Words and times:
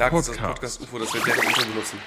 Das 0.00 0.10
Podcast. 0.10 0.40
Podcast 0.40 0.80
UFO, 0.80 0.98
dass 0.98 1.12
wir 1.12 1.20
deren 1.20 1.42
Intro 1.46 1.60
benutzen. 1.60 1.98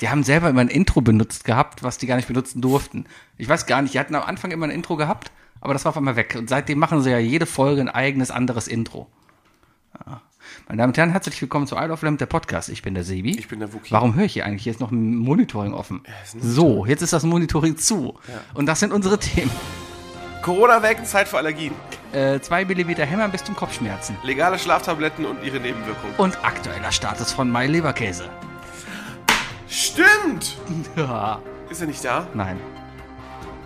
Die 0.00 0.08
haben 0.08 0.24
selber 0.24 0.50
immer 0.50 0.62
ein 0.62 0.68
Intro 0.68 1.00
benutzt 1.00 1.44
gehabt, 1.44 1.84
was 1.84 1.96
die 1.96 2.08
gar 2.08 2.16
nicht 2.16 2.26
benutzen 2.26 2.60
durften. 2.60 3.06
Ich 3.38 3.48
weiß 3.48 3.66
gar 3.66 3.82
nicht, 3.82 3.94
die 3.94 4.00
hatten 4.00 4.16
am 4.16 4.24
Anfang 4.24 4.50
immer 4.50 4.66
ein 4.66 4.72
Intro 4.72 4.96
gehabt, 4.96 5.30
aber 5.60 5.72
das 5.72 5.84
war 5.84 5.90
auf 5.90 5.96
einmal 5.96 6.16
weg. 6.16 6.34
Und 6.36 6.48
seitdem 6.48 6.80
machen 6.80 7.02
sie 7.02 7.10
ja 7.10 7.18
jede 7.18 7.46
Folge 7.46 7.82
ein 7.82 7.88
eigenes 7.88 8.32
anderes 8.32 8.66
Intro. 8.66 9.08
Ja. 9.94 10.22
Meine 10.66 10.78
Damen 10.78 10.90
und 10.90 10.98
Herren, 10.98 11.10
herzlich 11.10 11.40
willkommen 11.40 11.68
zu 11.68 11.76
Isle 11.76 11.92
of 11.92 12.02
Lamb, 12.02 12.18
der 12.18 12.26
Podcast. 12.26 12.68
Ich 12.68 12.82
bin 12.82 12.94
der 12.94 13.04
Sebi. 13.04 13.38
Ich 13.38 13.46
bin 13.46 13.60
der 13.60 13.72
Wookie. 13.72 13.92
Warum 13.92 14.16
höre 14.16 14.24
ich 14.24 14.32
hier 14.32 14.44
eigentlich? 14.44 14.64
Hier 14.64 14.72
ist 14.72 14.80
noch 14.80 14.90
ein 14.90 15.14
Monitoring 15.14 15.72
offen. 15.72 16.02
So, 16.40 16.84
jetzt 16.84 17.02
ist 17.02 17.12
das 17.12 17.22
Monitoring 17.22 17.76
zu. 17.76 18.18
Und 18.54 18.66
das 18.66 18.80
sind 18.80 18.92
unsere 18.92 19.20
Themen. 19.20 19.52
Corona 20.46 20.80
weg, 20.80 21.04
Zeit 21.04 21.26
für 21.26 21.38
Allergien. 21.38 21.74
Äh, 22.12 22.38
zwei 22.38 22.64
Millimeter 22.64 23.04
Hämmern 23.04 23.32
bis 23.32 23.42
zum 23.42 23.56
Kopfschmerzen. 23.56 24.16
Legale 24.22 24.60
Schlaftabletten 24.60 25.24
und 25.24 25.42
ihre 25.42 25.58
Nebenwirkungen. 25.58 26.14
Und 26.18 26.38
aktueller 26.44 26.92
Status 26.92 27.32
von 27.32 27.50
My 27.50 27.66
Leberkäse. 27.66 28.30
Stimmt! 29.68 30.56
Ja. 30.96 31.40
Ist 31.68 31.80
er 31.80 31.88
nicht 31.88 32.04
da? 32.04 32.28
Nein. 32.32 32.60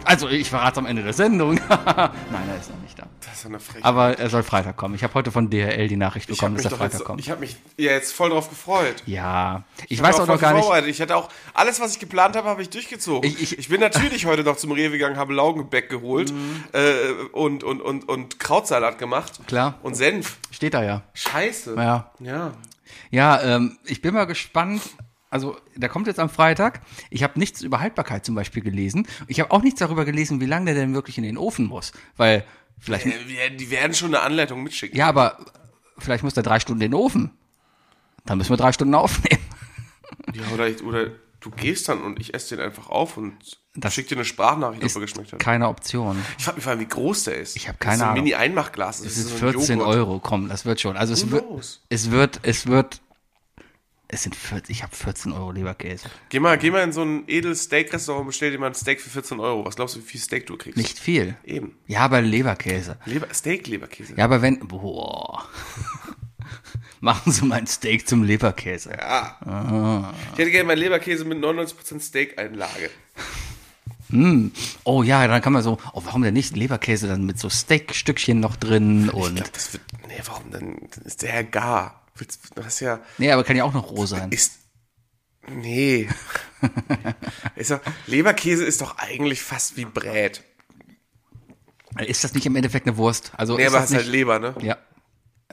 Also, 0.06 0.26
ich 0.30 0.48
verrate 0.48 0.80
am 0.80 0.86
Ende 0.86 1.02
der 1.02 1.12
Sendung. 1.12 1.56
Nein, 1.68 2.48
er 2.48 2.58
ist 2.58 2.70
noch 2.70 2.78
nicht 2.78 2.79
da. 3.00 3.06
Das 3.20 3.38
ist 3.40 3.46
eine 3.46 3.58
Frechheit. 3.60 3.84
Aber 3.84 4.18
er 4.18 4.28
soll 4.30 4.42
Freitag 4.42 4.76
kommen. 4.76 4.94
Ich 4.94 5.02
habe 5.02 5.14
heute 5.14 5.30
von 5.30 5.50
DHL 5.50 5.88
die 5.88 5.96
Nachricht 5.96 6.28
ich 6.30 6.40
habe 6.42 6.52
bekommen, 6.52 6.56
dass 6.62 6.64
er 6.72 6.78
Freitag 6.78 6.92
jetzt, 6.98 7.04
kommt. 7.04 7.20
ich 7.20 7.30
hab 7.30 7.40
mich 7.40 7.56
ja 7.76 7.92
jetzt 7.92 8.12
voll 8.12 8.30
drauf 8.30 8.48
gefreut. 8.48 9.02
Ja, 9.06 9.64
ich, 9.88 9.98
hab 10.00 10.08
weiß 10.08 10.16
auch 10.16 10.20
auch 10.22 10.26
noch 10.28 10.40
gar 10.40 10.54
nicht. 10.54 10.88
Ich 10.88 11.00
hatte 11.00 11.16
auch 11.16 11.28
alles, 11.54 11.80
was 11.80 11.92
ich 11.94 11.98
geplant 11.98 12.36
habe, 12.36 12.48
habe 12.48 12.62
ich 12.62 12.70
durchgezogen. 12.70 13.28
Ich- 13.28 13.42
ich- 13.42 13.58
Ich, 13.58 13.68
bin 13.68 13.80
natürlich 13.80 14.26
heute 14.26 14.44
noch 14.44 14.56
zum 14.56 14.72
Rewe 14.72 14.92
gegangen, 14.92 15.16
habe 15.16 15.32
Laugengebäck 15.34 15.88
geholt 15.88 16.32
äh, 16.72 17.12
und, 17.32 17.64
und, 17.64 17.80
und, 17.80 18.08
und 18.08 18.38
Krautsalat 18.38 18.98
gemacht. 18.98 19.40
Klar. 19.46 19.78
Und 19.82 19.94
Senf. 19.94 20.38
Steht 20.50 20.74
da 20.74 20.82
ja. 20.82 21.02
Scheiße. 21.14 21.74
Ja. 21.76 22.10
Ja. 22.20 22.52
Ja, 23.10 23.40
ähm, 23.42 23.78
ich 23.84 24.02
bin 24.02 24.14
mal 24.14 24.24
gespannt. 24.26 24.82
Also, 25.32 25.56
der 25.76 25.88
kommt 25.88 26.08
jetzt 26.08 26.18
am 26.18 26.28
Freitag. 26.28 26.80
Ich 27.08 27.22
habe 27.22 27.38
nichts 27.38 27.62
über 27.62 27.78
Haltbarkeit 27.78 28.24
zum 28.24 28.34
Beispiel 28.34 28.64
gelesen. 28.64 29.06
Ich 29.28 29.38
habe 29.38 29.52
auch 29.52 29.62
nichts 29.62 29.78
darüber 29.78 30.04
gelesen, 30.04 30.40
wie 30.40 30.46
lange 30.46 30.66
der 30.66 30.74
denn 30.74 30.92
wirklich 30.92 31.18
in 31.18 31.22
den 31.24 31.38
Ofen 31.38 31.66
muss. 31.66 31.92
Weil, 32.16 32.44
vielleicht. 32.80 33.06
Äh, 33.06 33.56
Die 33.56 33.70
werden 33.70 33.94
schon 33.94 34.14
eine 34.14 34.22
Anleitung 34.24 34.62
mitschicken. 34.62 34.96
Ja, 34.98 35.08
aber 35.08 35.38
vielleicht 35.98 36.24
muss 36.24 36.34
der 36.34 36.42
drei 36.42 36.58
Stunden 36.60 36.82
in 36.82 36.90
den 36.90 36.98
Ofen. 36.98 37.30
Dann 38.26 38.38
müssen 38.38 38.50
wir 38.50 38.56
drei 38.56 38.72
Stunden 38.72 38.94
aufnehmen. 38.94 39.42
Ja, 40.34 40.42
oder, 40.52 40.68
ich, 40.68 40.82
oder 40.82 41.06
du 41.40 41.50
gehst 41.50 41.88
dann 41.88 42.02
und 42.02 42.20
ich 42.20 42.34
esse 42.34 42.56
den 42.56 42.64
einfach 42.64 42.88
auf 42.88 43.16
und 43.16 43.36
Das 43.74 43.94
schick 43.94 44.08
dir 44.08 44.16
eine 44.16 44.24
Sprachnachricht, 44.24 44.82
ob 44.82 44.86
Ist 44.86 44.94
er 44.96 45.00
geschmeckt 45.00 45.32
hat. 45.32 45.38
keine 45.40 45.68
Option. 45.68 46.18
Ich 46.38 46.44
frage 46.44 46.56
mich 46.56 46.64
vor 46.64 46.70
allem, 46.72 46.80
wie 46.80 46.86
groß 46.88 47.24
der 47.24 47.36
ist. 47.38 47.56
Ich 47.56 47.68
hab 47.68 47.78
Das 47.78 47.84
keine 47.84 47.94
ist 47.94 47.98
so 48.00 48.04
ein 48.04 48.10
Ahnung. 48.10 48.24
Mini-Einmachglas. 48.24 48.98
Das 48.98 49.06
Es 49.12 49.18
ist 49.18 49.28
so 49.28 49.34
ein 49.46 49.52
14 49.52 49.78
Joghurt. 49.78 49.94
Euro, 49.96 50.18
komm, 50.20 50.48
das 50.48 50.64
wird 50.64 50.80
schon. 50.80 50.96
Also 50.96 51.12
es 51.14 51.30
wird, 51.30 51.44
es 51.88 52.10
wird, 52.10 52.40
es 52.42 52.66
wird, 52.66 53.00
es 54.12 54.24
sind 54.24 54.34
14, 54.34 54.72
ich 54.72 54.82
habe 54.82 54.94
14 54.94 55.32
Euro 55.32 55.52
Leberkäse. 55.52 56.10
Geh 56.30 56.40
mal, 56.40 56.58
geh 56.58 56.70
mal 56.70 56.82
in 56.82 56.92
so 56.92 57.02
ein 57.02 57.24
edles 57.28 57.64
Steak-Restaurant 57.64 58.22
und 58.22 58.26
bestell 58.26 58.50
dir 58.50 58.58
mal 58.58 58.66
ein 58.66 58.74
Steak 58.74 59.00
für 59.00 59.10
14 59.10 59.38
Euro. 59.38 59.64
Was 59.64 59.76
glaubst 59.76 59.94
du, 59.94 60.00
wie 60.00 60.04
viel 60.04 60.20
Steak 60.20 60.46
du 60.46 60.56
kriegst? 60.56 60.76
Nicht 60.76 60.98
viel. 60.98 61.36
Eben. 61.44 61.76
Ja, 61.86 62.00
aber 62.00 62.20
Leberkäse. 62.20 62.96
Leber, 63.04 63.28
Steak-Leberkäse. 63.32 64.14
Ja, 64.16 64.24
aber 64.24 64.42
wenn, 64.42 64.58
boah. 64.66 65.44
Machen 67.00 67.32
Sie 67.32 67.44
mein 67.46 67.66
Steak 67.66 68.06
zum 68.08 68.24
Leberkäse. 68.24 68.90
Ja. 68.90 70.12
Ich 70.32 70.38
hätte 70.38 70.50
gerne 70.50 70.66
meinen 70.66 70.78
Leberkäse 70.78 71.24
mit 71.24 71.38
99% 71.38 72.00
Steak-Einlage. 72.00 72.90
Oh 74.84 75.02
ja, 75.02 75.26
dann 75.28 75.40
kann 75.40 75.52
man 75.52 75.62
so, 75.62 75.78
oh, 75.92 76.02
warum 76.04 76.22
denn 76.22 76.34
nicht 76.34 76.56
Leberkäse 76.56 77.06
dann 77.06 77.24
mit 77.24 77.38
so 77.38 77.48
Steakstückchen 77.48 78.40
noch 78.40 78.56
drin 78.56 79.06
Ich 79.06 79.14
und, 79.14 79.36
glaub, 79.36 79.52
das 79.52 79.72
wird, 79.72 79.82
nee, 80.08 80.20
warum 80.26 80.50
denn? 80.50 80.88
Dann 80.90 81.04
ist 81.04 81.22
der 81.22 81.44
gar. 81.44 81.99
Das 82.54 82.66
ist 82.66 82.80
ja, 82.80 83.00
nee, 83.18 83.30
aber 83.30 83.44
kann 83.44 83.56
ja 83.56 83.64
auch 83.64 83.72
noch 83.72 83.90
roh 83.90 84.06
sein. 84.06 84.30
ist, 84.30 84.52
nee. 85.48 86.08
ist 87.56 87.70
doch, 87.70 87.80
Leberkäse 88.06 88.64
ist 88.64 88.80
doch 88.80 88.98
eigentlich 88.98 89.42
fast 89.42 89.76
wie 89.76 89.84
Brät. 89.84 90.42
Ist 91.98 92.22
das 92.24 92.34
nicht 92.34 92.46
im 92.46 92.54
Endeffekt 92.56 92.86
eine 92.86 92.96
Wurst? 92.96 93.32
Also 93.36 93.56
Nee, 93.56 93.64
ist 93.64 93.72
aber 93.72 93.82
hast 93.82 93.92
halt 93.92 94.02
nicht, 94.04 94.12
Leber, 94.12 94.38
ne? 94.38 94.54
ja. 94.62 94.76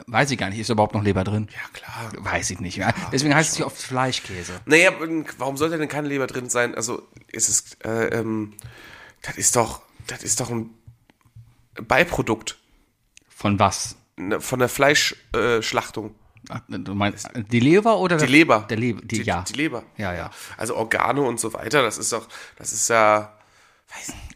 Weiß 0.06 0.30
ich 0.30 0.38
gar 0.38 0.48
nicht, 0.48 0.60
ist 0.60 0.68
überhaupt 0.70 0.94
noch 0.94 1.02
Leber 1.02 1.24
drin? 1.24 1.48
Ja, 1.52 1.68
klar. 1.72 2.12
Weiß 2.18 2.50
ich 2.50 2.60
nicht. 2.60 2.76
Ja, 2.76 2.94
Deswegen 3.12 3.34
heißt 3.34 3.50
es 3.50 3.56
hier 3.56 3.66
oft 3.66 3.76
Fleischkäse. 3.76 4.60
Naja, 4.64 4.92
warum 5.38 5.56
sollte 5.56 5.76
denn 5.76 5.88
keine 5.88 6.06
Leber 6.06 6.28
drin 6.28 6.48
sein? 6.48 6.76
Also, 6.76 7.02
es 7.32 7.48
ist, 7.48 7.84
äh, 7.84 8.06
ähm, 8.16 8.54
das 9.22 9.36
ist 9.36 9.56
doch, 9.56 9.82
das 10.06 10.22
ist 10.22 10.38
doch 10.38 10.50
ein 10.50 10.70
Beiprodukt 11.74 12.56
Von 13.28 13.58
was? 13.58 13.96
ne, 14.16 14.40
von 14.40 14.60
der 14.60 14.68
Fleischschlachtung. 14.68 16.10
Äh. 16.10 16.14
Ach, 16.48 16.60
Du 16.68 16.94
meinst 16.94 17.28
die 17.50 17.60
Leber 17.60 17.98
oder 17.98 18.16
die 18.16 18.26
Leber. 18.26 18.66
Der 18.70 18.76
Leber, 18.76 19.00
die, 19.02 19.22
ja. 19.22 19.42
Die 19.48 19.52
Leber. 19.54 19.82
Ja, 19.96 20.14
ja. 20.14 20.30
Also 20.56 20.76
Organe 20.76 21.20
und 21.22 21.38
so 21.40 21.52
weiter, 21.52 21.82
das 21.82 21.98
ist 21.98 22.12
doch, 22.12 22.28
das 22.56 22.72
ist 22.72 22.88
ja, 22.88 23.34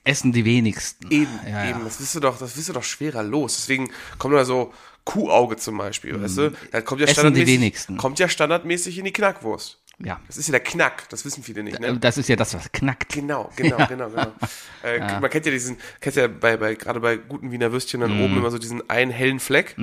Essen 0.05 0.33
die 0.33 0.45
wenigsten. 0.45 1.11
eben, 1.11 1.31
ja, 1.49 1.65
eben, 1.69 1.79
Ja. 1.81 1.85
das 1.85 2.01
wirst 2.01 2.15
du 2.15 2.21
doch, 2.21 2.39
das 2.39 2.57
wirst 2.57 2.69
du 2.69 2.73
doch 2.73 2.83
schwerer 2.83 3.23
los. 3.23 3.57
Deswegen 3.57 3.91
kommt 4.19 4.35
da 4.35 4.45
so 4.45 4.73
Kuhauge 5.05 5.57
zum 5.57 5.79
Beispiel, 5.79 6.21
weißt 6.21 6.39
du? 6.39 6.53
Das 6.71 6.85
kommt 6.85 7.01
ja 7.01 7.07
Mhm. 7.07 7.11
Essen 7.11 7.35
die 7.35 7.41
standardmäßig, 7.43 7.47
wenigsten. 7.61 7.97
kommt 7.97 8.19
ja 8.19 8.29
standardmäßig 8.29 8.99
in 8.99 9.05
die 9.05 9.13
Knackwurst. 9.13 9.79
ja. 9.99 10.21
Das 10.27 10.37
ist 10.39 10.49
ja 10.49 10.53
der 10.53 10.61
Knack, 10.61 11.09
das 11.11 11.25
wissen 11.25 11.43
viele 11.45 11.63
nicht, 11.63 11.79
ne? 11.79 11.97
Das 11.99 12.19
ist 12.19 12.29
ja 12.29 12.35
das, 12.37 12.55
was 12.55 12.73
knackt. 12.73 13.13
Genau, 13.13 13.51
genau, 13.57 13.77
genau, 13.89 14.09
genau. 14.11 14.33
Äh, 14.83 14.99
Man 15.21 15.31
kennt 15.31 15.47
ja 15.47 15.53
diesen, 15.53 15.77
kennt 16.01 16.17
ja 16.17 16.27
bei, 16.27 16.57
bei 16.57 16.75
gerade 16.75 16.99
bei 16.99 17.17
guten 17.17 17.53
Wiener 17.53 17.71
Würstchen 17.71 18.01
dann 18.01 18.17
Mhm. 18.17 18.25
oben 18.25 18.37
immer 18.39 18.51
so 18.51 18.59
diesen 18.59 18.89
einen 18.91 19.13
hellen 19.13 19.39
Fleck. 19.39 19.77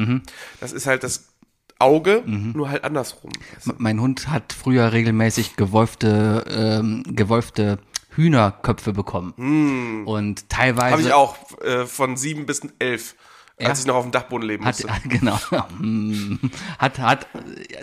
Das 0.60 0.74
ist 0.74 0.88
halt 0.88 1.04
das 1.04 1.30
Auge, 1.80 2.24
nur 2.26 2.70
halt 2.70 2.84
andersrum. 2.84 3.32
Mein 3.78 4.02
Hund 4.02 4.28
hat 4.30 4.54
früher 4.54 4.92
regelmäßig 4.92 5.56
gewolfte, 5.56 6.44
ähm, 6.50 7.04
gewolfte 7.08 7.80
Hühnerköpfe 8.16 8.92
bekommen. 8.92 10.04
Und 10.06 10.50
teilweise. 10.50 10.92
Habe 10.92 11.02
ich 11.02 11.14
auch 11.14 11.38
äh, 11.62 11.86
von 11.86 12.18
sieben 12.18 12.46
bis 12.46 12.62
elf, 12.80 13.16
Ja. 13.62 13.70
als 13.70 13.80
ich 13.82 13.86
noch 13.86 13.96
auf 13.96 14.04
dem 14.04 14.12
Dachboden 14.12 14.46
leben 14.46 14.66
Hat, 14.66 14.84
musste. 14.84 15.08
genau. 15.08 15.40
Hm. 15.80 16.40
Hat, 16.78 17.00
hat, 17.00 17.28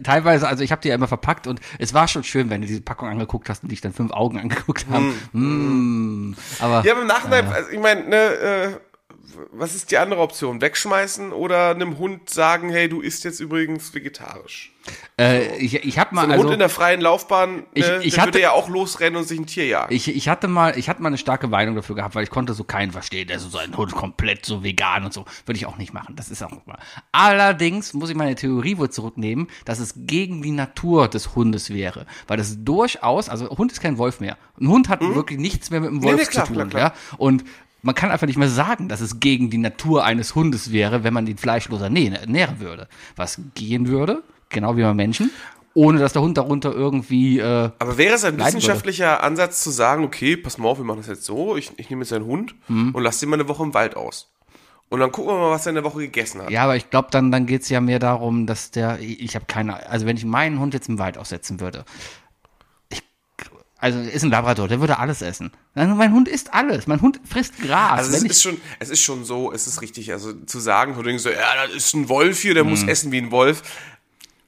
teilweise, 0.02 0.46
also 0.46 0.62
ich 0.62 0.72
habe 0.72 0.82
die 0.82 0.88
ja 0.88 0.94
immer 0.94 1.08
verpackt 1.08 1.46
und 1.46 1.60
es 1.78 1.94
war 1.94 2.06
schon 2.08 2.22
schön, 2.24 2.50
wenn 2.50 2.60
du 2.60 2.66
diese 2.66 2.82
Packung 2.82 3.08
angeguckt 3.08 3.48
hast 3.48 3.62
und 3.62 3.70
dich 3.72 3.80
dann 3.80 3.92
fünf 3.94 4.12
Augen 4.12 4.38
angeguckt 4.40 4.86
haben. 4.90 5.14
Mm. 5.32 6.34
Aber 6.60 6.84
Ja, 6.84 7.00
im 7.00 7.06
Nachhinein, 7.06 7.46
also 7.46 7.70
ich 7.70 7.80
meine, 7.80 8.02
ne, 8.08 8.16
äh, 8.16 8.76
was 9.52 9.74
ist 9.74 9.90
die 9.90 9.98
andere 9.98 10.20
Option? 10.20 10.60
Wegschmeißen 10.60 11.32
oder 11.32 11.70
einem 11.70 11.98
Hund 11.98 12.30
sagen, 12.30 12.70
hey, 12.70 12.88
du 12.88 13.00
isst 13.00 13.24
jetzt 13.24 13.40
übrigens 13.40 13.94
vegetarisch? 13.94 14.72
äh, 15.20 15.56
ich, 15.56 15.74
ich 15.84 15.98
habe 15.98 16.14
mal, 16.14 16.26
Ein 16.26 16.30
also, 16.32 16.44
Hund 16.44 16.52
in 16.52 16.58
der 16.60 16.68
freien 16.68 17.00
Laufbahn, 17.00 17.64
Ich- 17.74 17.84
ne, 17.84 17.98
ich 18.04 18.18
hatte- 18.20 18.28
würde 18.28 18.40
ja 18.40 18.52
auch 18.52 18.68
losrennen 18.68 19.16
und 19.16 19.26
sich 19.26 19.36
ein 19.36 19.46
Tier 19.46 19.66
jagen. 19.66 19.92
ich, 19.92 20.06
ich 20.14 20.28
hatte 20.28 20.46
mal, 20.46 20.78
ich 20.78 20.88
hatte 20.88 21.02
mal 21.02 21.08
eine 21.08 21.18
starke 21.18 21.48
Meinung 21.48 21.74
dafür 21.74 21.96
gehabt, 21.96 22.14
weil 22.14 22.22
ich 22.22 22.30
konnte 22.30 22.54
so 22.54 22.62
keinen 22.62 22.92
verstehen, 22.92 23.26
der 23.26 23.40
so 23.40 23.48
seinen 23.48 23.76
Hund 23.76 23.92
komplett 23.92 24.46
so 24.46 24.62
vegan 24.62 25.04
und 25.04 25.12
so. 25.12 25.24
Würde 25.44 25.56
ich 25.58 25.66
auch 25.66 25.76
nicht 25.76 25.92
machen. 25.92 26.14
Das 26.14 26.28
ist 26.30 26.40
auch 26.44 26.64
mal. 26.66 26.78
Allerdings 27.10 27.94
muss 27.94 28.10
ich 28.10 28.14
meine 28.16 28.36
Theorie 28.36 28.78
wohl 28.78 28.90
zurücknehmen, 28.90 29.48
dass 29.64 29.80
es 29.80 29.94
gegen 29.96 30.42
die 30.42 30.52
Natur 30.52 31.08
des 31.08 31.34
Hundes 31.34 31.70
wäre. 31.70 32.06
Weil 32.28 32.36
das 32.36 32.62
durchaus, 32.62 33.28
also 33.28 33.48
Hund 33.58 33.72
ist 33.72 33.80
kein 33.80 33.98
Wolf 33.98 34.20
mehr. 34.20 34.36
Ein 34.60 34.68
Hund 34.68 34.88
hat 34.88 35.00
wirklich 35.00 35.40
nichts 35.40 35.70
mehr 35.70 35.80
mit 35.80 35.90
dem 35.90 36.02
Wolf 36.04 36.12
Hm? 36.12 36.18
nee, 36.20 36.26
klar, 36.26 36.44
zu 36.46 36.52
tun, 36.52 36.68
klar, 36.68 36.92
klar. 36.92 36.94
ja. 37.12 37.16
Und 37.18 37.44
man 37.86 37.94
kann 37.94 38.10
einfach 38.10 38.26
nicht 38.26 38.36
mehr 38.36 38.48
sagen, 38.48 38.88
dass 38.88 39.00
es 39.00 39.20
gegen 39.20 39.48
die 39.48 39.58
Natur 39.58 40.04
eines 40.04 40.34
Hundes 40.34 40.72
wäre, 40.72 41.04
wenn 41.04 41.14
man 41.14 41.24
den 41.24 41.38
fleischloser 41.38 41.88
nä 41.88 42.08
ernähren 42.08 42.60
würde. 42.60 42.88
Was 43.14 43.40
gehen 43.54 43.86
würde, 43.88 44.22
genau 44.48 44.76
wie 44.76 44.82
bei 44.82 44.92
Menschen, 44.92 45.30
ohne 45.72 46.00
dass 46.00 46.12
der 46.12 46.22
Hund 46.22 46.36
darunter 46.36 46.72
irgendwie 46.72 47.38
äh, 47.38 47.70
Aber 47.78 47.96
wäre 47.96 48.14
es 48.16 48.24
ein 48.24 48.38
wissenschaftlicher 48.38 49.22
Ansatz 49.22 49.62
zu 49.62 49.70
sagen, 49.70 50.04
okay, 50.04 50.36
pass 50.36 50.58
mal 50.58 50.68
auf, 50.68 50.78
wir 50.78 50.84
machen 50.84 50.98
das 50.98 51.06
jetzt 51.06 51.24
so, 51.24 51.56
ich, 51.56 51.70
ich 51.76 51.88
nehme 51.88 52.02
jetzt 52.02 52.12
einen 52.12 52.26
Hund 52.26 52.54
Mhm. 52.68 52.92
und 52.94 53.02
lasse 53.02 53.20
den 53.20 53.30
mal 53.30 53.36
eine 53.38 53.48
Woche 53.48 53.62
im 53.62 53.72
Wald 53.72 53.96
aus. 53.96 54.32
Und 54.88 55.00
dann 55.00 55.10
gucken 55.12 55.32
wir 55.32 55.38
mal, 55.38 55.50
was 55.50 55.66
er 55.66 55.70
in 55.70 55.74
der 55.76 55.84
Woche 55.84 55.98
gegessen 55.98 56.42
hat. 56.42 56.50
Ja, 56.50 56.64
aber 56.64 56.76
ich 56.76 56.90
glaube, 56.90 57.08
dann, 57.10 57.30
dann 57.32 57.46
geht's 57.46 57.68
ja 57.68 57.80
mehr 57.80 57.98
darum, 57.98 58.46
dass 58.46 58.70
der, 58.70 59.00
ich, 59.00 59.34
habe 59.34 59.44
keine, 59.46 59.88
also 59.88 60.06
wenn 60.06 60.16
ich 60.16 60.24
meinen 60.24 60.60
Hund 60.60 60.74
jetzt 60.74 60.88
im 60.88 60.98
Wald 60.98 61.18
aussetzen 61.18 61.60
würde, 61.60 61.84
also 63.86 64.00
ist 64.10 64.22
ein 64.22 64.30
Labrador, 64.30 64.68
der 64.68 64.80
würde 64.80 64.98
alles 64.98 65.22
essen. 65.22 65.50
Nein, 65.74 65.96
Mein 65.96 66.12
Hund 66.12 66.28
isst 66.28 66.52
alles, 66.52 66.86
mein 66.86 67.00
Hund 67.00 67.20
frisst 67.28 67.60
Gras. 67.62 67.98
Also 67.98 68.16
es 68.16 68.22
ist 68.22 68.42
schon, 68.42 68.60
es 68.78 68.90
ist 68.90 69.00
schon 69.02 69.24
so, 69.24 69.52
es 69.52 69.66
ist 69.66 69.80
richtig, 69.82 70.12
also 70.12 70.32
zu 70.32 70.58
sagen, 70.60 70.94
so, 71.18 71.30
ja, 71.30 71.66
das 71.66 71.74
ist 71.76 71.94
ein 71.94 72.08
Wolf 72.08 72.40
hier, 72.40 72.54
der 72.54 72.64
muss 72.64 72.82
Mhm. 72.82 72.88
essen 72.88 73.12
wie 73.12 73.18
ein 73.18 73.30
Wolf. 73.30 73.62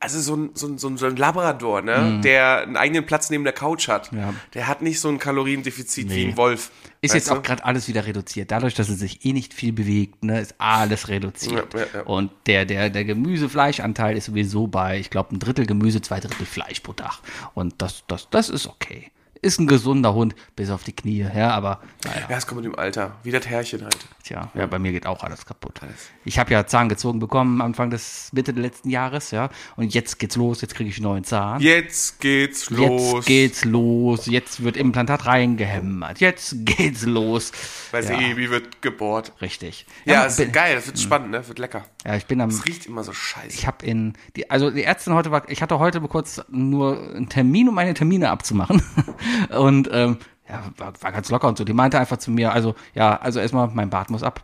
Also 0.01 0.21
so 0.21 0.37
ein, 0.37 0.51
so 0.55 0.69
ein, 0.69 0.79
so 0.79 1.07
ein, 1.07 1.17
Labrador, 1.17 1.83
ne, 1.83 2.21
der 2.23 2.59
einen 2.63 2.77
eigenen 2.77 3.05
Platz 3.05 3.31
neben 3.31 3.43
der 3.43 3.53
Couch 3.53 3.89
hat. 3.89 4.13
Ja. 4.13 4.33
der 4.55 4.69
hat 4.69 4.81
nicht 4.81 5.01
so 5.01 5.09
ein 5.09 5.19
Kaloriendefizit 5.19 6.09
wie 6.09 6.27
Nee. 6.27 6.31
ein 6.31 6.37
Wolf. 6.37 6.71
ist 7.01 7.15
jetzt 7.15 7.29
du? 7.31 7.35
auch 7.35 7.43
gerade 7.43 7.65
alles 7.65 7.89
wieder 7.89 8.07
reduziert. 8.07 8.53
Dadurch, 8.53 8.75
dass 8.75 8.89
es 8.91 9.01
sich 9.01 9.25
eh 9.25 9.33
nicht 9.33 9.53
viel 9.55 9.73
bewegt, 9.73 10.23
ne, 10.23 10.41
ist 10.41 10.55
alles 10.59 11.09
reduziert. 11.09 11.75
Ja, 11.75 11.81
ja. 11.95 12.03
Und 12.03 12.31
der, 12.47 12.65
der, 12.65 12.91
der 12.91 13.05
Gemüse-Fleischanteil 13.05 14.17
ist 14.17 14.27
sowieso 14.27 14.69
bei, 14.69 15.01
ich 15.01 15.11
glaube, 15.11 15.35
ein 15.35 15.41
Drittel 15.41 15.67
Gemüse, 15.67 16.01
zwei 16.01 16.21
Drittel 16.21 16.47
Fleisch 16.47 16.79
pro 16.79 16.93
Tag. 16.93 17.19
Und 17.55 17.75
das, 17.83 18.05
das, 18.07 18.29
das 18.31 18.51
ist 18.51 18.69
okay. 18.69 19.11
Ist 19.41 19.61
ein 19.61 19.67
gesunder 19.67 20.15
Hund, 20.15 20.35
bis 20.57 20.71
auf 20.71 20.85
die 20.85 20.93
Knie, 20.93 21.27
ja, 21.35 21.51
aber 21.51 21.81
naja. 22.05 22.27
Ja, 22.29 22.37
es 22.37 22.47
kommt 22.47 22.63
mit 22.63 22.73
dem 22.73 22.79
Alter, 22.79 23.17
wie 23.23 23.31
das 23.31 23.47
Herrchen 23.47 23.83
halt. 23.85 23.99
Tja, 24.29 24.51
ja, 24.53 24.67
bei 24.67 24.79
mir 24.79 24.93
geht 24.93 25.07
auch 25.07 25.25
alles 25.25 25.47
kaputt. 25.47 25.81
Ich 26.27 26.39
habe 26.39 26.53
ja 26.53 26.67
Zahn 26.67 26.91
gezogen 26.91 27.19
bekommen 27.19 27.63
Anfang 27.63 27.89
des 27.89 28.29
Mitte 28.35 28.53
des 28.53 28.61
letzten 28.61 28.91
Jahres, 28.91 29.31
ja. 29.31 29.49
Und 29.77 29.95
jetzt 29.95 30.19
geht's 30.19 30.37
los, 30.37 30.61
jetzt 30.61 30.75
kriege 30.75 30.91
ich 30.91 30.99
einen 30.99 31.05
neuen 31.05 31.25
Zahn. 31.25 31.63
Jetzt 31.63 32.21
geht's 32.21 32.69
los. 32.69 33.15
Jetzt 33.15 33.27
geht's 33.27 33.65
los, 33.65 34.27
jetzt 34.27 34.63
wird 34.63 34.77
Implantat 34.77 35.25
reingehämmert, 35.25 36.21
jetzt 36.21 36.57
geht's 36.67 37.07
los. 37.07 37.53
Weiß 37.91 38.11
ja, 38.11 38.21
eh, 38.21 38.37
wie 38.37 38.51
wird 38.51 38.83
gebohrt. 38.83 39.33
richtig. 39.41 39.87
Ja, 40.05 40.19
man 40.19 40.29
ist 40.29 40.37
bin, 40.37 40.53
geil, 40.53 40.75
das 40.75 40.89
wird 40.89 40.99
spannend, 40.99 41.31
ne? 41.31 41.49
Wird 41.49 41.59
lecker. 41.59 41.87
ja, 42.05 42.15
ich 42.15 42.27
bin 42.27 42.43
am 42.43 42.51
Es 42.51 42.67
riecht 42.67 42.85
immer 42.85 43.05
so 43.05 43.15
scheiße. 43.15 43.57
ich 43.57 43.67
habe 43.67 43.87
in 43.87 44.13
die 44.37 44.51
also 44.51 44.71
die 44.71 44.83
Ärztin 44.83 45.15
heute 45.15 45.31
war 45.31 45.49
ich 45.49 45.63
hatte 45.63 45.79
heute 45.79 46.03
kurz 46.03 46.43
nur 46.51 47.15
einen 47.15 47.31
Termin 47.31 47.71
um 47.71 47.75
meine 47.75 47.95
Termine 47.95 48.29
abzumachen 48.29 48.83
und 49.57 49.89
ähm, 49.91 50.19
ja, 50.49 50.63
war, 50.77 50.93
war 51.01 51.13
ganz 51.13 51.31
locker 51.31 51.49
und 51.49 51.59
so. 51.59 51.65
Die 51.65 51.73
meinte 51.73 51.99
einfach 51.99 52.17
zu 52.17 52.31
mir, 52.31 52.53
also 52.53 52.75
ja, 52.95 53.17
also 53.17 53.41
erstmal 53.41 53.69
mein 53.69 53.91
Bart 53.91 54.11
muss 54.11 54.23
ab. 54.23 54.43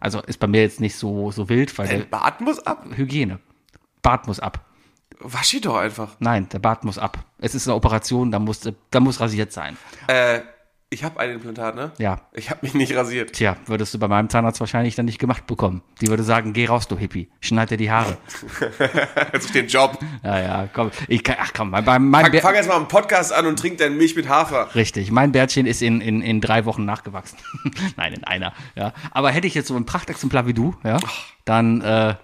Also 0.00 0.20
ist 0.22 0.38
bei 0.38 0.46
mir 0.46 0.62
jetzt 0.62 0.80
nicht 0.80 0.96
so 0.96 1.30
so 1.30 1.48
wild, 1.48 1.76
weil 1.78 1.88
der, 1.88 1.98
Bart 2.04 2.40
muss 2.40 2.58
ab. 2.60 2.86
Hygiene. 2.94 3.40
Bart 4.02 4.26
muss 4.26 4.40
ab. 4.40 4.64
Wasch 5.20 5.54
ihn 5.54 5.62
doch 5.62 5.76
einfach. 5.76 6.16
Nein, 6.20 6.48
der 6.50 6.60
Bart 6.60 6.84
muss 6.84 6.98
ab. 6.98 7.18
Es 7.38 7.54
ist 7.54 7.66
eine 7.66 7.74
Operation, 7.74 8.30
da 8.30 8.38
muss 8.38 8.60
da 8.90 9.00
muss 9.00 9.20
rasiert 9.20 9.52
sein. 9.52 9.76
Äh, 10.06 10.40
ich 10.90 11.04
habe 11.04 11.20
ein 11.20 11.30
Implantat, 11.32 11.74
ne? 11.74 11.92
Ja. 11.98 12.22
Ich 12.32 12.48
habe 12.50 12.60
mich 12.62 12.72
nicht 12.74 12.94
rasiert. 12.96 13.34
Tja, 13.34 13.56
würdest 13.66 13.92
du 13.92 13.98
bei 13.98 14.08
meinem 14.08 14.30
Zahnarzt 14.30 14.58
wahrscheinlich 14.60 14.94
dann 14.94 15.04
nicht 15.04 15.18
gemacht 15.18 15.46
bekommen. 15.46 15.82
Die 16.00 16.06
würde 16.08 16.22
sagen, 16.22 16.54
geh 16.54 16.66
raus, 16.66 16.88
du 16.88 16.96
Hippie, 16.96 17.28
schneid 17.40 17.70
dir 17.70 17.76
die 17.76 17.90
Haare. 17.90 18.16
Jetzt 19.32 19.46
auf 19.46 19.52
den 19.52 19.66
Job. 19.68 19.98
Ja, 20.24 20.40
ja, 20.40 20.68
komm, 20.72 20.90
ich 21.08 21.22
kann, 21.22 21.36
ach 21.40 21.52
komm, 21.54 21.70
mein, 21.70 21.84
mein, 21.84 22.24
Fang, 22.24 22.32
Bär- 22.32 22.40
fang 22.40 22.54
jetzt 22.54 22.68
mal 22.68 22.76
einen 22.76 22.88
Podcast 22.88 23.32
an 23.32 23.46
und 23.46 23.58
trink 23.58 23.78
deine 23.78 23.94
Milch 23.94 24.16
mit 24.16 24.28
Hafer. 24.28 24.74
Richtig, 24.74 25.10
mein 25.10 25.32
Bärtchen 25.32 25.66
ist 25.66 25.82
in, 25.82 26.00
in, 26.00 26.22
in 26.22 26.40
drei 26.40 26.64
Wochen 26.64 26.84
nachgewachsen. 26.86 27.38
Nein, 27.96 28.14
in 28.14 28.24
einer. 28.24 28.54
Ja. 28.74 28.94
Aber 29.10 29.30
hätte 29.30 29.46
ich 29.46 29.54
jetzt 29.54 29.68
so 29.68 29.76
ein 29.76 29.84
Prachtexemplar 29.84 30.46
wie 30.46 30.54
du, 30.54 30.74
ja, 30.84 30.98
dann 31.44 31.82
äh, 31.82 32.14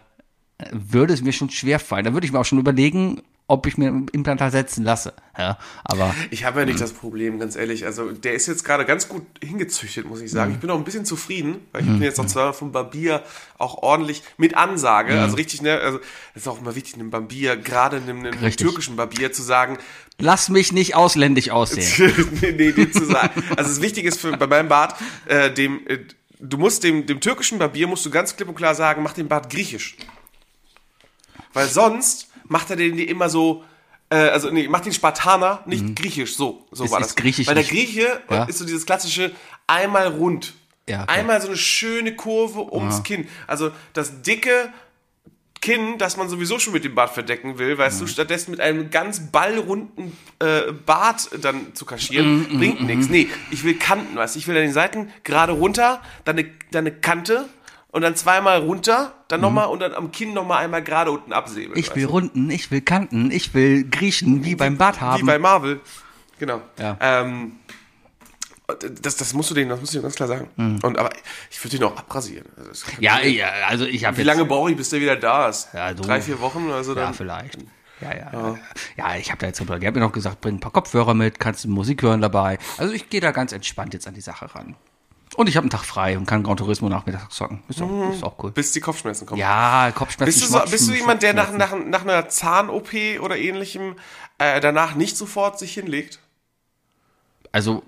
würde 0.72 1.12
es 1.12 1.22
mir 1.22 1.32
schon 1.32 1.50
schwer 1.50 1.78
fallen. 1.78 2.04
Dann 2.04 2.14
würde 2.14 2.26
ich 2.26 2.32
mir 2.32 2.38
auch 2.38 2.44
schon 2.44 2.58
überlegen, 2.58 3.20
ob 3.46 3.66
ich 3.66 3.76
mir 3.76 3.88
ein 3.88 4.08
Implantat 4.12 4.52
setzen 4.52 4.84
lasse. 4.84 5.12
Ja. 5.36 5.58
Aber 5.84 6.14
Ich 6.30 6.44
habe 6.44 6.60
ja 6.60 6.66
nicht 6.66 6.80
das 6.80 6.92
Problem, 6.92 7.38
ganz 7.38 7.56
ehrlich. 7.56 7.84
Also 7.84 8.10
der 8.10 8.32
ist 8.32 8.46
jetzt 8.46 8.64
gerade 8.64 8.86
ganz 8.86 9.08
gut 9.08 9.26
hingezüchtet, 9.42 10.06
muss 10.06 10.22
ich 10.22 10.30
sagen. 10.30 10.52
Ich 10.52 10.60
bin 10.60 10.70
auch 10.70 10.78
ein 10.78 10.84
bisschen 10.84 11.04
zufrieden, 11.04 11.56
weil 11.72 11.82
ich 11.82 11.88
bin 11.88 12.02
jetzt 12.02 12.18
auch 12.18 12.26
zwar 12.26 12.54
vom 12.54 12.72
Barbier 12.72 13.22
auch 13.58 13.82
ordentlich 13.82 14.22
mit 14.38 14.56
Ansage. 14.56 15.20
Also 15.20 15.36
richtig, 15.36 15.60
ne, 15.60 15.78
also 15.78 15.98
das 16.32 16.44
ist 16.44 16.48
auch 16.48 16.60
immer 16.60 16.74
wichtig, 16.74 16.94
einem 16.94 17.10
Barbier, 17.10 17.56
gerade 17.56 17.98
einem, 17.98 18.24
einem 18.24 18.56
türkischen 18.56 18.96
Barbier 18.96 19.30
zu 19.30 19.42
sagen, 19.42 19.76
lass 20.18 20.48
mich 20.48 20.72
nicht 20.72 20.94
ausländisch 20.94 21.50
aussehen. 21.50 22.14
nee, 22.40 22.52
nee, 22.52 22.72
dem 22.72 22.92
zu 22.92 23.04
sagen. 23.04 23.42
Also 23.56 23.68
das 23.68 23.82
Wichtige 23.82 24.08
ist 24.08 24.20
für, 24.20 24.34
bei 24.38 24.46
meinem 24.46 24.68
Bart, 24.68 24.94
äh, 25.26 25.52
dem, 25.52 25.86
äh, 25.86 25.98
du 26.40 26.56
musst 26.56 26.82
dem, 26.82 27.04
dem 27.04 27.20
türkischen 27.20 27.58
Barbier 27.58 27.88
musst 27.88 28.06
du 28.06 28.10
ganz 28.10 28.36
klipp 28.36 28.48
und 28.48 28.54
klar 28.54 28.74
sagen, 28.74 29.02
mach 29.02 29.12
den 29.12 29.28
Bart 29.28 29.50
griechisch. 29.50 29.96
Weil 31.52 31.68
sonst 31.68 32.28
macht 32.48 32.70
er 32.70 32.76
den 32.76 32.98
immer 32.98 33.28
so, 33.28 33.64
äh, 34.10 34.16
also 34.16 34.50
nee, 34.50 34.68
macht 34.68 34.84
den 34.86 34.92
Spartaner 34.92 35.62
nicht 35.66 35.96
griechisch, 35.96 36.36
so, 36.36 36.66
so 36.70 36.84
Mhm. 36.84 36.86
Es 36.86 36.92
war 36.92 37.00
ist 37.00 37.06
das. 37.08 37.16
griechisch 37.16 37.46
Weil 37.46 37.54
der 37.54 37.64
Grieche 37.64 38.20
Ja. 38.30 38.44
ist 38.44 38.58
so 38.58 38.64
dieses 38.64 38.86
klassische 38.86 39.32
einmal 39.66 40.08
rund. 40.08 40.54
Ja, 40.88 41.04
okay. 41.04 41.12
Einmal 41.20 41.40
so 41.40 41.48
eine 41.48 41.56
schöne 41.56 42.14
Kurve 42.14 42.60
ums 42.74 43.02
Kinn. 43.04 43.26
Also 43.46 43.70
das 43.94 44.20
dicke 44.22 44.68
Kinn, 45.62 45.96
das 45.96 46.18
man 46.18 46.28
sowieso 46.28 46.58
schon 46.58 46.74
mit 46.74 46.84
dem 46.84 46.94
Bart 46.94 47.14
verdecken 47.14 47.56
will, 47.56 47.78
weißt 47.78 47.96
Mhm. 47.96 48.04
du, 48.04 48.10
stattdessen 48.12 48.50
mit 48.50 48.60
einem 48.60 48.90
ganz 48.90 49.30
ballrunden 49.32 50.14
äh, 50.40 50.72
Bart 50.84 51.30
dann 51.40 51.74
zu 51.74 51.86
kaschieren, 51.86 52.40
Mhm, 52.52 52.58
bringt 52.58 52.82
nichts. 52.82 53.08
Nee, 53.08 53.28
ich 53.50 53.64
will 53.64 53.74
Kanten, 53.78 54.14
weißt 54.14 54.34
du, 54.34 54.38
ich 54.40 54.46
will 54.46 54.56
an 54.56 54.62
den 54.62 54.74
Seiten 54.74 55.10
gerade 55.22 55.52
runter, 55.54 56.02
dann 56.26 56.38
eine, 56.38 56.50
dann 56.70 56.86
eine 56.86 56.94
Kante 56.94 57.48
und 57.94 58.02
dann 58.02 58.16
zweimal 58.16 58.58
runter, 58.58 59.12
dann 59.28 59.40
nochmal 59.40 59.68
und 59.68 59.78
dann 59.78 59.94
am 59.94 60.10
Kinn 60.10 60.34
nochmal 60.34 60.64
einmal 60.64 60.82
gerade 60.82 61.12
unten 61.12 61.32
absäbeln. 61.32 61.70
Mhm. 61.72 61.78
Ich 61.78 61.94
will 61.94 62.06
du? 62.06 62.12
Kanten, 62.12 62.50
ich 62.50 62.70
will 62.72 62.80
Kanten, 62.80 63.30
ich 63.30 63.54
will 63.54 63.88
Griechen 63.88 64.44
wie 64.44 64.56
beim 64.56 64.76
Bart 64.76 64.96
Wie 64.96 65.00
haben. 65.00 65.26
bei 65.26 65.38
Marvel. 65.38 65.80
Genau. 66.40 66.60
Ja. 66.78 66.96
Ähm, 67.00 67.52
das, 69.00 69.16
das 69.16 69.32
musst 69.34 69.50
du 69.50 69.54
denen, 69.54 69.68
das 69.70 69.78
musst 69.78 69.92
du 69.92 69.98
denen 69.98 70.04
ganz 70.04 70.16
klar 70.16 70.28
sagen. 70.28 70.48
Und 70.82 70.98
aber 70.98 71.10
ich 71.50 71.62
würde 71.62 71.76
den 71.78 71.84
auch 71.86 71.96
abrasieren. 71.96 72.46
Also 72.68 72.86
kann- 72.86 72.96
Mhm. 72.96 73.02
ja, 73.02 73.20
ja, 73.22 73.48
also 73.68 73.84
ich 73.84 74.04
habe 74.04 74.16
Wie 74.16 74.22
lange 74.22 74.44
brauche 74.44 74.70
ich, 74.72 74.76
bis 74.76 74.90
der 74.90 75.00
wieder 75.00 75.16
da 75.16 75.48
ist? 75.48 75.68
Ja, 75.72 75.94
du- 75.94 76.02
Drei, 76.02 76.20
vier 76.20 76.40
Wochen? 76.40 76.70
Also 76.72 76.94
dann, 76.94 77.04
Ja, 77.04 77.12
vielleicht. 77.12 77.58
Ja, 78.00 78.10
ja, 78.12 78.30
ja. 78.32 78.58
Ja, 78.96 79.16
ich 79.16 79.30
habe 79.30 79.38
da 79.38 79.46
jetzt, 79.46 79.60
die 79.60 79.64
haben 79.68 79.80
mir 79.94 80.00
noch 80.00 80.10
gesagt, 80.12 80.40
bring 80.40 80.56
ein 80.56 80.60
paar 80.60 80.72
Kopfhörer 80.72 81.14
mit, 81.14 81.38
kannst 81.38 81.64
du 81.64 81.68
Musik 81.68 82.02
hören 82.02 82.20
dabei. 82.20 82.58
Also 82.76 82.92
ich 82.92 83.08
gehe 83.08 83.20
da 83.20 83.30
ganz 83.30 83.52
entspannt 83.52 83.94
jetzt 83.94 84.08
an 84.08 84.14
die 84.14 84.20
Sache 84.20 84.52
ran. 84.52 84.74
Und 85.36 85.48
ich 85.48 85.56
habe 85.56 85.64
einen 85.64 85.70
Tag 85.70 85.84
frei 85.84 86.16
und 86.16 86.26
kann 86.26 86.42
Gran 86.42 86.56
Turismo 86.56 86.88
nachmittags 86.88 87.34
zocken. 87.34 87.62
Ist 87.68 87.82
auch, 87.82 88.10
ist 88.12 88.22
auch 88.22 88.34
cool. 88.42 88.52
bis 88.52 88.72
die 88.72 88.80
Kopfschmerzen 88.80 89.26
kommen. 89.26 89.40
Ja, 89.40 89.90
Kopfschmerzen. 89.94 90.26
Bist 90.26 90.42
du, 90.42 90.46
so, 90.58 90.64
bist 90.70 90.88
du 90.88 90.92
jemand, 90.94 91.22
der 91.22 91.34
nach, 91.34 91.50
nach, 91.52 91.74
nach 91.76 92.02
einer 92.02 92.28
Zahn-OP 92.28 92.92
oder 93.20 93.36
ähnlichem 93.36 93.96
äh, 94.38 94.60
danach 94.60 94.94
nicht 94.94 95.16
sofort 95.16 95.58
sich 95.58 95.74
hinlegt? 95.74 96.20
Also, 97.52 97.82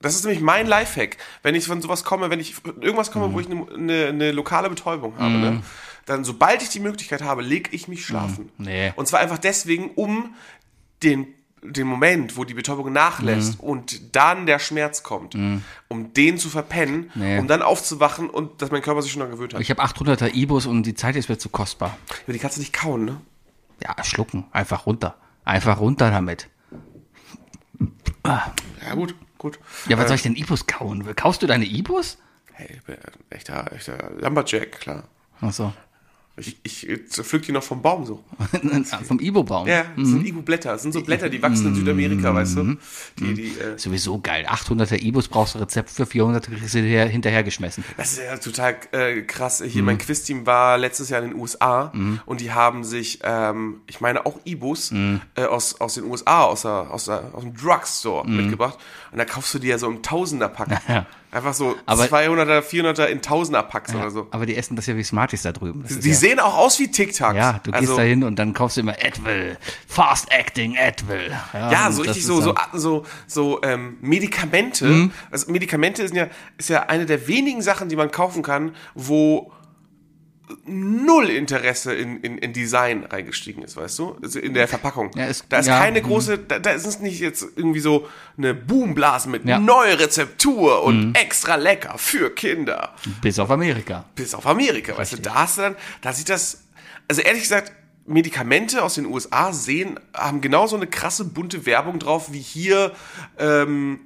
Das 0.00 0.14
ist 0.14 0.24
nämlich 0.24 0.42
mein 0.42 0.66
Lifehack. 0.66 1.16
Wenn 1.42 1.54
ich 1.54 1.66
von 1.66 1.80
sowas 1.82 2.04
komme, 2.04 2.30
wenn 2.30 2.40
ich 2.40 2.54
von 2.54 2.80
irgendwas 2.82 3.10
komme, 3.10 3.28
Mhm. 3.28 3.32
wo 3.32 3.40
ich 3.40 3.50
eine, 3.50 3.66
eine, 3.72 4.06
eine 4.08 4.32
lokale 4.32 4.68
Betäubung 4.68 5.18
habe, 5.18 5.34
ne, 5.34 5.62
dann 6.04 6.22
sobald 6.24 6.62
ich 6.62 6.68
die 6.68 6.80
Möglichkeit 6.80 7.22
habe, 7.22 7.42
leg 7.42 7.68
ich 7.72 7.88
mich 7.88 8.04
schlafen. 8.06 8.50
Mhm. 8.58 8.64
Nee. 8.64 8.92
Und 8.96 9.08
zwar 9.08 9.20
einfach 9.20 9.38
deswegen, 9.38 9.90
um 9.96 10.34
den, 11.02 11.26
den 11.72 11.86
Moment, 11.86 12.36
wo 12.36 12.44
die 12.44 12.54
Betäubung 12.54 12.92
nachlässt 12.92 13.62
Mhm. 13.62 13.68
und 13.68 14.16
dann 14.16 14.46
der 14.46 14.58
Schmerz 14.58 15.02
kommt, 15.02 15.34
um 15.34 16.12
den 16.14 16.38
zu 16.38 16.48
verpennen, 16.48 17.10
Nee. 17.14 17.38
um 17.38 17.46
dann 17.48 17.62
aufzuwachen 17.62 18.28
und 18.30 18.62
dass 18.62 18.70
mein 18.70 18.82
Körper 18.82 19.02
sich 19.02 19.12
schon 19.12 19.20
daran 19.20 19.34
gewöhnt 19.34 19.54
hat. 19.54 19.60
ich 19.60 19.70
habe 19.70 19.82
800er 19.82 20.34
Ibus 20.34 20.66
und 20.66 20.84
die 20.84 20.94
Zeit 20.94 21.16
ist 21.16 21.28
mir 21.28 21.38
zu 21.38 21.48
kostbar. 21.48 21.96
Aber 22.24 22.32
die 22.32 22.38
kannst 22.38 22.56
du 22.56 22.60
nicht 22.60 22.72
kauen, 22.72 23.04
ne? 23.04 23.20
Ja, 23.82 23.94
schlucken. 24.04 24.44
Einfach 24.52 24.86
runter. 24.86 25.16
Einfach 25.44 25.78
runter 25.80 26.10
damit. 26.10 26.48
Ja, 28.24 28.94
gut, 28.94 29.14
gut. 29.38 29.58
Ja, 29.88 29.98
was 29.98 30.08
soll 30.08 30.16
ich 30.16 30.22
denn 30.22 30.34
Ibus 30.36 30.66
kauen? 30.66 31.04
Kaust 31.14 31.42
du 31.42 31.46
deine 31.46 31.64
Ibus? 31.64 32.18
Hey, 32.52 32.70
ich 32.74 32.82
bin 32.84 32.96
echter, 33.30 33.70
echter 33.72 34.10
Lumberjack, 34.18 34.72
klar. 34.80 35.04
Ach 35.40 35.52
so. 35.52 35.72
Ich, 36.38 36.58
ich 36.64 36.86
pflück 37.08 37.42
die 37.42 37.52
noch 37.52 37.62
vom 37.62 37.80
Baum 37.80 38.04
so. 38.04 38.22
Vom 39.04 39.20
Ibo-Baum. 39.20 39.66
Ja, 39.66 39.86
das 39.96 40.08
sind 40.08 40.26
Ibu-Blätter. 40.26 40.72
Das 40.72 40.82
sind 40.82 40.92
so 40.92 41.00
Blätter, 41.00 41.30
die 41.30 41.40
wachsen 41.40 41.68
in 41.68 41.74
Südamerika, 41.74 42.34
weißt 42.34 42.56
du? 42.56 42.76
Die, 43.18 43.32
die, 43.32 43.58
äh, 43.58 43.78
Sowieso 43.78 44.20
geil. 44.20 44.46
800er 44.46 45.00
Ibus 45.00 45.28
brauchst 45.28 45.54
du 45.54 45.60
Rezept 45.60 45.88
für 45.88 46.04
400 46.04 46.46
kriegst 46.46 46.74
du 46.74 46.78
hinterher, 46.78 47.06
hinterhergeschmissen. 47.08 47.84
das 47.96 48.12
ist 48.12 48.18
ja 48.18 48.36
total 48.36 48.76
äh, 48.92 49.22
krass. 49.22 49.62
Hier, 49.66 49.82
mein 49.82 49.96
Quizteam 49.96 50.44
war 50.44 50.76
letztes 50.76 51.08
Jahr 51.08 51.22
in 51.22 51.30
den 51.30 51.40
USA 51.40 51.92
und 52.26 52.40
die 52.42 52.52
haben 52.52 52.84
sich, 52.84 53.20
ähm, 53.22 53.80
ich 53.86 54.02
meine 54.02 54.26
auch 54.26 54.38
Ibus 54.44 54.92
äh, 54.92 55.44
aus, 55.44 55.80
aus 55.80 55.94
den 55.94 56.04
USA, 56.04 56.42
aus, 56.42 56.62
der, 56.62 56.90
aus, 56.90 57.06
der, 57.06 57.30
aus 57.32 57.42
dem 57.44 57.56
Drugstore 57.56 58.28
mitgebracht. 58.28 58.78
Und 59.10 59.18
da 59.18 59.24
kaufst 59.24 59.54
du 59.54 59.58
die 59.58 59.68
ja 59.68 59.78
so 59.78 59.86
im 59.88 60.02
Tausender-Pack. 60.02 61.06
Ja. 61.32 61.38
Einfach 61.38 61.54
so 61.54 61.76
Aber- 61.86 62.04
200er, 62.04 62.60
400er 62.62 63.06
in 63.06 63.20
Tausender-Packs 63.20 63.94
oder 63.94 64.10
so. 64.10 64.26
Aber 64.30 64.46
die 64.46 64.56
essen 64.56 64.76
das 64.76 64.86
ja 64.86 64.96
wie 64.96 65.02
Smarties 65.02 65.42
da 65.42 65.52
drüben. 65.52 65.82
Das 65.82 65.98
Die 65.98 66.08
ja, 66.10 66.14
sehen 66.14 66.40
auch 66.40 66.56
aus 66.56 66.78
wie 66.78 66.90
TikToks. 66.90 67.34
ja, 67.36 67.60
du 67.62 67.70
gehst 67.72 67.82
also, 67.82 67.96
da 67.96 68.02
hin 68.02 68.24
und 68.24 68.38
dann 68.38 68.54
kaufst 68.54 68.76
du 68.76 68.80
immer 68.80 68.94
Advil. 69.02 69.56
Fast 69.86 70.30
Acting 70.32 70.76
Advil. 70.78 71.30
Ja, 71.52 71.86
und 71.88 71.92
so 71.92 72.02
das 72.04 72.16
richtig 72.16 72.26
so, 72.26 72.40
so, 72.40 72.54
so, 72.72 73.04
so 73.26 73.60
ähm, 73.62 73.98
Medikamente. 74.00 74.86
Mhm. 74.86 75.12
Also 75.30 75.50
Medikamente 75.50 76.06
sind 76.06 76.16
ja, 76.16 76.28
ist 76.56 76.68
ja 76.70 76.84
eine 76.84 77.06
der 77.06 77.26
wenigen 77.28 77.62
Sachen, 77.62 77.88
die 77.88 77.96
man 77.96 78.10
kaufen 78.10 78.42
kann, 78.42 78.74
wo 78.94 79.52
null 80.64 81.28
Interesse 81.30 81.94
in, 81.94 82.20
in, 82.20 82.38
in 82.38 82.52
Design 82.52 83.04
reingestiegen 83.04 83.62
ist, 83.62 83.76
weißt 83.76 83.98
du? 83.98 84.16
Also 84.22 84.38
in 84.38 84.54
der 84.54 84.68
Verpackung. 84.68 85.10
Ja, 85.16 85.26
es- 85.26 85.44
da 85.48 85.58
ist 85.58 85.66
ja, 85.66 85.78
keine 85.78 86.00
mhm. 86.00 86.06
große, 86.06 86.38
da, 86.38 86.58
da 86.58 86.70
ist 86.70 86.86
es 86.86 87.00
nicht 87.00 87.20
jetzt 87.20 87.44
irgendwie 87.56 87.80
so 87.80 88.06
eine 88.38 88.54
Boomblase 88.54 89.28
mit 89.28 89.44
Ja. 89.44 89.58
Mhm. 89.58 89.64
neue 89.66 89.98
Rezeptur 89.98 90.82
und 90.84 91.14
extra 91.16 91.56
lecker 91.56 91.98
für 91.98 92.30
Kinder. 92.34 92.94
Bis 93.22 93.38
auf 93.38 93.50
Amerika. 93.50 94.04
Bis 94.14 94.34
auf 94.34 94.46
Amerika, 94.46 94.96
weißt 94.96 95.14
du? 95.14 95.16
Da 95.22 95.34
hast 95.34 95.58
du 95.58 95.62
dann, 95.62 95.76
da 96.00 96.12
sieht 96.12 96.28
das, 96.28 96.64
also 97.08 97.22
ehrlich 97.22 97.42
gesagt, 97.42 97.72
Medikamente 98.08 98.84
aus 98.84 98.94
den 98.94 99.06
USA 99.06 99.52
sehen, 99.52 99.98
haben 100.14 100.40
genauso 100.40 100.76
eine 100.76 100.86
krasse 100.86 101.24
bunte 101.24 101.66
Werbung 101.66 101.98
drauf 101.98 102.32
wie 102.32 102.38
hier 102.40 102.92
ähm, 103.38 103.98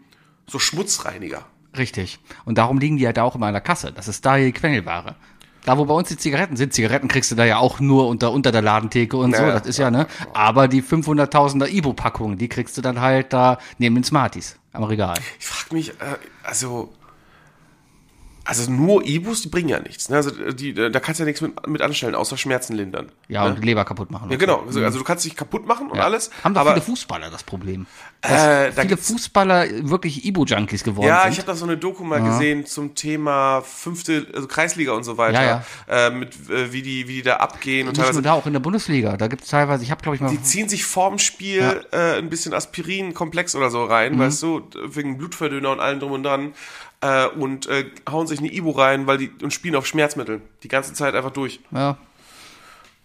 so 0.47 0.59
Schmutzreiniger. 0.59 1.45
Richtig. 1.77 2.19
Und 2.47 2.57
darum 2.59 2.79
liegen 2.79 2.97
die 2.97 3.05
ja 3.05 3.13
da 3.13 3.23
auch 3.25 3.35
immer 3.37 3.47
an 3.47 3.53
der 3.53 3.61
Kasse. 3.61 3.93
Das 3.93 4.09
ist 4.09 4.25
da 4.25 4.39
die 4.39 4.53
Quengelware. 4.53 5.17
Da, 5.65 5.77
wo 5.79 5.85
bei 5.85 5.95
uns 5.95 6.09
die 6.09 6.17
Zigaretten 6.17 6.57
sind, 6.57 6.73
Zigaretten 6.73 7.09
kriegst 7.09 7.31
du 7.31 7.35
da 7.35 7.45
ja 7.45 7.59
auch 7.59 7.81
nur 7.81 8.09
unter, 8.09 8.33
unter 8.33 8.51
der 8.53 8.63
Ladentheke 8.63 9.17
und 9.17 9.37
so. 9.37 9.43
Ja, 9.43 9.59
Das 9.59 9.67
ist 9.67 9.79
ja, 9.79 9.91
ne? 9.91 10.07
Aber 10.33 10.69
die 10.69 10.83
500.000er 10.83 11.69
Ibo-Packungen, 11.69 12.39
die 12.39 12.49
kriegst 12.49 12.77
du 12.79 12.83
dann 12.83 13.01
halt 13.01 13.33
da 13.33 13.59
neben 13.79 13.95
den 13.95 14.05
Smarties 14.05 14.57
am 14.73 14.85
Regal. 14.85 15.17
Ich 15.39 15.47
frage 15.47 15.75
mich, 15.75 15.91
äh, 15.91 16.17
also, 16.43 16.91
Also 18.51 18.71
nur 18.71 19.07
Ibus, 19.07 19.43
die 19.43 19.49
bringen 19.49 19.69
ja 19.69 19.81
nichts. 19.81 20.09
Ne? 20.09 20.17
Also 20.17 20.31
die, 20.53 20.75
da 20.75 20.91
kannst 21.01 21.21
du 21.21 21.23
ja 21.23 21.27
nichts 21.27 21.41
mit, 21.41 21.67
mit 21.67 21.81
anstellen, 21.83 22.15
außer 22.15 22.37
Schmerzen 22.37 22.75
lindern. 22.75 23.11
Ja, 23.29 23.45
und 23.47 23.65
Leber 23.65 23.85
kaputt 23.85 24.11
machen. 24.11 24.31
Ja, 24.31 24.37
genau. 24.37 24.65
Also, 24.67 24.83
also 24.83 24.99
du 24.99 25.05
kannst 25.05 25.25
dich 25.25 25.37
kaputt 25.37 25.67
machen 25.67 25.89
und 25.91 25.99
alles. 26.01 26.31
Haben 26.45 26.55
doch 26.55 26.61
aber 26.63 26.73
viele 26.75 26.83
Fußballer 26.85 27.31
das 27.31 27.43
Problem. 27.45 27.87
Äh, 28.23 28.73
viele 28.73 28.97
Fußballer 28.99 29.89
wirklich 29.89 30.25
Ibo-Junkies 30.27 30.85
geworden 30.85 31.07
Ja, 31.09 31.23
sind. 31.23 31.33
ich 31.33 31.39
habe 31.39 31.47
da 31.47 31.55
so 31.55 31.65
eine 31.65 31.77
Doku 31.79 32.05
mal 32.05 32.21
gesehen 32.23 32.67
zum 32.67 32.95
Thema 32.95 33.63
fünfte 33.63 34.27
also 34.35 34.47
Kreisliga 34.47 34.93
und 34.93 35.05
so 35.05 35.17
weiter. 35.17 35.43
Ja, 35.43 35.65
Äh, 35.89 36.11
mit 36.11 36.35
äh, 36.51 36.73
wie 36.73 36.83
die 36.83 37.09
wie 37.09 37.15
die 37.15 37.23
da 37.23 37.37
abgehen 37.37 37.89
und 37.89 37.97
nur 37.97 38.05
teilweise 38.05 38.23
da, 38.23 38.33
auch 38.35 38.47
in 38.47 38.53
der 38.53 38.61
Bundesliga. 38.61 39.17
Da 39.17 39.29
gibt 39.29 39.45
es 39.45 39.49
teilweise, 39.51 39.85
ich 39.85 39.91
habe 39.91 40.03
glaube 40.03 40.17
ich 40.17 40.21
mal. 40.23 40.31
die 40.31 40.43
ziehen 40.43 40.69
sich 40.69 40.85
vorm 40.85 41.19
Spiel 41.19 41.85
äh, 41.93 42.19
ein 42.19 42.29
bisschen 42.29 42.53
Aspirin-Komplex 42.53 43.55
oder 43.55 43.71
so 43.71 43.85
rein, 43.85 44.15
Mhm. 44.17 44.19
weißt 44.19 44.43
du, 44.43 44.63
wegen 44.87 45.17
Blutverdünner 45.19 45.71
und 45.71 45.81
allem 45.81 46.01
drum 46.01 46.13
und 46.13 46.23
dran. 46.25 46.53
Äh, 47.03 47.29
und 47.29 47.67
äh, 47.67 47.87
hauen 48.11 48.27
sich 48.27 48.41
eine 48.41 48.53
Ibu 48.53 48.71
rein, 48.73 49.07
weil 49.07 49.17
die 49.19 49.31
und 49.43 49.53
spielen 49.55 49.75
auf 49.77 49.87
Schmerzmittel. 49.87 50.43
Die 50.63 50.69
ganze 50.69 50.93
Zeit 50.93 51.15
einfach 51.15 51.31
durch. 51.31 51.61
Ja. 51.71 51.97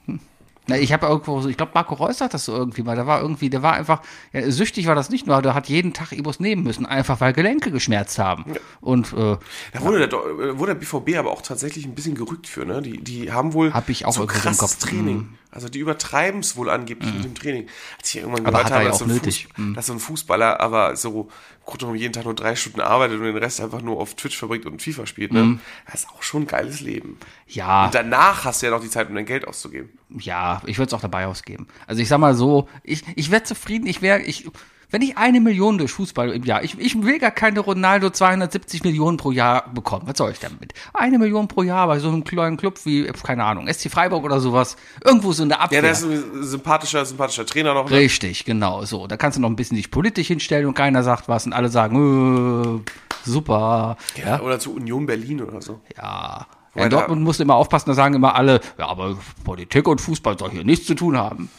Hm. 0.06 0.20
Na, 0.68 0.78
ich 0.78 0.92
habe 0.92 1.06
irgendwo 1.06 1.40
so, 1.42 1.48
ich 1.48 1.56
glaube, 1.58 1.72
Marco 1.76 1.94
Reus 1.96 2.18
sagt 2.18 2.34
das 2.34 2.46
so 2.46 2.54
irgendwie 2.54 2.82
mal. 2.82 2.96
Der 2.96 3.08
war 3.08 3.22
irgendwie, 3.22 3.50
der 3.50 3.62
war 3.64 3.74
einfach, 3.74 4.02
ja, 4.34 4.50
süchtig 4.52 4.88
war 4.88 4.96
das 4.96 5.10
nicht 5.10 5.28
nur, 5.28 5.42
der 5.42 5.54
hat 5.54 5.70
jeden 5.70 5.94
Tag 5.94 6.12
Ibus 6.12 6.40
nehmen 6.40 6.64
müssen, 6.64 6.86
einfach 6.86 7.22
weil 7.22 7.34
Gelenke 7.34 7.72
geschmerzt 7.72 8.20
haben. 8.20 8.46
Und 8.82 9.14
äh, 9.14 9.38
Da 9.74 9.82
wurde, 9.82 10.00
der, 10.00 10.08
Do- 10.08 10.42
äh, 10.42 10.58
wurde 10.60 10.74
der 10.74 10.80
BVB 10.82 11.18
aber 11.18 11.32
auch 11.32 11.42
tatsächlich 11.42 11.86
ein 11.86 11.96
bisschen 11.96 12.16
gerückt 12.16 12.48
für, 12.48 12.66
ne? 12.66 12.82
Die, 12.82 12.98
die 13.02 13.32
haben 13.32 13.54
wohl 13.54 13.74
Hab 13.74 13.88
ich 13.90 14.06
auch 14.06 14.14
so 14.14 14.26
krasses 14.26 14.58
Kopf. 14.58 14.78
Training. 14.80 15.30
Also 15.56 15.70
die 15.70 15.80
übertreiben 15.80 16.42
es 16.42 16.56
wohl 16.58 16.70
angeblich 16.70 17.14
mit 17.14 17.24
dem 17.24 17.34
Training. 17.34 17.68
Als 17.98 18.10
ich 18.10 18.18
irgendwann 18.22 18.46
Aber 18.46 18.52
gehört 18.60 18.66
hat 18.66 18.74
habe, 18.74 18.84
ja 18.84 18.90
dass, 18.92 19.00
so. 19.00 19.06
Fuß, 19.08 19.48
dass 19.74 19.86
so 19.88 19.94
ein 19.94 20.00
Fußballer 20.00 20.60
aber 20.60 20.96
so 20.98 21.30
grundsätzlich 21.66 22.02
jeden 22.02 22.14
Tag 22.14 22.26
nur 22.26 22.36
drei 22.36 22.56
Stunden 22.56 22.82
arbeitet 22.82 23.18
und 23.18 23.24
den 23.26 23.38
Rest 23.38 23.62
einfach 23.62 23.82
nur 23.82 24.00
auf 24.00 24.14
Twitch 24.16 24.38
verbringt 24.38 24.66
und 24.66 24.82
FIFA 24.82 25.06
spielt, 25.08 25.34
ne? 25.34 25.44
Mhm. 25.44 25.60
Das 25.86 26.02
ist 26.02 26.10
auch 26.10 26.22
schon 26.22 26.44
ein 26.44 26.48
geiles 26.48 26.82
Leben. 26.82 27.18
ja, 27.48 27.86
Und 27.86 27.96
danach 27.96 28.46
hast 28.46 28.62
du 28.62 28.68
ja 28.68 28.72
noch 28.72 28.82
die 28.82 28.90
Zeit, 28.90 29.10
um 29.10 29.16
dein 29.16 29.26
Geld 29.26 29.48
auszugeben. 29.48 29.90
ja, 30.10 30.62
ich 30.66 30.78
würde 30.78 30.90
es 30.90 30.94
auch 30.94 31.02
dabei 31.02 31.26
ausgeben. 31.26 31.68
Also 31.88 32.02
ich 32.02 32.08
sag 32.10 32.20
mal 32.20 32.36
so, 32.36 32.68
ich, 32.84 33.04
ich 33.16 33.32
wäre 33.32 33.44
zufrieden, 33.44 33.88
ich 33.88 34.02
wäre, 34.02 34.22
ich, 34.22 34.48
wenn 34.92 35.02
ich 35.02 35.18
eine 35.18 35.40
Million 35.42 35.78
durch 35.78 35.92
Fußball 35.92 36.30
im 36.32 36.44
Jahr, 36.44 36.64
ich, 36.64 36.78
ich 36.80 37.02
will 37.04 37.20
gar 37.20 37.32
keine 37.32 37.60
Ronaldo 37.60 38.10
270 38.10 38.84
Millionen 38.84 39.18
pro 39.18 39.32
Jahr 39.32 39.70
bekommen. 39.74 40.04
Was 40.08 40.18
soll 40.18 40.32
ich 40.32 40.40
damit? 40.40 40.74
Eine 40.94 41.18
Million 41.20 41.48
pro 41.48 41.64
Jahr 41.64 41.88
bei 41.88 42.00
so 42.00 42.08
einem 42.10 42.24
kleinen 42.24 42.58
Club 42.58 42.80
wie, 42.86 43.04
keine 43.24 43.44
Ahnung, 43.44 43.68
SC 43.72 43.90
Freiburg 43.90 44.24
oder 44.24 44.40
sowas. 44.40 44.78
Irgendwo 45.04 45.32
so 45.32 45.44
in 45.44 45.50
der 45.50 45.58
Ja, 45.60 45.64
Abwehr. 45.66 45.82
der 45.82 45.92
ist 45.92 46.04
ein 46.04 46.44
sympathischer, 46.44 47.06
sympathischer 47.06 47.46
Trainer 47.46 47.74
noch. 47.74 47.90
Ne? 47.90 47.96
Richtig, 47.98 48.46
genau, 48.46 48.84
so. 48.86 49.08
Da 49.08 49.18
kannst 49.18 49.38
du 49.38 49.42
noch 49.42 49.50
ein 49.50 49.56
bisschen 49.56 49.78
dich 49.78 49.92
politisch 49.92 50.28
hinstellen 50.28 50.66
und 50.68 50.74
keiner 50.76 51.04
sagt 51.04 51.28
was 51.28 51.46
und 51.46 51.54
alle 51.54 51.70
sagen, 51.70 52.84
äh, 52.86 53.30
super. 53.30 53.98
Ja, 54.24 54.40
Oder 54.42 54.60
zu 54.60 54.74
Union 54.76 55.06
Berlin 55.06 55.42
oder 55.42 55.62
so. 55.62 55.82
ja. 55.98 56.46
Weil 56.78 56.84
In 56.86 56.90
Dortmund 56.90 57.22
musst 57.22 57.40
du 57.40 57.44
immer 57.44 57.56
aufpassen, 57.56 57.88
da 57.90 57.94
sagen 57.94 58.16
immer 58.16 58.36
alle, 58.36 58.60
ja, 58.78 58.88
aber 58.90 59.18
Politik 59.46 59.88
und 59.88 60.02
Fußball 60.02 60.38
soll 60.38 60.52
hier 60.52 60.66
nichts 60.66 60.86
zu 60.86 60.94
tun 60.94 61.18
haben. 61.18 61.50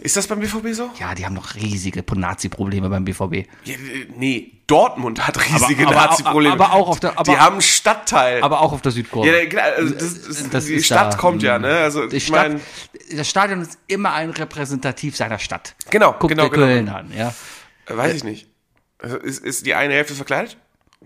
Ist 0.00 0.16
das 0.16 0.26
beim 0.26 0.40
BVB 0.40 0.72
so? 0.74 0.90
Ja, 0.98 1.14
die 1.14 1.24
haben 1.24 1.34
noch 1.34 1.54
riesige 1.54 2.04
Nazi-Probleme 2.14 2.88
beim 2.88 3.04
BVB. 3.04 3.46
Ja, 3.64 3.74
äh, 3.74 4.06
nee, 4.16 4.52
Dortmund 4.66 5.26
hat 5.26 5.38
riesige 5.48 5.84
Nazi-Probleme. 5.84 6.52
aber 6.54 6.72
auch 6.72 6.88
auf 6.88 7.00
der- 7.00 7.18
aber- 7.18 7.32
die 7.32 7.38
haben 7.38 7.54
einen 7.54 7.62
Stadtteil. 7.62 8.42
Aber 8.42 8.60
auch 8.60 8.72
auf 8.72 8.82
der 8.82 8.92
Südkurve. 8.92 9.28
ja, 9.30 9.46
klar, 9.46 9.64
also 9.76 9.94
das, 9.94 10.22
das, 10.22 10.50
Das 10.50 10.64
die 10.66 10.74
ist 10.74 10.86
Stadt 10.86 11.14
da, 11.14 11.16
kommt 11.16 11.42
ja, 11.42 11.58
ne? 11.58 11.68
Also 11.78 12.06
Die 12.06 12.16
ich 12.16 12.26
Stadt, 12.26 12.48
meine, 12.48 12.60
das 13.12 13.28
Stadion 13.28 13.60
ist 13.62 13.78
immer 13.86 14.12
ein 14.12 14.30
Repräsentativ 14.30 15.16
seiner 15.16 15.38
Stadt. 15.38 15.74
Genau, 15.90 16.14
Guck 16.18 16.30
genau, 16.30 16.44
dir 16.44 16.50
genau. 16.50 16.66
Köln 16.66 16.88
an, 16.88 17.12
ja. 17.16 17.32
äh, 17.86 17.96
weiß 17.96 18.14
ich 18.14 18.24
nicht. 18.24 18.48
Also 18.98 19.16
ist, 19.18 19.44
ist 19.44 19.66
die 19.66 19.74
eine 19.74 19.94
Hälfte 19.94 20.14
verkleidet 20.14 20.56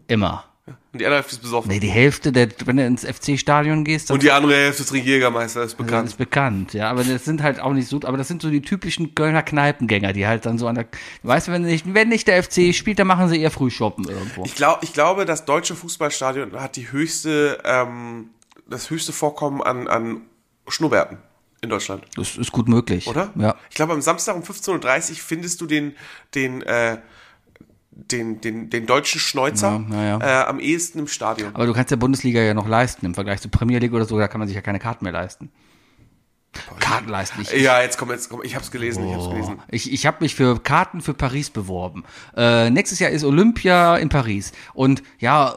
Immer. 0.09 0.45
Und 0.93 0.99
die 1.01 1.05
andere 1.05 1.17
Hälfte 1.17 1.35
ist 1.37 1.43
besoffen. 1.43 1.71
Nee, 1.71 1.81
die 1.81 1.89
Hälfte, 1.89 2.33
der, 2.33 2.49
wenn 2.65 2.77
du 2.77 2.85
ins 2.85 3.05
FC-Stadion 3.05 3.85
gehst, 3.85 4.11
dann 4.11 4.15
Und 4.15 4.23
die 4.23 4.31
andere 4.31 4.55
Hälfte 4.55 4.85
trinkt 4.85 5.07
Jägermeister, 5.07 5.63
ist 5.63 5.77
bekannt. 5.77 6.09
ist 6.09 6.19
bekannt, 6.19 6.73
ja, 6.73 6.91
aber 6.91 7.05
das 7.05 7.25
sind 7.25 7.43
halt 7.43 7.61
auch 7.61 7.73
nicht 7.73 7.89
so, 7.89 8.01
aber 8.05 8.17
das 8.17 8.29
sind 8.29 8.43
so 8.43 8.51
die 8.51 8.63
typischen 8.63 9.15
Kölner 9.15 9.43
Kneipengänger, 9.43 10.13
die 10.13 10.27
halt 10.27 10.47
dann 10.47 10.59
so 10.59 10.67
an 10.67 10.75
der, 10.75 10.87
weißt 11.23 11.49
du, 11.49 11.53
wenn 11.53 11.63
nicht, 11.63 11.95
wenn 11.95 12.09
nicht 12.09 12.27
der 12.29 12.43
FC 12.43 12.75
spielt, 12.75 12.99
dann 12.99 13.07
machen 13.07 13.29
sie 13.29 13.41
eher 13.41 13.51
Frühshoppen 13.51 14.09
irgendwo. 14.09 14.45
Ich, 14.45 14.55
glaub, 14.55 14.83
ich 14.83 14.93
glaube, 14.93 15.25
das 15.25 15.45
deutsche 15.45 15.75
Fußballstadion 15.75 16.53
hat 16.61 16.77
die 16.77 16.91
höchste, 16.91 17.59
ähm, 17.65 18.31
das 18.69 18.91
höchste 18.91 19.13
Vorkommen 19.13 19.63
an, 19.63 19.89
an 19.89 20.23
Schnurrbärten 20.69 21.19
in 21.63 21.69
Deutschland. 21.69 22.05
Das 22.17 22.37
ist 22.37 22.53
gut 22.53 22.69
möglich. 22.69 23.07
oder? 23.07 23.33
Ja. 23.37 23.55
Ich 23.69 23.77
glaube, 23.77 23.93
am 23.93 24.01
Samstag 24.01 24.35
um 24.37 24.43
15.30 24.43 25.11
Uhr 25.11 25.17
findest 25.17 25.61
du 25.61 25.67
den, 25.67 25.95
den, 26.35 26.63
äh, 26.63 26.99
den, 27.93 28.41
den, 28.41 28.71
den 28.71 28.87
deutschen 28.87 29.21
Schnäuzer 29.21 29.85
Ja, 29.91 30.05
ja. 30.05 30.43
Äh, 30.43 30.47
am 30.47 30.61
ehesten 30.61 31.01
im 31.01 31.09
Stadion. 31.09 31.55
Aber 31.55 31.67
du 31.67 31.73
kannst 31.73 31.91
der 31.91 31.97
Bundesliga 31.97 32.41
ja 32.41 32.55
noch 32.55 32.69
leisten, 32.69 33.05
im 33.07 33.15
Vergleich 33.15 33.41
zur 33.41 33.51
Premier 33.51 33.79
League 33.79 33.93
oder 33.93 34.05
so, 34.05 34.19
da 34.19 34.29
kann 34.29 34.39
man 34.39 34.49
sich 34.49 34.55
ja 34.55 34.63
keine 34.63 34.79
Karten 34.79 35.05
mehr 35.05 35.13
leisten. 35.13 35.51
Karten 36.81 37.09
leisten. 37.09 37.41
Ich, 37.43 37.53
Ja, 37.53 37.81
jetzt 37.81 37.97
komm, 37.97 38.11
jetzt 38.11 38.29
komm. 38.29 38.43
Ich 38.43 38.57
hab's 38.57 38.71
gelesen, 38.73 39.07
ich 39.07 39.15
hab's 39.15 39.27
Oh. 39.27 39.31
gelesen. 39.31 39.59
Ich, 39.69 39.93
ich 39.93 40.05
habe 40.07 40.17
mich 40.21 40.35
für 40.35 40.59
Karten 40.61 41.01
für 41.01 41.15
Paris 41.15 41.49
beworben. 41.51 42.05
Äh, 42.37 42.71
nächstes 42.71 42.99
Jahr 42.99 43.11
ist 43.11 43.23
Olympia 43.23 43.97
in 43.99 44.09
Paris. 44.09 44.51
Und 44.75 45.03
ja, 45.21 45.55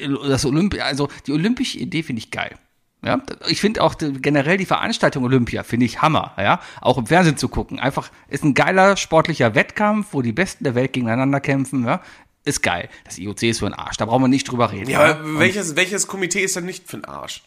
äh, 0.00 0.08
das 0.28 0.44
Olympia, 0.44 0.84
also 0.84 1.08
die 1.26 1.32
olympische 1.32 1.78
Idee 1.78 2.02
finde 2.04 2.20
ich 2.20 2.30
geil. 2.30 2.56
Ja, 3.04 3.20
ich 3.48 3.60
finde 3.60 3.82
auch 3.82 3.94
die, 3.94 4.12
generell 4.12 4.56
die 4.56 4.66
Veranstaltung 4.66 5.24
Olympia 5.24 5.64
finde 5.64 5.86
ich 5.86 6.02
Hammer, 6.02 6.32
ja, 6.38 6.60
auch 6.80 6.98
im 6.98 7.06
Fernsehen 7.06 7.36
zu 7.36 7.48
gucken. 7.48 7.80
Einfach 7.80 8.10
ist 8.28 8.44
ein 8.44 8.54
geiler 8.54 8.96
sportlicher 8.96 9.56
Wettkampf, 9.56 10.08
wo 10.12 10.22
die 10.22 10.32
Besten 10.32 10.62
der 10.64 10.76
Welt 10.76 10.92
gegeneinander 10.92 11.40
kämpfen, 11.40 11.84
ja, 11.84 12.00
ist 12.44 12.62
geil. 12.62 12.88
Das 13.04 13.18
IOC 13.18 13.42
ist 13.42 13.58
für 13.58 13.66
ein 13.66 13.74
Arsch, 13.74 13.96
da 13.96 14.04
brauchen 14.04 14.22
wir 14.22 14.28
nicht 14.28 14.50
drüber 14.50 14.70
reden. 14.70 14.88
Ja, 14.88 15.00
aber 15.00 15.38
welches, 15.40 15.74
welches 15.74 16.06
Komitee 16.06 16.44
ist 16.44 16.54
denn 16.54 16.64
nicht 16.64 16.88
für 16.88 16.98
den 16.98 17.04
Arsch? 17.04 17.42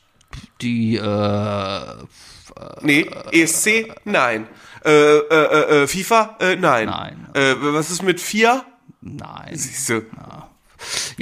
Die 0.61 0.97
äh, 0.97 1.79
Nee, 2.81 3.09
ESC? 3.31 3.93
Nein. 4.03 4.47
Äh, 4.83 4.89
äh, 4.91 5.21
äh, 5.29 5.83
äh, 5.83 5.87
FIFA? 5.87 6.37
Äh, 6.39 6.55
nein. 6.57 6.87
Nein. 6.87 7.27
Äh, 7.33 7.55
was 7.59 7.91
ist 7.91 8.03
mit 8.03 8.21
FIA? 8.21 8.65
nein. 9.01 9.51
Siehst 9.53 9.89
du. 9.89 9.93
Ja, 9.93 10.49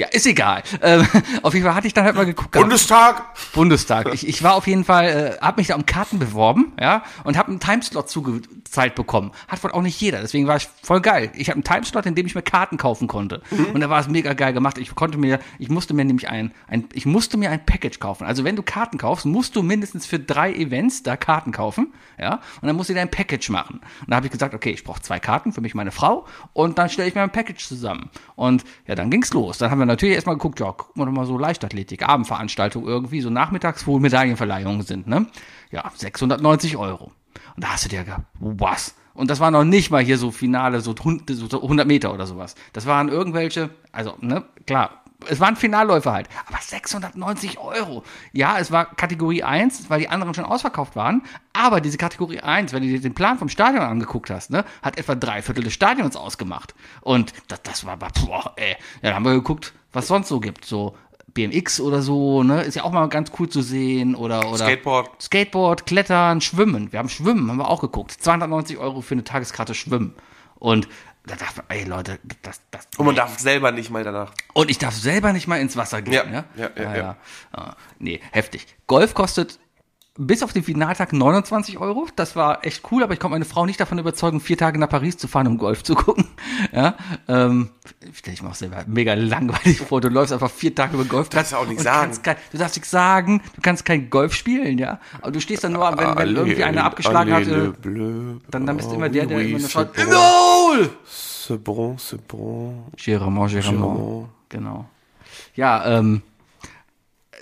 ist 0.08 0.26
egal. 0.26 0.62
Ähm, 0.82 1.06
auf 1.42 1.54
jeden 1.54 1.64
Fall 1.66 1.74
hatte 1.74 1.86
ich 1.86 1.94
dann 1.94 2.04
halt 2.04 2.14
mal 2.14 2.26
geguckt. 2.26 2.52
gehabt. 2.52 2.64
Bundestag? 2.64 3.24
Bundestag. 3.52 4.12
Ich, 4.12 4.26
ich 4.26 4.42
war 4.42 4.54
auf 4.54 4.66
jeden 4.66 4.84
Fall, 4.84 5.36
äh, 5.40 5.44
habe 5.44 5.60
mich 5.60 5.68
da 5.68 5.74
um 5.74 5.86
Karten 5.86 6.18
beworben, 6.18 6.72
ja, 6.80 7.02
und 7.24 7.36
habe 7.36 7.48
einen 7.48 7.60
Timeslot 7.60 8.08
zugezahlt 8.74 8.94
bekommen. 8.94 9.30
Hat 9.48 9.62
wohl 9.62 9.70
auch 9.72 9.82
nicht 9.82 10.00
jeder, 10.00 10.20
deswegen 10.20 10.46
war 10.46 10.56
ich 10.56 10.68
voll 10.82 11.00
geil. 11.00 11.30
Ich 11.34 11.48
habe 11.48 11.56
einen 11.56 11.64
Timeslot, 11.64 12.06
in 12.06 12.14
dem 12.14 12.26
ich 12.26 12.34
mir 12.34 12.42
Karten 12.42 12.76
kaufen 12.76 13.06
konnte. 13.06 13.42
Und 13.72 13.80
da 13.80 13.88
war 13.88 14.00
es 14.00 14.08
mega 14.08 14.34
geil 14.34 14.52
gemacht. 14.52 14.78
Ich 14.78 14.94
konnte 14.94 15.16
mir, 15.18 15.38
ich 15.58 15.68
musste 15.68 15.94
mir 15.94 16.04
nämlich 16.04 16.28
ein, 16.28 16.52
ein, 16.66 16.88
ich 16.92 17.06
musste 17.06 17.36
mir 17.36 17.50
ein 17.50 17.64
Package 17.64 18.00
kaufen. 18.00 18.24
Also 18.24 18.44
wenn 18.44 18.56
du 18.56 18.62
Karten 18.62 18.98
kaufst, 18.98 19.26
musst 19.26 19.54
du 19.56 19.62
mindestens 19.62 20.06
für 20.06 20.18
drei 20.18 20.52
Events 20.52 21.02
da 21.02 21.16
Karten 21.16 21.52
kaufen, 21.52 21.92
ja, 22.18 22.40
und 22.60 22.66
dann 22.66 22.76
musst 22.76 22.90
du 22.90 22.94
dir 22.94 23.00
ein 23.00 23.10
Package 23.10 23.50
machen. 23.50 23.80
Und 24.00 24.10
da 24.10 24.16
habe 24.16 24.26
ich 24.26 24.32
gesagt, 24.32 24.54
okay, 24.54 24.70
ich 24.70 24.84
brauche 24.84 25.00
zwei 25.00 25.20
Karten 25.20 25.52
für 25.52 25.60
mich, 25.60 25.74
meine 25.74 25.92
Frau, 25.92 26.26
und 26.52 26.78
dann 26.78 26.88
stelle 26.88 27.08
ich 27.08 27.14
mir 27.14 27.22
ein 27.22 27.30
Package 27.30 27.66
zusammen. 27.66 28.10
Und 28.34 28.64
ja, 28.86 28.94
dann 28.94 29.10
ging's 29.10 29.32
los. 29.32 29.58
Dann 29.58 29.70
haben 29.70 29.78
wir 29.78 29.86
natürlich 29.86 30.14
erstmal 30.14 30.36
geguckt, 30.36 30.60
ja, 30.60 30.72
gucken 30.72 31.00
wir 31.00 31.06
doch 31.06 31.12
mal 31.12 31.26
so 31.26 31.38
Leichtathletik, 31.38 32.06
Abendveranstaltung 32.06 32.86
irgendwie, 32.86 33.20
so 33.20 33.30
nachmittags, 33.30 33.86
wo 33.86 33.98
Medaillenverleihungen 33.98 34.82
sind, 34.82 35.06
ne? 35.06 35.26
Ja, 35.70 35.90
690 35.94 36.76
Euro. 36.76 37.12
Und 37.56 37.64
da 37.64 37.72
hast 37.72 37.84
du 37.84 37.88
dir 37.88 38.04
gedacht, 38.04 38.22
was? 38.40 38.94
Und 39.14 39.30
das 39.30 39.40
war 39.40 39.50
noch 39.50 39.64
nicht 39.64 39.90
mal 39.90 40.02
hier 40.02 40.18
so 40.18 40.30
Finale, 40.30 40.80
so 40.80 40.94
100 40.94 41.30
so 41.36 41.62
100 41.62 41.86
Meter 41.86 42.12
oder 42.12 42.26
sowas. 42.26 42.56
Das 42.72 42.86
waren 42.86 43.08
irgendwelche, 43.08 43.70
also, 43.92 44.16
ne, 44.20 44.44
klar, 44.66 45.04
es 45.28 45.40
waren 45.40 45.56
Finalläufer 45.56 46.12
halt, 46.12 46.28
aber 46.46 46.58
690 46.60 47.58
Euro. 47.58 48.02
Ja, 48.32 48.58
es 48.58 48.72
war 48.72 48.86
Kategorie 48.86 49.42
1, 49.42 49.88
weil 49.88 50.00
die 50.00 50.08
anderen 50.08 50.34
schon 50.34 50.44
ausverkauft 50.44 50.96
waren, 50.96 51.22
aber 51.52 51.80
diese 51.80 51.96
Kategorie 51.96 52.40
1, 52.40 52.72
wenn 52.72 52.82
du 52.82 52.88
dir 52.88 53.00
den 53.00 53.14
Plan 53.14 53.38
vom 53.38 53.48
Stadion 53.48 53.82
angeguckt 53.82 54.30
hast, 54.30 54.50
ne, 54.50 54.64
hat 54.82 54.98
etwa 54.98 55.14
drei 55.14 55.42
Viertel 55.42 55.64
des 55.64 55.72
Stadions 55.72 56.16
ausgemacht. 56.16 56.74
Und 57.00 57.32
das, 57.48 57.62
das 57.62 57.86
war, 57.86 57.96
boah, 57.96 58.52
ey. 58.56 58.72
Ja, 58.72 58.76
dann 59.02 59.14
haben 59.14 59.24
wir 59.24 59.34
geguckt, 59.34 59.72
was 59.92 60.08
sonst 60.08 60.28
so 60.28 60.40
gibt, 60.40 60.64
so 60.64 60.96
BMX 61.32 61.80
oder 61.80 62.02
so, 62.02 62.42
ne, 62.42 62.62
ist 62.62 62.74
ja 62.76 62.84
auch 62.84 62.92
mal 62.92 63.08
ganz 63.08 63.32
cool 63.38 63.48
zu 63.48 63.62
sehen 63.62 64.14
oder, 64.14 64.48
oder 64.48 64.58
Skateboard. 64.64 65.22
Skateboard, 65.22 65.86
Klettern, 65.86 66.40
Schwimmen. 66.40 66.92
Wir 66.92 66.98
haben 67.00 67.08
Schwimmen, 67.08 67.50
haben 67.50 67.56
wir 67.58 67.68
auch 67.68 67.80
geguckt. 67.80 68.12
290 68.12 68.78
Euro 68.78 69.00
für 69.00 69.14
eine 69.14 69.24
Tageskarte 69.24 69.74
Schwimmen. 69.74 70.14
Und 70.56 70.88
da 71.26 71.36
dachte 71.36 71.62
ich, 71.70 71.76
ey 71.76 71.84
Leute, 71.84 72.18
das, 72.42 72.60
das. 72.70 72.86
Und 72.98 73.06
man 73.06 73.14
darf 73.16 73.38
selber 73.38 73.72
nicht 73.72 73.90
mal 73.90 74.04
danach. 74.04 74.32
Und 74.52 74.70
ich 74.70 74.78
darf 74.78 74.94
selber 74.94 75.32
nicht 75.32 75.48
mal 75.48 75.60
ins 75.60 75.76
Wasser 75.76 76.02
gehen. 76.02 76.12
Ja, 76.12 76.24
Ja, 76.24 76.44
ja, 76.56 76.70
ja, 76.76 76.88
Ah, 76.88 76.96
ja. 76.96 77.16
Ah, 77.52 77.76
nee, 77.98 78.20
heftig. 78.30 78.66
Golf 78.86 79.14
kostet 79.14 79.58
bis 80.16 80.42
auf 80.44 80.52
den 80.52 80.62
Finaltag 80.62 81.12
29 81.12 81.78
Euro. 81.78 82.06
Das 82.14 82.36
war 82.36 82.64
echt 82.64 82.82
cool, 82.90 83.02
aber 83.02 83.14
ich 83.14 83.20
konnte 83.20 83.32
meine 83.32 83.44
Frau 83.44 83.66
nicht 83.66 83.80
davon 83.80 83.98
überzeugen, 83.98 84.40
vier 84.40 84.56
Tage 84.56 84.78
nach 84.78 84.88
Paris 84.88 85.16
zu 85.16 85.26
fahren, 85.26 85.46
um 85.48 85.58
Golf 85.58 85.82
zu 85.82 85.94
gucken. 85.94 86.26
Ja, 86.72 86.96
ähm, 87.28 87.70
stell 88.12 88.34
ich 88.34 88.42
mir 88.42 88.48
auch 88.48 88.54
selber 88.54 88.84
mega 88.86 89.14
langweilig 89.14 89.80
vor. 89.80 90.00
Du 90.00 90.08
läufst 90.08 90.32
einfach 90.32 90.50
vier 90.50 90.74
Tage 90.74 90.94
über 90.94 91.04
Golf. 91.04 91.28
Darfst 91.28 91.52
du 91.52 91.56
auch 91.56 91.66
nicht 91.66 91.78
und 91.78 91.84
sagen. 91.84 92.12
Kein, 92.22 92.36
du 92.52 92.58
darfst 92.58 92.76
nichts 92.76 92.90
sagen. 92.90 93.42
Du 93.54 93.60
kannst 93.60 93.84
kein 93.84 94.08
Golf 94.10 94.34
spielen, 94.34 94.78
ja. 94.78 95.00
Aber 95.20 95.32
du 95.32 95.40
stehst 95.40 95.64
dann 95.64 95.72
nur, 95.72 95.86
wenn, 95.96 96.16
wenn 96.16 96.36
irgendwie 96.36 96.64
einer 96.64 96.84
abgeschlagen 96.84 97.32
hat, 97.32 97.46
dann, 98.50 98.66
dann 98.66 98.76
bist 98.76 98.90
du 98.90 98.94
immer 98.94 99.08
der, 99.08 99.26
der 99.26 99.40
immer 99.40 99.68
schaut. 99.68 99.96
Im 99.98 100.10
Goal! 100.10 100.90
C'est 101.06 101.58
bon, 101.58 101.96
c'est 101.98 102.20
bon. 102.26 102.84
Gérard, 102.96 103.30
Gérard. 103.48 103.62
Gérard. 103.62 104.28
Genau. 104.48 104.86
Ja, 105.54 105.98
ähm, 105.98 106.22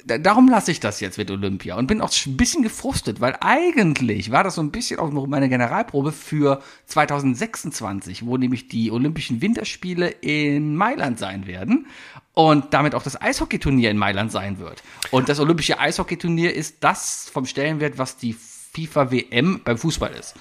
darum 0.05 0.49
lasse 0.49 0.71
ich 0.71 0.81
das 0.81 1.01
jetzt 1.01 1.19
mit 1.19 1.31
Olympia 1.31 1.77
und 1.77 1.87
bin 1.87 2.01
auch 2.01 2.11
ein 2.27 2.37
bisschen 2.37 2.63
gefrustet, 2.63 3.21
weil 3.21 3.37
eigentlich 3.41 4.31
war 4.31 4.45
das 4.45 4.57
so 4.57 4.63
ein 4.63 4.71
bisschen 4.71 4.99
auch 4.99 5.11
noch 5.11 5.27
meine 5.27 5.49
Generalprobe 5.49 6.13
für 6.13 6.63
2026, 6.87 8.27
wo 8.27 8.37
nämlich 8.37 8.69
die 8.69 8.91
Olympischen 8.91 9.41
Winterspiele 9.41 10.09
in 10.09 10.77
Mailand 10.77 11.19
sein 11.19 11.47
werden 11.47 11.87
und 12.35 12.73
damit 12.75 12.95
auch 12.95 13.03
das 13.03 13.21
Eishockeyturnier 13.21 13.91
in 13.91 13.99
Mailand 13.99 14.33
sein 14.33 14.59
wird. 14.59 14.83
Und 15.11 15.29
das 15.29 15.41
Olympische 15.41 15.79
Eishockeyturnier 15.79 16.55
ist 16.55 16.77
das 16.81 17.29
vom 17.33 17.47
Stellenwert, 17.47 17.99
was 17.99 18.17
die 18.17 18.33
FIFA 18.33 19.11
WM 19.11 19.61
beim 19.65 19.79
Fußball 19.79 20.13
ist. 20.13 20.35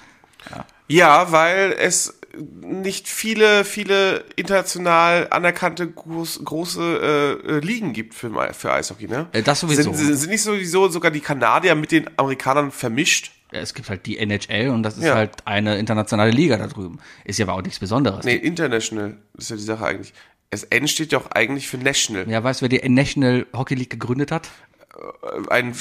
Ja, 0.88 1.32
weil 1.32 1.72
es 1.78 2.18
nicht 2.36 3.08
viele, 3.08 3.64
viele 3.64 4.24
international 4.36 5.28
anerkannte 5.30 5.90
groß, 5.90 6.40
große 6.44 7.40
äh, 7.46 7.48
äh, 7.56 7.58
Ligen 7.60 7.92
gibt 7.92 8.14
für, 8.14 8.30
für 8.54 8.72
Eishockey, 8.72 9.06
ne? 9.08 9.26
Äh, 9.32 9.42
das 9.42 9.60
sowieso. 9.60 9.92
Sind, 9.92 10.16
sind, 10.16 10.30
nicht 10.30 10.42
sowieso 10.42 10.88
sogar 10.88 11.10
die 11.10 11.20
Kanadier 11.20 11.74
mit 11.74 11.92
den 11.92 12.08
Amerikanern 12.18 12.70
vermischt? 12.70 13.32
Es 13.50 13.74
gibt 13.74 13.90
halt 13.90 14.06
die 14.06 14.16
NHL 14.18 14.70
und 14.70 14.82
das 14.82 14.96
ist 14.96 15.04
Ja. 15.04 15.14
halt 15.14 15.46
eine 15.46 15.76
internationale 15.78 16.30
Liga 16.30 16.56
da 16.56 16.68
drüben. 16.68 17.00
Ist 17.24 17.38
ja 17.38 17.44
aber 17.46 17.54
auch 17.54 17.62
nichts 17.62 17.78
Besonderes. 17.78 18.24
Nee, 18.24 18.36
International 18.36 19.18
ist 19.36 19.50
ja 19.50 19.56
die 19.56 19.62
Sache 19.62 19.84
eigentlich. 19.84 20.14
Das 20.48 20.64
N 20.64 20.88
steht 20.88 21.12
ja 21.12 21.18
auch 21.18 21.30
eigentlich 21.32 21.68
für 21.68 21.76
National. 21.76 22.28
Ja, 22.30 22.42
weißt 22.42 22.60
du, 22.60 22.70
wer 22.70 22.78
die 22.80 22.88
National 22.88 23.46
Hockey 23.52 23.74
League 23.74 23.90
gegründet 23.90 24.30
hat? 24.32 24.48
Äh, 24.94 25.50
Ein 25.50 25.74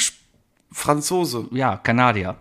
Franzose. 0.72 1.48
Ja, 1.52 1.78
Kanadier. 1.78 2.36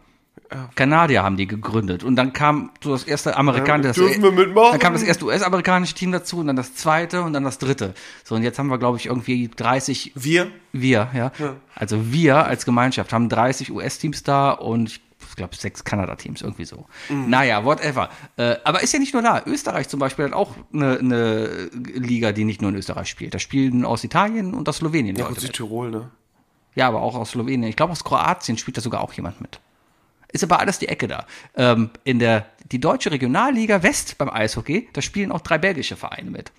Kanadier 0.74 1.22
haben 1.22 1.36
die 1.36 1.46
gegründet. 1.46 2.02
Und 2.04 2.16
dann 2.16 2.32
kam 2.32 2.70
so 2.82 2.92
das 2.92 3.04
erste 3.04 3.36
amerikanische, 3.36 4.00
Ja, 4.00 4.06
dürfen 4.08 4.22
wir 4.22 4.32
mitmachen? 4.32 4.70
dann 4.72 4.80
kam 4.80 4.92
das 4.92 5.02
erste 5.02 5.24
US-amerikanische 5.26 5.94
Team 5.94 6.12
dazu 6.12 6.38
und 6.38 6.46
dann 6.48 6.56
das 6.56 6.74
zweite 6.74 7.22
und 7.22 7.32
dann 7.32 7.44
das 7.44 7.58
dritte. 7.58 7.94
So, 8.24 8.34
und 8.34 8.42
jetzt 8.42 8.58
haben 8.58 8.68
wir, 8.68 8.78
glaube 8.78 8.98
ich, 8.98 9.06
irgendwie 9.06 9.48
30, 9.54 10.12
Wir? 10.16 10.50
wir, 10.72 11.08
ja. 11.14 11.32
Also 11.74 12.12
wir 12.12 12.44
als 12.46 12.64
Gemeinschaft 12.64 13.12
haben 13.12 13.28
30 13.28 13.70
US-Teams 13.72 14.22
da 14.24 14.50
und 14.50 15.00
ich 15.28 15.36
glaube 15.36 15.54
sechs 15.54 15.84
Kanada-Teams, 15.84 16.42
irgendwie 16.42 16.64
so. 16.64 16.86
Mhm. 17.08 17.30
Naja, 17.30 17.64
whatever. 17.64 18.08
Äh, 18.36 18.56
aber 18.64 18.82
ist 18.82 18.92
ja 18.92 18.98
nicht 18.98 19.12
nur 19.14 19.22
da. 19.22 19.42
Österreich 19.46 19.88
zum 19.88 20.00
Beispiel 20.00 20.24
hat 20.24 20.32
auch 20.32 20.54
eine, 20.72 20.98
eine 20.98 21.70
Liga, 21.94 22.32
die 22.32 22.44
nicht 22.44 22.60
nur 22.60 22.70
in 22.70 22.76
Österreich 22.76 23.08
spielt. 23.08 23.34
Da 23.34 23.38
spielen 23.38 23.84
aus 23.84 24.02
Italien 24.02 24.54
und 24.54 24.68
aus 24.68 24.78
Slowenien 24.78 25.14
Ja, 25.14 25.22
Leute 25.24 25.34
gut, 25.34 25.42
mit. 25.42 25.46
Südtirol, 25.46 25.90
ne? 25.90 26.10
Ja, 26.74 26.88
aber 26.88 27.02
auch 27.02 27.14
aus 27.14 27.30
Slowenien. 27.30 27.68
Ich 27.68 27.76
glaube, 27.76 27.92
aus 27.92 28.02
Kroatien 28.04 28.58
spielt 28.58 28.76
da 28.76 28.80
sogar 28.80 29.02
auch 29.02 29.12
jemand 29.12 29.40
mit. 29.40 29.60
Ist 30.32 30.44
aber 30.44 30.60
alles 30.60 30.78
die 30.78 30.88
Ecke 30.88 31.08
da. 31.08 31.26
Ähm, 31.56 31.90
in 32.04 32.18
der, 32.18 32.46
die 32.70 32.80
deutsche 32.80 33.10
Regionalliga 33.10 33.82
West 33.82 34.16
beim 34.18 34.30
Eishockey, 34.30 34.88
da 34.92 35.02
spielen 35.02 35.32
auch 35.32 35.40
drei 35.40 35.58
belgische 35.58 35.96
Vereine 35.96 36.30
mit. 36.30 36.52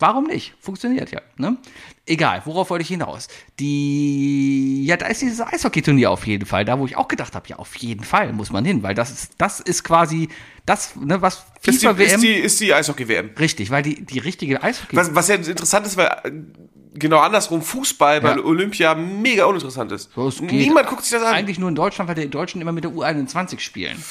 Warum 0.00 0.24
nicht? 0.24 0.54
Funktioniert 0.60 1.10
ja. 1.10 1.20
Ne? 1.36 1.58
Egal, 2.06 2.40
worauf 2.46 2.70
wollte 2.70 2.82
ich 2.82 2.88
hinaus? 2.88 3.28
Die, 3.58 4.84
ja, 4.86 4.96
da 4.96 5.06
ist 5.06 5.20
dieses 5.20 5.42
Eishockeyturnier 5.42 6.10
auf 6.10 6.26
jeden 6.26 6.46
Fall, 6.46 6.64
da 6.64 6.78
wo 6.78 6.86
ich 6.86 6.96
auch 6.96 7.06
gedacht 7.06 7.34
habe, 7.34 7.46
ja, 7.48 7.56
auf 7.56 7.76
jeden 7.76 8.02
Fall 8.02 8.32
muss 8.32 8.50
man 8.50 8.64
hin, 8.64 8.82
weil 8.82 8.94
das 8.94 9.10
ist, 9.10 9.32
das 9.36 9.60
ist 9.60 9.84
quasi 9.84 10.30
das, 10.64 10.96
ne, 10.96 11.20
was 11.20 11.44
Ist 11.66 11.82
die, 11.82 11.86
FIFA 11.86 11.98
WM. 11.98 12.14
ist 12.14 12.22
die, 12.22 12.32
ist 12.32 12.60
die 12.60 12.72
Eishockey-WM. 12.74 13.30
richtig, 13.38 13.70
weil 13.70 13.82
die, 13.82 14.02
die 14.02 14.18
richtige 14.20 14.62
Eishockey. 14.62 14.96
Was, 14.96 15.14
was 15.14 15.28
ja 15.28 15.34
interessant 15.34 15.86
ist, 15.86 15.98
weil 15.98 16.06
äh, 16.24 16.30
genau 16.94 17.18
andersrum 17.18 17.62
Fußball 17.62 18.20
bei 18.20 18.36
Ja. 18.36 18.44
Olympia 18.44 18.94
mega 18.94 19.44
uninteressant 19.44 19.92
ist. 19.92 20.10
So, 20.14 20.30
Niemand 20.40 20.86
guckt 20.88 21.02
sich 21.04 21.12
das 21.12 21.22
an. 21.22 21.34
Eigentlich 21.34 21.58
nur 21.58 21.68
in 21.68 21.74
Deutschland, 21.74 22.08
weil 22.08 22.14
die 22.14 22.28
Deutschen 22.28 22.60
immer 22.60 22.72
mit 22.72 22.84
der 22.84 22.90
U21 22.92 23.58
spielen. 23.60 24.02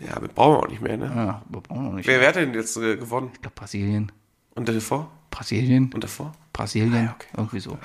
Ja, 0.00 0.18
das 0.20 0.28
brauchen 0.34 0.54
wir 0.54 0.58
auch 0.60 0.68
nicht 0.68 0.82
mehr, 0.82 0.96
ne? 0.96 1.06
Ja, 1.14 1.42
wir 1.48 1.60
brauchen 1.60 1.84
noch 1.84 1.92
nicht. 1.92 2.06
Wer, 2.06 2.20
wer 2.20 2.28
hat 2.28 2.36
denn 2.36 2.54
jetzt 2.54 2.76
äh, 2.76 2.96
gewonnen? 2.96 3.30
Ich 3.34 3.40
glaube 3.40 3.54
Brasilien. 3.56 4.12
Und 4.54 4.68
davor? 4.68 5.10
Brasilien. 5.30 5.90
Und 5.94 6.02
davor? 6.04 6.32
Brasilien. 6.52 7.10
Irgendwie 7.36 7.60
so. 7.60 7.78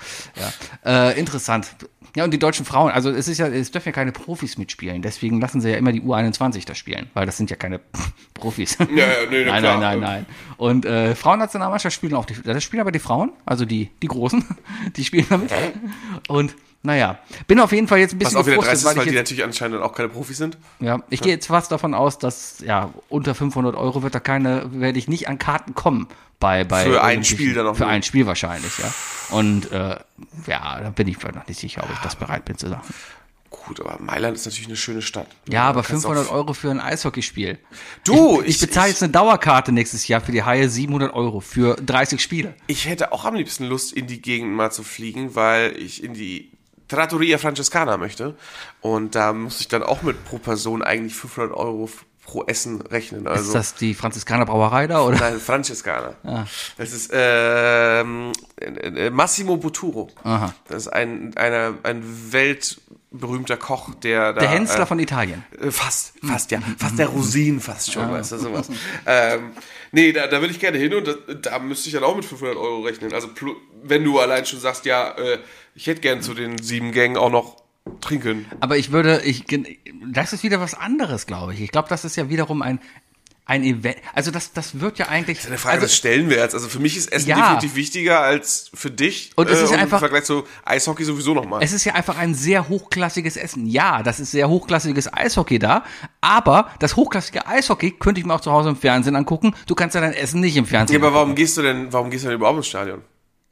Ja. 0.84 1.10
Äh, 1.10 1.20
interessant. 1.20 1.76
Ja, 2.15 2.23
und 2.23 2.32
die 2.32 2.39
deutschen 2.39 2.63
Frauen, 2.65 2.91
also 2.91 3.10
es 3.10 3.28
ist 3.28 3.39
ja, 3.39 3.47
es 3.47 3.71
dürfen 3.71 3.88
ja 3.89 3.91
keine 3.91 4.12
Profis 4.12 4.58
mitspielen, 4.58 5.02
deswegen 5.02 5.41
lassen 5.41 5.62
sie 5.62 5.71
ja 5.71 5.78
immer 5.78 5.91
die 5.91 6.02
U21 6.02 6.65
da 6.65 6.76
spielen, 6.76 7.10
weil 7.15 7.26
das 7.26 7.38
sind 7.38 7.49
ja 7.49 7.56
keine 7.56 7.80
Profis. 8.36 8.78
Ja, 8.78 8.86
ja, 8.88 9.08
nee, 9.30 9.45
nein, 9.45 9.62
klar. 9.63 9.80
nein, 9.80 9.80
nein, 9.80 9.99
nein. 9.99 10.26
Und 10.58 10.86
äh, 10.86 11.15
Frauennationalmannschaft 11.15 11.95
spielen 11.95 12.13
auch 12.13 12.26
die, 12.26 12.36
das 12.43 12.63
spielen 12.63 12.82
aber 12.82 12.91
die 12.91 12.99
Frauen, 12.99 13.32
also 13.45 13.65
die, 13.65 13.89
die 14.02 14.08
Großen, 14.08 14.45
die 14.95 15.04
spielen 15.04 15.26
damit. 15.30 15.52
Und 16.28 16.56
naja, 16.86 17.17
bin 17.47 17.60
auf 17.62 17.71
jeden 17.71 17.88
Fall 17.88 17.99
jetzt 17.99 18.13
ein 18.13 18.19
Was 18.19 18.26
bisschen 18.34 18.41
auch 18.41 18.45
wieder 18.45 18.58
dreist 18.58 18.73
ist, 18.73 18.86
weil 18.86 18.97
weil 18.97 19.06
die 19.06 19.15
natürlich 19.15 19.43
anscheinend 19.43 19.82
auch 19.82 19.93
keine 19.93 20.10
Profis 20.10 20.38
sind. 20.38 20.58
ja, 20.82 21.02
ich 21.10 21.21
gehe 21.21 21.32
jetzt 21.32 21.47
fast 21.47 21.71
davon 21.71 21.93
aus, 21.93 22.19
dass 22.19 22.60
ja 22.60 22.93
unter 23.10 23.34
500 23.34 23.73
Euro 23.76 24.04
wird 24.04 24.13
da 24.13 24.19
keine, 24.19 24.69
werde 24.73 24.99
ich 24.99 25.08
nicht 25.08 25.30
an 25.30 25.39
Karten 25.39 25.73
kommen 25.76 26.08
bei 26.41 26.65
bei 26.65 26.84
Für 26.84 27.02
ein 27.02 27.23
Spiel 27.23 27.54
dann 27.54 27.67
auch 27.67 27.76
für 27.78 27.84
nur. 27.84 27.91
ein 27.91 28.04
Spiel 28.04 28.26
wahrscheinlich 28.26 28.78
ja 28.80 28.93
und 29.30 29.71
äh, 29.71 29.95
ja, 30.45 30.80
da 30.82 30.89
bin 30.93 31.08
ich 31.08 31.23
mir 31.23 31.32
noch 31.32 31.47
nicht 31.47 31.58
sicher, 31.60 31.84
ob 31.84 31.89
ich 31.89 31.99
das 32.04 32.16
bereit 32.16 32.46
bin 32.46 32.58
zu 32.58 32.70
sagen. 32.70 32.84
Gut, 33.50 33.80
aber 33.80 34.02
Mailand 34.02 34.36
ist 34.36 34.46
natürlich 34.46 34.68
eine 34.68 34.76
schöne 34.76 35.02
Stadt. 35.04 35.28
Ja, 35.48 35.63
aber 35.63 35.84
Kannst 35.84 36.06
500 36.06 36.28
auch- 36.28 36.34
Euro 36.34 36.54
für 36.54 36.72
ein 36.72 36.80
Eishockeyspiel. 36.82 37.60
Du, 38.04 38.42
ich, 38.42 38.48
ich 38.56 38.60
bezahle 38.60 38.89
jetzt 38.89 39.04
eine 39.04 39.12
Dauerkarte 39.12 39.72
nächstes 39.72 40.08
Jahr 40.08 40.22
für 40.22 40.32
die 40.32 40.44
Haie 40.44 40.68
700 40.70 41.13
Euro 41.13 41.39
für 41.39 41.76
30 41.76 42.22
Spiele. 42.22 42.56
Ich 42.68 42.88
hätte 42.88 43.12
auch 43.12 43.26
am 43.26 43.36
liebsten 43.36 43.66
Lust, 43.66 43.94
in 43.94 44.08
die 44.08 44.22
Gegend 44.22 44.52
mal 44.54 44.72
zu 44.72 44.82
fliegen, 44.84 45.36
weil 45.36 45.78
ich 45.78 46.04
in 46.04 46.13
die 46.13 46.52
Trattoria 46.88 47.38
Francescana 47.38 47.98
möchte. 47.98 48.36
Und 48.82 49.13
da 49.16 49.34
muss 49.34 49.60
ich 49.62 49.68
dann 49.68 49.84
auch 49.84 50.02
mit 50.02 50.26
pro 50.26 50.39
Person 50.39 50.82
eigentlich 50.82 51.16
500 51.16 51.56
Euro 51.56 51.89
pro 52.26 52.44
Essen 52.46 52.82
rechnen. 52.82 53.28
Also, 53.28 53.44
Ist 53.46 53.54
das 53.56 53.76
die 53.76 53.94
Franziskaner 53.94 54.46
Brauerei 54.46 54.88
da 54.88 55.02
oder? 55.02 55.18
Nein, 55.18 55.40
Francescana. 55.40 56.16
Das 56.78 56.94
ist 56.94 57.12
ähm, 57.14 58.32
äh, 58.60 59.10
Massimo 59.10 59.58
Boturo. 59.58 60.10
Aha. 60.24 60.54
Das 60.68 60.84
ist 60.84 60.88
ein, 60.88 61.36
einer, 61.36 61.74
ein 61.84 62.04
weltberühmter 62.32 63.58
Koch, 63.58 63.94
der 63.96 64.34
da. 64.34 64.40
Der 64.40 64.50
Hensler 64.50 64.84
äh, 64.84 64.86
von 64.86 65.00
Italien. 65.00 65.44
Äh, 65.60 65.70
Fast, 65.70 66.14
fast, 66.26 66.52
ja. 66.52 66.60
Fast 66.78 66.98
der 66.98 67.08
Rosinen 67.08 67.60
fast 67.60 67.92
schon, 67.92 68.10
weißt 68.10 68.32
du, 68.32 68.38
sowas. 68.38 68.70
ähm, 69.06 69.52
nee, 69.92 70.14
da, 70.14 70.28
da 70.28 70.42
will 70.42 70.50
ich 70.50 70.60
gerne 70.60 70.78
hin 70.78 70.94
und 70.94 71.08
das, 71.08 71.18
da 71.42 71.60
müsste 71.60 71.90
ich 71.90 71.94
dann 71.94 72.04
auch 72.04 72.16
mit 72.16 72.26
500 72.26 72.56
Euro 72.56 72.82
rechnen. 72.82 73.14
Also, 73.14 73.30
wenn 73.84 74.04
du 74.04 74.20
allein 74.20 74.46
schon 74.46 74.60
sagst, 74.60 74.86
ja, 74.86 75.12
äh, 75.12 75.40
ich 75.76 75.88
hätte 75.88 76.02
gern 76.02 76.22
zu 76.22 76.34
den 76.34 76.58
sieben 76.58 76.92
Gängen 76.94 77.18
auch 77.18 77.32
noch 77.32 77.62
trinken. 78.02 78.46
Aber 78.60 78.78
ich 78.78 78.91
würde, 78.91 79.22
ich, 79.24 79.46
das 80.12 80.34
ist 80.34 80.43
wieder 80.43 80.60
was 80.60 80.74
anderes, 80.74 81.26
glaube 81.26 81.54
ich. 81.54 81.62
Ich 81.62 81.72
glaube, 81.72 81.89
das 81.89 82.06
ist 82.06 82.15
ja 82.15 82.30
wiederum 82.30 82.62
ein, 82.62 82.80
ein 83.46 83.63
Event. 83.65 83.98
Also 84.13 84.32
das, 84.32 84.54
das 84.54 84.80
wird 84.80 85.00
ja 85.00 85.10
eigentlich. 85.10 85.46
Eine 85.46 85.58
Frage 85.58 85.76
also, 85.76 85.88
des 85.88 85.96
Stellenwerts. 85.98 86.54
Also, 86.54 86.69
für 86.69 86.80
mich 86.80 86.96
ist 86.96 87.12
Essen 87.12 87.28
Ja. 87.28 87.36
definitiv 87.36 87.76
wichtiger 87.76 88.22
als 88.22 88.72
für 88.74 88.89
dich. 88.89 89.32
Und 89.36 89.50
es 89.50 89.62
ist 89.62 89.72
im 89.74 89.80
einfach- 89.80 90.00
Vergleich 90.00 90.24
zu 90.24 90.46
Eishockey 90.63 91.04
sowieso 91.04 91.34
nochmal. 91.34 91.62
es 91.62 91.74
ist 91.74 91.84
ja 91.84 91.93
einfach 91.93 92.17
ein 92.17 92.36
sehr 92.36 92.69
hochklassiges 92.69 93.36
Essen. 93.36 93.67
Ja, 93.67 94.02
das 94.02 94.22
ist 94.22 94.32
sehr 94.32 94.48
hochklassiges 94.48 95.12
Eishockey 95.13 95.60
da. 95.60 95.84
Aber 96.22 96.69
das 96.80 96.96
hochklassige 96.96 97.46
Eishockey 97.46 97.91
könnte 97.91 98.22
ich 98.22 98.26
mir 98.26 98.34
auch 98.34 98.41
zu 98.41 98.52
Hause 98.52 98.69
im 98.69 98.78
Fernsehen 98.78 99.15
angucken. 99.17 99.54
Du 99.67 99.76
kannst 99.76 99.96
ja 99.96 100.00
dein 100.02 100.13
Essen 100.13 100.39
nicht 100.39 100.56
im 100.56 100.63
Ja, 100.63 100.69
Fernsehen. 100.69 101.04
aber 101.04 101.13
warum 101.13 101.36
gehst 101.36 101.58
du 101.58 101.62
denn, 101.63 101.91
warum 101.91 102.10
gehst 102.10 102.24
du 102.24 102.30
denn 102.30 102.38
überhaupt 102.38 102.58
ins 102.60 102.67
Stadion? 102.67 103.02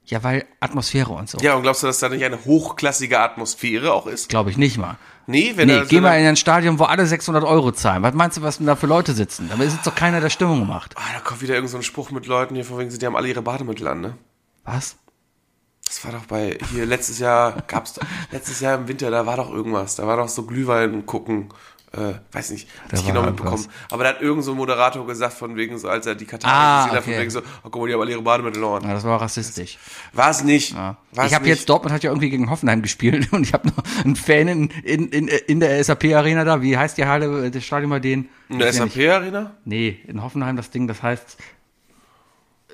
Ja, 0.06 0.24
weil 0.24 0.46
Atmosphäre 0.60 1.12
und 1.12 1.30
so. 1.30 1.38
Ja, 1.40 1.56
und 1.56 1.64
glaubst 1.64 1.84
du, 1.84 1.88
dass 1.88 2.00
da 2.00 2.10
nicht 2.10 2.24
eine 2.24 2.44
hochklassige 2.44 3.20
Atmosphäre 3.20 3.94
auch 3.94 4.08
ist? 4.08 4.30
Glaube 4.30 4.50
ich 4.50 4.58
nicht 4.58 4.78
mal. 4.78 4.98
Nee, 5.28 5.54
wenn 5.56 5.68
Nee, 5.68 5.80
da, 5.80 5.84
geh 5.86 5.98
wenn 5.98 6.04
mal 6.04 6.20
in 6.20 6.26
ein 6.26 6.36
Stadion, 6.36 6.80
wo 6.80 6.86
alle 6.86 7.06
600 7.06 7.44
Euro 7.44 7.72
zahlen. 7.72 8.04
Was 8.04 8.14
meinst 8.14 8.38
du, 8.38 8.42
was 8.42 8.58
denn 8.58 8.68
da 8.68 8.76
für 8.76 8.88
Leute 8.88 9.14
sitzen? 9.14 9.50
Da 9.50 9.64
ist 9.64 9.74
jetzt 9.74 9.88
doch 9.88 9.96
keiner 9.96 10.20
der 10.20 10.30
Stimmung 10.30 10.60
gemacht. 10.60 10.96
Ah, 10.98 11.14
da 11.14 11.20
kommt 11.20 11.42
wieder 11.42 11.56
irgend 11.56 11.70
so 11.70 11.78
ein 11.78 11.84
Spruch 11.84 12.12
mit 12.12 12.26
Leuten 12.26 12.56
hier, 12.56 12.66
von 12.66 12.80
wegen, 12.80 12.90
die 12.90 13.06
haben 13.06 13.16
alle 13.16 13.30
ihre 13.30 13.42
Bademittel 13.42 13.88
an, 13.88 14.02
ne? 14.02 14.18
Was? 14.66 14.98
Das 15.86 16.04
war 16.06 16.14
doch 16.14 16.26
bei, 16.26 16.58
hier 16.72 16.86
letztes 16.86 17.20
Jahr, 17.20 17.64
gab's 17.68 17.94
doch, 17.94 18.04
letztes 18.32 18.62
Jahr 18.62 18.76
im 18.76 18.88
Winter, 18.88 19.12
da 19.12 19.26
war 19.26 19.38
doch 19.38 19.52
irgendwas. 19.52 19.96
Da 19.98 20.08
war 20.08 20.18
doch 20.18 20.30
so 20.30 20.44
Glühwein 20.44 21.06
gucken, 21.06 21.50
äh, 21.94 22.14
weiß 22.32 22.52
nicht, 22.52 22.70
hab 22.84 22.94
ich 22.94 23.06
genau 23.06 23.24
irgendwas. 23.24 23.52
mitbekommen. 23.62 23.68
Aber 23.90 24.04
da 24.04 24.10
hat 24.12 24.22
irgend 24.22 24.44
so 24.46 24.52
ein 24.52 24.58
Moderator 24.58 25.06
gesagt, 25.06 25.34
von 25.34 25.56
wegen 25.58 25.78
so, 25.78 25.90
als 25.90 26.06
er 26.06 26.16
die 26.16 26.26
Katarer 26.26 26.54
Ah, 26.54 26.84
gesehen 26.84 26.98
hat, 26.98 27.04
von 27.04 27.14
okay. 27.14 27.22
wegen 27.22 27.32
so, 27.32 27.40
oh, 27.40 27.70
guck 27.70 27.76
mal, 27.82 27.88
die 27.88 27.94
haben 27.94 28.02
alle 28.02 28.12
ihre 28.12 28.22
Bademittel 28.22 28.64
an. 28.64 28.84
Ja, 28.84 28.94
das 28.94 29.04
war 29.04 29.22
rassistisch. 29.22 29.78
War 30.14 30.30
es 30.30 30.44
nicht. 30.44 30.74
Ja. 30.74 30.98
Ich 31.26 31.34
habe 31.34 31.48
jetzt, 31.48 31.68
Dortmund 31.68 31.94
hat 31.94 32.04
ja 32.04 32.12
irgendwie 32.12 32.30
gegen 32.30 32.50
Hoffenheim 32.50 32.82
gespielt 32.82 33.28
und 33.34 33.44
ich 33.44 33.54
habe 33.54 33.68
noch 33.68 33.84
einen 34.06 34.16
Fan 34.16 34.48
in, 34.48 34.70
in, 34.84 35.10
in, 35.10 35.28
in 35.28 35.60
der 35.60 35.84
SAP-Arena 35.84 36.46
da. 36.46 36.62
Wie 36.62 36.78
heißt 36.78 36.98
die 36.98 37.06
Halle, 37.06 37.52
das 37.52 37.64
Stadion 37.64 37.90
bei 37.90 38.00
denen? 38.00 38.30
In 38.48 38.60
der 38.60 38.68
ja. 38.68 38.74
SAP-Arena? 38.74 39.52
Nee, 39.66 40.00
in 40.08 40.24
Hoffenheim 40.24 40.56
das 40.56 40.70
Ding, 40.70 40.88
das 40.88 41.04
heißt 41.04 41.38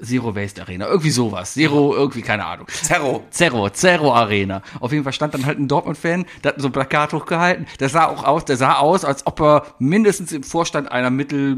Zero 0.04 0.36
Waste 0.36 0.62
Arena. 0.62 0.88
Irgendwie 0.88 1.10
sowas. 1.10 1.54
Zero, 1.54 1.94
irgendwie, 1.96 2.22
keine 2.22 2.46
Ahnung. 2.46 2.68
Zerro. 2.70 3.24
Zerro, 3.30 3.70
Zerro 3.70 4.14
Arena. 4.14 4.62
Auf 4.80 4.92
jeden 4.92 5.04
Fall 5.04 5.14
stand 5.14 5.34
dann 5.34 5.46
halt 5.46 5.60
ein 5.60 5.68
Dortmund-Fan, 5.68 6.26
der 6.44 6.54
hat 6.54 6.62
so 6.62 6.68
ein 6.68 6.72
Plakat 6.72 7.14
hochgehalten. 7.14 7.66
Der 7.80 7.90
sah 7.90 8.06
auch 8.08 8.24
aus, 8.24 8.46
der 8.46 8.58
sah 8.58 8.76
aus, 8.78 9.04
als 9.06 9.26
ob 9.26 9.40
er 9.42 9.66
mindestens 9.80 10.32
im 10.32 10.44
Vorstand 10.44 10.92
einer 10.92 11.10
Mittel, 11.10 11.58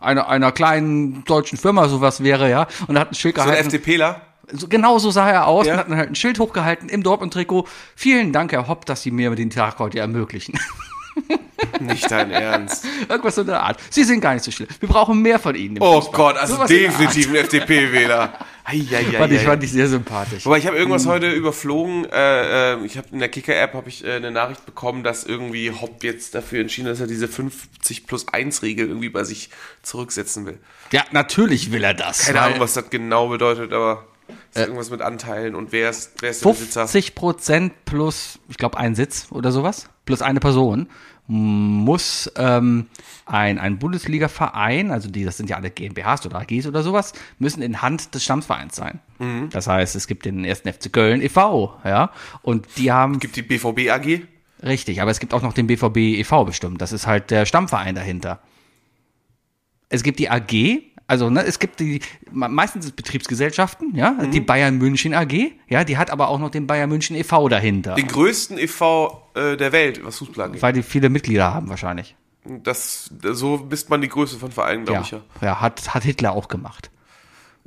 einer, 0.00 0.28
einer 0.28 0.52
kleinen 0.52 1.24
deutschen 1.24 1.58
Firma 1.58 1.88
sowas 1.88 2.22
wäre, 2.22 2.50
ja. 2.50 2.66
Und 2.86 2.96
er 2.96 3.00
hat 3.00 3.12
ein 3.12 3.14
Schild 3.14 3.36
So 3.36 3.42
ein 3.42 3.48
gehalten. 3.48 3.68
FDPler? 3.68 4.20
So, 4.52 4.68
genau 4.68 4.98
so 4.98 5.10
sah 5.10 5.28
er 5.30 5.46
aus 5.48 5.66
Ja. 5.66 5.72
und 5.74 5.78
hat 5.80 5.88
dann 5.90 5.96
halt 5.96 6.10
ein 6.10 6.14
Schild 6.14 6.38
hochgehalten 6.38 6.88
im 6.88 7.02
Dortmund-Trikot. 7.02 7.66
Vielen 7.96 8.32
Dank, 8.32 8.52
Herr 8.52 8.68
Hopp, 8.68 8.86
dass 8.86 9.02
Sie 9.02 9.10
mir 9.10 9.34
den 9.34 9.50
Tag 9.50 9.78
heute 9.80 9.98
ermöglichen. 9.98 10.58
Nicht 11.80 12.10
dein 12.10 12.30
Ernst. 12.30 12.84
Irgendwas 13.08 13.34
so 13.34 13.40
in 13.42 13.46
der 13.48 13.62
Art. 13.62 13.78
Sie 13.90 14.04
sind 14.04 14.20
gar 14.20 14.34
nicht 14.34 14.44
so 14.44 14.50
schlimm. 14.50 14.68
Wir 14.80 14.88
brauchen 14.88 15.20
mehr 15.22 15.38
von 15.38 15.54
Ihnen. 15.54 15.76
im 15.76 15.82
Oh 15.82 16.00
Fußball. 16.00 16.32
Gott, 16.32 16.36
also 16.36 16.54
Sowas 16.54 16.68
definitiv 16.68 17.28
ein 17.30 17.36
FDP-Wähler. 17.36 18.32
Fand 19.16 19.32
ich, 19.32 19.42
fand 19.42 19.62
ich 19.62 19.70
sehr 19.70 19.86
sympathisch. 19.86 20.44
Wobei 20.44 20.58
ich 20.58 20.66
habe 20.66 20.76
irgendwas 20.76 21.06
heute 21.06 21.30
überflogen. 21.30 22.04
Äh, 22.10 22.72
äh, 22.74 22.84
ich 22.84 22.98
habe 22.98 23.06
in 23.12 23.20
der 23.20 23.28
Kicker-App 23.28 23.74
habe 23.74 23.88
ich 23.88 24.04
äh, 24.04 24.14
eine 24.14 24.32
Nachricht 24.32 24.66
bekommen, 24.66 25.04
dass 25.04 25.22
irgendwie 25.22 25.70
Hopp 25.70 26.02
jetzt 26.02 26.34
dafür 26.34 26.60
entschieden, 26.62 26.88
dass 26.88 26.98
er 26.98 27.06
diese 27.06 27.28
50 27.28 28.06
plus 28.08 28.26
1 28.28 28.62
Regel 28.62 28.88
irgendwie 28.88 29.08
bei 29.08 29.22
sich 29.22 29.50
zurücksetzen 29.82 30.46
will. 30.46 30.58
Ja, 30.90 31.04
natürlich 31.12 31.70
will 31.70 31.84
er 31.84 31.94
das. 31.94 32.26
Keine 32.26 32.40
Ahnung, 32.40 32.58
was 32.58 32.74
das 32.74 32.90
genau 32.90 33.28
bedeutet, 33.28 33.72
aber 33.72 34.04
ist 34.52 34.62
irgendwas 34.62 34.90
mit 34.90 35.02
Anteilen 35.02 35.54
und 35.54 35.70
wer 35.70 35.90
ist, 35.90 36.12
wer 36.20 36.30
ist 36.30 36.44
der 36.44 36.50
Besitzer? 36.50 36.80
50 36.88 37.14
Prozent 37.14 37.84
plus, 37.84 38.40
ich 38.48 38.56
glaube, 38.56 38.78
ein 38.78 38.94
Sitz 38.96 39.28
oder 39.30 39.52
sowas, 39.52 39.88
plus 40.06 40.22
eine 40.22 40.40
Person 40.40 40.88
muss 41.28 42.30
ähm, 42.36 42.86
ein, 43.24 43.58
ein 43.58 43.78
Bundesliga-Verein, 43.78 44.90
also 44.90 45.10
die, 45.10 45.24
das 45.24 45.36
sind 45.36 45.50
ja 45.50 45.56
alle 45.56 45.70
GmbHs 45.70 46.24
oder 46.26 46.38
AGs 46.38 46.66
oder 46.66 46.82
sowas, 46.82 47.12
müssen 47.38 47.62
in 47.62 47.82
Hand 47.82 48.14
des 48.14 48.24
Stammvereins 48.24 48.76
sein. 48.76 49.00
Mhm. 49.18 49.50
Das 49.50 49.66
heißt, 49.66 49.96
es 49.96 50.06
gibt 50.06 50.24
den 50.24 50.44
ersten 50.44 50.72
FC 50.72 50.92
Köln 50.92 51.20
e.V., 51.20 51.76
ja, 51.84 52.10
und 52.42 52.66
die 52.76 52.92
haben, 52.92 53.18
Gibt 53.18 53.36
die 53.36 53.42
BVB 53.42 53.90
AG? 53.90 54.22
richtig, 54.62 55.02
aber 55.02 55.10
es 55.10 55.18
gibt 55.18 55.34
auch 55.34 55.42
noch 55.42 55.52
den 55.52 55.66
BVB 55.66 55.96
e.V. 55.96 56.44
bestimmt, 56.44 56.80
das 56.80 56.92
ist 56.92 57.06
halt 57.06 57.30
der 57.30 57.46
Stammverein 57.46 57.94
dahinter. 57.94 58.40
Es 59.88 60.02
gibt 60.02 60.18
die 60.18 60.30
AG, 60.30 60.82
also 61.06 61.30
ne, 61.30 61.44
es 61.44 61.58
gibt 61.58 61.80
die, 61.80 62.00
meistens 62.32 62.90
Betriebsgesellschaften, 62.92 63.94
ja, 63.94 64.10
Mhm. 64.12 64.30
die 64.30 64.40
Bayern 64.40 64.76
München 64.78 65.14
AG, 65.14 65.52
ja, 65.68 65.84
die 65.84 65.96
hat 65.98 66.10
aber 66.10 66.28
auch 66.28 66.38
noch 66.38 66.50
den 66.50 66.66
Bayern 66.66 66.88
München 66.90 67.16
e.V. 67.16 67.48
dahinter, 67.48 67.94
Den 67.94 68.08
größten 68.08 68.58
e.V. 68.58 69.22
Äh, 69.34 69.56
der 69.56 69.72
Welt, 69.72 70.04
was 70.04 70.18
Fußball 70.18 70.46
angeht. 70.46 70.62
weil 70.62 70.72
die 70.72 70.82
viele 70.82 71.08
Mitglieder 71.08 71.52
haben 71.54 71.68
wahrscheinlich. 71.68 72.16
Das, 72.44 73.10
so 73.32 73.66
misst 73.68 73.90
man 73.90 74.00
die 74.00 74.08
Größe 74.08 74.38
von 74.38 74.52
Vereinen, 74.52 74.84
glaube 74.84 75.00
Ja, 75.00 75.02
ich 75.04 75.10
ja. 75.10 75.20
ja 75.48 75.60
hat, 75.60 75.94
hat 75.94 76.04
Hitler 76.04 76.32
auch 76.32 76.46
gemacht. 76.48 76.90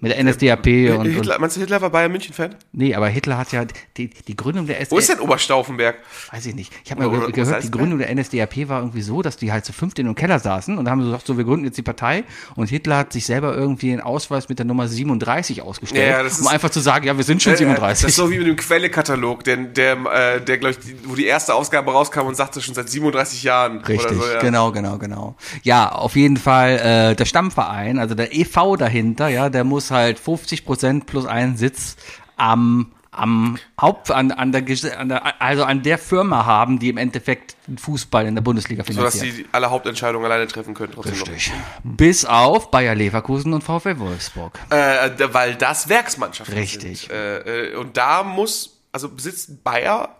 Mit 0.01 0.11
der 0.13 0.23
NSDAP 0.23 0.65
und, 0.91 0.97
und 0.99 1.05
Hitler, 1.07 1.39
meinst 1.39 1.57
du, 1.57 1.61
Hitler 1.61 1.81
war 1.81 1.89
Bayern 1.89 2.11
München-Fan? 2.11 2.55
nee, 2.71 2.95
aber 2.95 3.07
Hitler 3.09 3.37
hat 3.37 3.51
ja 3.51 3.65
die, 3.97 4.09
die 4.09 4.35
Gründung 4.37 4.65
der 4.67 4.77
Wo 4.89 4.97
ist 4.97 5.05
SDAP, 5.05 5.17
denn 5.17 5.25
Oberstauffenberg? 5.25 5.97
weiß 6.31 6.45
ich 6.45 6.55
nicht. 6.55 6.71
Ich 6.85 6.91
habe 6.91 7.03
mal 7.03 7.09
Oder- 7.13 7.31
gehört, 7.31 7.63
die? 7.63 7.71
Gründung 7.71 7.99
der 7.99 8.09
NSDAP 8.15 8.69
war 8.69 8.79
irgendwie 8.79 9.01
so, 9.01 9.21
dass 9.21 9.35
die 9.37 9.51
halt 9.51 9.65
zu 9.65 9.73
fünft 9.73 9.99
in 9.99 10.05
einem 10.05 10.15
Keller 10.15 10.39
saßen 10.39 10.77
und 10.77 10.89
haben 10.89 11.01
so 11.01 11.07
gesagt, 11.07 11.27
so 11.27 11.37
wir 11.37 11.43
gründen 11.43 11.65
jetzt 11.65 11.77
die 11.77 11.81
Partei 11.81 12.23
und 12.55 12.69
Hitler 12.69 12.97
hat 12.97 13.13
sich 13.13 13.25
selber 13.25 13.53
irgendwie 13.55 13.91
einen 13.91 14.01
Ausweis 14.01 14.47
mit 14.47 14.57
der 14.59 14.65
Nummer 14.65 14.87
37 14.87 15.61
ausgestellt, 15.61 16.09
Ja, 16.09 16.17
ja, 16.19 16.23
das 16.23 16.39
um 16.39 16.45
ist- 16.45 16.51
einfach 16.53 16.69
zu 16.69 16.79
sagen, 16.79 17.05
ja, 17.05 17.17
wir 17.17 17.23
sind 17.23 17.41
schon 17.43 17.51
Äh, 17.51 17.55
Das 17.55 17.59
37. 17.59 18.07
ist 18.07 18.15
so 18.15 18.31
wie 18.31 18.37
mit 18.37 18.47
dem 18.47 18.55
Quellekatalog, 18.55 19.43
der, 19.43 19.57
der, 19.57 19.93
äh, 20.37 20.41
der 20.41 20.57
glaube 20.59 20.75
ich, 20.79 20.95
wo 21.05 21.15
die 21.15 21.25
erste 21.25 21.53
Ausgabe 21.53 21.91
rauskam 21.91 22.21
und 22.21 22.35
sagte 22.35 22.61
schon 22.61 22.73
seit 22.73 22.89
37 22.89 23.43
Jahren. 23.43 23.79
Richtig, 23.79 24.17
so, 24.17 24.25
ja. 24.27 24.39
genau, 24.39 24.71
genau, 24.71 24.97
genau. 24.97 25.35
Ja, 25.63 25.89
auf 25.91 26.15
jeden 26.15 26.37
Fall 26.37 27.11
äh, 27.11 27.15
der 27.15 27.25
Stammverein, 27.25 27.99
also 27.99 28.15
der 28.15 28.33
EV 28.33 28.77
dahinter, 28.77 29.27
ja, 29.27 29.49
der 29.49 29.63
muss 29.63 29.88
halt 29.91 30.19
50 30.19 30.65
Prozent 30.65 31.05
plus 31.05 31.25
einen 31.25 31.57
Sitz 31.57 31.95
am 32.37 32.91
am 33.11 33.57
Haupt 33.81 34.11
an, 34.11 34.31
an 34.31 34.51
der 34.51 34.63
an 34.97 35.09
der 35.09 35.41
also 35.41 35.63
an 35.63 35.81
der 35.81 35.97
Firma 35.97 36.45
haben, 36.45 36.77
die 36.77 36.89
im 36.89 36.97
Endeffekt 36.97 37.57
Fußball 37.77 38.27
in 38.27 38.35
der 38.35 38.43
Bundesliga 38.43 38.83
Sodass 38.83 39.15
finanziert. 39.17 39.47
die 39.47 39.51
alle 39.51 39.71
Hauptentscheidungen 39.71 40.25
alleine 40.25 40.47
treffen 40.47 40.75
können. 40.75 40.93
Trotzdem 40.93 41.17
noch. 41.17 41.27
Richtig. 41.27 41.51
Bis 41.83 42.23
auf 42.25 42.69
Bayer 42.69 42.93
Leverkusen 42.93 43.51
und 43.53 43.63
VfL 43.63 43.97
Wolfsburg. 43.97 44.59
Äh, 44.69 45.09
da- 45.17 45.33
weil 45.33 45.55
das 45.55 45.89
Werksmannschaften 45.89 46.55
Richtig. 46.55 47.01
sind. 47.01 47.11
Äh, 47.11 47.71
äh, 47.71 47.75
und 47.77 47.97
da 47.97 48.21
muss, 48.23 48.79
also 48.91 49.09
besitzt 49.09 49.63
Bayer 49.63 50.15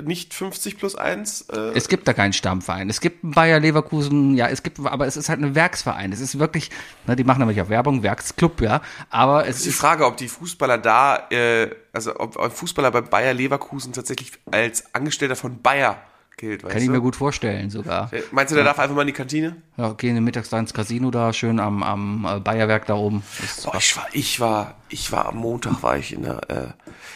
nicht 0.00 0.32
50 0.32 0.78
plus 0.78 0.94
1. 0.94 1.42
Äh, 1.50 1.58
Es 1.74 1.88
gibt 1.88 2.08
da 2.08 2.12
keinen 2.14 2.32
Stammverein. 2.32 2.88
Es 2.88 3.00
gibt 3.00 3.24
einen 3.24 3.32
Bayer 3.32 3.60
Leverkusen, 3.60 4.34
ja, 4.36 4.48
es 4.48 4.62
gibt, 4.62 4.78
aber 4.80 5.06
es 5.06 5.16
ist 5.16 5.28
halt 5.28 5.40
ein 5.40 5.54
Werksverein. 5.54 6.12
Es 6.12 6.20
ist 6.20 6.38
wirklich, 6.38 6.70
ne, 7.06 7.16
die 7.16 7.24
machen 7.24 7.40
nämlich 7.40 7.60
auch 7.60 7.68
Werbung, 7.68 8.02
Werksclub, 8.02 8.60
ja. 8.62 8.80
Aber 9.10 9.46
es 9.46 9.56
ist 9.56 9.64
die 9.66 9.68
ist 9.70 9.80
Frage, 9.80 10.06
ob 10.06 10.16
die 10.16 10.28
Fußballer 10.28 10.78
da, 10.78 11.28
äh, 11.30 11.70
also 11.92 12.18
ob 12.18 12.38
ein 12.38 12.50
Fußballer 12.50 12.90
bei 12.90 13.02
Bayer 13.02 13.34
Leverkusen 13.34 13.92
tatsächlich 13.92 14.32
als 14.50 14.94
Angestellter 14.94 15.36
von 15.36 15.60
Bayer 15.60 15.98
gilt, 16.38 16.64
weißt 16.64 16.72
kann 16.72 16.80
ich 16.82 16.88
du? 16.88 16.92
mir 16.94 17.00
gut 17.00 17.14
vorstellen 17.14 17.68
sogar. 17.68 18.10
Äh, 18.12 18.22
Meinst 18.32 18.50
du, 18.50 18.56
der 18.56 18.64
darf 18.64 18.78
einfach 18.78 18.96
mal 18.96 19.02
in 19.02 19.08
die 19.08 19.12
Kantine? 19.12 19.56
Ja, 19.76 19.92
gehen 19.92 20.22
mittags 20.24 20.48
da 20.48 20.58
ins 20.58 20.72
Casino 20.72 21.10
da, 21.10 21.32
schön 21.34 21.60
am, 21.60 21.82
am 21.82 22.24
äh, 22.24 22.40
Bayerwerk 22.40 22.86
da 22.86 22.94
oben. 22.94 23.22
Boah, 23.64 23.76
ich 23.76 23.96
war, 23.96 24.06
ich 24.12 24.40
war, 24.40 24.74
ich 24.88 25.12
war 25.12 25.26
am 25.26 25.36
Montag 25.36 25.82
war 25.82 25.98
ich 25.98 26.14
in 26.14 26.22
der, 26.22 26.50
äh, 26.50 26.66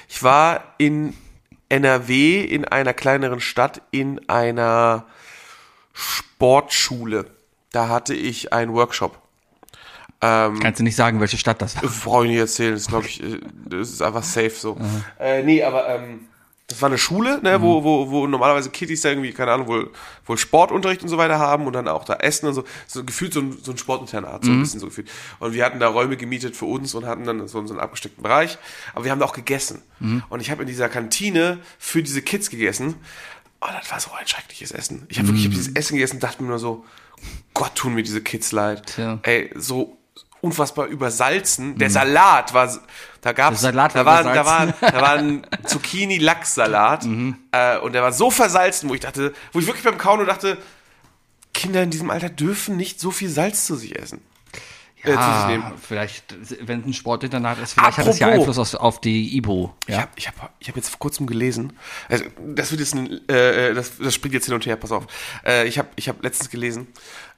ich 0.08 0.22
war 0.22 0.62
in 0.78 1.14
NRW 1.68 2.42
in 2.42 2.64
einer 2.64 2.94
kleineren 2.94 3.40
Stadt 3.40 3.82
in 3.90 4.28
einer 4.28 5.04
Sportschule. 5.92 7.26
Da 7.72 7.88
hatte 7.88 8.14
ich 8.14 8.52
einen 8.52 8.72
Workshop. 8.74 9.18
kannst 10.60 10.80
du 10.80 10.84
nicht 10.84 10.96
sagen, 10.96 11.20
welche 11.20 11.36
Stadt 11.36 11.60
das 11.60 11.76
war. 11.76 11.90
Brauche 12.04 12.24
ich 12.24 12.30
nicht 12.30 12.40
erzählen, 12.40 12.74
das 12.74 12.86
glaube 12.86 13.06
ich, 13.06 13.22
das 13.68 13.90
ist 13.90 14.02
einfach 14.02 14.22
safe 14.22 14.50
so. 14.50 14.78
Äh, 15.18 15.42
nee, 15.42 15.62
aber 15.62 15.88
ähm, 15.88 16.28
das 16.68 16.82
war 16.82 16.88
eine 16.88 16.98
Schule, 16.98 17.40
ne, 17.42 17.62
wo, 17.62 17.84
wo, 17.84 18.10
wo 18.10 18.26
normalerweise 18.26 18.70
Kiddies 18.70 19.02
da 19.02 19.10
irgendwie, 19.10 19.32
keine 19.32 19.52
Ahnung, 19.52 19.68
wohl, 19.68 19.92
wohl 20.24 20.36
Sportunterricht 20.36 21.00
und 21.02 21.08
so 21.08 21.16
weiter 21.16 21.38
haben 21.38 21.64
und 21.66 21.72
dann 21.74 21.86
auch 21.86 22.04
da 22.04 22.14
essen 22.14 22.48
und 22.48 22.54
so. 22.54 22.64
So 22.88 23.04
gefühlt 23.04 23.32
so 23.32 23.40
ein, 23.40 23.56
so 23.62 23.70
ein 23.70 23.78
Sportinternat, 23.78 24.44
so 24.44 24.50
ein 24.50 24.60
bisschen 24.60 24.80
so 24.80 24.86
gefühlt. 24.86 25.08
Und 25.38 25.54
wir 25.54 25.64
hatten 25.64 25.78
da 25.78 25.86
Räume 25.86 26.16
gemietet 26.16 26.56
für 26.56 26.64
uns 26.64 26.92
und 26.94 27.06
hatten 27.06 27.24
dann 27.24 27.46
so, 27.46 27.64
so 27.64 27.72
einen 27.72 27.80
abgesteckten 27.80 28.20
Bereich. 28.20 28.58
Aber 28.94 29.04
wir 29.04 29.12
haben 29.12 29.20
da 29.20 29.26
auch 29.26 29.32
gegessen. 29.32 29.82
Und 30.28 30.40
ich 30.40 30.50
habe 30.50 30.62
in 30.62 30.68
dieser 30.68 30.88
Kantine 30.88 31.58
für 31.78 32.02
diese 32.02 32.20
Kids 32.20 32.50
gegessen. 32.50 32.96
Oh, 33.60 33.68
das 33.78 33.90
war 33.92 34.00
so 34.00 34.10
ein 34.18 34.26
schreckliches 34.26 34.72
Essen. 34.72 35.06
Ich 35.08 35.18
habe 35.18 35.28
wirklich 35.28 35.44
ich 35.44 35.50
hab 35.50 35.56
dieses 35.56 35.74
Essen 35.74 35.94
gegessen 35.94 36.16
und 36.16 36.22
dachte 36.24 36.42
mir 36.42 36.48
nur 36.48 36.58
so, 36.58 36.84
Gott, 37.54 37.76
tun 37.76 37.94
mir 37.94 38.02
diese 38.02 38.20
Kids 38.20 38.50
leid. 38.50 38.86
Tja. 38.86 39.20
Ey, 39.22 39.50
so 39.54 39.96
unfassbar 40.46 40.86
übersalzen. 40.86 41.76
Der 41.78 41.90
Salat 41.90 42.54
war, 42.54 42.70
da 43.20 43.32
gab's, 43.32 43.60
Salat 43.60 43.94
war 43.94 44.04
da 44.04 44.24
war, 44.24 44.34
da 44.34 44.46
war, 44.46 44.66
da 44.92 45.00
war 45.00 45.12
ein 45.14 45.46
Zucchini-Lachs-Salat 45.64 47.04
äh, 47.52 47.78
und 47.78 47.92
der 47.92 48.02
war 48.02 48.12
so 48.12 48.30
versalzen, 48.30 48.88
wo 48.88 48.94
ich 48.94 49.00
dachte, 49.00 49.32
wo 49.52 49.58
ich 49.58 49.66
wirklich 49.66 49.84
beim 49.84 49.98
Kauen 49.98 50.18
nur 50.18 50.26
dachte, 50.26 50.58
Kinder 51.54 51.82
in 51.82 51.90
diesem 51.90 52.10
Alter 52.10 52.28
dürfen 52.28 52.76
nicht 52.76 53.00
so 53.00 53.10
viel 53.10 53.28
Salz 53.30 53.66
zu 53.66 53.76
sich 53.76 53.98
essen. 53.98 54.20
Äh, 55.02 55.12
Ah, 55.14 55.46
nehmen. 55.46 55.64
vielleicht, 55.80 56.34
wenn 56.66 56.80
es 56.80 56.86
ein 56.86 56.92
Sportinternat 56.92 57.58
ist, 57.60 57.74
vielleicht 57.74 57.98
hat 57.98 58.06
es 58.08 58.18
ja 58.18 58.26
Apropos. 58.26 58.48
Einfluss 58.58 58.74
auf, 58.74 58.80
auf 58.80 59.00
die 59.00 59.36
IBO. 59.36 59.72
Ich 59.86 59.94
Ja? 59.94 60.00
habe 60.00 60.10
ich 60.16 60.26
hab, 60.26 60.50
ich 60.58 60.68
hab 60.68 60.74
jetzt 60.76 60.88
vor 60.88 60.98
kurzem 60.98 61.26
gelesen, 61.28 61.74
also 62.08 62.24
das 62.44 62.72
wird 62.72 62.80
jetzt 62.80 62.94
ein, 62.94 63.28
äh, 63.28 63.72
das, 63.72 63.92
das 63.98 64.14
springt 64.14 64.34
jetzt 64.34 64.46
hin 64.46 64.54
und 64.54 64.66
her, 64.66 64.74
pass 64.76 64.90
auf. 64.90 65.06
Äh, 65.44 65.68
ich 65.68 65.78
habe 65.78 65.88
ich 65.94 66.08
hab 66.08 66.22
letztens 66.24 66.50
gelesen, 66.50 66.88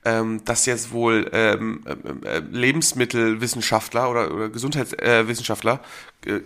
ähm, 0.05 0.45
dass 0.45 0.67
jetzt 0.67 0.93
wohl 0.93 1.29
ähm, 1.33 1.85
äh, 2.25 2.29
äh, 2.29 2.43
Lebensmittelwissenschaftler 2.51 4.11
oder, 4.11 4.33
oder 4.35 4.49
Gesundheitswissenschaftler, 4.49 5.81
äh, 6.27 6.41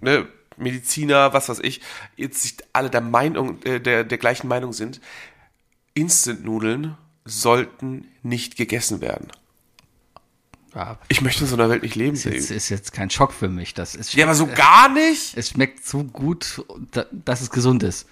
ne, 0.00 0.26
Mediziner, 0.56 1.32
was 1.32 1.48
weiß 1.48 1.60
ich, 1.62 1.80
jetzt 2.16 2.42
sich 2.42 2.56
alle 2.72 2.90
der 2.90 3.00
Meinung, 3.00 3.62
äh, 3.62 3.80
der, 3.80 4.04
der 4.04 4.18
gleichen 4.18 4.48
Meinung 4.48 4.72
sind, 4.72 5.00
Instant-Nudeln 5.94 6.96
sollten 7.24 8.06
nicht 8.22 8.56
gegessen 8.56 9.00
werden. 9.00 9.28
ja. 10.74 10.98
Ich 11.08 11.20
möchte 11.20 11.44
in 11.44 11.48
so 11.50 11.56
einer 11.56 11.68
Welt 11.68 11.82
nicht 11.82 11.94
leben. 11.94 12.14
Das 12.16 12.24
ist, 12.26 12.50
ist 12.50 12.68
jetzt 12.68 12.92
kein 12.92 13.10
Schock 13.10 13.32
für 13.32 13.48
mich. 13.48 13.74
Das 13.74 13.94
ist, 13.94 14.14
Ja, 14.14 14.24
aber 14.24 14.34
so 14.34 14.46
gar 14.46 14.88
nicht? 14.88 15.36
es 15.36 15.50
schmeckt 15.50 15.84
so 15.86 16.04
gut, 16.04 16.64
da- 16.92 17.06
dass 17.12 17.40
es 17.40 17.50
gesund 17.50 17.82
ist. 17.82 18.06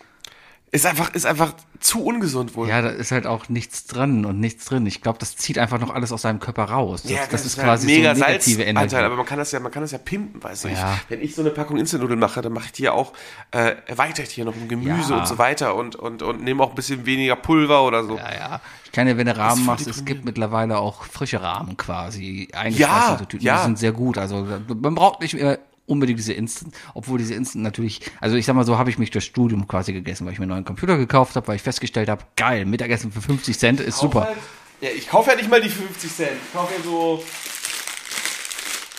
Ist 0.77 0.87
einfach, 0.87 1.15
ist 1.15 1.27
einfach 1.27 1.55
zu 1.81 2.05
ungesund 2.05 2.55
wohl. 2.55 2.69
Ja, 2.69 2.83
da 2.83 2.89
ist 2.91 3.11
halt 3.13 3.27
auch 3.27 3.49
nichts 3.49 3.87
drin 3.87 4.25
und 4.25 4.41
nichts 4.41 4.65
drin. 4.67 4.87
Ich 4.87 5.01
glaube, 5.03 5.19
das 5.19 5.37
zieht 5.37 5.59
einfach 5.59 5.79
noch 5.79 5.91
alles 5.95 6.13
aus 6.13 6.23
seinem 6.23 6.39
Körper 6.41 6.65
raus. 6.65 7.03
Das, 7.03 7.29
das 7.31 7.47
ist 7.47 7.57
ja 7.57 7.65
quasi 7.65 7.87
mega 7.87 8.15
so 8.15 8.21
negative 8.21 8.63
Energie. 8.63 8.81
Salzanteil, 8.91 9.05
aber 9.07 9.17
man 9.17 9.27
kann 9.27 9.39
das 9.39 9.53
ja, 9.53 9.61
man 9.61 9.73
kann 9.73 9.83
das 9.83 9.93
ja 9.93 9.99
pimpen, 9.99 10.43
weißt 10.43 10.65
du. 10.65 10.69
Ja. 10.69 10.95
Ich, 11.05 11.11
wenn 11.11 11.21
ich 11.23 11.35
so 11.35 11.43
eine 11.43 11.51
Packung 11.51 11.77
Instant-Nudeln 11.77 12.19
mache, 12.21 12.43
dann 12.43 12.53
mache 12.53 12.67
ich 12.67 12.73
die 12.73 12.83
ja 12.85 12.93
auch, 12.93 13.13
äh, 13.53 13.75
erweitere 13.87 14.25
ich 14.25 14.35
die 14.35 14.41
ja 14.41 14.45
noch 14.45 14.55
um 14.57 14.69
Gemüse 14.69 15.13
Ja. 15.13 15.19
und 15.21 15.29
so 15.29 15.39
weiter 15.39 15.75
und, 15.75 15.97
und, 15.97 16.23
und 16.23 16.43
nehme 16.43 16.63
auch 16.63 16.71
ein 16.71 16.75
bisschen 16.77 17.07
weniger 17.07 17.37
Pulver 17.37 17.83
oder 17.85 18.05
so. 18.05 18.17
Ja, 18.17 18.35
ja. 18.35 18.61
Ich 18.85 18.93
kann 18.93 19.09
ja, 19.09 19.17
wenn 19.17 19.27
du 19.27 19.37
Rahmen 19.37 19.65
machst, 19.67 19.87
es 19.87 20.05
gibt 20.05 20.25
mittlerweile 20.25 20.79
auch 20.79 21.05
frische 21.05 21.41
Rahmen 21.43 21.77
quasi. 21.77 22.49
Ja, 22.53 22.61
Eingeschweißte 22.61 23.27
Tüten. 23.29 23.45
ja. 23.45 23.59
Die 23.59 23.63
sind 23.65 23.79
sehr 23.79 23.93
gut. 23.93 24.19
Also 24.19 24.47
man 24.69 24.95
braucht 24.95 25.21
nicht 25.21 25.35
mehr 25.35 25.59
unbedingt 25.87 26.19
diese 26.19 26.33
Instant, 26.33 26.75
obwohl 26.95 27.19
diese 27.19 27.35
Instant 27.35 27.63
natürlich, 27.65 28.01
also 28.21 28.37
ich 28.37 28.45
sag 28.47 28.55
mal 28.55 28.65
so, 28.67 28.77
habe 28.79 28.91
ich 28.91 28.99
mich 28.99 29.11
durch 29.11 29.25
Studium 29.25 29.67
quasi 29.69 29.93
gegessen, 29.93 30.27
weil 30.27 30.33
ich 30.33 30.39
mir 30.39 30.45
einen 30.45 30.51
neuen 30.53 30.65
Computer 30.65 30.97
gekauft 30.99 31.37
habe, 31.37 31.47
weil 31.49 31.57
ich 31.57 31.63
festgestellt 31.63 32.09
habe, 32.09 32.25
geil, 32.37 32.65
Mittagessen 32.67 33.11
für 33.13 33.21
50 33.23 33.59
Cent 33.59 33.81
ist 33.81 33.99
super. 33.99 34.23
Halt- 34.25 34.37
Ja, 34.81 34.91
ich 34.91 35.09
kaufe 35.09 35.31
ja 35.31 35.37
nicht 35.37 35.49
mal 35.49 35.61
die 35.61 35.71
50 35.71 36.15
Cent. 36.15 36.33
Ich 36.47 36.53
kaufe 36.53 36.75
ja 36.77 36.81
so 36.85 37.23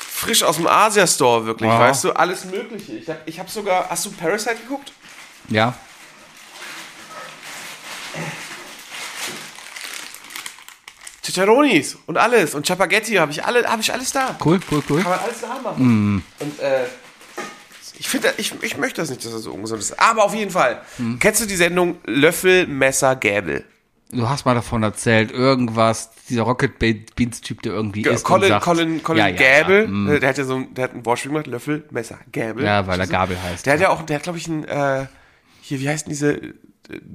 frisch 0.10 0.42
aus 0.44 0.56
dem 0.58 0.66
Asia-Store 0.68 1.46
wirklich, 1.46 1.70
Ja. 1.70 1.80
weißt 1.80 2.04
du, 2.06 2.12
alles 2.14 2.46
mögliche. 2.46 2.94
Ich 2.94 3.08
habe 3.08 3.20
ich 3.26 3.40
hab 3.40 3.50
sogar, 3.50 3.88
hast 3.90 4.06
du 4.06 4.12
Parasite 4.12 4.56
geguckt? 4.56 4.92
Ja, 5.50 5.76
Cicciaronis 11.28 11.98
und 12.06 12.18
alles 12.18 12.56
und 12.56 12.66
Chapagetti 12.66 13.16
habe 13.16 13.32
ich 13.34 13.44
alle, 13.44 13.66
habe 13.66 13.82
ich 13.82 13.92
alles 13.92 14.14
da. 14.14 14.38
cool, 14.46 14.62
cool, 14.72 14.82
cool. 14.90 15.02
Kann 15.02 15.12
man 15.12 15.20
alles 15.20 15.42
da 15.42 15.60
machen. 15.62 16.24
Und 16.40 16.60
äh, 16.60 16.86
ich 18.00 18.08
finde, 18.08 18.34
ich, 18.38 18.54
ich 18.62 18.78
möchte 18.78 19.02
das 19.02 19.10
nicht, 19.10 19.26
dass 19.26 19.34
das 19.34 19.42
so 19.42 19.52
ungesund 19.52 19.82
ist. 19.82 20.00
Aber 20.00 20.24
auf 20.24 20.34
jeden 20.34 20.52
Fall. 20.52 20.82
Kennst 21.20 21.42
du 21.42 21.46
die 21.46 21.56
Sendung 21.56 21.98
Löffel, 22.06 22.66
Messer, 22.68 23.18
Gäbel? 23.18 23.66
Du 24.10 24.30
hast 24.30 24.46
mal 24.46 24.56
davon 24.56 24.84
erzählt, 24.84 25.32
irgendwas, 25.32 26.12
dieser 26.30 26.44
Rocket 26.44 26.80
Beans 26.80 27.42
Typ, 27.42 27.62
der 27.64 27.74
irgendwie 27.74 28.04
ist 28.04 28.24
Colin, 28.24 28.44
und 28.44 28.50
sagt, 28.50 28.64
Colin, 28.64 29.04
Colin 29.04 29.20
ja, 29.20 29.28
ja, 29.28 29.36
Gäbel, 29.36 29.82
Ja, 29.82 29.88
mm. 29.88 30.10
äh, 30.10 30.20
der 30.22 30.30
hat 30.30 30.38
ja 30.38 30.46
so 30.46 30.56
ein, 30.56 30.74
der 30.74 30.86
hat 30.86 30.94
ein 30.94 31.06
Wortspiel 31.06 31.32
gemacht, 31.32 31.48
Löffel, 31.48 31.84
Messer, 31.92 32.18
Gäbel. 32.32 32.64
ja, 32.64 32.88
weil 32.88 33.02
er 33.02 33.08
Gabel 33.08 33.36
heißt. 33.42 33.66
Der 33.66 33.74
hat 33.74 33.82
ja 33.82 33.90
auch, 33.90 34.02
der 34.04 34.16
hat 34.16 34.24
glaube 34.24 34.38
ich 34.38 34.48
einen, 34.48 34.64
äh, 34.64 35.08
hier, 35.60 35.82
wie 35.82 35.90
heißt 35.90 36.06
denn 36.06 36.12
diese, 36.12 36.40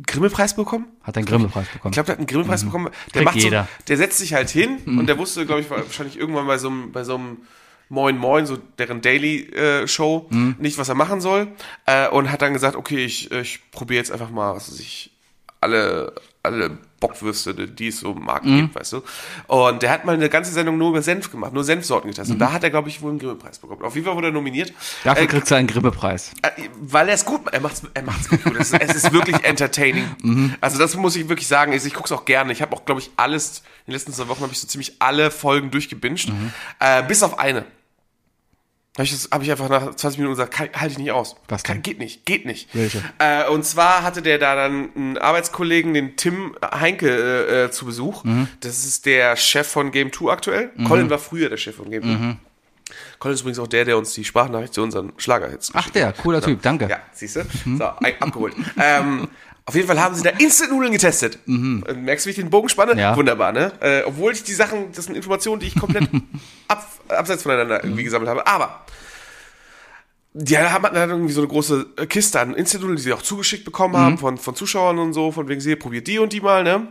Grimme-Preis 0.07 0.55
bekommen? 0.57 0.87
Hat 1.03 1.17
einen 1.17 1.27
Grimme-Preis 1.27 1.69
bekommen. 1.69 1.91
Ich 1.91 1.95
glaube, 1.95 2.07
der 2.07 2.13
hat 2.15 2.19
einen 2.19 2.27
Grimme-Preis 2.27 2.65
bekommen. 2.65 2.91
Der 3.15 3.23
macht 3.23 3.41
so, 3.41 3.51
der 3.51 3.97
setzt 3.97 4.19
sich 4.19 4.35
halt 4.35 4.51
hin 4.51 4.79
und 4.87 5.07
der 5.07 5.19
wusste, 5.19 5.47
glaube 5.47 5.61
ich, 5.61 5.71
wahrscheinlich 5.71 6.19
irgendwann 6.19 6.47
bei 6.47 6.59
so 6.59 6.69
einem, 6.69 6.93
bei 6.93 7.05
so 7.05 7.15
einem 7.15 7.39
Moin 7.89 8.17
Moin, 8.17 8.47
so 8.47 8.57
deren 8.79 9.03
Daily-Show, 9.03 10.29
nicht, 10.59 10.79
was 10.79 10.89
er 10.89 10.95
machen 10.95 11.21
soll. 11.21 11.49
Äh, 11.87 12.09
und 12.09 12.31
hat 12.33 12.41
dann 12.41 12.55
gesagt, 12.55 12.75
okay, 12.77 13.05
ich, 13.05 13.31
ich 13.31 13.61
probiere 13.71 13.99
jetzt 13.99 14.11
einfach 14.11 14.31
mal, 14.31 14.55
was 14.55 14.73
weiß 14.73 14.81
ich, 14.81 15.12
alle, 15.63 16.13
alle 16.43 16.71
Bockwürste, 17.01 17.53
die 17.55 17.89
es 17.89 17.99
so 18.01 18.13
im 18.13 18.25
Markt 18.25 18.45
gibt, 18.45 18.75
weißt 18.77 18.93
du. 18.93 19.03
Und 19.49 19.83
der 19.83 19.91
hat 19.91 20.05
mal 20.05 20.15
eine 20.15 20.29
ganze 20.29 20.53
Sendung 20.53 20.79
nur 20.79 20.91
über 20.91 21.03
Senf 21.03 21.31
gemacht, 21.33 21.53
nur 21.53 21.65
Senfsorten 21.65 22.11
getestet. 22.11 22.35
Und 22.35 22.39
da 22.39 22.53
hat 22.53 22.63
er, 22.63 22.71
glaube 22.71 22.89
ich, 22.91 23.03
wohl 23.03 23.11
einen 23.11 23.19
Grimme-Preis 23.19 23.59
bekommen. 23.59 23.83
Auf 23.83 23.95
jeden 23.97 24.07
Fall 24.07 24.15
wurde 24.15 24.29
er 24.29 24.33
nominiert. 24.33 24.73
Dafür 25.03 25.25
Äh, 25.25 25.27
kriegst 25.27 25.51
du 25.51 25.57
einen 25.57 25.67
Grimme-Preis. 25.67 26.31
äh, 26.43 26.51
Weil 26.81 27.09
er 27.09 27.15
es 27.15 27.25
gut 27.25 27.45
macht. 27.45 27.55
Er 27.55 27.61
er 27.95 28.03
macht's 28.03 28.31
wirklich 28.31 28.45
gut. 28.45 28.57
Es 28.61 28.73
ist, 28.73 28.81
es 28.81 28.95
ist 29.05 29.13
wirklich 29.13 29.37
entertaining. 29.45 30.55
Also 30.61 30.79
das 30.79 30.95
muss 30.97 31.17
ich 31.17 31.29
wirklich 31.29 31.49
sagen. 31.49 31.73
Ich, 31.73 31.85
ich 31.85 31.95
gucke 31.95 32.07
es 32.07 32.13
auch 32.13 32.25
gerne. 32.25 32.53
Ich 32.53 32.63
habe 32.63 32.75
auch, 32.77 32.85
glaube 32.85 33.01
ich, 33.01 33.11
alles, 33.17 33.63
in 33.87 33.91
den 33.91 33.95
letzten 33.95 34.13
zwei 34.13 34.29
Wochen 34.29 34.43
habe 34.43 34.53
ich 34.53 34.61
so 34.61 34.69
ziemlich 34.69 34.97
alle 35.01 35.31
Folgen 35.33 35.71
durchgebinged. 35.73 36.31
Äh, 36.79 37.03
bis 37.05 37.23
auf 37.25 37.39
eine. 37.41 37.65
Habe 38.97 39.05
ich, 39.05 39.29
hab 39.31 39.43
ich 39.43 39.51
einfach 39.51 39.71
nach 39.71 39.95
20 39.95 40.19
Minuten 40.19 40.37
gesagt, 40.37 40.59
halte 40.59 40.87
ich 40.93 40.99
nicht 40.99 41.13
aus. 41.13 41.37
Was? 41.49 41.63
Kann, 41.63 41.81
geht 41.81 41.99
nicht, 41.99 42.27
geht 42.27 42.45
nicht. 42.45 42.69
Äh, 43.19 43.49
und 43.49 43.65
zwar 43.65 44.03
hatte 44.03 44.21
der 44.21 44.37
da 44.39 44.55
dann 44.55 44.91
einen 44.95 45.17
Arbeitskollegen, 45.19 45.95
den 45.95 46.17
Tim 46.17 46.55
Heinke, 46.63 47.09
äh, 47.09 47.65
äh, 47.65 47.71
zu 47.71 47.87
Besuch. 47.87 48.23
Mhm. 48.25 48.49
Das 48.61 48.85
ist 48.85 49.07
der 49.07 49.37
Chef 49.37 49.67
von 49.67 49.93
Game 49.93 50.13
2 50.13 50.31
aktuell. 50.31 50.71
Colin 50.87 51.09
war 51.09 51.19
früher 51.19 51.49
der 51.49 51.57
Chef 51.57 51.77
von 51.77 51.91
Game 51.91 52.03
2. 52.03 52.09
Mhm. 52.09 52.37
Colin 53.19 53.35
ist 53.35 53.41
übrigens 53.41 53.59
auch 53.61 53.69
der, 53.69 53.87
der 53.87 53.97
uns 53.97 54.13
die 54.13 54.25
Sprachnachricht 54.25 54.75
zu 54.75 54.83
unseren 54.83 55.15
Schlagerhits 55.17 55.71
Ach 55.73 55.89
der, 55.89 56.13
cooler 56.13 56.43
Typ, 56.43 56.61
danke. 56.61 56.89
ja, 56.91 56.99
siehst 57.13 57.37
du? 57.37 57.45
So, 57.79 57.85
ein- 58.03 58.21
abgeholt. 58.21 58.55
ähm, 58.79 59.29
auf 59.65 59.75
jeden 59.77 59.87
Fall 59.87 59.99
haben 60.01 60.15
sie 60.17 60.25
da 60.25 60.31
Instant-Nudeln 60.31 60.93
getestet. 60.93 61.39
Äh, 61.47 61.51
Merkst 61.51 62.27
du, 62.27 62.29
wie 62.29 62.31
ich 62.33 62.37
den 62.37 62.51
Bogen 62.51 62.69
spanne? 62.69 63.01
Ja. 63.01 63.17
Wunderbar, 63.17 63.53
ne? 63.53 63.73
Äh, 63.81 64.03
obwohl 64.05 64.33
ich 64.33 64.43
die 64.43 64.53
Sachen, 64.55 64.93
das 64.93 65.05
sind 65.07 65.15
Informationen, 65.15 65.61
die 65.61 65.69
ich 65.69 65.77
komplett 65.79 66.11
ab, 66.69 66.87
abseits 67.13 67.43
voneinander 67.43 67.83
irgendwie 67.83 68.05
gesammelt 68.05 68.31
habe. 68.31 68.47
Aber 68.47 68.85
die 70.35 70.57
haben 70.57 70.83
dann 70.95 71.11
irgendwie 71.11 71.33
so 71.33 71.43
eine 71.43 71.49
große 71.49 71.87
Kiste 72.09 72.41
an 72.41 72.55
Instant-Nudeln, 72.55 72.97
die 72.97 73.03
sie 73.03 73.13
auch 73.13 73.23
zugeschickt 73.23 73.65
bekommen 73.65 73.97
haben 73.97 74.19
von, 74.19 74.39
von 74.39 74.55
Zuschauern 74.55 74.99
und 74.99 75.13
so, 75.13 75.31
von 75.31 75.49
wegen 75.49 75.61
sie, 75.61 75.77
probiert 75.77 76.07
die 76.07 76.19
und 76.19 76.33
die 76.33 76.41
mal, 76.41 76.65
ne? 76.65 76.89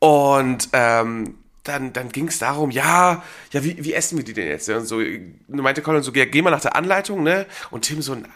Und 0.00 0.68
ähm, 0.74 1.37
dann, 1.68 1.92
dann 1.92 2.08
ging 2.10 2.28
es 2.28 2.38
darum, 2.38 2.70
ja, 2.70 3.22
ja, 3.52 3.64
wie, 3.64 3.84
wie 3.84 3.92
essen 3.92 4.16
wir 4.16 4.24
die 4.24 4.32
denn 4.32 4.48
jetzt? 4.48 4.68
Und 4.68 4.86
so 4.86 5.00
meinte 5.46 5.82
Colin 5.82 6.02
so, 6.02 6.12
ja, 6.12 6.24
geh 6.24 6.42
mal 6.42 6.50
nach 6.50 6.60
der 6.60 6.74
Anleitung, 6.74 7.22
ne? 7.22 7.46
Und 7.70 7.82
Tim 7.82 8.02
so, 8.02 8.14
na, 8.14 8.28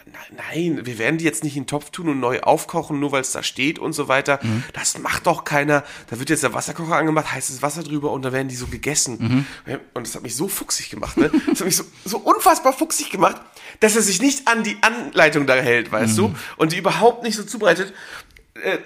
nein, 0.51 0.85
wir 0.85 0.97
werden 0.97 1.17
die 1.17 1.25
jetzt 1.25 1.43
nicht 1.43 1.57
in 1.57 1.63
den 1.63 1.67
Topf 1.67 1.89
tun 1.89 2.09
und 2.09 2.19
neu 2.19 2.39
aufkochen, 2.41 2.99
nur 2.99 3.11
weil 3.11 3.21
es 3.21 3.31
da 3.31 3.43
steht 3.43 3.79
und 3.79 3.93
so 3.93 4.07
weiter. 4.07 4.39
Das 4.73 4.97
macht 4.99 5.27
doch 5.27 5.43
keiner. 5.43 5.83
Da 6.09 6.19
wird 6.19 6.29
jetzt 6.29 6.43
der 6.43 6.53
Wasserkocher 6.53 6.95
angemacht, 6.95 7.31
heißes 7.31 7.61
Wasser 7.61 7.83
drüber 7.83 8.11
und 8.11 8.21
dann 8.23 8.33
werden 8.33 8.47
die 8.47 8.55
so 8.55 8.67
gegessen. 8.67 9.45
Und 9.93 10.07
das 10.07 10.15
hat 10.15 10.23
mich 10.23 10.35
so 10.35 10.47
fuchsig 10.47 10.89
gemacht, 10.89 11.17
ne? 11.17 11.31
Das 11.47 11.59
hat 11.59 11.65
mich 11.65 11.75
so, 11.75 11.83
so 12.05 12.17
unfassbar 12.19 12.73
fuchsig 12.73 13.09
gemacht, 13.09 13.41
dass 13.79 13.95
er 13.95 14.01
sich 14.01 14.21
nicht 14.21 14.47
an 14.47 14.63
die 14.63 14.77
Anleitung 14.81 15.47
da 15.47 15.55
hält, 15.55 15.91
weißt 15.91 16.17
du? 16.17 16.35
Und 16.57 16.71
die 16.71 16.77
überhaupt 16.77 17.23
nicht 17.23 17.35
so 17.35 17.43
zubereitet. 17.43 17.93
Äh, 18.55 18.77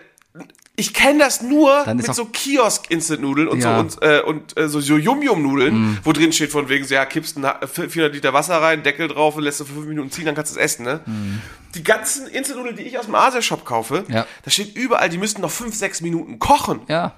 ich 0.79 0.93
kenne 0.93 1.19
das 1.19 1.41
nur 1.41 1.83
Dann 1.85 1.97
mit 1.97 2.05
so 2.13 2.25
Kiosk-Instant-Nudeln 2.25 3.47
und 3.47 3.59
Ja. 3.61 3.75
so 3.75 3.79
und, 3.81 4.01
äh, 4.03 4.21
und 4.21 4.57
äh, 4.57 4.69
so, 4.69 4.79
so 4.79 4.95
Yum-Yum-Nudeln, 4.97 5.99
wo 6.03 6.11
drin 6.13 6.31
steht 6.31 6.51
von 6.51 6.69
wegen, 6.69 6.85
so, 6.85 6.93
ja, 6.93 7.05
kippst 7.05 7.35
ein 7.37 7.45
Ha- 7.45 7.59
400 7.67 8.13
Liter 8.13 8.31
Wasser 8.33 8.61
rein, 8.61 8.83
Deckel 8.83 9.07
drauf 9.07 9.35
und 9.35 9.43
lässt 9.43 9.59
du 9.59 9.65
für 9.65 9.73
5 9.73 9.87
Minuten 9.87 10.11
ziehen, 10.11 10.25
dann 10.25 10.35
kannst 10.35 10.55
du 10.55 10.59
es 10.59 10.63
essen, 10.63 10.85
ne? 10.85 10.99
Die 11.75 11.83
ganzen 11.83 12.27
Instant-Nudeln, 12.27 12.75
die 12.77 12.83
ich 12.83 12.97
aus 12.99 13.05
dem 13.05 13.15
Asia-Shop 13.15 13.65
kaufe, 13.65 14.05
Ja. 14.07 14.25
da 14.43 14.51
steht 14.51 14.75
überall, 14.75 15.09
die 15.09 15.17
müssten 15.17 15.41
noch 15.41 15.51
5, 15.51 15.75
6 15.75 16.01
Minuten 16.01 16.37
kochen. 16.39 16.81
Ja. 16.87 17.13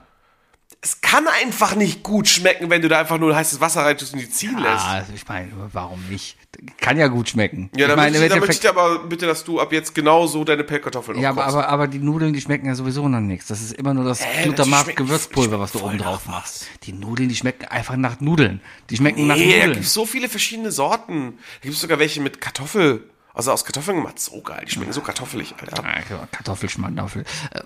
Es 0.81 1.01
kann 1.01 1.27
einfach 1.27 1.75
nicht 1.75 2.03
gut 2.03 2.29
schmecken, 2.29 2.69
wenn 2.69 2.81
du 2.81 2.87
da 2.87 2.99
einfach 2.99 3.17
nur 3.17 3.35
heißes 3.35 3.59
Wasser 3.59 3.81
rein 3.81 3.97
tust 3.97 4.13
und 4.13 4.19
die 4.19 4.29
ziehen 4.29 4.57
lässt. 4.57 4.85
Ah, 4.85 5.03
ich 5.13 5.27
meine, 5.27 5.51
warum 5.73 6.01
nicht? 6.09 6.37
Kann 6.79 6.97
ja 6.97 7.07
gut 7.07 7.27
schmecken. 7.29 7.69
Ja, 7.75 7.87
dann, 7.89 7.97
ich 7.99 8.03
meine, 8.03 8.11
möchte, 8.11 8.25
ich, 8.25 8.29
dann 8.29 8.39
möchte 8.39 8.53
ich 8.53 8.59
dir 8.61 8.69
aber 8.69 8.99
bitte, 8.99 9.25
dass 9.27 9.43
du 9.43 9.59
ab 9.59 9.73
jetzt 9.73 9.93
genau 9.93 10.25
so 10.25 10.45
deine 10.45 10.63
Pellkartoffeln 10.63 11.19
Ja, 11.19 11.31
aber, 11.31 11.45
aber, 11.45 11.67
aber 11.67 11.87
die 11.89 11.99
Nudeln, 11.99 12.31
die 12.31 12.39
schmecken 12.39 12.65
ja 12.65 12.75
sowieso 12.75 13.07
noch 13.09 13.19
nichts. 13.19 13.47
Das 13.47 13.61
ist 13.61 13.73
immer 13.73 13.93
nur 13.93 14.05
das 14.05 14.21
Äh, 14.21 14.25
die 14.37 14.43
Glutamat 14.45 14.83
schmecken- 14.85 15.05
Gewürzpulver, 15.05 15.59
was 15.59 15.73
du 15.73 15.81
oben 15.81 15.97
drauf 15.97 16.25
nach 16.27 16.33
machst. 16.35 16.67
Die 16.83 16.93
Nudeln, 16.93 17.27
die 17.27 17.35
schmecken 17.35 17.65
einfach 17.65 17.97
nach 17.97 18.21
Nudeln. 18.21 18.61
Die 18.89 18.95
schmecken 18.95 19.27
nach 19.27 19.35
Nee, 19.35 19.49
da 19.49 19.55
Nudeln. 19.57 19.73
gibt 19.73 19.85
es 19.85 19.93
so 19.93 20.05
viele 20.05 20.29
verschiedene 20.29 20.71
Sorten. 20.71 21.33
Da 21.37 21.63
gibt 21.63 21.75
es 21.75 21.81
sogar 21.81 21.99
welche 21.99 22.21
mit 22.21 22.39
Kartoffel. 22.39 23.03
Also 23.39 23.53
aus 23.53 23.63
Kartoffeln 23.63 23.95
gemacht. 23.99 24.19
So 24.19 24.41
geil. 24.41 24.65
Die 24.67 24.71
schmecken 24.71 24.91
so 24.91 24.99
kartoffelig, 24.99 25.55
Alter. 25.61 25.81
Ah, 25.85 26.25
Kartoffelschmandaufel. 26.29 27.23
Äh, 27.53 27.61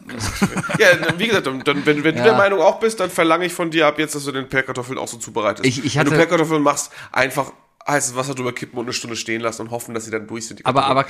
Ja, 0.78 1.18
wie 1.18 1.26
gesagt, 1.28 1.48
dann, 1.48 1.66
wenn, 1.66 2.04
wenn 2.04 2.16
Ja. 2.16 2.22
du 2.24 2.30
der 2.30 2.38
Meinung 2.38 2.60
auch 2.62 2.80
bist, 2.80 3.00
dann 3.00 3.10
verlange 3.10 3.46
ich 3.46 3.54
von 3.54 3.72
dir 3.72 3.88
ab 3.88 3.98
jetzt, 3.98 4.14
dass 4.14 4.24
du 4.26 4.32
den 4.32 4.48
Pellkartoffeln 4.50 5.00
auch 5.00 5.08
so 5.08 5.18
zubereitest. 5.18 5.66
Ich- 5.66 5.84
ich 5.84 5.96
wenn 5.96 6.06
du 6.06 6.12
hatte- 6.12 6.20
Pellkartoffeln 6.20 6.62
machst, 6.62 6.92
einfach 7.12 7.52
heißes 7.88 8.16
Wasser 8.16 8.36
drüber 8.36 8.54
kippen 8.54 8.78
und 8.78 8.86
eine 8.86 8.94
Stunde 8.94 9.16
stehen 9.16 9.42
lassen 9.42 9.64
und 9.64 9.72
hoffen, 9.72 9.96
dass 9.96 10.06
sie 10.06 10.12
dann 10.12 10.28
durch 10.28 10.46
sind. 10.48 10.64
Aber, 10.64 10.82
Kartoffeln. 10.82 10.92
aber 10.92 11.04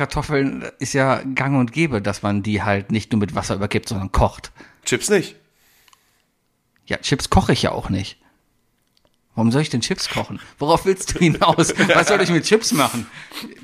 Kartoffeln 0.63 0.71
ist 0.80 0.93
ja 0.93 1.21
gang 1.36 1.58
und 1.60 1.73
gäbe, 1.73 2.02
dass 2.02 2.21
man 2.23 2.41
die 2.41 2.63
halt 2.63 2.89
nicht 2.89 3.12
nur 3.12 3.19
mit 3.19 3.36
Wasser 3.36 3.56
übergibt, 3.56 3.89
sondern 3.89 4.13
kocht. 4.13 4.54
Chips 4.86 5.10
nicht. 5.10 5.36
Ja, 6.86 6.95
Chips 6.99 7.30
koche 7.30 7.52
ich 7.52 7.63
ja 7.63 7.73
auch 7.73 7.89
nicht. 7.89 8.17
Warum 9.36 9.52
soll 9.52 9.63
ich 9.63 9.69
denn 9.69 9.82
Chips 9.82 10.10
kochen? 10.10 10.39
Worauf 10.60 10.86
willst 10.86 11.15
du 11.15 11.19
hinaus? 11.19 11.74
Was 11.93 12.08
soll 12.08 12.22
ich 12.22 12.30
mit 12.30 12.43
Chips 12.46 12.72
machen? 12.72 13.08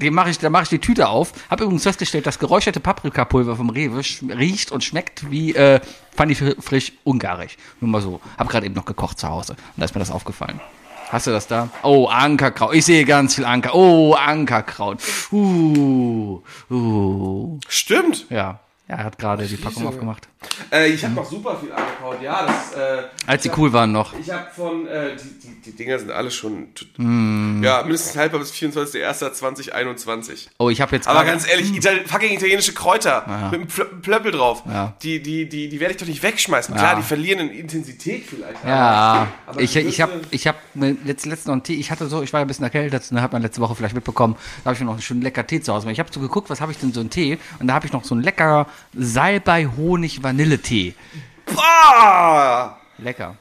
Die 0.01 0.09
mache 0.09 0.31
ich, 0.31 0.39
da 0.39 0.49
mache 0.49 0.63
ich 0.63 0.69
die 0.69 0.79
Tüte 0.79 1.07
auf. 1.09 1.31
Hab 1.49 1.61
übrigens 1.61 1.83
festgestellt, 1.83 2.25
das 2.25 2.39
geräucherte 2.39 2.79
Paprikapulver 2.79 3.55
vom 3.55 3.69
Rewe 3.69 4.01
riecht 4.35 4.71
und 4.71 4.83
schmeckt 4.83 5.29
wie 5.29 5.53
äh, 5.53 5.79
Fanny 6.15 6.33
Fr- 6.33 6.59
frisch 6.59 6.93
ungarisch. 7.03 7.55
Nur 7.81 7.91
mal 7.91 8.01
so. 8.01 8.19
Hab 8.37 8.49
gerade 8.49 8.65
eben 8.65 8.73
noch 8.73 8.85
gekocht 8.85 9.19
zu 9.19 9.29
Hause 9.29 9.53
und 9.53 9.59
da 9.77 9.85
ist 9.85 9.93
mir 9.93 9.99
das 9.99 10.09
aufgefallen. 10.09 10.59
Hast 11.09 11.27
du 11.27 11.31
das 11.31 11.47
da? 11.47 11.69
Oh, 11.83 12.07
Ankerkraut. 12.07 12.73
Ich 12.73 12.85
sehe 12.85 13.05
ganz 13.05 13.35
viel 13.35 13.45
Anker. 13.45 13.73
Oh, 13.75 14.13
Ankerkraut. 14.13 15.01
Uh, 15.31 16.41
uh. 16.69 17.59
Stimmt. 17.67 18.25
Ja, 18.29 18.59
er 18.87 19.03
hat 19.03 19.17
gerade 19.17 19.45
die 19.47 19.57
Packung 19.57 19.87
aufgemacht. 19.87 20.27
Äh, 20.71 20.87
ich 20.89 21.03
habe 21.03 21.13
noch 21.15 21.25
super 21.29 21.57
viel 21.57 21.71
angekaut. 21.71 22.21
Ja, 22.21 22.45
das 22.45 22.73
äh, 22.73 23.03
Als 23.27 23.43
sie 23.43 23.51
cool 23.57 23.73
waren 23.73 23.91
noch. 23.91 24.13
Ich 24.17 24.29
habe 24.31 24.47
von, 24.55 24.87
äh, 24.87 25.15
die, 25.15 25.39
die, 25.47 25.61
die 25.61 25.75
Dinger 25.75 25.99
sind 25.99 26.11
alle 26.11 26.31
schon, 26.31 26.67
Hm. 26.95 27.61
ja, 27.63 27.81
mindestens 27.81 28.15
haltbar 28.15 28.39
bis 28.39 28.51
24.01.2021. 28.53 30.47
Oh, 30.57 30.69
ich 30.69 30.81
habe 30.81 30.95
jetzt 30.95 31.07
Aber 31.07 31.23
ganz 31.25 31.47
ehrlich, 31.49 31.75
Itali 31.75 32.01
fucking 32.05 32.31
italienische 32.33 32.73
Kräuter 32.73 33.23
mit 33.51 33.59
einem 33.59 33.67
Plö- 33.69 34.01
Plöppel 34.01 34.31
drauf, 34.31 34.63
Ja. 34.67 34.93
die, 35.01 35.21
die, 35.21 35.47
die, 35.49 35.67
die 35.69 35.79
werde 35.79 35.93
ich 35.93 35.97
doch 35.99 36.07
nicht 36.07 36.23
wegschmeißen. 36.23 36.73
Klar, 36.75 36.95
die 36.95 37.03
verlieren 37.03 37.39
in 37.39 37.49
Intensität 37.51 38.25
vielleicht. 38.25 38.63
Ja, 38.65 39.27
aber 39.45 39.61
ich, 39.61 39.75
ich 39.75 40.01
habe 40.01 40.21
ich 40.31 40.47
hab 40.47 40.55
letzt, 40.75 41.25
letztens 41.25 41.45
noch 41.47 41.53
einen 41.53 41.63
Tee, 41.63 41.75
ich 41.75 41.91
hatte 41.91 42.07
so, 42.07 42.21
ich 42.23 42.31
war 42.33 42.41
ein 42.41 42.47
bisschen 42.47 42.63
erkältet, 42.63 43.11
ne, 43.11 43.21
hat 43.21 43.33
man 43.33 43.41
letzte 43.41 43.61
Woche 43.61 43.75
vielleicht 43.75 43.95
mitbekommen, 43.95 44.35
da 44.63 44.65
habe 44.69 44.73
ich 44.75 44.79
mir 44.79 44.85
noch 44.85 44.93
einen 44.93 45.01
schönen 45.01 45.21
lecker 45.21 45.45
Tee 45.45 45.61
zu 45.61 45.73
Hause 45.73 45.83
gemacht. 45.83 45.93
Ich 45.93 45.99
habe 45.99 46.09
so 46.13 46.19
geguckt, 46.19 46.49
was 46.49 46.61
habe 46.61 46.71
ich 46.71 46.77
denn 46.77 46.93
so 46.93 46.99
einen 47.01 47.09
Tee 47.09 47.37
und 47.59 47.67
da 47.67 47.73
habe 47.73 47.85
ich 47.85 47.93
noch 47.93 48.03
so 48.03 48.15
einen 48.15 48.23
lecker 48.23 48.67
Salbei-Honig-Vanille-Tee. 50.29 50.93
Boah! 51.45 52.77
Lecker. 52.97 53.37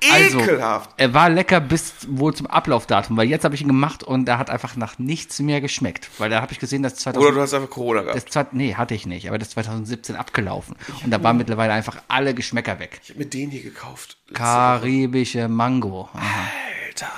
Ekelhaft. 0.00 0.90
Also, 0.90 0.94
er 0.96 1.14
war 1.14 1.30
lecker 1.30 1.60
bis 1.60 1.94
wohl 2.08 2.34
zum 2.34 2.48
Ablaufdatum, 2.48 3.16
weil 3.16 3.28
jetzt 3.28 3.44
habe 3.44 3.54
ich 3.54 3.60
ihn 3.60 3.68
gemacht 3.68 4.02
und 4.02 4.28
er 4.28 4.38
hat 4.38 4.50
einfach 4.50 4.74
nach 4.74 4.98
nichts 4.98 5.38
mehr 5.38 5.60
geschmeckt, 5.60 6.10
weil 6.18 6.28
da 6.28 6.40
habe 6.40 6.52
ich 6.52 6.58
gesehen, 6.58 6.82
dass 6.82 6.96
2000 6.96 7.24
Oder 7.24 7.36
du 7.36 7.40
hast 7.40 7.54
einfach 7.54 7.70
Corona 7.70 8.02
gehabt. 8.02 8.34
das 8.34 8.46
nee, 8.50 8.74
hatte 8.74 8.94
ich 8.94 9.06
nicht, 9.06 9.28
aber 9.28 9.38
das 9.38 9.48
ist 9.48 9.54
2017 9.54 10.16
abgelaufen 10.16 10.74
und 11.04 11.10
da 11.12 11.22
waren 11.22 11.36
mittlerweile 11.36 11.72
einfach 11.72 12.02
alle 12.08 12.34
Geschmäcker 12.34 12.80
weg. 12.80 13.00
ich 13.04 13.10
habe 13.10 13.20
mir 13.20 13.26
den 13.26 13.50
hier 13.50 13.62
gekauft. 13.62 14.16
Letzte 14.26 14.42
Woche. 14.42 14.48
Karibische 14.48 15.48
Mango. 15.48 16.08
Aha. 16.14 16.48
Alter. 16.88 17.12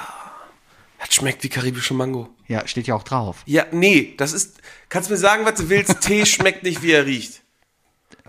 Das 0.99 1.15
schmeckt 1.15 1.43
wie 1.43 1.49
karibische 1.49 1.95
Mango. 1.95 2.29
Ja, 2.49 2.67
steht 2.67 2.87
ja 2.87 2.95
auch 2.95 3.03
drauf. 3.03 3.43
Ja, 3.47 3.67
nee, 3.73 4.15
das 4.17 4.33
ist, 4.33 4.61
kannst 4.89 5.11
mir 5.11 5.17
sagen, 5.17 5.45
was 5.45 5.55
du 5.55 5.69
willst, 5.69 6.01
Tee 6.03 6.27
schmeckt 6.27 6.63
nicht, 6.63 6.83
wie 6.83 6.93
er 6.93 7.07
riecht. 7.07 7.44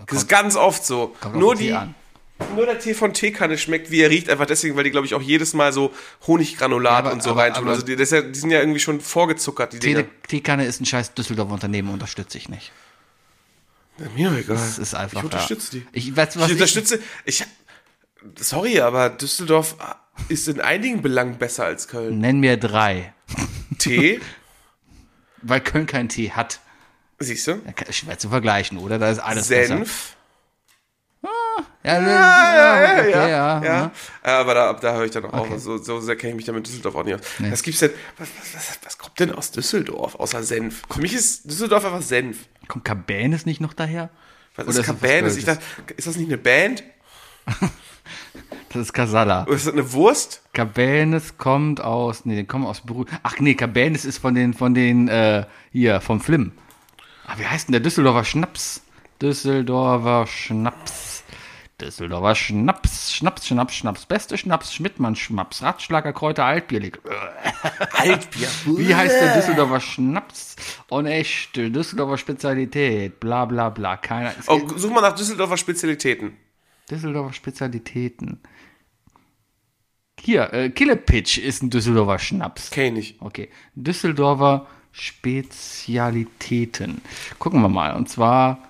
Das 0.06 0.18
ist 0.18 0.28
ganz 0.28 0.56
oft 0.56 0.84
so. 0.84 1.14
Kommt 1.20 1.36
Nur 1.36 1.54
die, 1.54 1.72
an. 1.72 1.94
nur 2.54 2.66
der 2.66 2.78
Tee 2.78 2.92
von 2.94 3.14
Teekanne 3.14 3.56
schmeckt, 3.56 3.90
wie 3.90 4.00
er 4.02 4.10
riecht, 4.10 4.28
einfach 4.28 4.44
deswegen, 4.46 4.76
weil 4.76 4.84
die, 4.84 4.90
glaube 4.90 5.06
ich, 5.06 5.14
auch 5.14 5.22
jedes 5.22 5.54
Mal 5.54 5.72
so 5.72 5.92
Honiggranulat 6.26 6.92
Ja, 6.92 6.98
aber- 6.98 7.12
und 7.12 7.22
so 7.22 7.30
aber- 7.30 7.42
reintun. 7.42 7.62
aber- 7.64 7.72
also 7.72 7.82
die, 7.86 7.94
ja, 7.94 8.22
die 8.22 8.38
sind 8.38 8.50
ja 8.50 8.60
irgendwie 8.60 8.80
schon 8.80 9.00
vorgezuckert, 9.00 9.72
die 9.72 9.78
Dinger. 9.78 10.02
Tee, 10.02 10.08
Teekanne 10.28 10.66
ist 10.66 10.80
ein 10.80 10.86
scheiß 10.86 11.14
Düsseldorfer 11.14 11.54
Unternehmen, 11.54 11.88
unterstütze 11.90 12.36
ich 12.38 12.48
nicht. 12.48 12.72
Mir 14.14 14.28
doch 14.28 14.36
egal. 14.36 14.56
Das 14.56 14.78
ist 14.78 14.94
einfach. 14.94 15.20
Ich 15.20 15.24
unterstütze 15.24 15.78
ja. 15.78 15.82
die. 15.92 15.98
Ich 15.98 16.14
weiß, 16.14 16.38
was 16.38 16.46
Ich 16.48 16.52
unterstütze, 16.52 16.98
ich, 17.24 17.44
sorry, 18.38 18.80
aber 18.80 19.08
Düsseldorf 19.08 19.76
ist 20.28 20.48
in 20.48 20.60
einigen 20.60 21.00
Belangen 21.00 21.38
besser 21.38 21.64
als 21.64 21.88
Köln. 21.88 22.18
nenn 22.18 22.38
mir 22.40 22.58
drei. 22.58 23.14
Tee, 23.78 24.20
Weil 25.42 25.60
Köln 25.62 25.86
keinen 25.86 26.08
Tee 26.10 26.30
hat. 26.32 26.60
Siehst 27.18 27.46
du? 27.46 27.52
Ja, 27.52 27.92
Schwer 27.92 28.18
zu 28.18 28.28
vergleichen, 28.28 28.78
oder? 28.78 28.98
Da 28.98 29.10
ist 29.10 29.18
alles. 29.18 29.48
Senf, 29.48 30.16
Ja, 31.84 32.00
ja, 32.00 32.98
okay, 33.00 33.10
ja, 33.10 33.28
ja, 33.28 33.64
ja. 33.64 33.90
Aber 34.22 34.54
da, 34.54 34.72
da 34.74 34.94
höre 34.94 35.04
ich 35.04 35.12
dann 35.12 35.24
auch 35.24 35.32
Okay. 35.40 35.54
auf. 35.54 35.60
So, 35.60 35.78
so 35.78 36.00
sehr 36.00 36.16
kenne 36.16 36.30
ich 36.30 36.36
mich 36.36 36.44
damit 36.44 36.66
Düsseldorf 36.66 36.96
auch 36.96 37.04
nicht 37.04 37.14
aus. 37.14 37.20
Was 37.38 37.62
gibt's 37.62 37.80
denn? 37.80 37.92
Was, 38.18 38.28
was, 38.54 38.78
was, 38.84 38.98
kommt 38.98 39.18
denn 39.20 39.32
aus 39.32 39.52
Düsseldorf 39.52 40.16
außer 40.16 40.42
Senf? 40.42 40.82
Für 40.90 41.00
mich 41.00 41.14
ist 41.14 41.44
Düsseldorf 41.48 41.84
einfach 41.84 42.02
Senf. 42.02 42.38
Kommt 42.66 42.84
Cabanes 42.84 43.46
nicht 43.46 43.60
noch 43.60 43.72
daher? 43.72 44.10
Was 44.56 44.64
Oder 44.64 44.70
ist 44.72 44.78
ist 44.80 44.88
das 44.88 45.00
Cabanes? 45.00 45.20
Kölsches? 45.34 45.44
dachte, 45.44 45.94
ist 45.96 46.06
das 46.06 46.16
nicht 46.16 46.28
eine 46.28 46.38
Band? 46.38 46.82
Das 48.70 48.82
ist 48.82 48.92
Casala. 48.92 49.44
Ist 49.44 49.66
das 49.66 49.72
eine 49.72 49.92
Wurst? 49.92 50.42
Cabanes 50.52 51.38
kommt 51.38 51.80
aus, 51.80 52.24
nee, 52.24 52.36
die 52.36 52.44
kommen 52.44 52.66
aus 52.66 52.80
Brü 52.82 53.04
Ach 53.22 53.38
nee, 53.38 53.54
Cabanes 53.54 54.04
ist 54.04 54.18
von 54.18 54.34
den, 54.34 54.52
von 54.54 54.74
den, 54.74 55.08
äh, 55.08 55.46
hier, 55.72 56.00
vom 56.00 56.20
Flim. 56.20 56.52
Ah, 57.28 57.34
wie 57.38 57.46
heißt 57.46 57.68
denn 57.68 57.72
der 57.72 57.80
Düsseldorfer 57.80 58.24
Schnaps? 58.24 58.82
Düsseldorfer 59.20 60.28
Schnaps. 60.28 61.24
Düsseldorfer 61.80 62.36
Schnaps, 62.36 63.12
Schnaps, 63.12 63.46
Schnaps, 63.48 63.74
Schnaps. 63.74 64.06
Beste 64.06 64.38
Schnaps, 64.38 64.72
Schmidtmann 64.72 65.16
Schnaps, 65.16 65.60
Ratschlager, 65.60 66.12
Kräuter, 66.12 66.44
Altbierlig. 66.44 67.00
Altbier. 67.92 68.48
Wie 68.64 68.94
heißt 68.94 69.20
der 69.20 69.34
Düsseldorfer 69.34 69.80
Schnaps? 69.80 70.54
Und 70.88 71.06
echte 71.06 71.70
Düsseldorfer 71.72 72.16
Spezialität, 72.16 73.18
bla 73.18 73.44
bla 73.44 73.70
bla. 73.70 73.96
Keiner. 73.96 74.32
Oh, 74.46 74.60
such 74.76 74.90
mal 74.90 75.00
nach 75.00 75.16
Düsseldorfer 75.16 75.56
Spezialitäten. 75.56 76.36
Düsseldorfer 76.88 77.32
Spezialitäten. 77.32 78.40
Hier, 80.20 80.52
äh, 80.52 80.70
Killepitch 80.70 81.38
ist 81.38 81.62
ein 81.62 81.70
Düsseldorfer 81.70 82.20
Schnaps. 82.20 82.70
Kenn 82.70 82.96
ich 82.96 83.12
nicht. 83.12 83.22
Okay. 83.22 83.50
Düsseldorfer 83.74 84.68
Spezialitäten. 84.98 87.02
Gucken 87.38 87.60
wir 87.60 87.68
mal. 87.68 87.94
Und 87.94 88.08
zwar. 88.08 88.60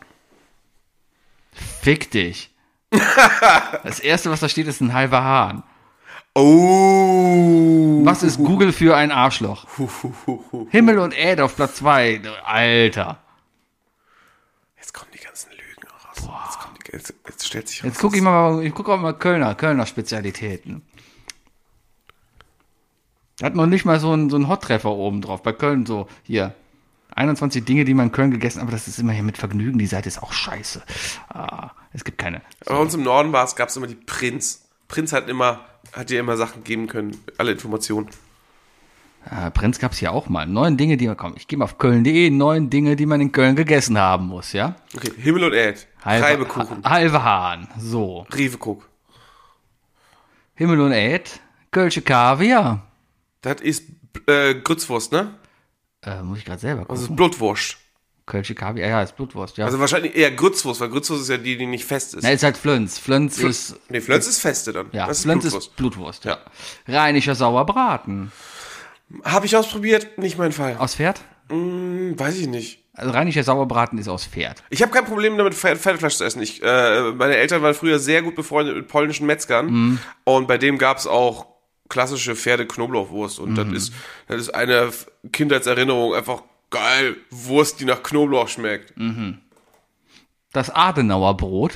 Fick 1.52 2.10
dich. 2.10 2.50
Das 3.84 4.00
erste, 4.00 4.30
was 4.30 4.40
da 4.40 4.48
steht, 4.48 4.66
ist 4.66 4.80
ein 4.80 4.92
halber 4.92 5.22
Hahn. 5.22 5.62
Oh. 6.34 8.00
Was 8.04 8.24
ist 8.24 8.38
Google 8.38 8.72
für 8.72 8.96
ein 8.96 9.12
Arschloch? 9.12 9.66
Himmel 10.70 10.98
und 10.98 11.16
Erde 11.16 11.44
auf 11.44 11.54
Platz 11.56 11.76
2. 11.76 12.20
Alter. 12.44 13.18
Jetzt 14.76 14.92
kommen 14.92 15.10
die 15.14 15.18
ganzen 15.18 15.52
Lügen 15.52 15.86
raus. 15.88 16.00
Jetzt, 16.46 16.58
kommen 16.58 16.74
die, 16.76 16.92
jetzt, 16.92 17.14
jetzt 17.28 17.46
stellt 17.46 17.68
sich 17.68 17.82
raus. 17.82 17.88
Jetzt 17.88 18.00
gucke 18.00 18.16
ich 18.16 18.22
mal, 18.22 18.62
ich 18.64 18.74
gucke 18.74 18.92
auch 18.92 18.98
mal 18.98 19.14
Kölner, 19.14 19.54
Kölner 19.54 19.86
Spezialitäten. 19.86 20.82
Hat 23.42 23.54
noch 23.54 23.66
nicht 23.66 23.84
mal 23.84 24.00
so 24.00 24.12
einen, 24.12 24.30
so 24.30 24.36
einen 24.36 24.48
Hot-Treffer 24.48 24.90
oben 24.90 25.20
drauf. 25.20 25.42
Bei 25.42 25.52
Köln 25.52 25.84
so, 25.86 26.08
hier. 26.22 26.54
21 27.14 27.64
Dinge, 27.64 27.84
die 27.86 27.94
man 27.94 28.06
in 28.06 28.12
Köln 28.12 28.30
gegessen 28.30 28.58
hat, 28.58 28.64
aber 28.64 28.72
das 28.72 28.88
ist 28.88 28.98
immer 28.98 29.12
hier 29.12 29.22
mit 29.22 29.38
Vergnügen. 29.38 29.78
Die 29.78 29.86
Seite 29.86 30.08
ist 30.08 30.22
auch 30.22 30.32
scheiße. 30.32 30.82
Ah, 31.28 31.70
es 31.94 32.04
gibt 32.04 32.18
keine. 32.18 32.42
Bei 32.66 32.76
uns 32.76 32.94
im 32.94 33.02
Norden 33.02 33.32
war 33.32 33.44
es, 33.44 33.56
gab 33.56 33.68
es 33.70 33.76
immer 33.76 33.86
die 33.86 33.94
Prinz. 33.94 34.66
Prinz 34.88 35.12
hat 35.12 35.28
immer, 35.28 35.60
hat 35.94 36.10
dir 36.10 36.20
immer 36.20 36.36
Sachen 36.36 36.62
geben 36.62 36.86
können, 36.88 37.16
alle 37.38 37.52
Informationen. 37.52 38.08
Ah, 39.28 39.48
Prinz 39.50 39.78
gab 39.78 39.92
es 39.92 39.98
hier 39.98 40.12
auch 40.12 40.28
mal. 40.28 40.46
Neun 40.46 40.76
Dinge, 40.76 40.96
die 40.98 41.06
man, 41.08 41.16
komm, 41.16 41.34
ich 41.36 41.48
gehe 41.48 41.58
mal 41.58 41.64
auf 41.64 41.78
köln.de. 41.78 42.28
Neun 42.30 42.68
Dinge, 42.70 42.96
die 42.96 43.06
man 43.06 43.20
in 43.22 43.32
Köln 43.32 43.56
gegessen 43.56 43.98
haben 43.98 44.26
muss, 44.26 44.52
ja? 44.52 44.76
Okay, 44.94 45.10
Himmel 45.16 45.44
und 45.44 45.52
Erd, 45.54 45.86
Reibekuchen, 46.02 46.84
Ha- 46.84 46.90
Halbe 46.90 47.22
Hahn. 47.24 47.66
So. 47.78 48.26
Revekuck. 48.30 48.86
Himmel 50.54 50.80
und 50.80 50.92
Ed. 50.92 51.40
Kölsche 51.70 52.02
Kaviar. 52.02 52.85
Das 53.42 53.60
ist 53.60 53.84
äh, 54.26 54.54
Grützwurst, 54.54 55.12
ne? 55.12 55.34
Äh, 56.02 56.22
muss 56.22 56.38
ich 56.38 56.44
gerade 56.44 56.60
selber 56.60 56.82
gucken. 56.82 56.94
Das 56.96 57.02
ist 57.10 57.14
Blutwurst. 57.16 57.76
Kölsche 58.26 58.56
Kaviar, 58.56 58.88
ja, 58.88 59.02
ist 59.02 59.14
Blutwurst, 59.14 59.56
ja. 59.56 59.66
Also 59.66 59.78
wahrscheinlich 59.78 60.16
eher 60.16 60.32
Grützwurst, 60.32 60.80
weil 60.80 60.88
Grützwurst 60.88 61.22
ist 61.22 61.28
ja 61.28 61.36
die, 61.36 61.56
die 61.56 61.66
nicht 61.66 61.84
fest 61.84 62.14
ist. 62.14 62.24
Na, 62.24 62.30
ist 62.30 62.42
halt 62.42 62.56
Flönz. 62.56 62.98
Flönz 62.98 63.38
ist, 63.38 63.76
nee, 63.88 64.00
Flönz 64.00 64.26
ist 64.26 64.40
feste 64.40 64.72
dann. 64.72 64.88
ja, 64.92 65.06
das 65.06 65.18
ist 65.18 65.22
Flönz 65.24 65.42
Blutwurst. 65.44 65.68
ist 65.68 65.76
Blutwurst, 65.76 66.24
ja. 66.24 66.38
Rheinischer 66.88 67.36
Sauerbraten. 67.36 68.32
Habe 69.22 69.46
ich 69.46 69.56
ausprobiert, 69.56 70.18
nicht 70.18 70.38
mein 70.38 70.50
Fall. 70.50 70.76
Aus 70.78 70.96
Pferd? 70.96 71.20
Hm, 71.50 72.18
weiß 72.18 72.36
ich 72.38 72.48
nicht. 72.48 72.82
Also 72.94 73.12
rheinischer 73.12 73.44
Sauerbraten 73.44 73.96
ist 73.98 74.08
aus 74.08 74.24
Pferd. 74.26 74.64
Ich 74.70 74.82
habe 74.82 74.90
kein 74.90 75.04
Problem 75.04 75.38
damit, 75.38 75.54
Pferd- 75.54 75.76
Pferdefleisch 75.76 76.16
zu 76.16 76.24
essen. 76.24 76.42
Ich, 76.42 76.60
äh, 76.64 77.12
meine 77.12 77.36
Eltern 77.36 77.62
waren 77.62 77.74
früher 77.74 78.00
sehr 78.00 78.22
gut 78.22 78.34
befreundet 78.34 78.74
mit 78.74 78.88
polnischen 78.88 79.26
Metzgern 79.26 79.66
Mhm. 79.66 79.98
und 80.24 80.48
bei 80.48 80.58
dem 80.58 80.78
gab 80.78 80.96
es 80.98 81.06
auch 81.06 81.46
klassische 81.88 82.34
Pferde-Knoblauchwurst 82.36 83.38
und 83.38 83.50
Mhm. 83.52 83.56
das 83.56 83.68
ist 83.72 83.92
das 84.28 84.40
ist 84.42 84.50
eine 84.54 84.90
Kindheitserinnerung 85.32 86.14
einfach 86.14 86.42
geil 86.70 87.16
Wurst, 87.30 87.80
die 87.80 87.84
nach 87.84 88.02
Knoblauch 88.02 88.48
schmeckt. 88.48 88.92
Das 90.52 90.70
Adenauer 90.70 91.36
Brot. 91.36 91.74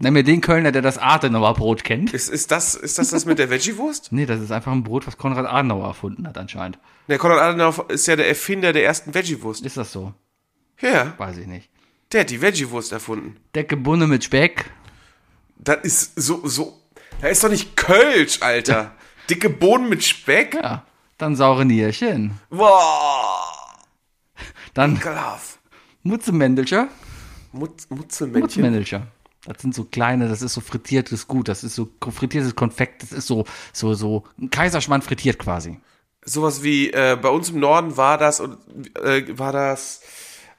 Nenn 0.00 0.12
mir 0.12 0.24
den 0.24 0.40
Kölner, 0.40 0.72
der 0.72 0.82
das 0.82 0.98
Adenauer 0.98 1.54
Brot 1.54 1.84
kennt. 1.84 2.12
Ist, 2.12 2.28
ist 2.28 2.50
das 2.50 2.74
ist 2.74 2.98
das 2.98 3.10
das 3.10 3.26
mit 3.26 3.38
der 3.38 3.48
Veggie-Wurst? 3.50 4.08
Nee, 4.12 4.26
das 4.26 4.40
ist 4.40 4.50
einfach 4.50 4.72
ein 4.72 4.82
Brot, 4.82 5.06
was 5.06 5.16
Konrad 5.16 5.46
Adenauer 5.46 5.86
erfunden 5.86 6.26
hat 6.26 6.36
anscheinend. 6.36 6.78
Der 7.08 7.18
Konrad 7.18 7.40
Adenauer 7.40 7.88
ist 7.90 8.06
ja 8.08 8.16
der 8.16 8.28
Erfinder 8.28 8.72
der 8.72 8.84
ersten 8.84 9.14
Veggie-Wurst. 9.14 9.64
Ist 9.64 9.76
das 9.76 9.92
so? 9.92 10.12
Ja, 10.80 11.14
Weiß 11.18 11.36
ich 11.38 11.46
nicht. 11.46 11.70
der 12.12 12.22
hat 12.22 12.30
die 12.30 12.42
Veggie-Wurst 12.42 12.90
erfunden. 12.92 13.36
Decke 13.54 13.76
Bunne 13.76 14.06
mit 14.08 14.24
Speck. 14.24 14.64
Das 15.58 15.78
ist 15.84 16.12
so 16.20 16.46
so. 16.46 16.80
Da 17.20 17.28
ist 17.28 17.44
doch 17.44 17.48
nicht 17.50 17.76
Kölsch, 17.76 18.42
Alter. 18.42 18.92
Dicke 19.30 19.50
Bohnen 19.50 19.88
mit 19.88 20.04
Speck? 20.04 20.54
Ja. 20.54 20.84
Dann 21.18 21.36
saure 21.36 21.64
Nierchen. 21.64 22.40
Boah. 22.50 23.42
Dann 24.74 24.96
Ekelhaft. 24.96 25.58
Mutzemändelscher. 26.02 26.88
Mutz, 27.52 27.88
Mutzelmännchen. 27.88 28.42
Mutzemändelscher. 28.42 29.06
Das 29.46 29.62
sind 29.62 29.74
so 29.74 29.84
kleine, 29.84 30.28
das 30.28 30.42
ist 30.42 30.54
so 30.54 30.60
frittiertes 30.60 31.28
Gut, 31.28 31.48
das 31.48 31.64
ist 31.64 31.74
so 31.74 31.88
frittiertes 32.00 32.56
Konfekt, 32.56 33.02
das 33.02 33.12
ist 33.12 33.26
so, 33.26 33.44
so, 33.72 33.94
so 33.94 34.24
ein 34.40 34.50
Kaiserschmarrn 34.50 35.02
frittiert 35.02 35.38
quasi. 35.38 35.78
sowas 36.24 36.62
wie 36.62 36.90
äh, 36.90 37.18
bei 37.20 37.28
uns 37.28 37.50
im 37.50 37.60
Norden 37.60 37.96
war 37.96 38.18
das 38.18 38.40
und 38.40 38.58
äh, 38.98 39.38
war 39.38 39.52
das 39.52 40.00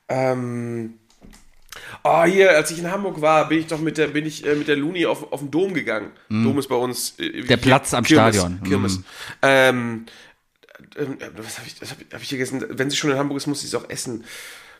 ähm, 0.08 0.99
oh 2.03 2.23
hier 2.23 2.51
als 2.51 2.71
ich 2.71 2.79
in 2.79 2.91
Hamburg 2.91 3.21
war 3.21 3.47
bin 3.47 3.59
ich 3.59 3.67
doch 3.67 3.79
mit 3.79 3.97
der 3.97 4.07
bin 4.07 4.25
ich 4.25 4.45
äh, 4.45 4.55
mit 4.55 4.67
der 4.67 4.75
Luni 4.75 5.05
auf, 5.05 5.31
auf 5.31 5.39
den 5.39 5.51
Dom 5.51 5.73
gegangen 5.73 6.11
Dom 6.29 6.57
ist 6.59 6.67
bei 6.67 6.75
uns 6.75 7.15
äh, 7.19 7.41
Mhm. 7.43 7.47
Der 7.47 7.57
Platz 7.57 7.93
am 7.93 8.03
Kirmes, 8.03 8.35
Stadion. 8.35 8.59
Mhm. 8.61 8.67
Kirmes. 8.67 8.99
Ähm, 9.41 10.05
ähm, 10.97 11.17
was 11.37 11.57
habe 11.59 11.67
ich 11.67 11.89
hab, 11.89 11.97
ich- 12.01 12.13
hab 12.13 12.21
ich 12.21 12.29
gegessen 12.29 12.63
wenn 12.69 12.89
sie 12.89 12.97
schon 12.97 13.11
in 13.11 13.17
Hamburg 13.17 13.37
ist 13.37 13.47
muss 13.47 13.61
ich 13.63 13.67
es 13.69 13.75
auch 13.75 13.89
essen 13.89 14.23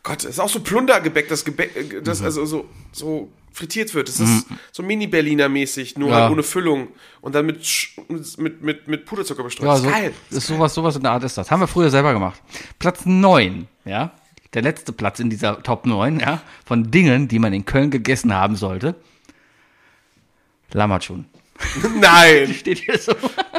Gott 0.04 0.18
das 0.24 0.32
ist 0.32 0.40
auch 0.40 0.50
so 0.50 0.60
Plundergebäck 0.60 1.28
das 1.30 1.46
Gebäck 1.46 1.76
äh, 1.76 2.02
das 2.02 2.20
Mhm. 2.20 2.26
also 2.26 2.46
so 2.46 2.70
so 2.92 3.32
frittiert 3.52 3.94
wird 3.94 4.10
das 4.10 4.20
ist 4.20 4.46
so 4.74 4.84
Mini 4.84 5.08
Berliner 5.08 5.48
mäßig 5.48 5.98
nur 5.98 6.10
Ja. 6.10 6.16
halt 6.24 6.32
ohne 6.32 6.44
Füllung 6.44 6.90
und 7.22 7.34
dann 7.36 7.46
mit 7.46 7.66
mit 8.38 8.62
mit 8.62 8.88
mit 8.90 9.06
Puderzucker 9.06 9.44
bestreut 9.44 9.68
Ja, 9.68 9.78
so, 9.78 9.90
geil 9.90 10.14
ist 10.30 10.48
sowas, 10.48 10.74
sowas 10.74 10.96
in 10.98 11.04
der 11.04 11.12
Art 11.14 11.24
ist 11.24 11.38
das. 11.38 11.50
Haben 11.50 11.62
wir 11.62 11.68
früher 11.68 11.90
selber 11.90 12.12
gemacht. 12.14 12.42
Platz 12.80 13.06
9, 13.06 13.68
ja. 13.86 14.12
Der 14.56 14.62
letzte 14.62 14.94
Platz 14.94 15.20
in 15.20 15.30
dieser 15.30 15.62
Top 15.62 15.86
9, 15.86 16.22
ja, 16.22 16.42
von 16.66 16.90
Dingen, 16.90 17.28
die 17.28 17.40
man 17.40 17.54
in 17.54 17.66
Köln 17.66 17.92
gegessen 17.92 18.34
haben 18.34 18.56
sollte. 18.56 18.96
Lammertschun. 20.72 21.26
Nein 22.00 22.54
Steht 22.60 22.80
hier 22.80 22.98
so. 22.98 23.12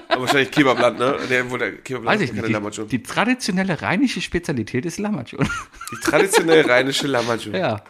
Aber 0.09 0.23
wahrscheinlich 0.23 0.51
Kebabland, 0.51 0.99
ne? 0.99 1.19
Der, 1.31 1.51
wo 1.51 1.57
der 1.57 1.77
Kebabland 1.79 2.21
Weiß 2.21 2.29
ich 2.29 2.33
nicht. 2.33 2.79
Die, 2.79 2.87
die 2.89 3.03
traditionelle 3.03 3.81
rheinische 3.81 4.21
Spezialität 4.21 4.87
ist 4.87 4.99
Lammertschun. 4.99 5.49
Die 5.93 6.01
traditionelle 6.03 6.69
rheinische 6.69 7.07
Lammertschun. 7.07 7.55
ja. 7.55 7.83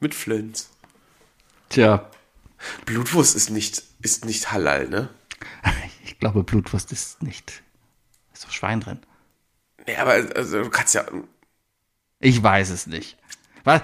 Mit 0.00 0.14
Flönz. 0.14 0.70
Tja. 1.70 2.10
Blutwurst 2.84 3.34
ist 3.34 3.50
nicht, 3.50 3.82
ist 4.02 4.24
nicht 4.24 4.52
halal, 4.52 4.88
ne? 4.88 5.08
Ich 6.04 6.18
glaube, 6.18 6.42
Blutwurst 6.42 6.92
ist 6.92 7.22
nicht. 7.22 7.62
Ist 8.32 8.44
doch 8.44 8.50
Schwein 8.50 8.80
drin. 8.80 8.98
Nee, 9.86 9.96
aber 9.96 10.12
also, 10.34 10.62
du 10.62 10.70
kannst 10.70 10.94
ja. 10.94 11.04
Ich 12.26 12.42
weiß 12.42 12.70
es 12.70 12.88
nicht. 12.88 13.16
Was, 13.62 13.80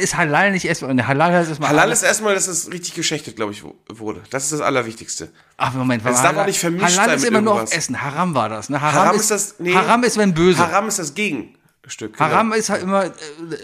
ist 0.00 0.16
Halal 0.16 0.52
nicht 0.52 0.64
erstmal. 0.64 0.94
ne, 0.94 1.06
Halal 1.06 1.32
heißt 1.32 1.48
erstmal. 1.48 1.70
Halal 1.70 1.90
ist 1.90 2.02
erstmal, 2.02 2.34
dass 2.34 2.46
es 2.46 2.70
richtig 2.72 2.94
geschächtet, 2.94 3.34
glaube 3.36 3.50
ich, 3.52 3.64
wurde. 3.88 4.20
Das 4.30 4.44
ist 4.44 4.52
das 4.52 4.60
Allerwichtigste. 4.60 5.30
Ach, 5.56 5.72
Moment. 5.74 6.04
Es 6.06 6.22
darf 6.22 6.36
auch 6.36 6.46
nicht 6.46 6.58
vermischt 6.60 6.84
Halal 6.96 7.06
sein 7.10 7.16
ist 7.16 7.22
mit 7.22 7.30
immer 7.30 7.40
nur 7.40 7.52
auf 7.54 7.58
irgendwas. 7.60 7.76
Essen. 7.78 8.00
Haram 8.02 8.34
war 8.34 8.48
das. 8.48 8.68
Ne? 8.70 8.80
Haram, 8.80 8.94
Haram 8.94 9.16
ist, 9.16 9.22
ist 9.22 9.30
das- 9.30 9.54
nee. 9.58 9.74
Haram 9.74 10.04
ist, 10.04 10.16
wenn 10.18 10.34
böse. 10.34 10.58
Haram 10.58 10.86
ist 10.88 10.98
das 11.00 11.14
Gegenstück. 11.14 12.16
Genau. 12.16 12.18
Haram 12.18 12.52
ist 12.52 12.70
halt 12.70 12.82
immer, 12.84 13.06
äh, 13.06 13.10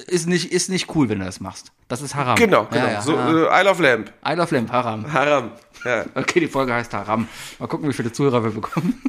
ist 0.09 0.27
nicht, 0.27 0.51
ist 0.53 0.69
nicht 0.71 0.93
cool, 0.97 1.09
wenn 1.09 1.21
du 1.21 1.25
das 1.25 1.39
machst. 1.41 1.71
Das 1.89 2.01
ist 2.01 2.15
Haram. 2.17 2.35
Genau, 2.37 2.67
genau. 2.71 2.85
Ja, 2.87 2.93
ja, 2.95 3.03
so, 3.03 3.15
ja. 3.15 3.29
Äh, 3.57 3.61
Isle 3.63 3.71
of 3.71 3.79
Lamp. 3.81 4.13
Isle 4.27 4.43
of 4.43 4.51
Lamp, 4.51 4.73
Haram. 4.73 5.13
Haram. 5.13 5.51
Ja. 5.85 6.05
Okay, 6.17 6.41
die 6.41 6.49
Folge 6.49 6.75
heißt 6.75 6.93
Haram. 6.95 7.29
Mal 7.61 7.67
gucken, 7.69 7.89
wie 7.89 7.93
viele 7.93 8.11
Zuhörer 8.13 8.43
wir 8.43 8.51
bekommen. 8.51 9.01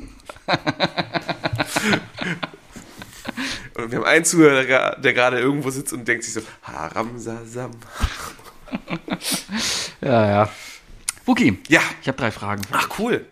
Und 3.77 3.91
wir 3.91 3.99
haben 3.99 4.05
einen 4.05 4.25
Zuhörer, 4.25 4.95
der 4.95 5.13
gerade 5.13 5.39
irgendwo 5.39 5.69
sitzt 5.69 5.93
und 5.93 6.07
denkt 6.07 6.23
sich 6.23 6.33
so, 6.33 6.41
Haram 6.63 7.19
Sasam. 7.19 7.71
ja, 10.01 10.29
ja. 10.29 10.49
Buki, 11.25 11.59
ja. 11.67 11.81
ich 12.01 12.07
habe 12.07 12.17
drei 12.17 12.31
Fragen. 12.31 12.63
Ach, 12.71 12.89
cool. 12.97 13.23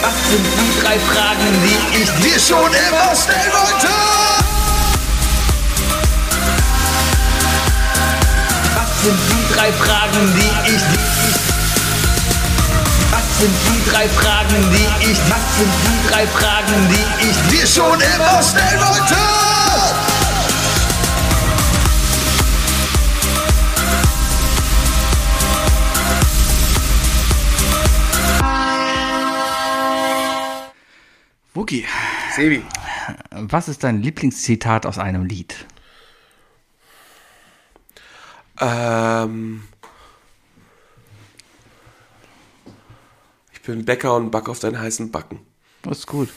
Was 0.00 0.28
sind 0.30 0.46
die 0.46 0.80
drei 0.80 0.98
Fragen, 1.00 1.48
die 1.64 2.02
ich 2.02 2.10
dir 2.22 2.38
schon 2.38 2.70
immer 2.70 3.16
stellen 3.16 3.52
wollte. 3.52 3.88
Was 8.76 9.02
sind 9.02 9.18
die 9.28 9.54
drei 9.54 9.72
Fragen, 9.72 10.34
die 10.36 10.70
ich 10.70 10.82
dir 10.82 11.21
sind 13.42 13.54
die 13.74 13.90
drei 13.90 14.08
Fragen, 14.08 14.54
die 14.70 15.10
ich, 15.10 15.18
was 15.28 15.56
sind 15.56 15.72
die 15.84 16.08
drei 16.08 16.26
Fragen, 16.28 16.88
die 16.88 17.26
ich 17.26 17.36
dir 17.50 17.66
schon 17.66 18.00
immer 18.00 18.40
stellen 18.40 18.80
wollte? 18.80 19.16
Wookie, 31.54 31.84
Sebi. 32.36 32.64
was 33.32 33.66
ist 33.66 33.82
dein 33.82 34.02
Lieblingszitat 34.02 34.86
aus 34.86 34.98
einem 34.98 35.24
Lied? 35.24 35.66
Ähm, 38.60 39.64
ich 43.62 43.66
bin 43.66 43.84
Bäcker 43.84 44.14
und 44.16 44.30
back 44.30 44.48
auf 44.48 44.58
deinen 44.58 44.78
heißen 44.78 45.10
Backen. 45.10 45.40
Das 45.82 45.98
ist 46.00 46.06
gut. 46.06 46.28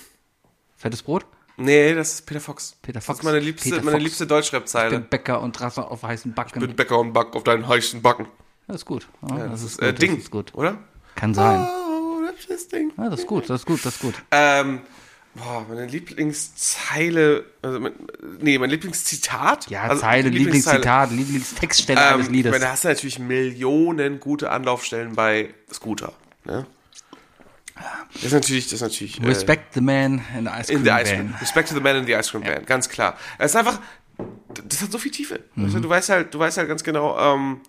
Fettes 0.78 1.04
Brot? 1.04 1.26
Nee, 1.58 1.94
das 1.94 2.14
ist 2.14 2.26
Peter 2.26 2.40
Fox. 2.40 2.76
Peter 2.82 3.00
Das 3.00 3.06
Fox. 3.06 3.20
ist 3.20 3.26
meine 3.26 3.40
liebste, 3.40 3.70
Peter 3.70 3.82
meine 3.84 3.92
Fox. 3.98 4.04
liebste 4.04 4.24
Ich 4.26 4.30
Deutschrap-Zeile. 4.30 5.00
bin 5.00 5.10
Bäcker 5.10 5.42
und 5.42 5.60
Rasse 5.60 5.90
auf 5.90 6.04
heißen 6.04 6.34
Backen. 6.34 6.60
Ich 6.62 6.68
bin 6.68 6.76
Bäcker 6.76 7.00
und 7.00 7.14
back 7.14 7.36
auf 7.36 7.44
deinen 7.44 7.68
heißen 7.68 8.02
Backen. 8.02 8.28
das 8.68 8.78
ist 8.78 8.86
gut. 8.86 9.08
Ja, 9.28 9.48
das, 9.48 9.64
ist 9.64 9.82
Äh, 9.82 9.92
gut. 9.92 10.02
Ding, 10.02 10.12
Das 10.16 10.24
ist 10.26 10.32
gut. 10.32 10.54
oder? 10.54 10.78
Kann 11.16 11.34
sein. 11.34 11.62
Oh, 11.68 12.20
das 12.50 12.68
Ding. 12.68 12.92
Ja, 12.98 13.10
das 13.10 13.22
ist 13.22 13.28
gut, 13.28 13.50
das 13.50 13.62
ist 13.62 13.66
gut, 13.66 13.86
das 13.86 13.96
ist 13.96 14.02
gut. 14.02 14.16
Ähm, 14.32 14.82
boah, 15.34 15.66
meine 15.70 15.86
Lieblingszeile, 15.88 17.46
also 17.62 17.80
mein, 17.80 17.94
nee, 18.40 18.58
mein 18.58 18.70
Lieblingszitat? 18.70 19.70
Ja, 19.70 19.84
also, 19.84 20.02
Zeile. 20.02 20.30
Lieblingszitat, 20.30 21.12
Lieblingstextstelle 21.12 22.02
eines 22.16 22.28
Ähm, 22.28 22.34
Liedes. 22.34 22.52
weil 22.52 22.60
da 22.60 22.72
hast 22.72 22.84
du 22.84 22.90
natürlich 22.90 23.20
Millionen 23.20 24.20
gute 24.20 24.52
Anlaufstellen 24.52 25.16
bei 25.16 25.54
Scooter. 25.72 26.14
Ne? 26.44 26.66
Das 28.14 28.24
ist 28.24 28.32
natürlich, 28.34 28.66
das 28.66 28.74
ist 28.74 28.82
natürlich. 28.82 29.22
äh, 29.22 29.26
Respect 29.28 29.74
the 29.74 29.82
man 29.82 30.22
in 30.38 30.46
the 30.46 30.52
ice 30.52 30.68
cream 30.68 30.78
in 30.80 30.84
the 30.86 30.90
Ice 30.92 31.10
Cream. 31.12 31.28
Band. 31.28 31.42
Respect 31.42 31.70
to 31.70 31.76
the 31.76 31.82
Man 31.82 31.96
in 31.98 32.06
the 32.06 32.14
Ice 32.14 32.32
Cream 32.32 32.44
Band, 32.44 32.66
ganz 32.68 32.88
klar. 32.90 33.18
Es 33.38 33.52
ist 33.52 33.58
einfach, 33.58 33.82
das 34.68 34.82
hat 34.82 34.92
so 34.92 34.98
viel 34.98 35.12
Tiefe. 35.12 35.42
Mhm. 35.56 35.66
Weißt 35.74 35.84
du, 35.84 35.90
weißt 35.90 36.10
halt, 36.10 36.34
du 36.34 36.40
weißt 36.40 36.58
halt 36.58 36.68
ganz 36.70 36.84
genau, 36.84 37.18
ähm, 37.20 37.60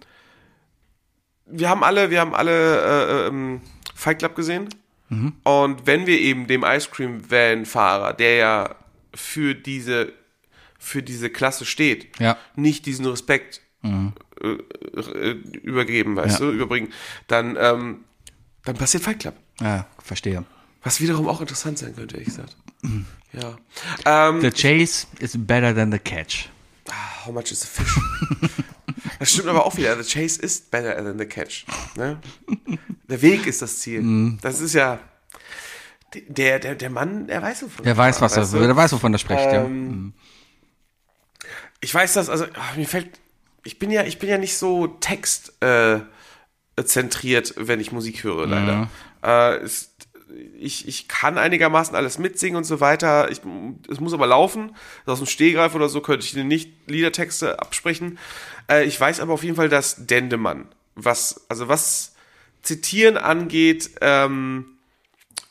wir 1.46 1.68
haben 1.68 1.82
alle, 1.82 2.10
wir 2.10 2.20
haben 2.20 2.34
alle 2.34 3.24
äh, 3.24 3.26
ähm, 3.28 3.60
Fight 3.94 4.18
Club 4.20 4.36
gesehen. 4.36 4.68
Mhm. 5.08 5.32
Und 5.44 5.86
wenn 5.86 6.06
wir 6.06 6.18
eben 6.20 6.46
dem 6.46 6.64
Ice 6.64 6.88
Cream 6.90 7.28
Van 7.30 7.66
Fahrer, 7.66 8.12
der 8.12 8.34
ja 8.36 8.74
für 9.14 9.54
diese, 9.54 10.12
für 10.78 11.02
diese 11.02 11.30
Klasse 11.30 11.64
steht, 11.64 12.18
Ja. 12.20 12.36
Mhm. 12.54 12.62
nicht 12.62 12.86
diesen 12.86 13.06
Respekt 13.06 13.60
äh, 13.82 14.48
äh, 14.48 15.30
übergeben, 15.62 16.14
weißt 16.16 16.40
Ja. 16.40 16.46
du, 16.46 16.52
überbringen, 16.52 16.92
dann, 17.28 17.56
ähm, 17.58 18.04
dann 18.64 18.76
passiert 18.76 19.02
Fight 19.04 19.20
Club. 19.20 19.34
Ja, 19.60 19.86
verstehe. 20.02 20.44
Was 20.82 21.00
wiederum 21.00 21.28
auch 21.28 21.40
interessant 21.40 21.78
sein 21.78 21.94
könnte, 21.96 22.16
ehrlich 22.16 22.28
gesagt. 22.28 22.56
Mhm. 22.82 23.06
Ja. 23.32 23.56
Ähm, 24.04 24.40
The 24.40 24.50
chase 24.50 25.06
is 25.18 25.34
better 25.36 25.74
than 25.74 25.90
the 25.92 25.98
catch. 25.98 26.48
how 27.26 27.32
much 27.32 27.50
is 27.50 27.62
a 27.64 27.66
fish? 27.66 27.98
das 29.18 29.32
stimmt 29.32 29.48
aber 29.48 29.66
auch 29.66 29.76
wieder. 29.76 30.00
The 30.02 30.08
chase 30.08 30.40
is 30.40 30.60
better 30.60 30.94
than 30.96 31.18
the 31.18 31.26
catch. 31.26 31.66
Ne? 31.96 32.18
Der 33.08 33.20
Weg 33.22 33.46
ist 33.46 33.62
das 33.62 33.80
Ziel. 33.80 34.02
Mhm. 34.02 34.38
Das 34.42 34.60
ist 34.60 34.74
ja. 34.74 35.00
Der, 36.28 36.58
der, 36.60 36.76
der 36.76 36.90
Mann, 36.90 37.26
der 37.26 37.42
weiß 37.42 37.64
wovon. 37.64 37.84
Der 37.84 37.96
weiß, 37.96 38.20
was 38.20 38.36
er, 38.36 38.42
weißt 38.42 38.54
der 38.54 38.76
weiß, 38.76 38.92
wovon 38.92 39.12
er 39.12 39.18
spricht, 39.18 39.40
ja. 39.40 39.64
Ähm, 39.64 40.14
Ich 41.80 41.92
weiß 41.92 42.14
das, 42.14 42.28
also 42.28 42.46
ach, 42.54 42.76
mir 42.76 42.86
fällt, 42.86 43.20
ich 43.64 43.78
bin 43.78 43.90
ja, 43.90 44.04
ich 44.04 44.18
bin 44.18 44.28
ja 44.28 44.38
nicht 44.38 44.56
so 44.56 44.86
text 44.86 45.60
äh, 45.62 46.00
zentriert, 46.84 47.54
wenn 47.56 47.80
ich 47.80 47.92
Musik 47.92 48.22
höre, 48.24 48.46
leider. 48.46 48.88
Äh, 49.26 49.64
ist, 49.64 49.92
ich, 50.58 50.86
ich 50.88 51.08
kann 51.08 51.38
einigermaßen 51.38 51.94
alles 51.96 52.18
mitsingen 52.18 52.56
und 52.56 52.64
so 52.64 52.80
weiter. 52.80 53.30
Ich, 53.30 53.40
es 53.90 54.00
muss 54.00 54.12
aber 54.12 54.26
laufen. 54.26 54.76
Aus 55.04 55.18
dem 55.18 55.26
Stehgreif 55.26 55.74
oder 55.74 55.88
so 55.88 56.00
könnte 56.00 56.24
ich 56.24 56.34
nicht 56.34 56.72
Liedertexte 56.88 57.58
absprechen. 57.60 58.18
Äh, 58.70 58.84
ich 58.84 59.00
weiß 59.00 59.20
aber 59.20 59.32
auf 59.32 59.44
jeden 59.44 59.56
Fall, 59.56 59.68
dass 59.68 60.06
Dendemann, 60.06 60.68
was, 60.94 61.44
also 61.48 61.68
was 61.68 62.14
Zitieren 62.62 63.16
angeht, 63.16 63.90
ähm, 64.00 64.66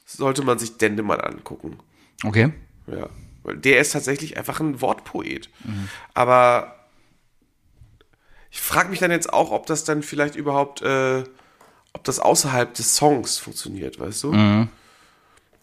sollte 0.06 0.44
man 0.44 0.60
sich 0.60 0.78
Dendemann 0.78 1.22
angucken. 1.22 1.80
Okay. 2.24 2.52
Ja, 2.88 3.10
weil 3.44 3.58
der 3.58 3.80
ist 3.80 3.92
tatsächlich 3.92 4.38
einfach 4.38 4.60
ein 4.60 4.82
Wortpoet. 4.82 5.50
Aber 6.14 6.76
ich 8.52 8.62
frage 8.62 8.90
mich 8.90 9.00
dann 9.00 9.12
jetzt 9.12 9.32
auch, 9.34 9.52
ob 9.52 9.66
das 9.66 9.84
dann 9.84 10.02
vielleicht 10.02 10.36
überhaupt, 10.36 10.82
äh, 10.82 11.24
ob 11.96 12.04
das 12.04 12.20
außerhalb 12.20 12.74
des 12.74 12.96
Songs 12.96 13.38
funktioniert, 13.40 14.00
weißt 14.00 14.24
du? 14.26 14.68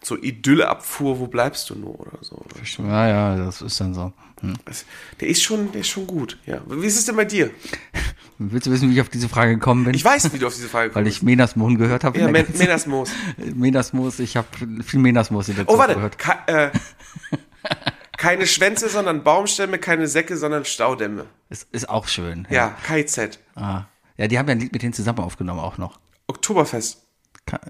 So 0.01 0.17
Idylleabfuhr, 0.17 1.19
wo 1.19 1.27
bleibst 1.27 1.69
du 1.69 1.75
nur 1.75 1.97
oder 1.99 2.17
so. 2.21 2.43
Ja, 2.79 3.07
ja, 3.07 3.37
das 3.37 3.61
ist 3.61 3.79
dann 3.79 3.93
so. 3.93 4.11
Hm. 4.41 4.55
Der 5.21 5.27
ist 5.29 5.41
schon, 5.41 5.71
der 5.71 5.79
ist 5.81 5.87
schon 5.87 6.05
gut. 6.05 6.37
Ja. 6.45 6.59
Wie 6.67 6.85
ist 6.85 6.97
es 6.97 7.05
denn 7.05 7.15
bei 7.15 7.23
dir? 7.23 7.51
Willst 8.37 8.67
du 8.67 8.71
wissen, 8.71 8.89
wie 8.89 8.95
ich 8.95 9.01
auf 9.01 9.07
diese 9.07 9.29
Frage 9.29 9.53
gekommen 9.53 9.85
bin? 9.85 9.93
Ich 9.93 10.03
weiß, 10.03 10.33
wie 10.33 10.39
du 10.39 10.47
auf 10.47 10.55
diese 10.55 10.67
Frage 10.67 10.93
Weil 10.93 11.03
kommst. 11.03 11.17
ich 11.19 11.23
Menas 11.23 11.55
Mohn 11.55 11.77
gehört 11.77 12.03
habe. 12.03 12.19
ja, 12.19 12.25
Men 12.27 12.45
ganzen- 12.45 12.57
Menas 12.57 12.85
Moos. 12.87 13.09
Menas 13.37 13.93
Moos, 13.93 14.19
ich 14.19 14.35
habe 14.35 14.47
viel 14.83 14.99
Menas 14.99 15.31
Moos 15.31 15.47
in 15.47 15.55
der 15.55 15.69
Oh, 15.69 15.77
Zeit 15.77 15.79
warte. 15.79 15.93
gehört. 15.95 16.17
Ke 16.17 16.33
äh, 16.47 16.71
keine 18.17 18.45
Schwänze, 18.47 18.89
sondern 18.89 19.23
Baumstämme, 19.23 19.77
keine 19.77 20.07
Säcke, 20.07 20.35
sondern 20.35 20.65
Staudämme. 20.65 21.27
Ist, 21.49 21.67
ist 21.71 21.87
auch 21.87 22.07
schön. 22.09 22.45
Ja, 22.49 22.75
KZ. 22.85 23.39
Ah. 23.55 23.83
Ja, 24.17 24.27
die 24.27 24.37
haben 24.37 24.47
ja 24.49 24.53
ein 24.55 24.59
Lied 24.59 24.73
mit 24.73 24.81
denen 24.81 24.93
zusammen 24.93 25.19
aufgenommen 25.19 25.59
auch 25.61 25.77
noch. 25.77 25.99
Oktoberfest. 26.27 27.05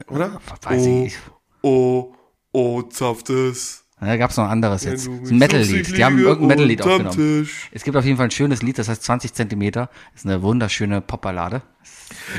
Oder? 0.09 0.39
Weiß 0.61 0.81
ich 0.81 0.87
nicht. 0.87 1.17
Oh, 1.61 2.13
oh, 2.51 2.81
zapft 2.83 3.29
es. 3.29 3.82
Da 4.05 4.17
gab's 4.17 4.37
noch 4.37 4.45
ein 4.45 4.51
anderes 4.51 4.83
jetzt. 4.83 5.07
Ist 5.07 5.31
ein 5.31 5.37
Metal-Lied. 5.37 5.97
Die 5.97 6.03
haben 6.03 6.17
irgendein 6.17 6.47
Metal-Lied 6.47 6.81
aufgenommen. 6.81 7.15
Tisch. 7.15 7.69
Es 7.71 7.83
gibt 7.83 7.97
auf 7.97 8.05
jeden 8.05 8.17
Fall 8.17 8.27
ein 8.27 8.31
schönes 8.31 8.61
Lied, 8.61 8.77
das 8.77 8.89
heißt 8.89 9.03
20 9.03 9.33
Zentimeter. 9.33 9.89
Ist 10.15 10.25
eine 10.25 10.41
wunderschöne 10.41 11.01
Popballade. 11.01 11.61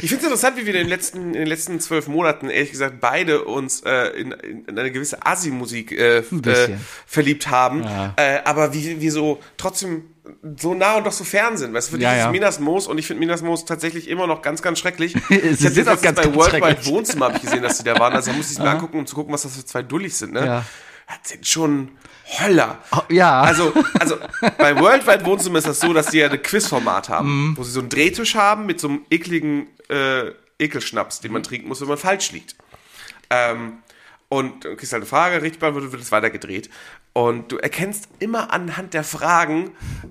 Ich 0.01 0.09
finde 0.09 0.17
es 0.17 0.25
interessant, 0.25 0.57
wie 0.57 0.67
wir 0.67 0.75
in 0.75 0.81
den 0.81 0.89
letzten, 0.89 1.27
in 1.29 1.33
den 1.33 1.47
letzten 1.47 1.81
zwölf 1.81 2.09
Monaten, 2.09 2.49
ehrlich 2.49 2.71
gesagt, 2.71 3.01
beide 3.01 3.45
uns 3.45 3.83
äh, 3.83 4.09
in, 4.19 4.33
in 4.33 4.79
eine 4.79 4.91
gewisse 4.91 5.25
Asi-Musik 5.25 5.93
äh, 5.93 6.19
äh, 6.19 6.77
verliebt 7.07 7.49
haben. 7.51 7.83
Ja. 7.85 8.15
Äh, 8.17 8.41
aber 8.45 8.73
wie 8.73 9.01
wir 9.01 9.13
so 9.13 9.41
trotzdem 9.57 10.05
so 10.59 10.75
nah 10.75 10.97
und 10.97 11.05
doch 11.07 11.13
so 11.13 11.25
fern 11.25 11.57
sind. 11.57 11.75
Weißt 11.75 11.89
du, 11.89 11.93
für 11.93 11.99
dich 11.99 12.05
Ja, 12.05 12.13
ist 12.13 12.19
ja. 12.19 12.31
Minas 12.31 12.59
Moos 12.59 12.87
und 12.87 12.99
ich 12.99 13.07
finde 13.07 13.21
Minas 13.21 13.43
Moos 13.43 13.65
tatsächlich 13.65 14.09
immer 14.09 14.27
noch 14.27 14.41
ganz, 14.41 14.63
ganz 14.63 14.79
schrecklich. 14.79 15.15
Sie 15.29 15.35
ich 15.35 15.59
sind 15.59 15.69
habe 15.69 15.81
jetzt 15.81 15.89
auch 15.89 16.03
ganz, 16.03 16.17
bei 16.17 16.25
ganz 16.25 16.37
Worldwide. 16.37 16.87
Wohnzimmer 16.87 17.35
ich 17.35 17.43
gesehen, 17.43 17.63
dass 17.63 17.79
sie 17.79 17.85
da 17.85 17.99
waren. 17.99 18.15
Also 18.15 18.31
da 18.31 18.37
musste 18.37 18.53
ich 18.53 18.59
es 18.59 18.65
mir 18.65 18.71
angucken, 18.71 18.99
um 18.99 19.07
zu 19.07 19.15
gucken, 19.15 19.33
was 19.35 19.43
das 19.43 19.57
für 19.57 19.65
zwei 19.65 19.83
Dullis 19.83 20.19
sind. 20.19 20.33
Ne? 20.33 20.47
Ja. 20.47 20.65
Das 21.07 21.31
sind 21.31 21.47
schon 21.47 21.91
Höller. 22.39 22.79
Oh, 22.93 23.01
ja. 23.11 23.43
Also, 23.43 23.73
also 24.01 24.17
bei 24.59 24.79
Worldwide 24.81 25.25
Wohnzimmer 25.27 25.59
ist 25.59 25.67
das 25.67 25.81
so, 25.81 25.93
dass 25.93 26.07
die 26.09 26.19
ja 26.19 26.31
ein 26.31 26.43
Quizformat 26.43 27.09
haben, 27.11 27.49
Mhm. 27.51 27.57
wo 27.57 27.63
sie 27.63 27.71
so 27.73 27.81
einen 27.81 27.91
Drehtisch 27.91 28.35
haben 28.35 28.67
mit 28.67 28.81
so 28.81 28.89
einem 28.89 29.01
ekligen 29.11 29.67
äh, 29.89 30.31
Ekelschnaps, 30.59 31.21
den 31.21 31.33
man 31.33 31.43
Mhm. 31.43 31.45
trinken 31.45 31.69
muss, 31.69 31.81
wenn 31.83 31.89
man 31.89 31.99
falsch 31.99 32.33
liegt. 32.33 32.57
Ähm, 33.31 33.79
und 34.31 34.65
du 34.65 34.75
kriegst 34.77 34.93
halt 34.93 35.03
eine 35.03 35.09
Frage, 35.09 35.43
richtig 35.43 35.61
beantwortet, 35.61 35.93
wird 35.93 36.03
es 36.03 36.11
weiter 36.13 36.31
gedreht. 36.31 36.71
Und 37.13 37.53
du 37.53 37.59
erkennst 37.59 38.09
immer 38.19 38.53
anhand 38.53 38.95
der 38.95 39.05
Fragen, 39.05 39.71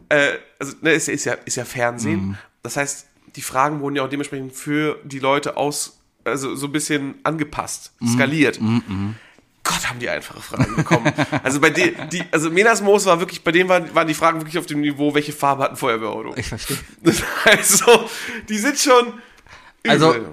äh, 0.10 0.34
also 0.60 0.74
ne, 0.82 0.92
ist, 0.94 1.10
ist, 1.10 1.26
ja, 1.26 1.34
ist 1.34 1.56
ja 1.58 1.66
Fernsehen. 1.66 2.28
Mhm. 2.28 2.38
Das 2.62 2.78
heißt, 2.78 3.08
die 3.36 3.42
Fragen 3.42 3.82
wurden 3.82 3.96
ja 3.96 4.04
auch 4.06 4.10
dementsprechend 4.10 4.54
für 4.54 5.00
die 5.04 5.20
Leute 5.20 5.58
aus, 5.58 6.00
also 6.24 6.56
so 6.56 6.68
ein 6.68 6.72
bisschen 6.72 7.16
angepasst, 7.24 7.94
Mhm. 8.00 9.16
Gott, 9.64 9.90
haben 9.90 10.00
die 10.00 10.10
einfache 10.10 10.42
Fragen 10.42 10.76
bekommen. 10.76 11.12
also 11.44 11.62
bei 11.62 11.70
denen, 11.70 12.10
die, 12.10 12.22
also 12.32 12.50
Menas 12.50 12.82
Moos 12.82 13.06
war 13.06 13.20
wirklich, 13.20 13.44
bei 13.44 13.52
denen 13.52 13.70
waren, 13.70 13.96
waren 13.96 14.08
die 14.08 14.14
Fragen 14.14 14.40
wirklich 14.40 14.58
auf 14.58 14.66
dem 14.66 14.82
Niveau, 14.82 15.14
welche 15.14 15.32
Farbe 15.32 15.64
hat 15.64 15.72
ein 15.72 15.78
Feuerwehrauto? 15.78 16.36
Ich 16.36 16.48
verstehe. 16.48 16.78
Das 17.02 17.22
heißt 17.46 17.78
so, 17.78 18.10
die 18.50 18.58
sind 18.58 18.78
schon. 18.78 19.14
Also, 19.88 20.14
übel. 20.14 20.32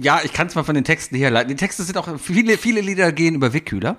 ja, 0.00 0.20
ich 0.22 0.32
kann 0.32 0.46
es 0.46 0.54
mal 0.54 0.62
von 0.62 0.74
den 0.74 0.84
Texten 0.84 1.16
herleiten. 1.16 1.48
Die 1.48 1.56
Texte 1.56 1.82
sind 1.82 1.96
auch, 1.96 2.08
viele, 2.20 2.58
viele 2.58 2.80
Lieder 2.80 3.10
gehen 3.12 3.34
über 3.34 3.52
Wickkühler. 3.52 3.98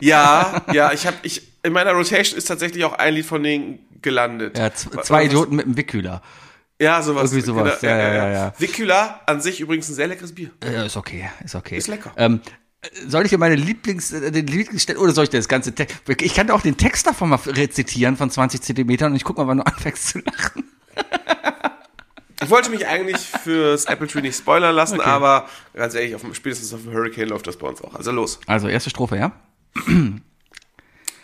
Ja, 0.00 0.64
ja, 0.72 0.92
ich 0.92 1.06
habe, 1.06 1.16
ich, 1.22 1.42
in 1.62 1.72
meiner 1.72 1.92
Rotation 1.92 2.38
ist 2.38 2.44
tatsächlich 2.46 2.84
auch 2.84 2.94
ein 2.94 3.14
Lied 3.14 3.26
von 3.26 3.42
denen 3.42 3.80
gelandet. 4.00 4.56
Ja, 4.56 4.72
zwei 4.72 5.24
Idioten 5.24 5.56
mit 5.56 5.66
einem 5.66 5.76
Wickkühler. 5.76 6.22
Ja, 6.80 7.02
sowas. 7.02 7.32
Irgendwie 7.32 7.46
sowas. 7.46 7.82
Ja, 7.82 7.96
ja, 7.98 8.14
ja, 8.14 8.30
ja. 8.30 8.52
Vicula 8.56 9.20
an 9.26 9.40
sich 9.40 9.60
übrigens 9.60 9.88
ein 9.88 9.94
sehr 9.94 10.06
leckeres 10.06 10.34
Bier. 10.34 10.50
Ja, 10.62 10.84
ist 10.84 10.96
okay, 10.96 11.28
ist 11.44 11.56
okay. 11.56 11.76
Ist 11.76 11.88
lecker. 11.88 12.12
Ähm, 12.16 12.40
soll 13.06 13.24
ich 13.24 13.30
dir 13.30 13.38
meine 13.38 13.56
Lieblings, 13.56 14.12
äh, 14.12 14.30
den 14.30 14.46
Lieblingsstelle, 14.46 14.98
oder 14.98 15.12
soll 15.12 15.24
ich 15.24 15.30
dir 15.30 15.38
das 15.38 15.48
ganze 15.48 15.74
Text, 15.74 15.96
ich 16.20 16.34
kann 16.34 16.46
dir 16.46 16.54
auch 16.54 16.62
den 16.62 16.76
Text 16.76 17.06
davon 17.06 17.28
mal 17.28 17.36
rezitieren 17.46 18.16
von 18.16 18.30
20 18.30 18.62
Zentimetern 18.62 19.12
und 19.12 19.16
ich 19.16 19.24
guck 19.24 19.36
mal, 19.36 19.46
wann 19.46 19.58
du 19.58 19.66
anfängst 19.66 20.08
zu 20.08 20.18
lachen. 20.20 20.64
Ich 22.40 22.50
wollte 22.50 22.70
mich 22.70 22.86
eigentlich 22.86 23.18
fürs 23.18 23.86
Apple 23.86 24.06
Tree 24.06 24.20
nicht 24.20 24.36
spoilern 24.36 24.74
lassen, 24.74 25.00
Okay. 25.00 25.08
aber 25.08 25.48
ganz 25.74 25.94
ehrlich, 25.94 26.14
auf 26.14 26.20
dem, 26.20 26.34
spätestens 26.34 26.72
auf 26.72 26.82
dem 26.82 26.92
Hurricane 26.92 27.28
läuft 27.28 27.48
das 27.48 27.56
bei 27.56 27.66
uns 27.66 27.82
auch. 27.82 27.94
Also 27.96 28.12
los. 28.12 28.38
Also, 28.46 28.68
erste 28.68 28.90
Strophe, 28.90 29.16
ja? 29.16 29.32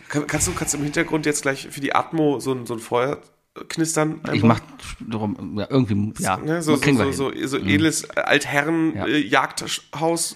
Kann, 0.09 0.26
kannst, 0.26 0.48
du, 0.48 0.52
kannst 0.52 0.74
du 0.74 0.78
im 0.78 0.84
Hintergrund 0.84 1.24
jetzt 1.24 1.42
gleich 1.42 1.68
für 1.70 1.80
die 1.80 1.94
Atmo 1.94 2.40
so 2.40 2.52
ein, 2.52 2.66
so 2.66 2.74
ein 2.74 2.80
Feuer 2.80 3.20
knistern. 3.68 4.20
Ich 4.24 4.42
einfach. 4.42 4.48
mach 4.48 4.61
drum, 5.09 5.59
ja, 5.59 5.66
irgendwie, 5.70 6.12
ja, 6.22 6.36
Ne, 6.38 6.62
so, 6.62 6.76
so, 6.76 6.92
so, 6.92 7.12
so, 7.12 7.46
so 7.46 7.59
edles 7.59 8.11
Altherren 8.11 8.94
Ja. 8.96 9.07
äh, 9.07 9.18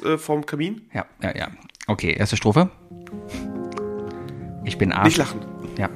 äh, 0.04 0.18
vorm 0.18 0.46
Kamin. 0.46 0.82
Ja, 0.92 1.06
ja, 1.22 1.36
ja. 1.36 1.48
Okay, 1.86 2.12
erste 2.12 2.36
Strophe. 2.36 2.70
Ich 4.64 4.78
bin 4.78 4.92
Arsch. 4.92 5.04
Nicht 5.06 5.18
lachen. 5.18 5.40
Ja. 5.78 5.88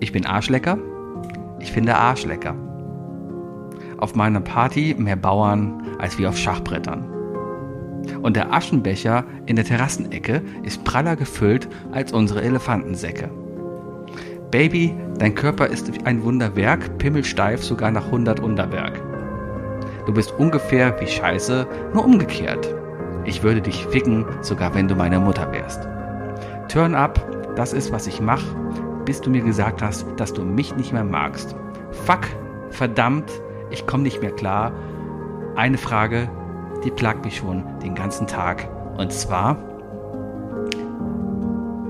Ich 0.00 0.12
bin 0.12 0.26
Arschlecker. 0.26 0.78
Ich 1.60 1.72
finde 1.72 1.96
Arschlecker. 1.96 2.54
Auf 3.96 4.14
meiner 4.14 4.40
Party 4.40 4.94
mehr 4.98 5.16
Bauern 5.16 5.96
als 5.98 6.18
wie 6.18 6.26
auf 6.26 6.36
Schachbrettern. 6.36 7.08
Und 8.22 8.36
der 8.36 8.52
Aschenbecher 8.52 9.24
in 9.46 9.56
der 9.56 9.64
Terrassenecke 9.64 10.42
ist 10.62 10.84
praller 10.84 11.16
gefüllt 11.16 11.68
als 11.92 12.12
unsere 12.12 12.42
Elefantensäcke. 12.42 13.30
Baby, 14.50 14.94
dein 15.18 15.34
Körper 15.34 15.66
ist 15.66 15.90
ein 16.06 16.24
Wunderwerk, 16.24 16.96
pimmelsteif 16.96 17.62
sogar 17.62 17.90
nach 17.90 18.06
100 18.06 18.40
Unterberg. 18.40 18.98
Du 20.06 20.14
bist 20.14 20.32
ungefähr 20.38 20.98
wie 21.00 21.06
Scheiße, 21.06 21.66
nur 21.92 22.06
umgekehrt. 22.06 22.74
Ich 23.26 23.42
würde 23.42 23.60
dich 23.60 23.84
ficken, 23.88 24.24
sogar 24.40 24.74
wenn 24.74 24.88
du 24.88 24.94
meine 24.94 25.20
Mutter 25.20 25.52
wärst. 25.52 25.86
Turn 26.68 26.94
up, 26.94 27.20
das 27.56 27.74
ist, 27.74 27.92
was 27.92 28.06
ich 28.06 28.22
mach, 28.22 28.42
bis 29.04 29.20
du 29.20 29.28
mir 29.28 29.42
gesagt 29.42 29.82
hast, 29.82 30.06
dass 30.16 30.32
du 30.32 30.42
mich 30.42 30.74
nicht 30.76 30.94
mehr 30.94 31.04
magst. 31.04 31.54
Fuck, 32.06 32.28
verdammt, 32.70 33.30
ich 33.70 33.86
komm 33.86 34.02
nicht 34.02 34.22
mehr 34.22 34.32
klar. 34.32 34.72
Eine 35.56 35.76
Frage, 35.76 36.30
die 36.84 36.90
plagt 36.90 37.26
mich 37.26 37.36
schon 37.36 37.64
den 37.82 37.94
ganzen 37.94 38.26
Tag. 38.26 38.66
Und 38.96 39.12
zwar, 39.12 39.58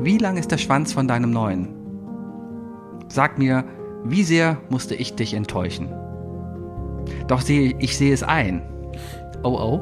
wie 0.01 0.19
lang 0.19 0.37
ist 0.37 0.51
der 0.51 0.59
Schwanz 0.59 0.93
von 0.93 1.07
deinem 1.07 1.31
neuen? 1.31 1.78
Sag 3.09 3.39
mir, 3.39 3.65
wie 4.05 4.23
sehr 4.23 4.59
musste 4.69 4.95
ich 4.95 5.15
dich 5.17 5.35
enttäuschen? 5.35 5.89
Doch 7.27 7.41
sehe, 7.41 7.75
ich 7.79 7.97
sehe 7.97 8.13
es 8.13 8.23
ein. 8.23 8.63
Oh 9.43 9.59
oh. 9.59 9.81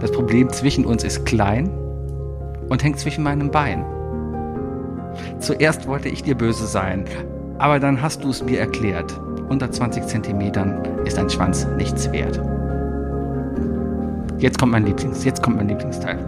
Das 0.00 0.10
Problem 0.10 0.50
zwischen 0.50 0.84
uns 0.84 1.04
ist 1.04 1.24
klein 1.24 1.70
und 2.68 2.82
hängt 2.82 2.98
zwischen 2.98 3.22
meinem 3.22 3.50
Bein. 3.50 3.84
Zuerst 5.38 5.86
wollte 5.86 6.08
ich 6.08 6.22
dir 6.22 6.34
böse 6.34 6.66
sein, 6.66 7.04
aber 7.58 7.78
dann 7.78 8.02
hast 8.02 8.24
du 8.24 8.30
es 8.30 8.42
mir 8.42 8.58
erklärt. 8.58 9.18
Unter 9.48 9.70
20 9.70 10.06
Zentimetern 10.06 10.82
ist 11.04 11.18
ein 11.18 11.30
Schwanz 11.30 11.66
nichts 11.76 12.10
wert. 12.10 12.40
Jetzt 14.38 14.58
kommt 14.58 14.72
mein 14.72 14.84
Lieblings, 14.84 15.24
jetzt 15.24 15.42
kommt 15.42 15.56
mein 15.56 15.68
Lieblingsteil. 15.68 16.18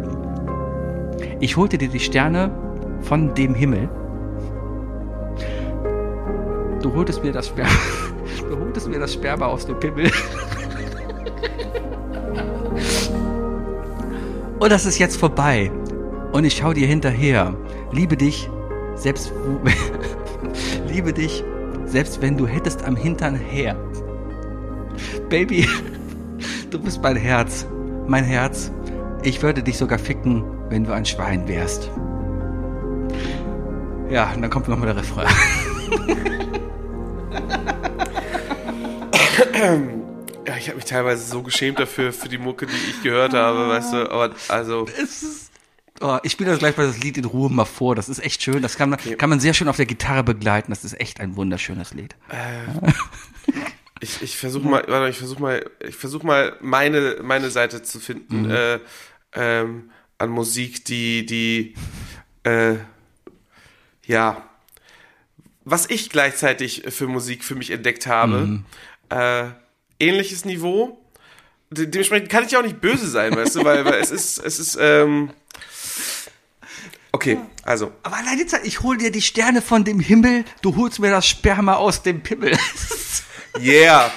Ich 1.41 1.57
holte 1.57 1.77
dir 1.77 1.89
die 1.89 2.01
Sterne 2.01 2.51
von 3.01 3.35
dem 3.35 3.55
Himmel. 3.55 3.89
Du 6.83 6.93
holtest 6.95 7.24
mir 7.24 7.33
das 7.33 7.49
Sperma, 7.49 7.70
du 8.49 8.59
holtest 8.59 8.89
mir 8.89 9.01
das 9.01 9.14
Sperma 9.14 9.47
aus 9.47 9.66
dem 9.66 9.79
Pimmel. 9.81 10.11
Und 14.61 14.72
das 14.72 14.87
ist 14.87 14.99
jetzt 14.99 15.16
vorbei. 15.16 15.70
Und 16.33 16.45
ich 16.45 16.57
schau 16.57 16.72
dir 16.72 16.87
hinterher. 16.87 17.55
Liebe 17.93 18.16
dich, 18.16 18.51
selbst 18.95 19.33
liebe 20.89 21.12
dich, 21.12 21.45
selbst 21.87 22.20
wenn 22.20 22.37
du 22.37 22.47
hättest 22.47 22.85
am 22.85 22.97
Hintern 22.97 23.35
her. 23.35 23.76
Baby, 25.29 25.66
du 26.70 26.81
bist 26.81 27.03
mein 27.03 27.16
Herz, 27.16 27.66
mein 28.07 28.24
Herz. 28.24 28.72
Ich 29.22 29.43
würde 29.43 29.62
dich 29.62 29.79
sogar 29.79 29.99
ficken, 29.99 30.45
wenn 30.68 30.85
du 30.85 30.93
ein 30.93 31.05
Schwein 31.05 31.49
wärst. 31.49 31.91
Ja, 34.11 34.33
und 34.35 34.43
dann 34.43 34.51
kommt 34.51 34.68
nochmal 34.68 34.87
der 34.87 34.97
Refrain. 34.97 35.26
Ja, 40.47 40.57
ich 40.57 40.68
habe 40.68 40.76
mich 40.76 40.86
teilweise 40.86 41.24
so 41.24 41.43
geschämt 41.43 41.78
dafür, 41.78 42.12
für 42.12 42.28
die 42.28 42.39
Mucke, 42.39 42.66
die 42.66 42.91
ich 42.91 43.03
gehört 43.03 43.34
habe, 43.34 43.68
weißt 43.68 43.93
du, 43.93 44.11
aber 44.11 44.34
also, 44.49 44.86
ist, 44.86 45.51
oh, 46.01 46.18
ich 46.22 46.32
spiele 46.32 46.51
das 46.51 46.59
gleich 46.59 46.76
mal 46.76 46.86
das 46.86 46.99
Lied 46.99 47.18
in 47.18 47.24
Ruhe 47.24 47.51
mal 47.51 47.64
vor. 47.64 47.95
Das 47.95 48.09
ist 48.09 48.18
echt 48.24 48.43
schön. 48.43 48.62
Das 48.62 48.76
kann 48.76 48.91
man, 48.91 48.99
kann 49.18 49.30
man 49.30 49.41
sehr 49.41 49.55
schön 49.55 49.68
auf 49.68 49.76
der 49.76 49.86
Gitarre 49.86 50.24
begleiten. 50.24 50.70
Das 50.70 50.84
ist 50.84 50.99
echt 51.01 51.20
ein 51.20 51.36
wunderschönes 51.36 51.93
Lied. 51.95 52.16
ich, 54.01 54.22
ich 54.22 54.36
versuche 54.36 54.66
mal, 54.66 54.84
warte, 54.89 55.11
ich 55.11 55.18
versuche 55.18 55.43
mal, 55.43 55.70
ich 55.86 55.97
versuche 55.97 56.26
mal 56.26 56.57
meine, 56.61 57.18
meine 57.22 57.51
Seite 57.51 57.82
zu 57.82 58.01
finden, 58.01 58.51
äh, 58.51 58.78
ähm, 59.34 59.91
an 60.18 60.30
Musik, 60.30 60.84
die, 60.84 61.26
die, 61.26 61.74
äh, 62.45 62.76
ja, 64.07 64.43
was 65.64 65.91
ich 65.91 66.09
gleichzeitig 66.09 66.84
für 66.89 67.07
Musik 67.07 67.45
für 67.45 67.55
mich 67.55 67.70
entdeckt 67.70 68.07
habe, 68.07 68.62
äh, 69.11 69.45
ähnliches 69.99 70.45
Niveau. 70.45 70.99
De 71.71 71.87
dementsprechend 71.87 72.31
kann 72.31 72.45
ich 72.45 72.53
ja 72.53 72.61
auch 72.61 72.65
nicht 72.65 72.81
böse 72.81 73.09
sein, 73.09 73.37
weißt 73.37 73.57
du, 73.57 73.65
weil, 73.65 73.85
weil 73.85 74.01
es 74.01 74.11
ist, 74.11 74.39
es 74.39 74.59
ist, 74.59 74.79
ähm, 74.81 75.31
okay, 77.13 77.39
also, 77.63 77.93
Aber 78.03 78.17
allein 78.17 78.39
jetzt, 78.39 78.59
ich 78.65 78.81
hol 78.81 78.97
dir 78.97 79.11
die 79.11 79.21
Sterne 79.21 79.61
von 79.61 79.85
dem 79.85 80.01
Himmel, 80.01 80.45
du 80.63 80.77
holst 80.77 80.99
mir 80.99 81.11
das 81.11 81.27
Sperma 81.27 81.75
aus 81.75 82.03
dem 82.03 82.23
Pimmel. 82.23 82.57
Yeah. 83.61 84.13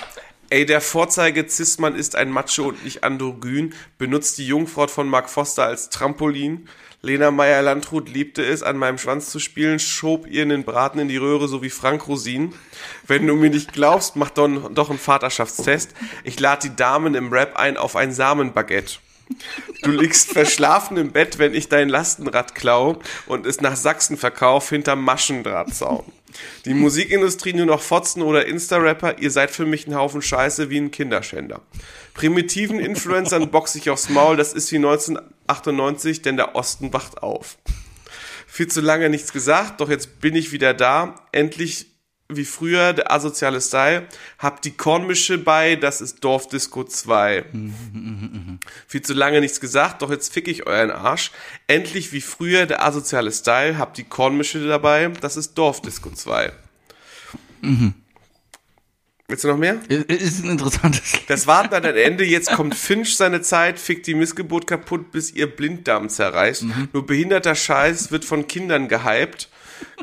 Ey, 0.52 0.66
der 0.66 0.82
Vorzeige 0.82 1.48
Zisman 1.48 1.96
ist 1.96 2.18
ein 2.18 2.30
Macho 2.30 2.64
und 2.64 2.84
nicht 2.84 3.06
androgyn, 3.06 3.74
benutzt 3.98 4.38
die 4.38 4.46
Jungfrau 4.46 4.88
von 4.88 5.08
Mark 5.08 5.30
Foster 5.30 5.64
als 5.64 5.88
Trampolin. 5.88 6.68
Lena 7.02 7.32
Meyer-Landrut 7.32 8.10
liebte 8.10 8.44
es, 8.44 8.62
an 8.62 8.76
meinem 8.76 8.98
Schwanz 8.98 9.30
zu 9.30 9.40
spielen, 9.40 9.80
schob 9.80 10.28
ihr 10.28 10.46
den 10.46 10.66
Braten 10.66 11.00
in 11.00 11.08
die 11.08 11.16
Röhre, 11.16 11.48
so 11.48 11.62
wie 11.62 11.70
Frank 11.70 12.06
Rosin. 12.06 12.54
Wenn 13.08 13.28
du 13.28 13.38
mir 13.38 13.50
nicht 13.50 13.72
glaubst, 13.72 14.18
mach 14.18 14.30
doch, 14.30 14.70
doch 14.74 14.90
einen 14.90 15.00
Vaterschaftstest. 15.00 15.92
Ich 16.26 16.38
lade 16.38 16.68
die 16.68 16.76
Damen 16.76 17.16
im 17.16 17.32
Rap 17.32 17.56
ein 17.56 17.78
auf 17.78 17.96
ein 17.96 18.12
Samenbaguette. 18.12 18.96
Du 19.84 19.92
liegst 19.92 20.34
verschlafen 20.34 20.98
im 20.98 21.14
Bett, 21.14 21.40
wenn 21.40 21.54
ich 21.54 21.70
dein 21.70 21.88
Lastenrad 21.88 22.56
klau 22.56 23.00
und 23.26 23.46
es 23.46 23.62
nach 23.62 23.78
Sachsen 23.78 24.18
verkauf 24.18 24.68
hinterm 24.68 25.02
Maschendrahtzaun. 25.02 26.04
Die 26.66 26.74
Musikindustrie 26.74 27.54
nur 27.54 27.66
noch 27.66 27.82
Fotzen 27.82 28.22
oder 28.22 28.46
Insta-Rapper, 28.46 29.20
ihr 29.20 29.32
seid 29.32 29.52
für 29.52 29.66
mich 29.66 29.88
ein 29.88 29.96
Haufen 29.96 30.22
Scheiße 30.22 30.70
wie 30.70 30.80
ein 30.80 30.92
Kinderschänder. 30.92 31.62
Primitiven 32.14 32.80
Influencern 32.80 33.50
box 33.52 33.76
ich 33.76 33.90
aufs 33.90 34.10
Maul, 34.10 34.38
das 34.38 34.54
ist 34.54 34.72
wie 34.72 34.78
1998, 34.78 36.22
denn 36.22 36.38
der 36.38 36.56
Osten 36.56 36.94
wacht 36.94 37.22
auf. 37.24 37.58
Viel 38.48 38.68
zu 38.68 38.82
lange 38.82 39.10
nichts 39.10 39.32
gesagt, 39.32 39.80
doch 39.80 39.90
jetzt 39.90 40.20
bin 40.20 40.36
ich 40.36 40.52
wieder 40.52 40.74
da. 40.74 41.16
Endlich 41.32 41.91
wie 42.36 42.46
früher 42.46 42.94
der 42.94 43.12
asoziale 43.12 43.62
Style. 43.62 44.08
Hab 44.38 44.62
die 44.62 44.72
Kornmische 44.72 45.38
bei, 45.38 45.76
das 45.76 46.02
ist 46.02 46.24
Dorfdisco 46.24 46.84
2. 46.84 47.46
Viel 48.88 49.02
zu 49.02 49.14
lange 49.14 49.42
nichts 49.42 49.60
gesagt, 49.60 50.02
doch 50.02 50.12
jetzt 50.12 50.34
fick 50.34 50.48
ich 50.48 50.68
euren 50.68 50.92
Arsch. 50.92 51.32
Endlich 51.68 52.14
wie 52.14 52.22
früher 52.22 52.66
der 52.66 52.86
asoziale 52.86 53.32
Style. 53.32 53.78
Hab 53.78 53.94
die 53.94 54.04
Kornmische 54.04 54.66
dabei, 54.68 55.10
das 55.22 55.38
ist 55.38 55.56
Dorfdisco 55.56 56.10
2. 56.10 56.52
Willst 59.28 59.46
du 59.46 59.48
noch 59.48 59.58
mehr? 59.58 59.80
Ist 59.88 60.44
ein 60.44 60.50
interessantes. 60.50 61.14
Das 61.28 61.48
Warten 61.48 61.74
an 61.74 61.86
ein 61.86 61.96
Ende, 61.96 62.26
jetzt 62.26 62.52
kommt 62.52 62.76
Finch 62.76 63.16
seine 63.16 63.42
Zeit, 63.42 63.80
fickt 63.80 64.06
die 64.08 64.14
Missgeburt 64.14 64.68
kaputt, 64.68 65.12
bis 65.12 65.32
ihr 65.32 65.48
Blinddarm 65.48 66.10
zerreißt. 66.10 66.66
Nur 66.92 67.06
behinderter 67.06 67.56
Scheiß 67.56 68.12
wird 68.12 68.26
von 68.26 68.48
Kindern 68.48 68.90
gehypt. 68.90 69.48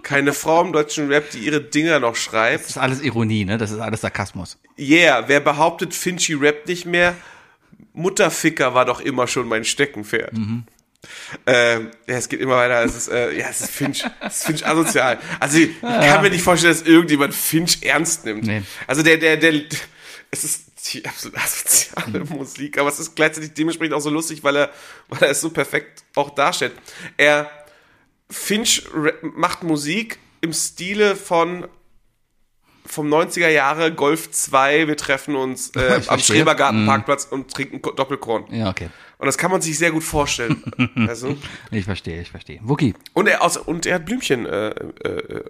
Keine 0.03 0.33
Frau 0.33 0.63
im 0.63 0.73
deutschen 0.73 1.09
Rap, 1.09 1.31
die 1.31 1.39
ihre 1.39 1.61
Dinger 1.61 2.01
noch 2.01 2.17
schreibt. 2.17 2.65
Das 2.65 2.71
ist 2.71 2.79
alles 2.79 3.01
Ironie, 3.01 3.45
ne? 3.45 3.59
Das 3.59 3.71
ist 3.71 3.79
alles 3.79 4.01
Sarkasmus. 4.01 4.59
Yeah, 4.79 5.25
wer 5.29 5.41
behauptet, 5.41 5.95
Finchy 5.95 6.35
rappt 6.35 6.69
nicht 6.69 6.87
mehr? 6.87 7.15
Mutterficker 7.93 8.75
war 8.75 8.85
doch 8.85 9.01
immer 9.01 9.27
schon 9.27 9.49
mein 9.49 9.65
Steckenpferd. 9.65 10.33
Ähm, 11.47 11.91
ja, 12.07 12.17
es 12.17 12.29
geht 12.29 12.41
immer 12.41 12.57
weiter. 12.57 12.83
Es 12.85 12.97
ist, 12.97 13.09
äh, 13.09 13.33
ja, 13.33 13.49
es 13.49 13.61
ist 13.61 13.71
Finch, 13.71 14.05
es 14.21 14.39
ist 14.39 14.45
Finch 14.45 14.67
asozial. 14.67 15.19
Also 15.41 15.59
ich 15.59 15.81
kann 15.81 16.23
mir 16.23 16.31
nicht 16.31 16.43
vorstellen, 16.43 16.73
dass 16.73 16.83
irgendjemand 16.83 17.35
Finch 17.35 17.83
ernst 17.83 18.25
nimmt. 18.25 18.45
Nee. 18.45 18.63
Also 18.87 19.03
der, 19.03 19.17
der, 19.17 19.37
der, 19.37 19.53
es 20.31 20.45
ist 20.45 20.65
die 20.93 21.05
absolut 21.05 21.39
asoziale 21.39 22.25
Musik, 22.25 22.79
aber 22.79 22.89
es 22.89 22.99
ist 22.99 23.15
gleichzeitig 23.15 23.53
dementsprechend 23.55 23.95
auch 23.95 24.01
so 24.01 24.11
lustig, 24.11 24.43
weil 24.43 24.57
er, 24.57 24.71
weil 25.09 25.23
er 25.23 25.31
es 25.31 25.41
so 25.41 25.51
perfekt 25.51 26.03
auch 26.15 26.31
darstellt. 26.31 26.73
Er 27.17 27.51
Finch 28.31 28.85
macht 29.23 29.63
Musik 29.63 30.19
im 30.41 30.53
Stile 30.53 31.17
von 31.17 31.67
vom 32.87 33.13
90er 33.13 33.49
Jahre 33.49 33.93
Golf 33.93 34.31
2, 34.31 34.89
wir 34.89 34.97
treffen 34.97 35.37
uns 35.37 35.71
äh, 35.77 36.01
am. 36.07 36.19
Schrebergartenparkplatz 36.19 37.25
und 37.27 37.53
trinken 37.53 37.83
Ko- 37.83 37.91
Doppelkorn. 37.93 38.47
Ja, 38.51 38.71
okay. 38.71 38.89
Und 39.19 39.27
das 39.27 39.37
kann 39.37 39.51
man 39.51 39.61
sich 39.61 39.77
sehr 39.77 39.91
gut 39.91 40.05
vorstellen. 40.05 40.63
also, 41.09 41.37
Ich 41.71 41.85
verstehe, 41.85 42.23
ich 42.23 42.31
verstehe. 42.31 42.61
Wookie. 42.63 42.95
und, 43.13 43.27
er, 43.29 43.43
aus, 43.43 43.59
und 43.59 43.85
er 43.85 43.97
hat 43.97 44.07
Blümchen 44.07 44.47
äh, 44.47 44.69
äh, 44.69 45.09
äh, 45.09 45.45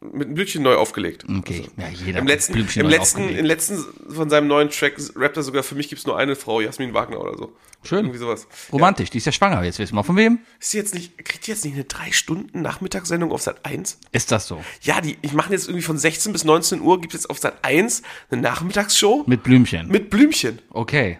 mit 0.00 0.26
einem 0.28 0.34
Blümchen 0.34 0.62
neu 0.62 0.76
aufgelegt. 0.76 1.24
Okay, 1.28 1.66
ja, 1.76 1.88
jeder 1.88 2.20
Im 2.20 2.26
letzten, 2.26 2.54
Blümchen 2.54 2.82
im 2.82 2.88
letzten, 2.88 3.28
im 3.28 3.44
letzten 3.44 3.84
von 4.08 4.30
seinem 4.30 4.46
neuen 4.46 4.70
Track 4.70 4.94
rappt 5.14 5.36
er 5.36 5.42
sogar, 5.42 5.62
für 5.62 5.74
mich 5.74 5.88
gibt's 5.90 6.06
nur 6.06 6.16
eine 6.16 6.36
Frau, 6.36 6.60
Jasmin 6.60 6.94
Wagner 6.94 7.20
oder 7.20 7.36
so. 7.36 7.52
Schön. 7.82 8.00
Irgendwie 8.00 8.18
sowas. 8.18 8.46
Romantisch, 8.72 9.10
die 9.10 9.18
ist 9.18 9.24
ja 9.26 9.32
schwanger, 9.32 9.62
jetzt 9.62 9.78
wissen 9.78 9.94
wir 9.94 10.04
von 10.04 10.16
wem. 10.16 10.40
Ist 10.58 10.72
die 10.72 10.76
jetzt 10.78 10.94
nicht, 10.94 11.16
kriegt 11.24 11.46
die 11.46 11.50
jetzt 11.50 11.64
nicht 11.64 11.74
eine 11.74 11.84
drei 11.84 12.12
Stunden 12.12 12.62
Nachmittagssendung 12.62 13.30
auf 13.32 13.42
Sat 13.42 13.64
1? 13.64 13.98
Ist 14.12 14.32
das 14.32 14.46
so? 14.46 14.62
Ja, 14.82 15.00
die, 15.00 15.18
ich 15.22 15.32
mache 15.34 15.52
jetzt 15.52 15.66
irgendwie 15.68 15.82
von 15.84 15.98
16 15.98 16.32
bis 16.32 16.44
19 16.44 16.80
Uhr, 16.80 17.00
gibt 17.00 17.14
es 17.14 17.20
jetzt 17.22 17.30
auf 17.30 17.38
Sat 17.38 17.62
1 17.62 18.02
eine 18.30 18.40
Nachmittagsshow 18.42 19.24
Mit 19.26 19.42
Blümchen. 19.42 19.88
mit 19.88 20.08
Blümchen. 20.10 20.60
Okay. 20.70 21.18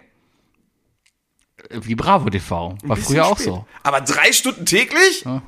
Wie 1.69 1.95
Bravo 1.95 2.29
TV. 2.29 2.75
War 2.83 2.97
früher 2.97 3.25
auch 3.27 3.37
spät. 3.37 3.45
so. 3.45 3.65
Aber 3.83 4.01
drei 4.01 4.31
Stunden 4.31 4.65
täglich? 4.65 5.23
Ja. 5.25 5.41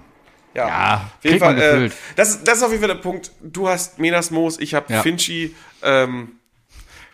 Ja, 0.54 1.10
auf 1.18 1.24
jeden 1.26 1.40
Fall. 1.40 1.60
Äh, 1.60 1.90
das, 2.16 2.44
das 2.44 2.58
ist 2.58 2.64
auf 2.64 2.72
jeden 2.72 2.82
Fall 2.84 2.94
der 2.96 3.02
Punkt. 3.02 3.32
Du 3.42 3.68
hast 3.68 3.98
Menas 4.00 4.30
Moos, 4.32 4.60
ich 4.60 4.74
habe 4.74 4.92
Ja. 4.94 5.02
Finchi. 5.02 5.56
Ähm, 5.82 6.34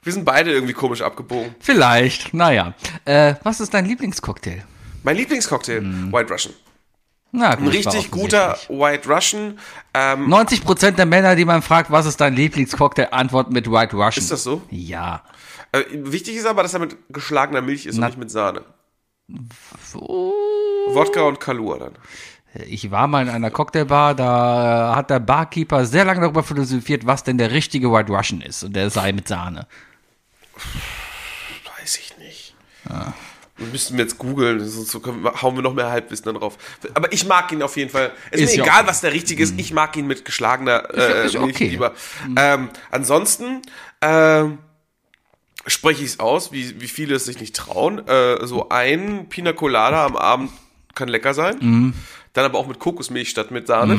wir 0.03 0.13
sind 0.13 0.25
beide 0.25 0.51
irgendwie 0.51 0.73
komisch 0.73 1.01
abgebogen. 1.01 1.55
Vielleicht, 1.59 2.33
naja. 2.33 2.73
Äh, 3.05 3.35
was 3.43 3.59
ist 3.59 3.73
dein 3.73 3.85
Lieblingscocktail? 3.85 4.63
Mein 5.03 5.15
Lieblingscocktail, 5.15 5.81
White 6.11 6.31
Russian. 6.33 6.53
Na, 7.31 7.51
Ein 7.51 7.63
gut, 7.65 7.73
richtig 7.73 8.11
war 8.11 8.19
guter. 8.19 8.57
White 8.69 9.07
Russian. 9.07 9.59
Ähm, 9.93 10.27
90% 10.33 10.91
der 10.91 11.05
Männer, 11.05 11.35
die 11.35 11.45
man 11.45 11.61
fragt, 11.61 11.91
was 11.91 12.05
ist 12.07 12.19
dein 12.19 12.33
Lieblingscocktail, 12.35 13.09
antworten 13.11 13.53
mit 13.53 13.69
White 13.69 13.95
Russian. 13.95 14.23
ist 14.23 14.31
das 14.31 14.43
so? 14.43 14.61
Ja. 14.71 15.23
Äh, 15.71 15.83
wichtig 15.91 16.35
ist 16.37 16.45
aber, 16.47 16.63
dass 16.63 16.73
er 16.73 16.79
mit 16.79 16.97
geschlagener 17.09 17.61
Milch 17.61 17.85
ist 17.85 17.97
Na- 17.97 18.07
und 18.07 18.11
nicht 18.13 18.19
mit 18.19 18.31
Sahne. 18.31 18.63
Oh. 19.95 20.33
Wodka 20.89 21.21
und 21.21 21.39
Kalua 21.39 21.77
dann. 21.77 21.91
Ich 22.53 22.89
war 22.89 23.07
mal 23.07 23.21
in 23.21 23.29
einer 23.29 23.51
Cocktailbar, 23.51 24.15
da 24.15 24.93
hat 24.95 25.09
der 25.09 25.19
Barkeeper 25.19 25.85
sehr 25.85 26.05
lange 26.05 26.21
darüber 26.21 26.43
philosophiert, 26.43 27.05
was 27.05 27.23
denn 27.23 27.37
der 27.37 27.51
richtige 27.51 27.91
White 27.91 28.11
Russian 28.11 28.41
ist. 28.41 28.63
Und 28.63 28.75
der 28.75 28.89
sei 28.89 29.11
mit 29.11 29.27
Sahne. 29.27 29.67
Weiß 31.79 31.97
ich 31.97 32.17
nicht. 32.17 32.55
Wir 33.59 33.67
müssten 33.67 33.97
wir 33.97 34.03
jetzt 34.05 34.17
googeln, 34.17 34.65
sonst 34.67 34.89
so 34.89 35.01
hauen 35.41 35.55
wir 35.55 35.61
noch 35.61 35.73
mehr 35.73 35.89
Halbwissen 35.89 36.25
dann 36.25 36.35
drauf. 36.35 36.57
Aber 36.93 37.11
ich 37.11 37.27
mag 37.27 37.51
ihn 37.51 37.61
auf 37.61 37.75
jeden 37.75 37.91
Fall. 37.91 38.11
Es 38.31 38.39
ist, 38.39 38.51
Ist 38.51 38.57
mir 38.57 38.63
egal, 38.63 38.79
okay. 38.79 38.89
was 38.89 39.01
der 39.01 39.13
richtige 39.13 39.43
ist. 39.43 39.59
Ich 39.59 39.73
mag 39.73 39.95
ihn 39.97 40.07
mit 40.07 40.23
geschlagener 40.23 40.89
äh, 40.95 41.25
ist 41.25 41.33
Milch 41.33 41.55
okay. 41.55 41.67
lieber. 41.67 41.93
Ähm, 42.37 42.69
ansonsten 42.89 43.61
ähm, 44.01 44.59
spreche 45.67 46.03
ich 46.03 46.11
es 46.11 46.19
aus, 46.19 46.51
wie, 46.51 46.79
wie 46.79 46.87
viele 46.87 47.15
es 47.15 47.25
sich 47.25 47.39
nicht 47.39 47.55
trauen. 47.55 48.07
Äh, 48.07 48.47
so 48.47 48.69
ein 48.69 49.27
Pina 49.27 49.51
Colada 49.51 50.05
am 50.05 50.15
Abend 50.15 50.51
kann 50.95 51.09
lecker 51.09 51.33
sein. 51.33 51.57
Mhm. 51.59 51.93
Dann 52.33 52.45
aber 52.45 52.59
auch 52.59 52.67
mit 52.67 52.77
Kokosmilch 52.79 53.29
statt 53.29 53.49
mit 53.49 53.65
Sahne. 53.65 53.93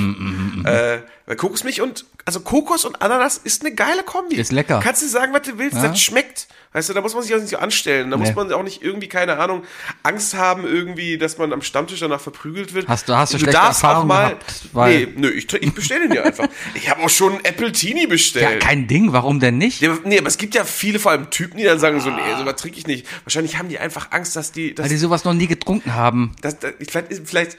Äh, 0.64 0.98
weil 1.26 1.36
Kokosmilch 1.36 1.80
und, 1.80 2.04
also 2.24 2.40
Kokos 2.40 2.84
und 2.84 3.02
Ananas 3.02 3.38
ist 3.38 3.64
eine 3.64 3.74
geile 3.74 4.04
Kombi. 4.04 4.36
Ist 4.36 4.52
lecker. 4.52 4.80
Kannst 4.82 5.02
du 5.02 5.08
sagen, 5.08 5.32
was 5.32 5.42
du 5.42 5.58
willst, 5.58 5.76
Ja. 5.76 5.88
das 5.88 6.00
schmeckt. 6.00 6.46
Weißt 6.72 6.88
du, 6.88 6.92
da 6.92 7.00
muss 7.00 7.14
man 7.14 7.24
sich 7.24 7.34
auch 7.34 7.40
nicht 7.40 7.50
so 7.50 7.56
anstellen. 7.58 8.08
Da 8.12 8.16
Nee. 8.16 8.26
muss 8.26 8.36
man 8.36 8.52
auch 8.52 8.62
nicht 8.62 8.82
irgendwie, 8.82 9.08
keine 9.08 9.36
Ahnung, 9.40 9.64
Angst 10.04 10.34
haben 10.34 10.64
irgendwie, 10.64 11.18
dass 11.18 11.38
man 11.38 11.52
am 11.52 11.62
Stammtisch 11.62 11.98
danach 11.98 12.20
verprügelt 12.20 12.72
wird. 12.72 12.86
Hast 12.86 13.08
du- 13.08 13.16
hast 13.16 13.34
du 13.34 13.38
schlechte 13.38 13.56
darfst 13.56 13.84
auch 13.84 13.88
Erfahrungen 13.88 14.08
gehabt, 14.16 14.54
weil- 14.74 15.06
nee, 15.06 15.12
nö, 15.16 15.30
ich, 15.30 15.52
ich 15.52 15.74
bestelle 15.74 16.06
den 16.06 16.12
ja 16.16 16.22
einfach. 16.22 16.46
Ich 16.74 16.88
habe 16.88 17.02
auch 17.02 17.10
schon 17.10 17.32
einen 17.32 17.44
Apple 17.44 17.72
Teenie 17.72 18.02
Ja, 18.02 18.08
bestellt. 18.08 18.62
kein 18.62 18.86
Ding, 18.86 19.12
warum 19.12 19.40
denn 19.40 19.58
nicht? 19.58 19.80
Ja, 19.80 19.98
nee, 20.04 20.18
aber 20.18 20.28
es 20.28 20.38
gibt 20.38 20.54
ja 20.54 20.62
viele, 20.64 21.00
vor 21.00 21.10
allem 21.10 21.30
Typen, 21.30 21.58
die 21.58 21.64
dann 21.64 21.80
sagen 21.80 21.98
so, 22.00 22.10
nee, 22.10 22.20
sowas 22.38 22.54
trinke 22.60 22.78
ich 22.78 22.86
nicht. 22.86 23.06
Wahrscheinlich 23.24 23.58
haben 23.58 23.68
die 23.68 23.80
einfach 23.80 24.12
Angst, 24.12 24.36
dass 24.36 24.52
die, 24.52 24.72
dass 24.72 24.84
Weil 24.84 24.90
die 24.90 24.96
sowas 24.98 25.24
noch 25.24 25.34
nie 25.34 25.48
getrunken 25.48 25.94
haben. 25.96 26.32
das, 26.42 26.60
das, 26.60 26.74
ich- 26.78 26.90
vielleicht, 26.92 27.28
vielleicht, 27.28 27.58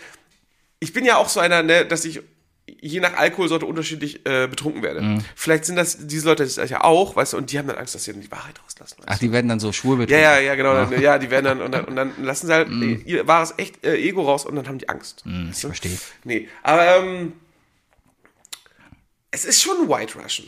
ich 0.81 0.91
bin 0.91 1.05
ja 1.05 1.15
auch 1.15 1.29
so 1.29 1.39
einer, 1.39 1.63
ne, 1.63 1.85
dass 1.85 2.03
ich 2.03 2.21
je 2.67 2.99
nach 2.99 3.15
Alkoholsorte 3.15 3.65
unterschiedlich 3.65 4.25
äh, 4.25 4.47
betrunken 4.47 4.81
werde. 4.81 5.01
Mhm. 5.01 5.25
Vielleicht 5.35 5.65
sind 5.65 5.75
das 5.75 6.07
diese 6.07 6.27
Leute 6.27 6.43
das 6.43 6.55
ja 6.69 6.83
auch, 6.83 7.15
weißt 7.15 7.33
du, 7.33 7.37
und 7.37 7.51
die 7.51 7.59
haben 7.59 7.67
dann 7.67 7.77
Angst, 7.77 7.95
dass 7.95 8.03
sie 8.05 8.11
dann 8.11 8.21
die 8.21 8.31
Wahrheit 8.31 8.59
rauslassen. 8.63 8.97
Weißt 8.99 9.07
Ach, 9.09 9.19
du? 9.19 9.25
die 9.25 9.31
werden 9.31 9.47
dann 9.47 9.59
so 9.59 9.71
schwul 9.71 9.99
Ja, 9.99 10.05
betrunken. 10.05 10.23
ja, 10.23 10.39
ja, 10.39 10.55
genau. 10.55 10.73
Dann, 10.73 11.01
ja, 11.01 11.17
die 11.19 11.29
werden 11.29 11.45
dann 11.45 11.61
und, 11.61 11.71
dann 11.71 11.85
und 11.85 11.95
dann 11.95 12.11
lassen 12.23 12.47
sie 12.47 12.53
halt 12.53 12.69
Mhm. 12.69 13.01
ihr 13.05 13.27
wahres 13.27 13.53
echt 13.57 13.83
äh, 13.85 13.95
Ego 13.97 14.23
raus 14.23 14.45
und 14.45 14.55
dann 14.55 14.67
haben 14.67 14.77
die 14.79 14.89
Angst. 14.89 15.23
Ich 15.51 15.59
verstehe. 15.59 15.97
Nee, 16.23 16.47
aber 16.63 16.97
ähm, 16.97 17.33
es 19.31 19.45
ist 19.45 19.61
schon 19.61 19.87
White 19.89 20.17
Russian. 20.19 20.47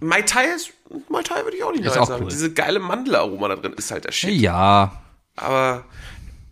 Mai 0.00 0.22
Tai 0.22 0.44
ist 0.46 0.72
Mai 1.08 1.22
Tai 1.22 1.44
würde 1.44 1.56
ich 1.56 1.62
auch 1.62 1.70
nicht 1.72 1.84
Ist 1.84 1.92
nein 1.94 1.98
auch 2.02 2.06
sagen. 2.08 2.24
cool. 2.24 2.30
Diese 2.30 2.52
geile 2.52 2.78
Mandelaroma 2.80 3.48
da 3.48 3.56
drin 3.56 3.74
ist 3.74 3.90
halt 3.90 4.04
der 4.04 4.12
Shit. 4.12 4.30
Ja, 4.30 5.02
Aber 5.36 5.84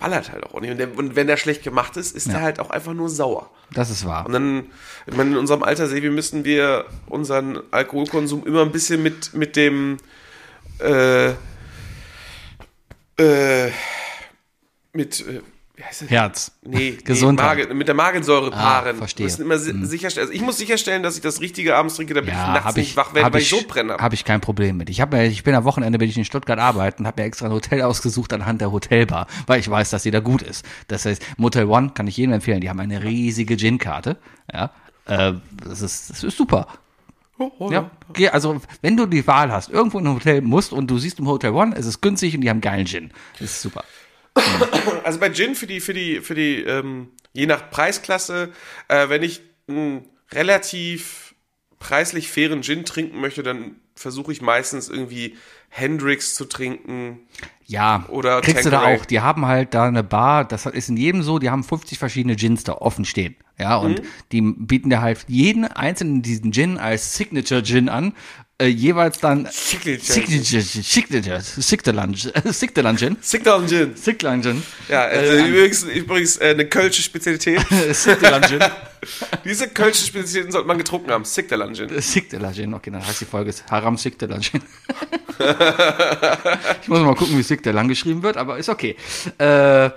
ballert 0.03 0.32
halt 0.32 0.44
auch 0.44 0.61
nicht. 0.61 0.72
Und, 0.72 0.78
der, 0.78 0.98
und 0.98 1.14
wenn 1.14 1.28
der 1.28 1.36
schlecht 1.36 1.62
gemacht 1.62 1.96
ist, 1.96 2.14
ist 2.16 2.26
der 2.28 2.42
halt 2.42 2.59
auch 2.59 2.70
einfach 2.70 2.92
nur 2.92 3.09
sauer. 3.09 3.50
das 3.72 3.88
ist 3.88 4.05
wahr. 4.05 4.26
Und 4.26 4.32
dann, 4.32 4.66
ich 5.07 5.16
meine, 5.16 5.30
in 5.30 5.36
unserem 5.36 5.62
Alter, 5.62 5.86
Sebi, 5.86 6.11
müssen 6.11 6.44
wir 6.44 6.86
unseren 7.07 7.61
Alkoholkonsum 7.70 8.44
immer 8.44 8.62
ein 8.62 8.72
bisschen 8.72 9.03
mit, 9.03 9.32
mit 9.32 9.55
dem, 9.55 9.98
äh, 10.80 11.30
äh, 13.18 13.70
mit, 14.92 15.24
Herz. 16.08 16.52
Nee, 16.62 16.98
Gesundheit. 17.04 17.56
Nee, 17.56 17.62
Magen, 17.64 17.78
mit 17.78 17.88
der 17.88 17.94
Magensäure 17.94 18.50
paaren. 18.50 18.96
verstehe. 18.96 19.26
Wir 19.26 19.30
müssen 19.30 19.42
immer 19.42 19.58
si 19.58 19.86
sicherstellen, 19.86 20.28
also 20.28 20.36
ich 20.36 20.42
muss 20.42 20.58
sicherstellen, 20.58 21.02
dass 21.02 21.16
ich 21.16 21.22
das 21.22 21.40
Richtige 21.40 21.76
abends 21.76 21.96
trinke, 21.96 22.14
damit 22.14 22.30
ich 22.30 22.34
Ja, 22.36 22.52
nachts 22.52 22.64
habe 22.66 22.80
ich, 22.80 22.86
nicht 22.88 22.96
wach 22.96 23.14
werde, 23.14 23.26
hab 23.26 23.32
weil 23.34 23.40
ich, 23.40 23.52
ich 23.52 23.60
so 23.60 23.66
brenne. 23.66 23.96
Habe 23.98 24.14
ich 24.14 24.24
kein 24.24 24.40
Problem 24.40 24.76
mit. 24.76 24.90
Ich 24.90 25.00
habe 25.00 25.16
mir, 25.16 25.26
ich 25.26 25.42
bin 25.44 25.54
am 25.54 25.64
Wochenende, 25.64 25.98
bin 25.98 26.08
ich 26.08 26.16
in 26.16 26.24
Stuttgart 26.24 26.58
arbeiten, 26.58 27.06
habe 27.06 27.22
mir 27.22 27.26
extra 27.26 27.46
ein 27.46 27.52
Hotel 27.52 27.82
ausgesucht 27.82 28.32
anhand 28.32 28.60
der 28.60 28.72
Hotelbar, 28.72 29.26
weil 29.46 29.60
ich 29.60 29.68
weiß, 29.70 29.90
dass 29.90 30.02
sie 30.02 30.10
da 30.10 30.20
gut 30.20 30.42
ist. 30.42 30.64
Das 30.88 31.04
heißt, 31.04 31.22
Motel 31.36 31.66
One 31.66 31.90
kann 31.94 32.06
ich 32.06 32.16
jedem 32.16 32.32
empfehlen. 32.32 32.60
Die 32.60 32.68
haben 32.70 32.80
eine 32.80 33.02
riesige 33.02 33.56
Gin-Karte. 33.56 34.16
Ja, 34.52 34.70
äh, 35.06 35.34
das 35.66 35.80
ist, 35.82 36.10
das 36.10 36.22
ist 36.24 36.36
super. 36.36 36.66
Ja, 37.70 37.90
geh, 38.12 38.28
also 38.28 38.60
wenn 38.82 38.96
du 38.96 39.06
die 39.06 39.26
Wahl 39.26 39.50
hast, 39.50 39.70
irgendwo 39.70 39.98
in 39.98 40.06
ein 40.06 40.14
Hotel 40.14 40.42
musst 40.42 40.72
und 40.72 40.88
du 40.88 40.98
siehst 40.98 41.18
im 41.18 41.26
Hotel 41.26 41.50
One, 41.50 41.74
es 41.76 41.86
ist 41.86 42.00
günstig 42.00 42.34
und 42.34 42.42
die 42.42 42.50
haben 42.50 42.60
geilen 42.60 42.86
Gin. 42.86 43.10
Das 43.38 43.50
ist 43.50 43.62
super. 43.62 43.82
Also 45.04 45.18
bei 45.18 45.30
Gin 45.30 45.54
für 45.54 45.66
die, 45.66 45.80
für 45.80 45.94
die, 45.94 46.20
für 46.20 46.34
die, 46.34 46.62
ähm, 46.62 47.08
je 47.32 47.46
nach 47.46 47.70
Preisklasse, 47.70 48.50
äh, 48.88 49.08
wenn 49.08 49.22
ich 49.22 49.40
einen 49.68 50.06
relativ 50.30 51.34
preislich 51.78 52.30
fairen 52.30 52.62
Gin 52.62 52.84
trinken 52.84 53.20
möchte, 53.20 53.42
dann 53.42 53.76
versuche 53.94 54.32
ich 54.32 54.40
meistens 54.40 54.88
irgendwie 54.88 55.36
Hendrix 55.68 56.34
zu 56.34 56.44
trinken. 56.44 57.20
Ja, 57.66 58.06
Oder 58.08 58.40
kriegst 58.40 58.64
du 58.64 58.70
da 58.70 58.78
Tanqueray. 58.80 59.00
auch. 59.00 59.04
Die 59.06 59.20
haben 59.20 59.46
halt 59.46 59.74
da 59.74 59.84
eine 59.84 60.02
Bar, 60.04 60.44
das 60.44 60.66
ist 60.66 60.88
in 60.88 60.96
jedem 60.96 61.22
so, 61.22 61.38
die 61.38 61.50
haben 61.50 61.64
50 61.64 61.98
verschiedene 61.98 62.36
Gins 62.36 62.64
da 62.64 62.74
offen 62.74 63.04
stehen. 63.04 63.36
Ja, 63.58 63.76
und 63.76 64.00
Mhm. 64.00 64.06
die 64.32 64.40
bieten 64.40 64.90
dir 64.90 65.00
halt 65.02 65.24
jeden 65.28 65.64
einzelnen 65.66 66.22
diesen 66.22 66.52
Gin 66.52 66.78
als 66.78 67.16
Signature 67.16 67.62
Gin 67.62 67.88
an. 67.88 68.14
Äh, 68.62 68.68
jeweils 68.68 69.18
dann 69.18 69.48
Signature. 69.50 70.00
Signature, 70.00 70.62
Signature, 70.62 71.40
Signature, 71.40 72.52
Signature 72.52 72.96
Gin. 72.96 73.16
Signature 73.20 73.66
Gin. 73.66 73.96
Signature 73.96 74.40
Gin. 74.40 74.62
Ja, 74.88 75.02
also 75.02 75.32
übrigens, 75.32 75.82
übrigens 75.82 76.36
äh, 76.36 76.50
eine 76.50 76.66
kölsche 76.66 77.02
Spezialität. 77.02 77.60
Signature 77.92 78.46
Gin. 78.46 78.60
Diese 79.44 79.66
kölsche 79.66 80.06
Spezialitäten 80.06 80.52
sollte 80.52 80.68
man 80.68 80.78
getrunken 80.78 81.10
haben. 81.10 81.24
Signature 81.24 81.72
Gin. 81.72 82.00
Signature 82.00 82.52
Gin, 82.52 82.72
okay, 82.72 82.92
dann 82.92 83.04
heißt 83.04 83.22
die 83.22 83.24
Folge 83.24 83.52
Haram 83.68 83.96
Signature 83.96 84.40
Gin. 84.40 84.62
ich 86.82 86.88
muss 86.88 87.00
mal 87.00 87.16
gucken, 87.16 87.36
wie 87.36 87.42
Signature 87.42 87.74
lang 87.74 87.88
geschrieben 87.88 88.22
wird, 88.22 88.36
aber 88.36 88.58
ist 88.58 88.68
okay. 88.68 88.94
Äh, 89.38 89.90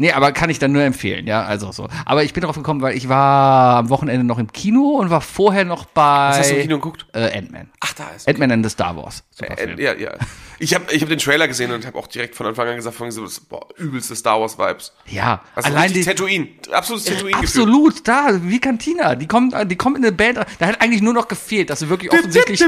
Nee, 0.00 0.12
aber 0.12 0.30
kann 0.30 0.48
ich 0.48 0.60
dann 0.60 0.70
nur 0.70 0.82
empfehlen, 0.82 1.26
ja, 1.26 1.42
also 1.42 1.72
so. 1.72 1.88
Aber 2.04 2.22
ich 2.22 2.32
bin 2.32 2.42
darauf 2.42 2.54
gekommen, 2.56 2.80
weil 2.82 2.96
ich 2.96 3.08
war 3.08 3.78
am 3.78 3.90
Wochenende 3.90 4.22
noch 4.24 4.38
im 4.38 4.52
Kino 4.52 4.90
und 4.90 5.10
war 5.10 5.20
vorher 5.20 5.64
noch 5.64 5.86
bei 5.86 6.28
Was 6.30 6.38
hast 6.38 6.50
du 6.52 6.54
im 6.54 6.62
Kino 6.62 6.76
geguckt? 6.76 7.04
äh, 7.14 7.36
Ant-Man. 7.36 7.68
Ach, 7.80 7.92
da 7.94 8.08
ist. 8.16 8.28
Ant-Man 8.28 8.52
and 8.52 8.64
the 8.64 8.70
Star 8.70 8.96
Wars. 8.96 9.24
Super 9.32 9.58
Äh, 9.58 9.66
Film. 9.66 9.80
ja, 9.80 9.94
ja. 9.94 10.12
Ich 10.60 10.72
habe 10.74 10.84
ich 10.92 11.02
hab 11.02 11.08
den 11.08 11.18
Trailer 11.18 11.48
gesehen 11.48 11.72
und 11.72 11.84
habe 11.84 11.98
auch 11.98 12.06
direkt 12.06 12.36
von 12.36 12.46
Anfang 12.46 12.68
an 12.68 12.76
gesagt, 12.76 12.94
von 12.96 13.10
so, 13.10 13.26
boah, 13.48 13.66
übelste 13.76 14.14
Star 14.14 14.40
Wars 14.40 14.56
Vibes. 14.56 14.92
Ja, 15.06 15.40
Also 15.56 15.68
allein 15.68 15.92
die, 15.92 16.02
Tatooine. 16.04 16.48
Absolutes 16.72 17.06
Tatooine 17.12 17.36
Absolut, 17.36 18.06
da, 18.06 18.28
wie 18.42 18.60
Cantina. 18.60 19.16
Die 19.16 19.26
kommen, 19.26 19.52
die 19.68 19.76
kommen 19.76 19.96
in 19.96 20.02
eine 20.04 20.12
Band. 20.12 20.38
Da 20.60 20.66
hat 20.66 20.80
eigentlich 20.80 21.02
nur 21.02 21.12
noch 21.14 21.26
gefehlt, 21.26 21.70
dass 21.70 21.80
sie 21.80 21.88
wirklich 21.88 22.12
offensichtlich, 22.12 22.62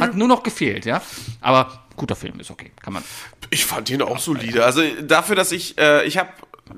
hat 0.00 0.14
nur 0.16 0.28
noch 0.28 0.42
gefehlt, 0.42 0.84
ja. 0.86 1.02
Aber 1.40 1.87
guter 1.98 2.16
Film 2.16 2.40
ist 2.40 2.50
okay, 2.50 2.70
kann 2.82 2.94
man. 2.94 3.04
Ich 3.50 3.66
fand 3.66 3.90
ihn 3.90 4.00
auch 4.00 4.18
solide. 4.18 4.64
Also 4.64 4.82
dafür, 5.02 5.36
dass 5.36 5.52
ich, 5.52 5.76
äh, 5.78 6.06
ich 6.06 6.16
habe 6.16 6.30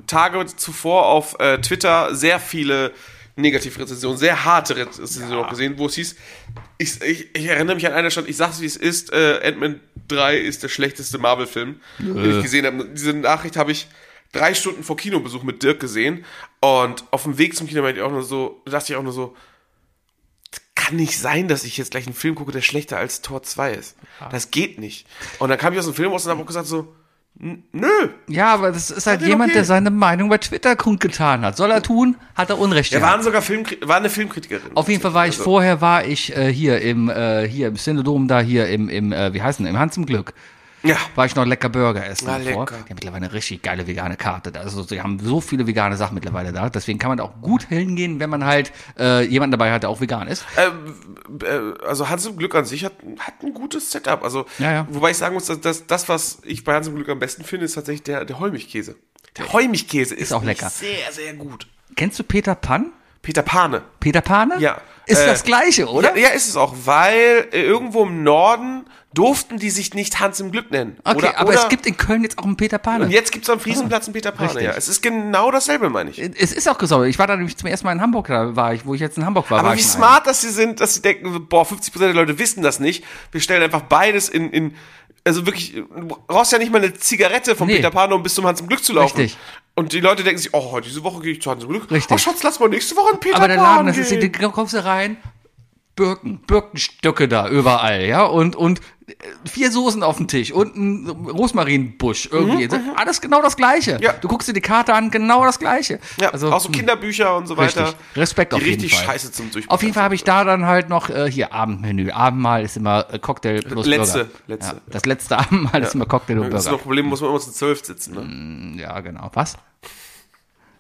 Tage 0.07 0.45
zuvor 0.47 1.07
auf 1.07 1.39
äh, 1.39 1.59
Twitter 1.59 2.15
sehr 2.15 2.41
viele 2.41 2.93
Negativrezensionen, 3.37 4.19
sehr 4.19 4.45
harte 4.45 4.77
Rezensionen 4.77 5.45
auch 5.45 5.49
gesehen, 5.49 5.79
wo 5.79 5.87
es 5.87 5.95
hieß, 5.95 6.17
ich, 6.79 7.01
ich, 7.03 7.29
ich 7.35 7.47
erinnere 7.47 7.77
mich 7.77 7.87
an 7.87 7.93
eine 7.93 8.11
Stadt, 8.11 8.29
ich 8.29 8.37
sag's 8.37 8.61
wie 8.61 8.67
es 8.67 8.77
ist, 8.77 9.13
äh, 9.13 9.41
Ant-Man 9.45 9.81
3 10.09 10.39
ist 10.39 10.63
der 10.63 10.69
schlechteste 10.69 11.19
Marvel-Film, 11.19 11.81
den 11.99 12.37
ich 12.37 12.43
gesehen 12.43 12.67
habe. 12.67 12.87
Diese 12.87 13.13
Nachricht 13.13 13.57
habe 13.57 13.73
ich 13.73 13.87
drei 14.33 14.55
Stunden 14.55 14.83
vor 14.83 14.97
Kinobesuch 14.97 15.43
mit 15.43 15.63
Dirk 15.63 15.81
gesehen 15.81 16.25
und 16.61 17.05
auf 17.11 17.25
dem 17.25 17.39
Weg 17.39 17.57
zum 17.57 17.67
Kino 17.67 17.83
meinte 17.83 18.01
ich 18.01 18.07
auch 18.07 18.11
nur 18.11 18.23
so, 18.23 18.63
dachte 18.65 18.93
ich 18.93 18.97
auch 18.97 19.03
nur 19.03 19.13
so, 19.13 19.37
kann 20.91 20.97
nicht 20.97 21.19
sein, 21.19 21.49
dass 21.49 21.65
ich 21.65 21.77
jetzt 21.77 21.93
gleich 21.93 22.07
einen 22.07 22.15
Film 22.15 22.35
gucke, 22.35 22.53
der 22.53 22.63
schlechter 22.63 22.99
als 22.99 23.23
Tor 23.23 23.43
2 23.43 23.73
ist. 23.73 23.97
Das 24.31 24.51
geht 24.51 24.79
nicht. 24.79 25.07
Und 25.39 25.49
dann 25.49 25.59
kam 25.59 25.73
ich 25.73 25.79
aus 25.79 25.87
dem 25.87 25.95
Film 25.95 26.13
raus 26.13 26.25
und 26.27 26.33
habe 26.33 26.43
auch 26.43 26.47
gesagt 26.47 26.67
so, 26.67 26.95
Nö. 27.73 27.89
Ja, 28.29 28.53
aber 28.53 28.71
das 28.71 28.91
ist 28.91 29.07
halt 29.07 29.23
jemand, 29.23 29.51
okay. 29.51 29.59
der 29.59 29.65
seine 29.65 29.91
Meinung 29.91 30.29
bei 30.29 30.37
Twitter 30.37 30.77
kundgetan 30.77 31.43
hat. 31.43 31.57
Soll 31.57 31.71
er 31.71 31.81
tun, 31.81 32.17
hat 32.35 32.51
er 32.51 32.59
Unrecht 32.59 32.91
gehabt. 32.91 33.11
waren 33.11 33.23
sogar 33.23 33.41
Film, 33.41 33.65
war 33.83 33.97
eine 33.97 34.11
Filmkritikerin. 34.11 34.73
Auf 34.75 34.89
jeden 34.89 35.01
Fall 35.01 35.15
war 35.15 35.27
ich 35.27 35.35
Also, 35.35 35.45
vorher 35.45 35.81
war 35.81 36.05
ich 36.05 36.37
äh, 36.37 36.53
hier 36.53 36.83
im 36.83 37.09
äh, 37.09 37.49
hier 37.49 37.69
im 37.69 37.77
Synodom 37.77 38.29
da 38.29 38.41
hier 38.41 38.69
im 38.69 38.91
im 38.91 39.13
äh, 39.13 39.33
wie 39.33 39.41
heißt 39.41 39.61
denn 39.61 39.67
im 39.67 39.79
Hans 39.79 39.97
im 39.97 40.05
Glück. 40.05 40.35
Ja. 40.83 40.97
War 41.15 41.27
ich 41.27 41.35
noch 41.35 41.45
lecker 41.45 41.69
Burger 41.69 42.07
essen 42.07 42.27
davor. 42.27 42.43
lecker. 42.45 42.77
Die 42.79 42.91
haben 42.91 42.95
mittlerweile 42.95 43.27
eine 43.27 43.33
richtig 43.35 43.63
geile 43.63 43.87
vegane 43.87 44.17
Karte. 44.17 44.59
Also 44.59 44.83
sie 44.83 45.03
haben 45.03 45.19
so 45.19 45.41
viele 45.41 45.67
vegane 45.67 45.97
Sachen 45.97 46.15
mittlerweile 46.15 46.53
da. 46.53 46.71
Deswegen 46.71 46.99
kann 46.99 47.11
man 47.11 47.21
auch 47.21 47.41
gut 47.43 47.65
hingehen, 47.65 48.19
wenn 48.21 48.31
man 48.31 48.45
halt 48.45 48.73
äh, 48.99 49.23
jemanden 49.25 49.53
dabei 49.53 49.73
hat, 49.73 49.83
der 49.83 49.91
auch 49.91 50.01
vegan 50.01 50.27
ist. 50.29 50.45
äh, 50.57 51.85
also 51.87 52.09
Hans 52.09 52.27
im 52.27 52.37
Glück 52.37 52.55
an 52.55 52.65
sich 52.65 52.85
hat, 52.85 52.93
hat 53.19 53.35
ein 53.43 53.53
gutes 53.55 53.91
Setup. 53.91 54.23
Also, 54.25 54.47
Ja, 54.59 54.73
ja. 54.73 54.87
wobei 54.91 55.11
ich 55.11 55.17
sagen 55.19 55.35
muss, 55.35 55.47
dass 55.47 55.61
das, 55.61 55.87
das, 55.87 56.09
was 56.09 56.39
ich 56.45 56.65
bei 56.65 56.75
Hans 56.75 56.89
im 56.89 56.95
Glück 56.95 57.09
am 57.09 57.19
besten 57.19 57.45
finde, 57.45 57.67
ist 57.67 57.75
tatsächlich 57.75 58.03
der, 58.05 58.25
der 58.25 58.39
Heumilchkäse. 58.41 58.97
Der 59.37 59.53
Heumilchkäse 59.53 60.15
ist, 60.15 60.33
auch 60.33 60.41
nämlich 60.41 60.59
lecker. 60.61 60.71
sehr, 60.71 61.13
sehr 61.13 61.35
gut. 61.35 61.67
Kennst 61.97 62.19
du 62.19 62.25
Peter 62.25 62.55
Pan? 62.55 62.93
Peter 63.23 63.43
Pane. 63.43 63.83
Peter 64.01 64.23
Pane? 64.23 64.55
Ja. 64.59 64.81
Ist 65.07 65.19
Äh, 65.21 65.27
das 65.27 65.43
gleiche, 65.45 65.87
oder? 65.89 66.17
Ja, 66.17 66.29
ja, 66.29 66.29
ist 66.31 66.49
es 66.49 66.57
auch, 66.57 66.75
weil 66.85 67.49
äh, 67.53 67.63
irgendwo 67.63 68.05
im 68.05 68.23
Norden 68.23 68.85
durften 69.13 69.59
die 69.59 69.71
sich 69.71 69.93
nicht 69.95 70.21
Hans 70.21 70.39
im 70.39 70.53
Glück 70.53 70.71
nennen. 70.71 70.97
Okay, 71.03 71.17
oder, 71.19 71.39
aber 71.39 71.49
oder, 71.49 71.59
es 71.63 71.69
gibt 71.69 71.85
in 71.87 71.97
Köln 71.97 72.23
jetzt 72.23 72.39
auch 72.39 72.45
einen 72.45 72.57
Peter 72.57 72.79
Pane. 72.79 73.07
Und 73.07 73.11
jetzt 73.11 73.33
gibt 73.33 73.45
es 73.45 73.51
am 73.51 73.59
Friesenplatz 73.59 74.07
einen 74.07 74.13
Peter 74.13 74.31
Pane, 74.31 74.51
richtig. 74.51 74.63
ja. 74.65 74.73
Es 74.77 74.89
ist 74.89 75.03
genau 75.03 75.51
dasselbe, 75.51 75.91
meine 75.91 76.11
ich. 76.11 76.19
es 76.21 76.53
ist 76.53 76.69
auch 76.69 76.79
gesagt, 76.79 77.05
ich 77.07 77.19
war 77.19 77.27
da 77.27 77.35
nämlich 77.37 77.57
zum 77.57 77.69
ersten 77.69 77.87
Mal 77.87 77.93
in 77.93 78.01
Hamburg, 78.01 78.29
da 78.29 78.55
war 78.55 78.73
ich, 78.73 78.87
wo 78.87 78.95
ich 78.95 79.01
jetzt 79.01 79.19
in 79.19 79.25
Hamburg 79.27 79.51
war. 79.51 79.59
Aber 79.61 79.71
war 79.71 79.77
wie 79.77 79.83
smart, 79.83 80.29
dass 80.29 80.43
sie 80.43 80.51
sind, 80.51 80.81
dass 80.81 80.95
sie 80.95 81.03
denken, 81.03 81.47
boah, 81.49 81.65
50% 81.67 81.99
der 81.99 82.15
Leute 82.15 82.39
wissen 82.39 82.63
das 82.63 82.79
nicht. 82.79 83.05
Wir 83.33 83.41
stellen 83.41 83.63
einfach 83.65 83.83
beides 83.83 84.29
in, 84.29 84.51
in 84.53 84.77
also 85.25 85.45
wirklich, 85.45 85.75
du 85.75 86.07
brauchst 86.29 86.53
ja 86.53 86.59
nicht 86.59 86.73
mal 86.73 86.79
eine 86.79 86.95
Zigarette 86.95 87.55
vom 87.57 87.67
Nee. 87.67 87.77
Peter 87.77 87.91
Pan, 87.91 88.13
um 88.13 88.23
bis 88.23 88.35
zum 88.35 88.47
Hans 88.47 88.61
im 88.61 88.69
Glück 88.69 88.83
zu 88.83 88.93
laufen. 88.93 89.19
Richtig. 89.19 89.37
Und 89.81 89.95
die 89.95 90.01
Leute 90.01 90.23
denken 90.23 90.39
sich, 90.39 90.53
oh, 90.53 90.79
diese 90.81 91.03
Woche 91.05 91.23
gehe 91.23 91.33
ich 91.33 91.41
zu 91.41 91.51
Hans 91.51 91.65
im 91.65 91.71
Glück. 91.71 91.91
Richtig. 91.91 92.15
Oh, 92.15 92.19
Schatz, 92.19 92.43
lass 92.43 92.61
mal 92.61 92.69
nächste 92.69 92.95
Woche 92.97 93.15
in 93.15 93.19
Peter 93.21 93.37
Aber 93.37 93.49
der 93.49 93.57
Laden, 93.57 93.87
das 93.87 93.97
ist, 93.97 94.13
da 94.13 94.49
kommst 94.49 94.75
du 94.75 94.85
rein, 94.85 95.17
Birken, 95.97 96.39
Birkenstöcke 96.47 97.29
da 97.29 97.49
überall, 97.49 98.05
ja, 98.05 98.25
und, 98.25 98.57
und 98.57 98.83
vier 99.45 99.71
Soßen 99.71 100.03
auf 100.03 100.17
dem 100.19 100.29
Tisch 100.29 100.53
und 100.53 100.77
ein 100.77 101.09
Rosmarinbusch 101.09 102.29
irgendwie. 102.33 102.69
Alles 102.97 103.21
genau 103.21 103.43
das 103.43 103.57
Gleiche. 103.57 103.97
Mhm, 103.97 104.03
Ja. 104.03 104.13
Du 104.15 104.29
guckst 104.29 104.49
dir 104.49 104.53
die 104.53 104.61
Karte 104.61 104.95
an, 104.95 105.11
genau 105.11 105.45
das 105.45 105.59
Gleiche. 105.59 105.99
Ja, 106.21 106.31
also, 106.31 106.53
auch 106.53 106.61
so 106.61 106.69
hm, 106.69 106.75
Kinderbücher 106.75 107.37
und 107.37 107.47
so 107.47 107.57
weiter. 107.57 107.87
Richtig. 107.89 108.17
Respekt 108.17 108.53
die 108.53 108.57
auf 108.57 108.63
jeden 108.63 108.81
richtig 108.81 108.97
Fall. 108.97 109.05
scheiße 109.07 109.33
zum 109.33 109.47
Durchbrechen. 109.51 109.71
Auf 109.71 109.83
jeden 109.83 109.95
Fall 109.95 110.05
habe 110.05 110.15
ich 110.15 110.25
da 110.25 110.45
dann 110.45 110.67
halt 110.67 110.89
noch 110.89 111.11
äh, 111.11 111.31
hier 111.31 111.53
Abendmenü. 111.53 112.11
Abendmahl 112.11 112.65
ist 112.65 112.77
immer 112.77 113.07
äh, 113.13 113.19
Cocktail 113.19 113.61
plus 113.63 113.87
Letzte, 113.87 114.25
Burger. 114.25 114.31
letzte. 114.47 114.75
Ja, 114.77 114.81
das 114.91 115.05
letzte 115.07 115.39
Abendmahl 115.39 115.83
ist 115.83 115.95
immer 115.95 116.07
Cocktail 116.07 116.39
und 116.39 116.51
Das 116.51 116.63
ist 116.63 116.65
Burger. 116.67 116.73
noch 116.73 116.81
ein 116.81 116.83
Problem, 116.85 117.07
muss 117.07 117.21
man 117.21 117.31
immer 117.31 117.41
zu 117.41 117.53
zwölf 117.53 117.85
sitzen. 117.85 118.75
Ne? 118.77 118.81
Ja, 118.83 119.01
genau. 119.01 119.31
Was? 119.35 119.57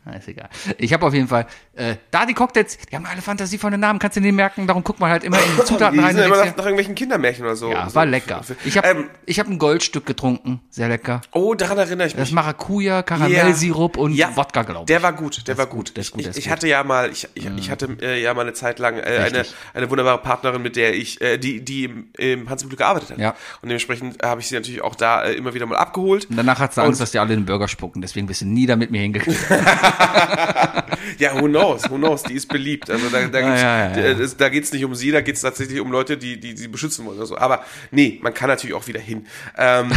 Na, 0.05 0.15
ist 0.17 0.29
egal. 0.29 0.49
Ich 0.79 0.95
habe 0.95 1.05
auf 1.05 1.13
jeden 1.13 1.29
Fall, 1.29 1.47
äh, 1.75 1.97
da 2.11 2.25
die 2.25 2.33
Cocktails, 2.33 2.79
die 2.91 2.97
haben 2.97 3.05
alle 3.05 3.21
Fantasie 3.21 3.59
von 3.59 3.71
den 3.71 3.81
Namen, 3.81 3.99
kannst 3.99 4.17
du 4.17 4.23
nicht 4.23 4.33
merken, 4.35 4.67
darum 4.67 4.83
guckt 4.83 4.99
man 4.99 5.11
halt 5.11 5.25
immer 5.25 5.37
in 5.37 5.45
die 5.59 5.63
Zutaten 5.67 5.99
Die 5.99 6.03
rein. 6.03 6.15
sind 6.17 6.25
immer 6.25 6.37
nach, 6.39 6.45
dir, 6.45 6.51
nach 6.57 6.65
irgendwelchen 6.65 6.95
Kindermärchen 6.95 7.45
oder 7.45 7.55
so. 7.55 7.71
ja, 7.71 7.87
so. 7.87 7.95
war 7.95 8.07
lecker. 8.07 8.41
Ich 8.65 8.79
habe 8.79 8.89
Ähm, 8.89 9.11
ich 9.27 9.39
hab 9.39 9.47
ein 9.49 9.59
Goldstück 9.59 10.07
getrunken, 10.07 10.61
sehr 10.71 10.89
lecker. 10.89 11.21
oh, 11.33 11.55
daran 11.55 11.77
erinnere 11.77 12.07
ich 12.07 12.15
mich. 12.15 12.23
Das 12.25 12.33
Maracuja, 12.33 13.03
Karamellsirup 13.03 13.99
und 13.99 14.15
Ja, 14.15 14.35
Wodka, 14.35 14.63
glaube 14.63 14.81
ich. 14.85 14.87
Der 14.87 15.03
war 15.03 15.13
gut, 15.13 15.47
der 15.47 15.59
war 15.59 15.67
gut. 15.67 15.95
der 15.97 16.01
ist 16.01 16.13
gut, 16.13 16.21
ich 16.21 16.25
der 16.25 16.31
ist 16.31 16.39
ich 16.39 16.45
gut. 16.45 16.53
hatte 16.53 16.67
ja 16.69 16.83
mal, 16.83 17.11
ich, 17.11 17.29
ich, 17.35 17.47
ich 17.59 17.71
hatte 17.71 17.97
äh, 18.01 18.23
ja 18.23 18.33
mal 18.33 18.43
eine 18.43 18.55
Zeit 18.55 18.79
lang 18.79 18.97
äh, 18.97 19.03
eine, 19.03 19.45
eine 19.75 19.91
wunderbare 19.91 20.19
Partnerin, 20.23 20.63
mit 20.63 20.77
der 20.77 20.95
ich, 20.95 21.21
äh, 21.21 21.37
die, 21.37 21.63
die 21.63 21.85
im, 21.85 22.09
im 22.17 22.49
Hans 22.49 22.63
im 22.63 22.71
Glück 22.71 22.79
gearbeitet 22.79 23.11
hat. 23.11 23.19
Ja. 23.19 23.31
Und 23.61 23.69
dementsprechend 23.69 24.23
habe 24.23 24.41
ich 24.41 24.49
sie 24.49 24.55
natürlich 24.55 24.81
auch 24.81 24.95
da 24.95 25.25
äh, 25.25 25.35
immer 25.35 25.53
wieder 25.53 25.67
mal 25.67 25.77
abgeholt. 25.77 26.25
Und 26.31 26.37
danach 26.39 26.59
hat 26.59 26.73
sie 26.73 26.81
Angst, 26.81 27.01
Und- 27.01 27.03
dass 27.05 27.11
die 27.11 27.19
alle 27.19 27.35
den 27.35 27.45
Burger 27.45 27.69
spucken, 27.69 28.01
deswegen 28.01 28.27
bist 28.27 28.41
du 28.41 28.47
nie 28.47 28.65
da 28.65 28.77
mit 28.77 28.91
mir 28.91 29.03
hingegangen. 29.03 29.37
Ja, 31.19 31.35
who 31.41 31.47
knows, 31.49 31.89
who 31.91 31.97
knows, 31.97 32.23
die 32.23 32.35
ist 32.35 32.47
beliebt. 32.49 32.91
Also 32.91 33.09
da, 33.11 33.27
da, 33.27 33.41
ja, 33.41 33.57
ja, 33.57 33.79
ja. 33.91 33.97
äh, 33.97 34.13
es- 34.13 34.37
nicht 34.73 34.85
um 34.85 34.95
sie, 34.95 35.11
da 35.11 35.21
geht's 35.21 35.41
tatsächlich 35.41 35.81
um 35.81 35.91
Leute, 35.91 36.17
die, 36.17 36.39
die 36.39 36.57
sie 36.57 36.69
beschützen 36.69 37.05
wollen 37.07 37.17
oder 37.19 37.27
so. 37.27 37.37
Aber 37.37 37.65
nee, 37.91 38.19
man 38.23 38.33
kann 38.35 38.49
natürlich 38.49 38.75
auch 38.75 38.87
wieder 38.87 39.01
hin. 39.01 39.27
Ähm, 39.57 39.91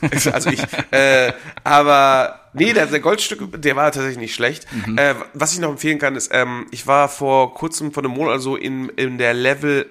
also 0.32 0.50
ich, 0.50 0.62
äh, 0.90 1.32
aber 1.64 2.40
nee, 2.52 2.72
der, 2.72 2.86
der 2.86 3.00
Goldstück, 3.00 3.60
der 3.60 3.76
war 3.76 3.86
tatsächlich 3.92 4.18
nicht 4.18 4.34
schlecht. 4.34 4.66
Mhm. 4.86 4.98
Äh, 4.98 5.14
was 5.34 5.52
ich 5.52 5.58
noch 5.60 5.70
empfehlen 5.70 5.98
kann, 5.98 6.16
ist, 6.16 6.30
ähm, 6.32 6.66
ich 6.70 6.86
war 6.86 7.08
vor 7.08 7.54
kurzem, 7.54 7.92
vor 7.92 8.02
einem 8.04 8.12
Monat 8.12 8.34
oder 8.34 8.40
so 8.40 8.56
in, 8.56 8.88
in 8.90 9.18
der 9.18 9.34
Level, 9.34 9.90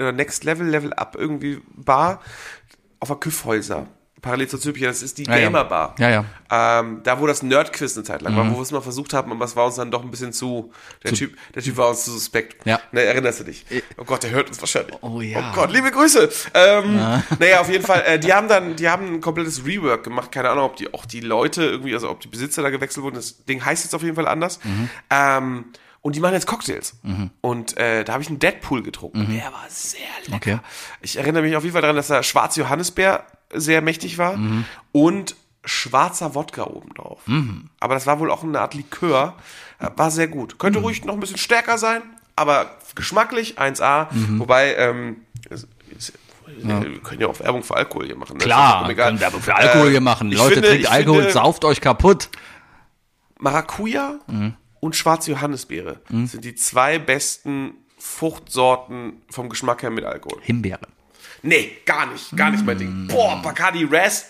äh, 0.00 0.12
Next 0.12 0.44
Level, 0.44 0.66
Level 0.66 0.92
Up 0.94 1.16
irgendwie 1.18 1.60
Bar 1.74 2.20
auf 3.00 3.08
der 3.08 3.16
Küffhäuser. 3.18 3.86
Parallel 4.22 4.48
zur 4.48 4.60
Zypia, 4.60 4.88
das 4.88 5.02
ist 5.02 5.18
die 5.18 5.24
Ja, 5.24 5.36
ja. 5.36 5.44
Gamer 5.44 5.64
Bar. 5.64 5.94
Ja, 5.98 6.10
ja. 6.10 6.24
Ähm, 6.50 7.00
da, 7.02 7.20
wo 7.20 7.26
das 7.26 7.42
Nerdquiz 7.42 7.96
eine 7.96 8.04
Zeit 8.04 8.22
lang 8.22 8.36
war, 8.36 8.50
wo 8.50 8.56
wir 8.56 8.62
es 8.62 8.70
mal 8.72 8.80
versucht 8.80 9.14
haben, 9.14 9.32
aber 9.32 9.44
es 9.44 9.56
war 9.56 9.66
uns 9.66 9.76
dann 9.76 9.90
doch 9.90 10.02
ein 10.02 10.10
bisschen 10.10 10.32
zu. 10.32 10.72
Der, 11.04 11.12
typ, 11.12 11.36
der 11.54 11.62
Typ 11.62 11.76
war 11.76 11.88
uns 11.88 12.04
zu 12.04 12.10
suspekt. 12.10 12.66
Ja. 12.66 12.80
Ne, 12.92 13.02
erinnerst 13.02 13.40
du 13.40 13.44
dich? 13.44 13.64
Oh 13.96 14.04
Gott, 14.04 14.22
der 14.22 14.30
hört 14.30 14.48
uns 14.48 14.60
wahrscheinlich. 14.60 14.96
Oh 15.00 15.20
ja. 15.20 15.38
Oh 15.38 15.54
Gott, 15.54 15.72
liebe 15.72 15.90
Grüße. 15.90 16.28
Ähm, 16.54 16.96
Naja, 17.38 17.60
auf 17.60 17.70
jeden 17.70 17.84
Fall, 17.84 18.02
äh, 18.06 18.18
die 18.18 18.32
haben 18.32 18.48
dann, 18.48 18.76
die 18.76 18.88
haben 18.88 19.14
ein 19.14 19.20
komplettes 19.20 19.64
Rework 19.64 20.04
gemacht. 20.04 20.32
Keine 20.32 20.50
Ahnung, 20.50 20.64
ob 20.64 20.76
die 20.76 20.92
auch 20.92 21.06
die 21.06 21.20
Leute 21.20 21.62
irgendwie, 21.64 21.94
also 21.94 22.10
ob 22.10 22.20
die 22.20 22.28
Besitzer 22.28 22.62
da 22.62 22.70
gewechselt 22.70 23.04
wurden. 23.04 23.14
Das 23.16 23.44
Ding 23.44 23.64
heißt 23.64 23.84
jetzt 23.84 23.94
auf 23.94 24.02
jeden 24.02 24.16
Fall 24.16 24.28
anders. 24.28 24.60
Mhm. 24.64 24.90
Ähm, 25.10 25.64
und 26.02 26.16
die 26.16 26.20
machen 26.20 26.32
jetzt 26.32 26.46
Cocktails. 26.46 26.94
Und 27.42 27.76
äh, 27.76 28.04
da 28.04 28.14
habe 28.14 28.22
ich 28.22 28.28
einen 28.30 28.38
Deadpool 28.38 28.82
getrunken. 28.82 29.28
Der 29.34 29.52
war 29.52 29.66
sehr 29.68 30.00
lecker. 30.26 30.52
Mhm. 30.52 30.56
Okay. 30.56 30.58
Ich 31.02 31.16
erinnere 31.18 31.42
mich 31.42 31.54
auf 31.56 31.62
jeden 31.62 31.74
Fall 31.74 31.82
daran, 31.82 31.96
dass 31.96 32.06
da 32.08 32.22
schwarze 32.22 32.60
Johannisbeer 32.60 33.24
sehr 33.52 33.80
mächtig 33.82 34.18
war 34.18 34.36
Mhm. 34.36 34.64
und 34.92 35.36
schwarzer 35.64 36.34
Wodka 36.34 36.64
obendrauf. 36.64 37.20
Mhm. 37.26 37.68
Aber 37.80 37.94
das 37.94 38.06
war 38.06 38.18
wohl 38.18 38.30
auch 38.30 38.42
eine 38.42 38.60
Art 38.60 38.74
Likör. 38.74 39.36
Äh, 39.78 39.88
War 39.96 40.10
sehr 40.10 40.28
gut. 40.28 40.58
Könnte 40.58 40.78
Mhm. 40.78 40.84
ruhig 40.86 41.04
noch 41.04 41.14
ein 41.14 41.20
bisschen 41.20 41.38
stärker 41.38 41.78
sein, 41.78 42.02
aber 42.36 42.76
geschmacklich 42.94 43.58
1A. 43.58 44.08
Mhm. 44.12 44.38
Wobei, 44.40 44.74
ähm, 44.76 45.16
es- 45.50 45.66
wir 46.46 46.98
können 47.02 47.20
ja 47.20 47.26
auch 47.28 47.38
Werbung 47.40 47.62
für 47.62 47.76
Alkohol 47.76 48.06
hier 48.06 48.16
machen. 48.16 48.36
ne? 48.36 48.44
Klar, 48.44 48.88
egal. 48.90 49.06
können 49.08 49.20
Werbung 49.20 49.40
für 49.40 49.54
Alkohol 49.54 49.88
Äh, 49.88 49.90
hier 49.92 50.00
machen. 50.00 50.30
Leute, 50.32 50.54
finde- 50.54 50.68
trinkt 50.70 50.90
Alkohol, 50.90 51.18
finde, 51.22 51.32
sauft 51.32 51.64
euch 51.64 51.80
kaputt. 51.80 52.28
Maracuja 53.38 54.18
Mhm. 54.26 54.54
und 54.80 54.96
schwarze 54.96 55.30
Johannisbeere 55.30 56.00
sind 56.08 56.44
die 56.44 56.54
zwei 56.54 56.98
besten 56.98 57.74
Fruchtsorten 57.98 59.22
vom 59.30 59.48
Geschmack 59.48 59.82
her 59.82 59.90
mit 59.90 60.04
Alkohol. 60.04 60.40
Himbeere. 60.42 60.80
Nee, 61.42 61.72
gar 61.86 62.06
nicht. 62.12 62.36
Gar 62.36 62.50
nicht 62.50 62.64
mein 62.64 62.76
Mm. 62.76 62.80
Ding. 62.80 63.06
Boah, 63.08 63.40
Bacardi 63.42 63.84
Ras. 63.90 64.26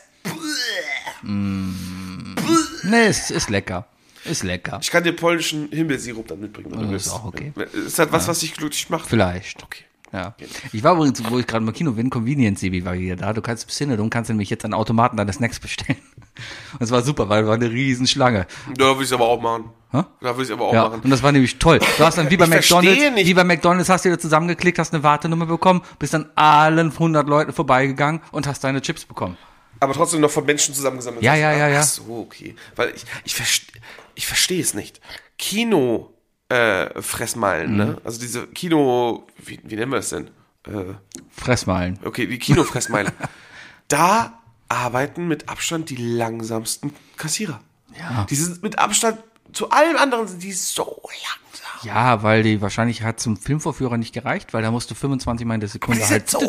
Nee, 2.82 3.06
es 3.06 3.30
ist 3.30 3.50
lecker. 3.50 3.86
Ist 4.24 4.42
lecker. 4.42 4.78
Ich 4.82 4.90
kann 4.90 5.02
dir 5.02 5.12
polnischen 5.12 5.68
Himbeersirup 5.70 6.28
dann 6.28 6.40
mitbringen, 6.40 6.70
wenn 6.72 6.80
du 6.80 6.86
Oh, 6.86 6.90
willst. 6.90 7.06
ist 7.06 7.12
auch 7.12 7.24
okay. 7.24 7.52
Ist 7.86 7.98
halt 7.98 8.12
was, 8.12 8.28
was 8.28 8.40
dich 8.40 8.54
glücklich 8.54 8.88
macht. 8.90 9.08
Vielleicht. 9.08 9.62
Okay. 9.62 9.84
Ja. 10.12 10.34
Ich 10.72 10.82
war 10.82 10.94
übrigens, 10.94 11.22
wo 11.30 11.38
ich 11.38 11.46
gerade 11.46 11.64
im 11.64 11.72
Kino 11.72 11.92
bin, 11.92 12.10
Convenience 12.10 12.60
CB 12.60 12.84
war 12.84 12.94
wieder 12.94 13.16
da. 13.16 13.32
Du 13.32 13.42
kannst 13.42 13.66
bis 13.66 13.78
hin, 13.78 13.96
du 13.96 14.08
kannst 14.08 14.28
nämlich 14.28 14.50
jetzt 14.50 14.64
an 14.64 14.74
Automaten 14.74 15.16
deine 15.16 15.32
Snacks 15.32 15.60
bestellen. 15.60 15.98
Und 16.72 16.82
es 16.82 16.90
war 16.90 17.02
super, 17.02 17.28
weil 17.28 17.42
es 17.42 17.48
war 17.48 17.54
eine 17.54 17.70
Riesenschlange. 17.70 18.46
Da 18.76 18.84
würde 18.86 19.02
ich 19.02 19.08
es 19.08 19.12
aber 19.12 19.28
auch 19.28 19.40
machen. 19.40 19.70
Hä? 19.92 20.02
Da 20.20 20.28
würde 20.30 20.42
ich 20.42 20.48
es 20.48 20.52
aber 20.52 20.66
auch 20.66 20.72
Ja, 20.72 20.88
machen. 20.88 21.00
und 21.02 21.10
das 21.10 21.22
war 21.22 21.32
nämlich 21.32 21.58
toll. 21.58 21.80
Du 21.98 22.04
hast 22.04 22.16
dann 22.16 22.30
wie 22.30 22.36
bei 22.36 22.44
Ich 22.44 22.50
McDonalds, 22.50 23.10
nicht. 23.14 23.26
wie 23.26 23.34
bei 23.34 23.42
McDonalds 23.44 23.88
hast 23.88 24.04
du 24.04 24.08
dir 24.08 24.18
zusammengeklickt, 24.18 24.78
hast 24.78 24.94
eine 24.94 25.02
Wartenummer 25.02 25.46
bekommen, 25.46 25.82
bist 25.98 26.14
dann 26.14 26.30
allen 26.36 26.92
100 26.92 27.28
Leuten 27.28 27.52
vorbeigegangen 27.52 28.20
und 28.30 28.46
hast 28.46 28.62
deine 28.62 28.80
Chips 28.82 29.04
bekommen. 29.04 29.36
Aber 29.80 29.92
trotzdem 29.94 30.20
noch 30.20 30.30
von 30.30 30.44
Menschen 30.44 30.74
zusammengesammelt. 30.74 31.22
Ja, 31.24 31.34
ja, 31.34 31.52
ja, 31.52 31.68
ja. 31.68 31.80
Ach 31.80 31.84
so, 31.84 32.04
okay. 32.26 32.54
Weil 32.76 32.92
ich, 32.94 33.04
ich, 33.24 33.34
verste, 33.34 33.66
ich 34.14 34.26
verstehe 34.26 34.60
es 34.60 34.74
nicht. 34.74 35.00
Kino 35.38 36.10
äh, 36.50 37.00
Fressmeilen, 37.00 37.72
Mhm. 37.72 37.76
ne? 37.76 37.96
Also 38.04 38.20
diese 38.20 38.46
Kino, 38.48 39.26
wie, 39.38 39.60
wie 39.62 39.76
nennen 39.76 39.92
wir 39.92 39.98
es 39.98 40.10
denn? 40.10 40.28
Äh, 40.66 40.94
Fressmeilen. 41.30 41.98
okay, 42.04 42.26
die 42.26 42.38
Kinofressmeile. 42.38 43.12
da 43.88 44.38
arbeiten 44.68 45.26
mit 45.28 45.48
Abstand 45.48 45.90
die 45.90 45.96
langsamsten 45.96 46.92
Kassierer. 47.16 47.60
Ja. 47.98 48.26
Die 48.28 48.34
sind 48.36 48.62
mit 48.62 48.78
Abstand, 48.78 49.18
zu 49.52 49.70
allem 49.70 49.96
anderen 49.96 50.28
sind 50.28 50.42
die 50.42 50.52
so 50.52 50.84
langsam. 51.02 51.49
Ja, 51.82 52.22
weil 52.22 52.42
die 52.42 52.60
wahrscheinlich 52.60 53.02
hat 53.02 53.20
zum 53.20 53.36
Filmvorführer 53.36 53.96
nicht 53.96 54.12
gereicht, 54.12 54.52
weil 54.52 54.62
da 54.62 54.70
musste 54.70 54.94
25 54.94 55.46
Mal 55.46 55.54
in 55.54 55.60
der 55.60 55.68
Sekunde 55.68 56.06
halt. 56.08 56.28
so 56.28 56.40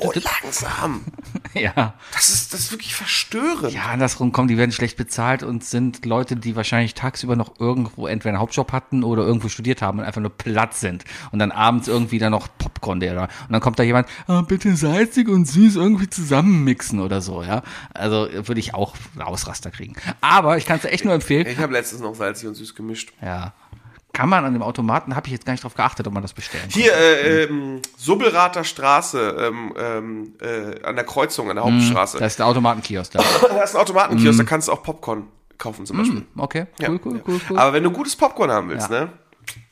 langsam. 0.43 1.01
Ja. 1.53 1.95
Das 2.13 2.29
ist, 2.29 2.53
das 2.53 2.61
ist 2.61 2.71
wirklich 2.71 2.95
verstörend. 2.95 3.73
Ja, 3.73 3.87
andersrum 3.87 4.31
kommen, 4.31 4.47
die 4.47 4.57
werden 4.57 4.71
schlecht 4.71 4.95
bezahlt 4.95 5.43
und 5.43 5.65
sind 5.65 6.05
Leute, 6.05 6.37
die 6.37 6.55
wahrscheinlich 6.55 6.93
tagsüber 6.93 7.35
noch 7.35 7.59
irgendwo 7.59 8.07
entweder 8.07 8.29
einen 8.29 8.39
Hauptjob 8.39 8.71
hatten 8.71 9.03
oder 9.03 9.23
irgendwo 9.23 9.49
studiert 9.49 9.81
haben 9.81 9.99
und 9.99 10.05
einfach 10.05 10.21
nur 10.21 10.29
platt 10.29 10.75
sind. 10.75 11.03
Und 11.31 11.39
dann 11.39 11.51
abends 11.51 11.89
irgendwie 11.89 12.19
dann 12.19 12.31
noch 12.31 12.47
Popcorn 12.57 13.01
der 13.01 13.15
da. 13.15 13.23
Und 13.23 13.51
dann 13.51 13.59
kommt 13.59 13.79
da 13.79 13.83
jemand, 13.83 14.07
ah, 14.27 14.41
bitte 14.41 14.73
salzig 14.77 15.27
und 15.27 15.45
süß 15.45 15.75
irgendwie 15.75 16.09
zusammenmixen 16.09 17.01
oder 17.01 17.21
so, 17.21 17.43
ja. 17.43 17.63
Also 17.93 18.29
würde 18.31 18.59
ich 18.59 18.73
auch 18.73 18.95
Ausraster 19.19 19.71
kriegen. 19.71 19.95
Aber 20.21 20.57
ich 20.57 20.65
kann 20.65 20.77
es 20.77 20.83
dir 20.83 20.89
echt 20.91 21.03
nur 21.03 21.13
empfehlen. 21.13 21.47
Ich 21.47 21.59
habe 21.59 21.73
letztens 21.73 22.01
noch 22.01 22.15
salzig 22.15 22.47
und 22.47 22.55
süß 22.55 22.75
gemischt. 22.75 23.11
Ja. 23.21 23.53
Kann 24.13 24.27
man 24.29 24.43
an 24.43 24.53
dem 24.53 24.61
Automaten, 24.61 25.15
habe 25.15 25.27
ich 25.27 25.33
jetzt 25.33 25.45
gar 25.45 25.53
nicht 25.53 25.63
drauf 25.63 25.73
geachtet, 25.73 26.05
ob 26.05 26.13
man 26.13 26.21
das 26.21 26.33
bestellen 26.33 26.63
kann. 26.63 26.71
Hier, 26.71 26.93
äh, 26.93 27.43
ähm, 27.43 27.81
Subbelrater 27.97 28.63
Straße, 28.63 29.35
ähm, 29.39 29.73
ähm, 29.77 30.33
äh, 30.41 30.83
an 30.83 30.95
der 30.95 31.05
Kreuzung, 31.05 31.49
an 31.49 31.55
der 31.55 31.63
Hauptstraße. 31.65 32.17
Da 32.19 32.25
ist 32.25 32.37
der 32.37 32.45
Automatenkiosk 32.47 33.13
da. 33.13 33.23
Da 33.49 33.61
ist 33.63 33.75
ein 33.75 33.81
Automatenkiosk, 33.81 34.37
da 34.39 34.43
kannst 34.43 34.67
du 34.67 34.73
auch 34.73 34.83
Popcorn 34.83 35.27
kaufen 35.57 35.85
zum 35.85 35.97
Beispiel. 35.97 36.25
Okay, 36.37 36.65
Ja, 36.79 36.89
cool, 36.89 36.99
cool, 37.05 37.21
cool, 37.27 37.41
cool. 37.49 37.57
Aber 37.57 37.73
wenn 37.73 37.83
du 37.83 37.91
gutes 37.91 38.15
Popcorn 38.15 38.51
haben 38.51 38.69
willst, 38.69 38.89
Ja. 38.89 39.01
ne? 39.05 39.09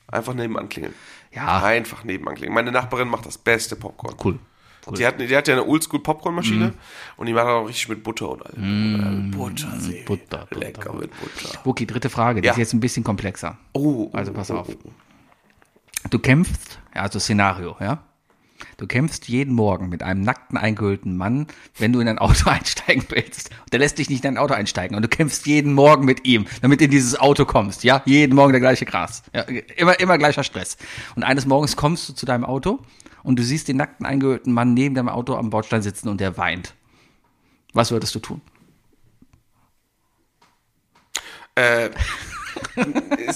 Einfach 0.08 0.34
nebenan 0.34 0.68
klingeln. 0.68 0.94
Ja, 1.32 1.62
Einfach 1.62 2.02
nebenan 2.04 2.34
klingeln. 2.34 2.54
Meine 2.54 2.72
Nachbarin 2.72 3.08
macht 3.08 3.26
das 3.26 3.38
beste 3.38 3.76
Popcorn. 3.76 4.14
cool. 4.24 4.38
Cool. 4.86 4.96
Die 4.96 5.06
hat, 5.06 5.20
die 5.20 5.36
hat 5.36 5.48
ja 5.48 5.54
eine 5.54 5.64
Oldschool-Popcornmaschine 5.66 6.72
und 7.16 7.26
die 7.26 7.32
macht 7.32 7.46
auch 7.46 7.66
richtig 7.66 7.88
mit 7.88 8.02
Butter 8.02 8.30
und 8.30 8.44
allem. 8.46 9.30
Butter, 9.30 9.72
see. 9.78 10.02
Butter, 10.06 10.46
Butter, 10.50 10.60
Lecker 10.60 10.92
mit 10.94 11.10
Butter. 11.20 11.58
Okay, 11.64 11.86
dritte 11.86 12.10
Frage, 12.10 12.40
die 12.40 12.46
Ja. 12.46 12.52
ist 12.52 12.58
jetzt 12.58 12.72
ein 12.72 12.80
bisschen 12.80 13.04
komplexer. 13.04 13.58
Oh, 13.72 14.10
oh, 14.12 14.16
Also 14.16 14.32
pass 14.32 14.50
oh, 14.50 14.56
auf. 14.58 14.68
oh. 14.68 14.90
Du 16.10 16.18
kämpfst, 16.18 16.78
also 16.94 17.18
Szenario, 17.18 17.76
ja. 17.80 18.02
Du 18.76 18.86
kämpfst 18.86 19.28
jeden 19.28 19.54
Morgen 19.54 19.88
mit 19.88 20.02
einem 20.02 20.20
nackten, 20.22 20.58
eingehüllten 20.58 21.16
Mann, 21.16 21.46
wenn 21.78 21.92
du 21.94 22.00
in 22.00 22.08
ein 22.08 22.18
Auto 22.18 22.48
einsteigen 22.50 23.04
willst. 23.08 23.50
Und 23.64 23.72
der 23.72 23.80
lässt 23.80 23.98
dich 23.98 24.08
nicht 24.10 24.24
in 24.24 24.34
ein 24.34 24.38
Auto 24.38 24.52
einsteigen. 24.54 24.96
Und 24.96 25.02
du 25.02 25.08
kämpfst 25.08 25.46
jeden 25.46 25.72
Morgen 25.72 26.04
mit 26.04 26.26
ihm, 26.26 26.46
damit 26.60 26.80
du 26.80 26.84
in 26.86 26.90
dieses 26.90 27.18
Auto 27.18 27.44
kommst. 27.46 27.84
Ja, 27.84 28.02
jeden 28.04 28.34
Morgen 28.34 28.52
der 28.52 28.60
gleiche 28.60 28.84
Gras. 28.84 29.22
Ja, 29.34 29.42
immer, 29.76 29.98
immer 30.00 30.18
gleicher 30.18 30.44
Stress. 30.44 30.76
Und 31.16 31.22
eines 31.22 31.46
Morgens 31.46 31.76
kommst 31.76 32.08
du 32.08 32.12
zu 32.12 32.26
deinem 32.26 32.44
Auto 32.44 32.80
und 33.22 33.38
du 33.38 33.42
siehst 33.42 33.68
den 33.68 33.76
nackten, 33.76 34.06
eingehüllten 34.06 34.52
Mann 34.52 34.74
neben 34.74 34.94
deinem 34.94 35.08
Auto 35.08 35.34
am 35.36 35.50
Bordstein 35.50 35.82
sitzen 35.82 36.08
und 36.08 36.20
der 36.20 36.36
weint. 36.36 36.74
Was 37.72 37.90
würdest 37.90 38.14
du 38.14 38.18
tun? 38.18 38.40
Äh, 41.54 41.90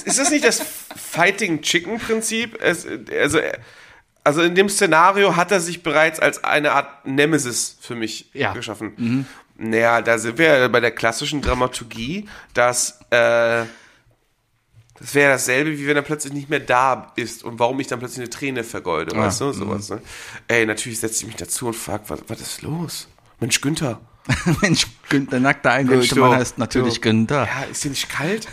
ist, 0.05 0.19
das 0.19 0.31
nicht 0.31 0.45
das 0.45 0.61
Fighting 0.61 1.63
Chicken 1.63 1.99
Prinzip? 1.99 2.59
Es, 2.61 2.87
also, 3.13 3.39
also 4.23 4.43
in 4.43 4.55
dem 4.55 4.69
Szenario 4.69 5.37
hat 5.37 5.53
er 5.53 5.61
sich 5.61 5.83
bereits 5.83 6.21
als 6.21 6.43
eine 6.45 6.73
Art 6.73 7.07
Nemesis 7.07 7.77
für 7.81 7.95
mich 7.95 8.31
Ja. 8.33 8.53
geschaffen. 8.53 9.27
Naja, 9.57 10.03
da 10.03 10.19
sind 10.19 10.39
wir 10.39 10.59
ja 10.59 10.69
bei 10.69 10.81
der 10.81 10.91
klassischen 10.91 11.41
Dramaturgie, 11.43 12.29
dass 12.55 13.01
äh, 13.11 13.65
das 14.99 15.15
wäre 15.15 15.33
dasselbe, 15.33 15.77
wie 15.77 15.87
wenn 15.87 15.97
er 15.97 16.03
plötzlich 16.03 16.33
nicht 16.33 16.49
mehr 16.49 16.61
da 16.61 17.13
ist 17.17 17.43
und 17.43 17.59
warum 17.59 17.81
ich 17.81 17.89
dann 17.89 17.99
plötzlich 17.99 18.21
eine 18.21 18.31
Träne 18.31 18.65
vergeude, 18.65 19.17
weißt 19.17 19.41
du, 19.41 19.53
sowas. 19.53 19.91
Ne? 19.91 20.01
Ey, 20.47 20.67
natürlich 20.67 21.01
setze 21.01 21.23
ich 21.23 21.27
mich 21.27 21.37
dazu 21.37 21.67
und 21.67 21.75
frage, 21.75 22.05
was, 22.09 22.21
was 22.29 22.41
ist 22.41 22.63
los? 22.63 23.09
Mensch, 23.41 23.61
Günther. 23.61 24.01
Mensch, 24.63 24.87
Günther, 25.09 25.41
nackter, 25.41 25.73
eingehüllte 25.73 26.19
Mann 26.19 26.37
heißt 26.39 26.59
natürlich. 26.59 27.03
Günther. 27.03 27.47
Ja, 27.47 27.65
ist 27.71 27.85
dir 27.85 27.91
nicht 27.91 28.09
kalt? 28.09 28.49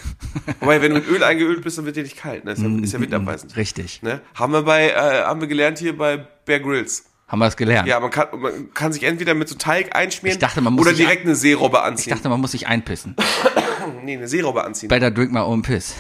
Wobei, 0.60 0.82
wenn 0.82 0.94
du 0.94 1.00
mit 1.00 1.08
Öl 1.08 1.24
eingeölt 1.24 1.62
bist, 1.64 1.78
dann 1.78 1.86
wird 1.86 1.96
dir 1.96 2.04
nicht 2.04 2.18
kalt. 2.18 2.44
Ne? 2.44 2.52
Ist, 2.52 2.62
ja, 2.62 2.70
ist 2.70 2.94
ja 2.94 3.00
windabweisend. 3.00 3.56
Richtig. 3.56 4.02
Ne? 4.02 4.20
Haben 4.34 4.52
wir 4.52 4.64
bei, 4.64 4.90
äh, 4.90 5.24
haben 5.24 5.40
wir 5.40 5.48
gelernt 5.48 5.78
hier 5.80 5.96
bei 5.98 6.18
Bear 6.18 6.60
Grylls. 6.60 7.06
Haben 7.32 7.40
wir 7.40 7.48
es 7.48 7.56
gelernt. 7.56 7.88
Ja, 7.88 7.98
man 8.02 8.12
kann, 8.12 8.28
man 8.38 8.74
kann 8.74 8.92
sich 8.92 9.04
entweder 9.04 9.34
mit 9.34 9.48
so 9.48 9.56
Teig 9.56 9.96
einschmieren 9.96 10.36
Ich 10.36 10.40
dachte, 10.40 10.62
oder 10.62 10.92
direkt 10.92 11.24
eine 11.24 11.34
Seerobbe 11.34 11.78
Ich 11.78 11.84
anziehen. 11.84 12.14
dachte, 12.14 12.28
man 12.28 12.42
muss 12.42 12.52
sich 12.52 12.68
einpissen. 12.68 13.16
nee, 14.04 14.18
eine 14.18 14.28
Seerobbe 14.28 14.66
anziehen. 14.66 14.90
Better 14.90 15.12
drink 15.12 15.32
my 15.32 15.40
own 15.40 15.62
piss. 15.62 15.96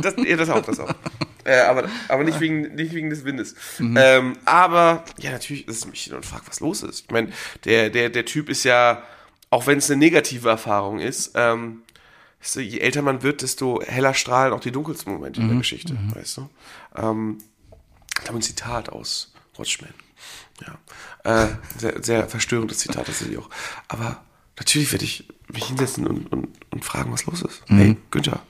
Das, 0.00 0.14
ja, 0.16 0.36
das 0.38 0.48
auch, 0.48 0.62
das 0.62 0.80
auch. 0.80 0.88
äh, 1.44 1.60
aber 1.60 1.84
aber 2.08 2.24
nicht, 2.24 2.40
wegen, 2.40 2.74
nicht 2.74 2.94
wegen 2.94 3.10
des 3.10 3.26
Windes. 3.26 3.56
Ähm, 3.78 4.38
aber, 4.46 5.04
ja, 5.18 5.32
natürlich 5.32 5.68
ist 5.68 5.76
es 5.76 5.86
mich 5.86 6.10
und 6.14 6.24
fragt, 6.24 6.48
was 6.48 6.60
los 6.60 6.82
ist. 6.82 7.04
Ich 7.04 7.10
meine, 7.10 7.28
der, 7.66 7.90
der, 7.90 8.08
der 8.08 8.24
Typ 8.24 8.48
ist 8.48 8.64
ja, 8.64 9.02
auch 9.50 9.66
wenn 9.66 9.76
es 9.76 9.90
eine 9.90 9.98
negative 9.98 10.48
Erfahrung 10.48 10.98
ist, 10.98 11.32
ähm, 11.34 11.82
weißt 12.40 12.56
du, 12.56 12.60
je 12.60 12.78
älter 12.78 13.02
man 13.02 13.22
wird, 13.22 13.42
desto 13.42 13.82
heller 13.82 14.14
strahlen 14.14 14.54
auch 14.54 14.60
die 14.60 14.72
dunkelsten 14.72 15.12
Momente 15.12 15.42
in 15.42 15.48
der 15.48 15.58
Geschichte, 15.58 15.94
weißt 16.14 16.38
du. 16.38 16.48
Ähm, 16.96 17.36
ich 18.22 18.28
habe 18.28 18.38
ein 18.38 18.42
Zitat 18.42 18.88
aus 18.88 19.34
Watchmen. 19.54 19.92
Ja. 20.66 21.44
Äh, 21.44 21.48
sehr, 21.76 22.02
sehr 22.02 22.28
verstörendes 22.28 22.78
Zitat 22.78 23.06
tatsächlich 23.06 23.38
auch. 23.38 23.50
Aber 23.88 24.22
natürlich 24.56 24.92
werde 24.92 25.04
ich 25.04 25.28
mich 25.52 25.66
hinsetzen 25.66 26.06
und, 26.06 26.32
und, 26.32 26.48
und 26.70 26.84
fragen, 26.84 27.12
was 27.12 27.26
los 27.26 27.42
ist. 27.42 27.62
Hey, 27.66 27.96
Günther, 28.10 28.40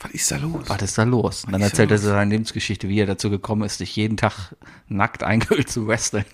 was 0.00 0.10
ist 0.12 0.30
da 0.30 0.36
los? 0.36 0.68
Was 0.68 0.82
ist 0.82 0.98
da 0.98 1.04
los? 1.04 1.44
Und 1.44 1.52
dann 1.52 1.62
erzählt 1.62 1.90
er 1.90 1.98
seine 1.98 2.30
Lebensgeschichte, 2.30 2.88
wie 2.88 3.00
er 3.00 3.06
dazu 3.06 3.30
gekommen 3.30 3.62
ist, 3.62 3.80
dich 3.80 3.94
jeden 3.94 4.16
Tag 4.16 4.54
nackt 4.88 5.22
eingehüllt 5.22 5.70
zu 5.70 5.86
wresteln, 5.86 6.24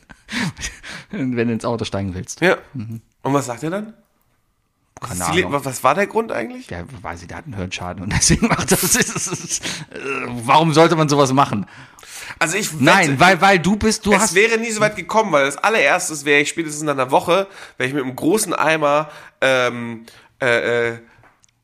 wenn 1.10 1.36
du 1.36 1.52
ins 1.52 1.64
Auto 1.64 1.84
steigen 1.84 2.14
willst. 2.14 2.40
Ja. 2.40 2.56
Und 2.74 3.02
was 3.22 3.46
sagt 3.46 3.62
er 3.62 3.70
dann? 3.70 3.94
Was, 5.00 5.18
Keine 5.18 5.36
Le- 5.40 5.46
Ahnung. 5.46 5.64
was 5.64 5.84
war 5.84 5.94
der 5.94 6.06
Grund 6.06 6.32
eigentlich? 6.32 6.68
Ja, 6.70 6.82
weiß 7.02 7.22
ich, 7.22 7.28
der 7.28 7.38
hat 7.38 7.44
einen 7.44 7.54
Hirnschaden 7.56 8.02
und 8.02 8.12
deswegen 8.16 8.48
macht 8.48 8.70
das. 8.72 8.82
ist, 8.82 8.96
ist, 9.28 9.64
äh, 9.92 9.98
warum 10.44 10.72
sollte 10.74 10.96
man 10.96 11.08
sowas 11.08 11.32
machen? 11.32 11.66
Also 12.38 12.56
ich 12.58 12.72
wette, 12.74 12.84
Nein, 12.84 13.20
weil, 13.20 13.40
weil 13.40 13.58
du 13.58 13.76
bist, 13.76 14.04
du 14.06 14.12
es 14.12 14.18
hast. 14.20 14.34
wäre 14.34 14.58
nie 14.58 14.70
so 14.70 14.80
weit 14.80 14.96
gekommen, 14.96 15.32
weil 15.32 15.44
das 15.46 15.56
allererstes 15.56 16.24
wäre 16.24 16.40
ich 16.40 16.48
spätestens 16.48 16.82
nach 16.82 16.92
einer 16.92 17.10
Woche, 17.10 17.46
wäre 17.78 17.88
ich 17.88 17.94
mit 17.94 18.02
einem 18.04 18.14
großen 18.16 18.52
Eimer 18.54 19.08
ähm, 19.40 20.04
äh, 20.42 20.90
äh, 20.90 20.98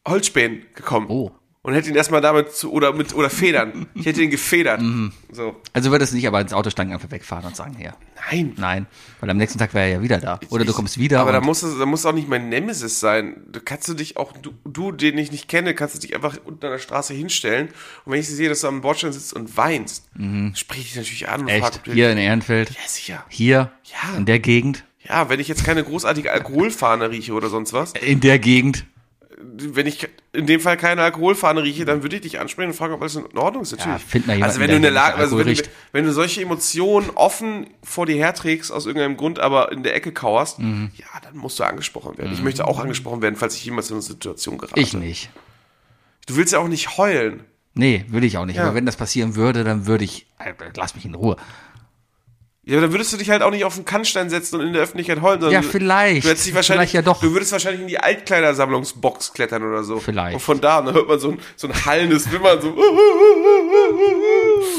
Holzspänen 0.07 0.67
gekommen. 0.75 1.07
Oh. 1.09 1.31
Und 1.65 1.73
hätte 1.73 1.89
ihn 1.89 1.95
erstmal 1.97 2.21
damit 2.21 2.53
zu, 2.53 2.71
oder 2.71 2.93
mit, 2.93 3.15
oder 3.15 3.31
Federn. 3.31 3.87
Ich 3.95 4.05
hätte 4.05 4.23
ihn 4.23 4.29
gefedert. 4.29 4.83
Mhm. 4.83 5.13
So. 5.33 5.57
Also 5.73 5.91
würdest 5.91 6.13
du 6.13 6.17
nicht 6.17 6.29
aber 6.29 6.39
ins 6.43 6.53
Auto 6.53 6.69
steigen, 6.69 6.93
einfach 6.93 7.11
wegfahren 7.11 7.47
und 7.47 7.57
sagen, 7.57 7.75
hier. 7.79 7.95
Nein. 8.31 8.53
Nein, 8.59 8.87
weil 9.21 9.31
am 9.31 9.39
nächsten 9.39 9.59
Tag 9.59 9.73
wäre 9.73 9.87
er 9.87 9.93
ja 9.97 10.03
wieder 10.03 10.19
da. 10.19 10.39
Oder 10.51 10.65
du 10.65 10.71
Ich- 10.71 10.77
kommst 10.77 10.99
wieder. 10.99 11.21
Aber 11.21 11.33
da 11.33 11.41
muss 11.41 11.63
es, 11.63 11.79
da 11.79 11.87
muss 11.87 12.05
auch 12.05 12.13
nicht 12.13 12.29
mein 12.29 12.51
Nemesis 12.51 13.01
sein. 13.01 13.37
Da 13.51 13.61
kannst 13.65 13.89
du 13.89 13.95
dich 13.95 14.19
auch, 14.19 14.33
du, 14.33 14.53
du, 14.67 14.93
den 14.93 15.17
ich 15.17 15.33
nicht 15.33 15.49
kenne, 15.49 15.75
kannst 15.75 15.95
du 15.95 16.01
dich 16.01 16.15
einfach 16.15 16.37
unten 16.45 16.67
an 16.67 16.73
der 16.73 16.79
Straße 16.79 17.15
hinstellen. 17.15 17.69
Und 18.05 18.13
wenn 18.13 18.21
ich 18.21 18.29
sehe, 18.29 18.51
dass 18.51 18.61
du 18.61 18.67
am 18.69 18.83
Bordstein 18.83 19.13
sitzt 19.15 19.33
und 19.33 19.57
weinst, 19.57 20.05
spreche 20.55 20.81
ich 20.83 20.89
dich 20.89 20.97
natürlich 20.97 21.29
an 21.31 21.41
und 21.41 21.47
Mhm. 21.47 21.53
Echt? 21.53 21.81
du- 21.87 21.93
Hier 21.95 22.13
in 22.13 22.19
Ehrenfeld? 22.19 22.71
Ja, 22.71 22.77
sicher. 22.87 23.25
Hier? 23.31 23.73
Ja. 23.85 24.17
In 24.19 24.27
der 24.27 24.39
Gegend? 24.39 24.85
Ja, 25.09 25.31
wenn 25.31 25.41
ich 25.41 25.49
jetzt 25.49 25.65
keine 25.65 25.83
großartige 25.83 26.31
Alkoholfahne 26.31 27.09
rieche 27.11 27.33
oder 27.33 27.49
sonst 27.49 27.73
was, 27.73 27.93
In 27.95 28.21
der 28.21 28.39
Gegend? 28.39 28.85
Wenn 29.57 29.87
ich 29.87 30.09
in 30.33 30.47
dem 30.47 30.61
Fall 30.61 30.77
keine 30.77 31.03
Alkoholfahne 31.03 31.63
rieche, 31.63 31.85
dann 31.85 32.03
würde 32.03 32.17
ich 32.17 32.23
dich 32.23 32.41
ansprechen 32.41 32.71
und 32.71 32.75
fragen, 32.77 32.95
ob 32.95 33.01
alles 33.03 33.17
in 33.17 33.25
Ordnung 33.39 33.63
ist. 33.63 33.73
Natürlich. 33.73 34.03
find 34.03 34.27
mal 34.27 34.35
jemanden, 34.35 34.51
also 34.51 34.61
wenn 34.61 34.71
du 34.71 34.81
nicht 34.81 34.93
Lage, 34.93 35.17
also 35.17 35.39
wenn 35.39 35.57
wenn 35.93 36.05
du 36.05 36.13
solche 36.13 36.43
Emotionen 36.43 37.11
offen 37.11 37.67
vor 37.83 38.07
dir 38.07 38.17
herträgst 38.17 38.73
aus 38.73 38.87
irgendeinem 38.87 39.17
Grund, 39.17 39.39
aber 39.39 39.71
in 39.73 39.83
der 39.83 39.95
Ecke 39.95 40.13
kauerst, 40.13 40.59
Mhm. 40.59 40.91
ja, 40.97 41.07
dann 41.23 41.37
musst 41.37 41.59
du 41.59 41.65
angesprochen 41.65 42.19
werden. 42.19 42.33
Ich 42.33 42.43
möchte 42.43 42.67
auch 42.67 42.79
angesprochen 42.81 43.23
werden, 43.23 43.37
falls 43.37 43.55
ich 43.57 43.65
jemals 43.65 43.91
in 43.91 43.95
eine 43.97 44.03
Situation 44.03 44.59
gerate. 44.59 44.81
Ich 44.81 44.95
nicht. 44.95 45.31
Du 46.27 46.37
willst 46.37 46.53
ja 46.53 46.59
auch 46.59 46.69
nicht 46.69 46.97
heulen. 46.97 47.45
Nee, 47.75 48.05
will 48.09 48.25
ich 48.25 48.39
auch 48.39 48.47
nicht. 48.47 48.57
Ja. 48.57 48.65
Aber 48.65 48.75
wenn 48.75 48.87
das 48.87 48.97
passieren 48.97 49.35
würde, 49.35 49.65
dann 49.65 49.87
würde 49.87 50.05
ich. 50.05 50.27
Alter, 50.39 50.67
Lass 50.77 50.95
mich 50.95 51.05
in 51.05 51.15
Ruhe. 51.15 51.37
Ja, 52.67 52.77
aber 52.79 52.83
dann 52.87 52.93
würdest 52.93 53.13
du 53.13 53.19
dich 53.19 53.29
halt 53.29 53.43
auch 53.43 53.51
nicht 53.51 53.65
auf 53.65 53.75
den 53.75 53.85
Kannstein 53.85 54.31
setzen 54.31 54.59
und 54.59 54.67
in 54.67 54.73
der 54.73 54.83
Öffentlichkeit 54.83 55.21
heulen, 55.21 55.41
sondern 55.41 55.63
Ja, 55.63 55.69
vielleicht. 55.69 56.25
Du, 56.25 56.31
hättest 56.31 56.47
dich 56.47 56.55
wahrscheinlich, 56.55 56.91
Vielleicht 56.91 57.07
ja 57.07 57.13
doch. 57.13 57.21
du 57.21 57.33
würdest 57.33 57.53
wahrscheinlich 57.53 57.83
in 57.83 57.89
die 57.89 57.99
Altkleidersammlungsbox 57.99 59.35
klettern 59.35 59.63
oder 59.63 59.85
so. 59.85 60.01
Vielleicht. 60.01 60.35
Und 60.35 60.41
von 60.41 60.61
da, 60.63 60.81
dann 60.81 60.95
hört 60.95 61.07
man 61.07 61.19
so 61.19 61.33
ein, 61.33 61.39
so 61.57 61.69
ein 61.69 61.85
hallendes 61.85 62.31
Wimmern, 62.33 62.61
so. 62.63 62.75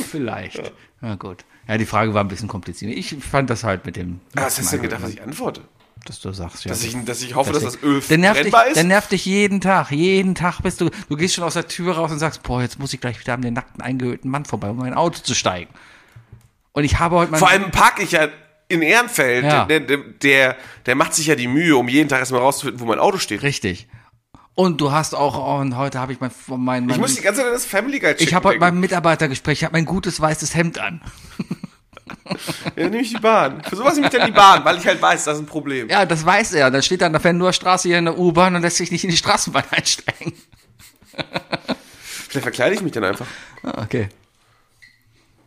Vielleicht. 0.10 0.72
Na 1.02 1.16
gut. 1.16 1.46
Ja, 1.68 1.78
die 1.78 1.86
Frage 1.86 2.14
war 2.14 2.24
ein 2.24 2.28
bisschen 2.28 2.48
kompliziert. 2.48 2.92
Ich 2.96 3.16
fand 3.20 3.50
das 3.50 3.64
halt 3.64 3.86
mit 3.86 3.96
dem. 3.96 4.20
Ah, 4.36 4.46
Was 4.46 4.58
hast 4.60 4.72
du 4.72 4.78
denn 4.78 4.84
gedacht, 4.84 5.02
was 5.04 5.12
ich 5.12 5.22
antworte? 5.22 5.62
Dass 6.06 6.20
du 6.20 6.32
sagst, 6.32 6.66
ja. 6.66 6.70
Dass 6.70 6.84
ich, 6.84 6.96
dass 7.06 7.22
ich 7.24 7.34
hoffe, 7.34 7.52
dass 7.52 7.64
das 7.64 7.82
Öl 7.82 8.00
der 8.02 8.18
nervt, 8.20 8.46
dich, 8.46 8.54
ist? 8.54 8.76
der 8.76 8.84
nervt 8.84 9.12
dich 9.12 9.26
jeden 9.26 9.60
Tag. 9.62 9.92
Jeden 9.92 10.36
Tag 10.36 10.62
bist 10.62 10.80
du, 10.82 10.90
du 11.10 11.16
gehst 11.16 11.34
schon 11.34 11.44
aus 11.44 11.54
der 11.56 11.68
Tür 11.68 11.96
raus 11.96 12.12
und 12.12 12.20
sagst, 12.20 12.44
boah, 12.44 12.62
jetzt 12.62 12.78
muss 12.78 12.94
ich 12.94 13.02
gleich 13.02 13.20
wieder 13.20 13.34
an 13.34 13.42
den 13.42 13.56
nackten, 13.56 13.82
eingehüllten 13.82 14.30
Mann 14.30 14.46
vorbei, 14.46 14.70
um 14.70 14.78
in 14.78 14.84
mein 14.84 14.94
Auto 14.94 15.20
zu 15.24 15.34
steigen. 15.34 15.72
Und 16.76 16.84
ich 16.84 17.00
habe 17.00 17.16
heute 17.16 17.32
mein, 17.32 17.40
Vor 17.40 17.50
allem 17.50 17.72
parke 17.72 18.04
ich 18.04 18.12
ja 18.12 18.28
in 18.68 18.82
Ehrenfeld. 18.82 19.46
Ja. 19.46 19.64
Der, 19.66 19.80
der, 19.80 20.58
der, 20.86 20.96
macht 20.96 21.14
sich 21.14 21.28
ja 21.28 21.36
die 21.36 21.48
Mühe, 21.48 21.78
um 21.78 21.88
jeden 21.88 22.10
Tag 22.10 22.20
erstmal 22.20 22.42
rauszufinden, 22.42 22.82
wo 22.82 22.86
mein 22.86 23.00
Auto 23.00 23.18
steht. 23.18 23.44
richtig. 23.44 23.88
Und 24.56 24.82
du 24.82 24.92
hast 24.92 25.16
auch, 25.16 25.38
oh, 25.38 25.62
und 25.62 25.78
heute 25.78 26.00
habe 26.00 26.12
ich 26.12 26.20
mein, 26.20 26.32
mein, 26.48 26.86
mein 26.86 26.90
Ich 26.90 26.98
muss 26.98 27.16
die 27.16 27.22
ganze 27.22 27.42
Zeit 27.42 27.54
das 27.54 27.66
Family 27.66 28.00
Guy 28.00 28.16
ich 28.18 28.34
habe 28.34 28.50
heute 28.50 28.60
beim 28.60 28.80
Mitarbeitergespräch, 28.80 29.60
ich 29.60 29.64
habe 29.64 29.74
mein 29.74 29.86
gutes 29.86 30.20
weißes 30.20 30.54
Hemd 30.56 30.80
an. 30.80 31.02
Ja, 32.76 32.88
nehme 32.88 33.02
ich 33.02 33.14
die 33.14 33.20
Bahn. 33.20 33.64
Für 33.64 33.76
sowas 33.76 33.96
nehme 33.96 34.08
ich 34.08 34.14
dann 34.14 34.28
die 34.28 34.32
Bahn, 34.32 34.64
weil 34.64 34.78
ich 34.78 34.86
halt 34.86 35.02
weiß, 35.02 35.24
das 35.24 35.38
ist 35.38 35.44
ein 35.44 35.48
Problem. 35.48 35.90
Ja, 35.90 36.06
das 36.06 36.24
weiß 36.24 36.54
er. 36.54 36.70
Da 36.70 36.82
steht 36.84 37.02
er 37.02 37.08
an 37.08 37.14
der 37.14 37.22
Fendor-Straße 37.22 37.88
hier 37.88 37.98
in 37.98 38.06
der 38.06 38.18
U-Bahn 38.18 38.56
und 38.56 38.62
lässt 38.62 38.78
sich 38.78 38.92
nicht 38.92 39.04
in 39.04 39.10
die 39.10 39.18
Straßenbahn 39.18 39.64
einsteigen. 39.72 40.34
Vielleicht 42.30 42.44
verkleide 42.44 42.76
ich 42.76 42.82
mich 42.82 42.92
dann 42.92 43.06
einfach. 43.06 43.26
Ah, 43.64 43.82
okay. 43.84 44.10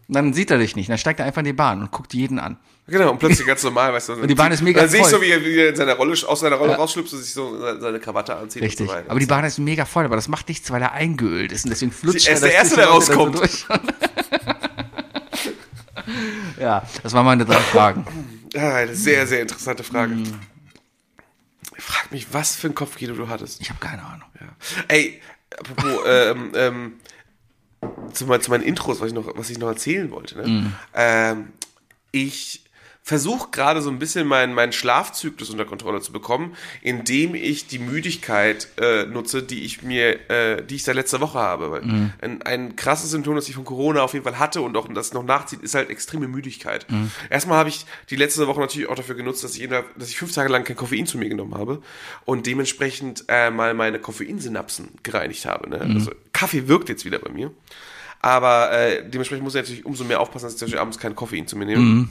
Und 0.09 0.14
dann 0.14 0.32
sieht 0.32 0.50
er 0.50 0.59
dich 0.59 0.74
nicht. 0.74 0.88
Dann 0.88 0.96
steigt 0.98 1.20
er 1.20 1.26
einfach 1.26 1.40
in 1.40 1.44
die 1.44 1.52
Bahn 1.52 1.82
und 1.82 1.90
guckt 1.90 2.14
jeden 2.14 2.38
an. 2.38 2.56
Genau, 2.86 3.11
und 3.11 3.18
plötzlich 3.18 3.46
ganz 3.46 3.62
normal, 3.62 3.92
weißt 3.92 4.09
du. 4.09 4.12
Und 4.14 4.28
die 4.28 4.34
Bahn 4.34 4.50
ist 4.50 4.62
mega 4.62 4.80
Dann 4.80 4.88
sehe 4.88 5.00
ich 5.02 5.06
so, 5.06 5.18
voll. 5.18 5.26
wie 5.26 5.30
er, 5.30 5.44
wie 5.44 5.59
er 5.59 5.68
in 5.68 5.76
seiner 5.76 5.92
Rolle, 5.94 6.14
aus 6.26 6.40
seiner 6.40 6.56
Rolle 6.56 6.74
rausschlüpft 6.76 7.12
und 7.12 7.18
sich 7.20 7.34
so 7.34 7.61
seine- 7.78 8.00
Krawatte 8.00 8.34
anzieht 8.34 8.62
Richtig. 8.62 8.88
und 8.88 8.94
so 8.96 9.11
aber 9.11 9.20
die 9.20 9.26
Bahn 9.26 9.44
ist 9.44 9.59
mega 9.59 9.84
voll, 9.84 10.06
aber 10.06 10.16
das 10.16 10.28
macht 10.28 10.48
nichts, 10.48 10.70
weil 10.70 10.80
er 10.80 10.92
eingeölt 10.92 11.52
ist 11.52 11.64
und 11.66 11.70
deswegen 11.70 11.92
flutscht 11.92 12.26
Er 12.26 12.34
ist 12.34 12.42
das 12.42 12.48
der 12.50 12.59
Erste, 12.59 12.76
der 12.76 12.86
rauskommt. 12.86 13.36
so 13.36 13.42
ja, 16.61 16.82
das 17.02 17.12
waren 17.12 17.26
meine 17.26 17.44
drei 17.44 17.61
Fragen. 17.61 18.06
Ja, 18.54 18.74
eine 18.76 18.94
sehr, 18.94 19.26
sehr 19.26 19.42
interessante 19.42 19.84
Frage. 19.84 20.14
Ich 21.76 21.84
frag 21.84 22.11
mich, 22.11 22.26
was 22.32 22.56
für 22.56 22.68
ein 22.68 22.74
Kopfkino 22.74 23.14
du 23.14 23.28
hattest. 23.28 23.61
Ich 23.61 23.68
habe 23.70 23.80
keine 23.80 24.02
Ahnung. 24.02 24.28
Ja. 24.40 24.46
Ey, 24.88 25.20
apropos, 25.59 26.00
ähm, 26.06 26.52
ähm, 26.54 26.92
zu, 28.12 28.26
mein- 28.26 28.40
zu 28.40 28.50
meinen 28.50 28.62
Intros, 28.64 29.00
was 29.00 29.08
ich 29.08 29.14
noch, 29.14 29.26
was 29.36 29.50
ich 29.50 29.58
noch 29.58 29.68
erzählen 29.68 30.10
wollte. 30.10 30.36
Ne? 30.38 30.72
Ähm, 30.94 31.48
ich 32.12 32.64
versuche 33.09 33.48
gerade 33.50 33.80
so 33.80 33.88
ein 33.88 33.98
bisschen 33.98 34.28
meinen, 34.28 34.52
meinen 34.52 34.72
Schlafzyklus 34.72 35.48
unter 35.48 35.64
Kontrolle 35.64 36.02
zu 36.02 36.12
bekommen, 36.12 36.54
indem 36.82 37.34
ich 37.34 37.66
die 37.66 37.78
Müdigkeit 37.78 38.68
äh, 38.76 39.06
nutze, 39.06 39.42
die 39.42 39.64
ich 39.64 39.82
mir, 39.82 40.28
äh, 40.30 40.62
die 40.62 40.74
ich 40.74 40.84
seit 40.84 40.94
letzter 40.94 41.18
Woche 41.22 41.38
habe. 41.38 41.70
Weil 41.70 41.82
ein, 42.20 42.42
ein 42.42 42.76
krasses 42.76 43.11
Symptom, 43.11 43.34
das 43.34 43.48
ich 43.48 43.54
von 43.54 43.64
Corona 43.64 44.02
auf 44.02 44.12
jeden 44.12 44.26
Fall 44.26 44.38
hatte 44.38 44.61
und 44.61 44.76
auch 44.76 44.86
das 44.92 45.14
noch 45.14 45.22
nachzieht, 45.22 45.62
ist 45.62 45.74
halt 45.74 45.88
extreme 45.88 46.28
Müdigkeit. 46.28 46.86
Erstmal 47.30 47.56
habe 47.56 47.70
ich 47.70 47.86
die 48.11 48.16
letzte 48.16 48.46
Woche 48.46 48.61
natürlich 48.61 48.90
auch 48.90 48.94
dafür 48.94 49.14
genutzt, 49.14 49.42
dass 49.42 49.54
ich, 49.54 49.62
innerhalb, 49.62 49.86
dass 49.98 50.11
ich 50.11 50.18
fünf 50.18 50.34
Tage 50.34 50.52
lang 50.52 50.64
kein 50.64 50.76
Koffein 50.76 51.06
zu 51.06 51.16
mir 51.16 51.30
genommen 51.30 51.54
habe 51.54 51.80
und 52.26 52.46
dementsprechend 52.46 53.24
äh, 53.28 53.50
mal 53.50 53.72
meine 53.72 54.00
Koffeinsynapsen 54.00 54.90
gereinigt 55.02 55.46
habe. 55.46 55.70
Ne? 55.70 55.80
Also 55.80 56.11
Kaffee 56.34 56.68
wirkt 56.68 56.90
jetzt 56.90 57.06
wieder 57.06 57.20
bei 57.20 57.30
mir. 57.30 57.52
Aber 58.20 58.70
äh, 58.70 59.09
dementsprechend 59.09 59.44
muss 59.44 59.54
ich 59.54 59.62
natürlich 59.62 59.86
umso 59.86 60.04
mehr 60.04 60.20
aufpassen, 60.20 60.52
dass 60.52 60.61
ich 60.61 60.78
abends 60.78 60.98
kein 60.98 61.16
Koffein 61.16 61.46
zu 61.46 61.56
mir 61.56 61.64
nehme. 61.64 62.09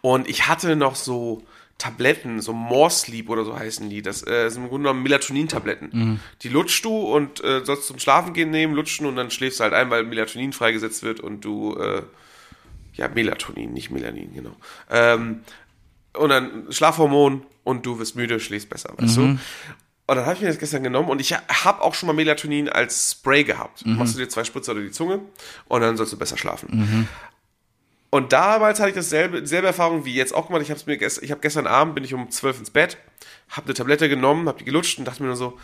Und 0.00 0.28
ich 0.28 0.48
hatte 0.48 0.76
noch 0.76 0.94
so 0.94 1.42
Tabletten, 1.78 2.40
so 2.40 2.52
More 2.52 2.90
Sleep 2.90 3.28
oder 3.28 3.44
so 3.44 3.58
heißen 3.58 3.90
die. 3.90 4.00
Das 4.00 4.26
äh, 4.26 4.48
sind 4.48 4.62
im 4.62 4.68
Grunde 4.68 4.84
genommen 4.88 5.02
Melatonin-Tabletten. 5.02 5.90
Die 6.42 6.48
lutschst 6.48 6.84
du 6.84 6.96
und 6.96 7.42
äh, 7.42 7.64
sollst 7.64 7.86
zum 7.88 7.98
Schlafen 7.98 8.32
gehen 8.32 8.50
nehmen, 8.50 8.74
lutschen 8.74 9.06
und 9.06 9.16
dann 9.16 9.30
schläfst 9.30 9.58
du 9.58 9.64
halt 9.64 9.74
ein, 9.74 9.90
weil 9.90 10.04
Melatonin 10.04 10.52
freigesetzt 10.52 11.02
wird 11.02 11.20
und 11.20 11.44
du, 11.44 11.76
äh, 11.76 12.02
ja, 12.94 13.08
Melatonin, 13.08 13.72
nicht 13.72 13.90
Melanin, 13.90 14.32
genau. 14.34 14.56
Ähm, 14.88 15.40
und 16.16 16.28
dann 16.28 16.66
Schlafhormon 16.70 17.42
und 17.64 17.84
du 17.86 17.98
wirst 17.98 18.14
müde, 18.14 18.38
schläfst 18.38 18.70
besser, 18.70 18.94
weißt 18.96 19.16
du? 19.16 19.22
Und 20.06 20.16
dann 20.16 20.26
habe 20.26 20.34
ich 20.36 20.42
mir 20.42 20.48
das 20.48 20.58
gestern 20.58 20.82
genommen 20.82 21.08
und 21.08 21.20
ich 21.20 21.32
habe 21.34 21.80
auch 21.80 21.94
schon 21.94 22.06
mal 22.06 22.12
Melatonin 22.12 22.68
als 22.68 23.12
Spray 23.12 23.42
gehabt. 23.42 23.84
Machst 23.96 24.14
du 24.14 24.18
dir 24.20 24.28
zwei 24.28 24.44
Spritzer 24.44 24.72
unter 24.72 24.84
die 24.84 24.90
Zunge 24.92 25.20
und 25.66 25.80
dann 25.80 25.96
sollst 25.96 26.12
du 26.12 26.18
besser 26.18 26.36
schlafen. 26.36 27.08
Und 28.14 28.32
damals 28.32 28.78
hatte 28.78 28.90
ich 28.90 28.94
dasselbe, 28.94 29.40
dieselbe 29.40 29.66
Erfahrung 29.66 30.04
wie 30.04 30.14
jetzt 30.14 30.32
auch 30.32 30.46
gemacht. 30.46 30.62
Ich 30.62 30.70
habe 30.70 30.80
mir 30.86 30.98
gest, 30.98 31.20
ich 31.24 31.32
habe 31.32 31.40
gestern 31.40 31.66
Abend 31.66 31.96
bin 31.96 32.04
ich 32.04 32.14
um 32.14 32.30
12 32.30 32.60
ins 32.60 32.70
Bett, 32.70 32.96
habe 33.48 33.66
eine 33.66 33.74
Tablette 33.74 34.08
genommen, 34.08 34.46
habe 34.46 34.58
die 34.58 34.64
gelutscht 34.64 35.00
und 35.00 35.04
dachte 35.04 35.20
mir 35.20 35.26
nur 35.26 35.36
so, 35.36 35.58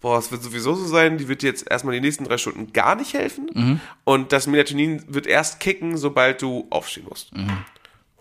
boah, 0.00 0.16
es 0.16 0.30
wird 0.30 0.40
sowieso 0.40 0.76
so 0.76 0.86
sein, 0.86 1.18
die 1.18 1.26
wird 1.26 1.42
dir 1.42 1.48
jetzt 1.48 1.68
erstmal 1.68 1.96
die 1.96 2.00
nächsten 2.00 2.22
drei 2.22 2.38
Stunden 2.38 2.72
gar 2.72 2.94
nicht 2.94 3.12
helfen. 3.14 3.48
Und 4.04 4.30
das 4.30 4.46
Melatonin 4.46 5.02
wird 5.08 5.26
erst 5.26 5.58
kicken, 5.58 5.96
sobald 5.96 6.42
du 6.42 6.68
aufstehen 6.70 7.06
musst. 7.08 7.32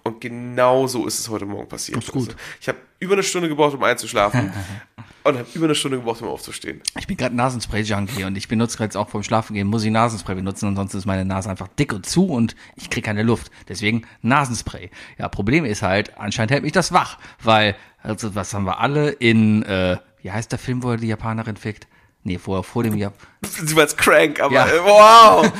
Und 0.08 0.22
genau 0.22 0.86
so 0.86 1.08
ist 1.08 1.20
es 1.20 1.30
heute 1.30 1.48
Morgen 1.48 1.68
passiert. 1.68 1.98
ist 1.98 2.12
gut. 2.12 2.28
Also, 2.28 2.38
ich 2.62 2.68
habe 2.68 2.78
über 3.00 3.14
eine 3.14 3.24
Stunde 3.24 3.50
gebraucht, 3.50 3.74
um 3.74 3.82
einzuschlafen 3.82 4.54
und 5.24 5.38
habe 5.40 5.48
über 5.56 5.66
eine 5.66 5.74
Stunde 5.74 5.98
gebraucht, 5.98 6.22
um 6.22 6.28
aufzustehen. 6.28 6.80
Ich 7.00 7.08
bin 7.08 7.18
gerade 7.18 7.36
Nasenspray-Junkie 7.36 8.24
und 8.24 8.38
ich 8.38 8.48
benutze 8.48 8.78
jetzt 8.84 8.96
auch 8.96 9.10
vorm 9.10 9.24
Schlafen 9.24 9.56
gehen, 9.56 9.66
muss 9.66 9.84
ich 9.84 9.90
Nasenspray 9.90 10.36
benutzen, 10.36 10.68
ansonsten 10.68 11.00
ist 11.00 11.08
meine 11.08 11.26
Nase 11.26 11.50
einfach 11.50 11.68
dick 11.80 11.92
und 11.92 12.06
zu 12.06 12.28
und 12.28 12.56
ich 12.76 12.92
kriege 12.92 13.04
keine 13.04 13.24
Luft. 13.24 13.50
Deswegen 13.68 14.04
Nasenspray. 14.22 14.92
Ja, 15.18 15.28
Problem 15.28 15.66
ist 15.66 15.82
halt, 15.82 16.16
anscheinend 16.20 16.52
hält 16.52 16.62
mich 16.62 16.72
das 16.74 16.92
wach, 16.92 17.18
weil, 17.42 17.76
also 18.04 18.36
was 18.36 18.54
haben 18.54 18.66
wir 18.66 18.80
alle 18.80 19.10
in, 19.10 19.64
äh, 19.64 19.98
wie 20.22 20.32
heißt 20.32 20.52
der 20.52 20.60
Film, 20.60 20.84
wo 20.84 20.92
er 20.92 20.98
die 20.98 21.08
Japanerin 21.08 21.58
fickt? 21.58 21.88
Nee, 22.22 22.38
vor, 22.38 22.64
vor 22.64 22.84
dem 22.84 22.96
Jap 22.96 23.14
Sie 23.44 23.76
war 23.76 23.82
jetzt 23.84 23.98
crank, 23.98 24.40
aber 24.40 24.54
Ja. 24.54 24.68
äh, 24.68 24.84
wow! 24.84 25.52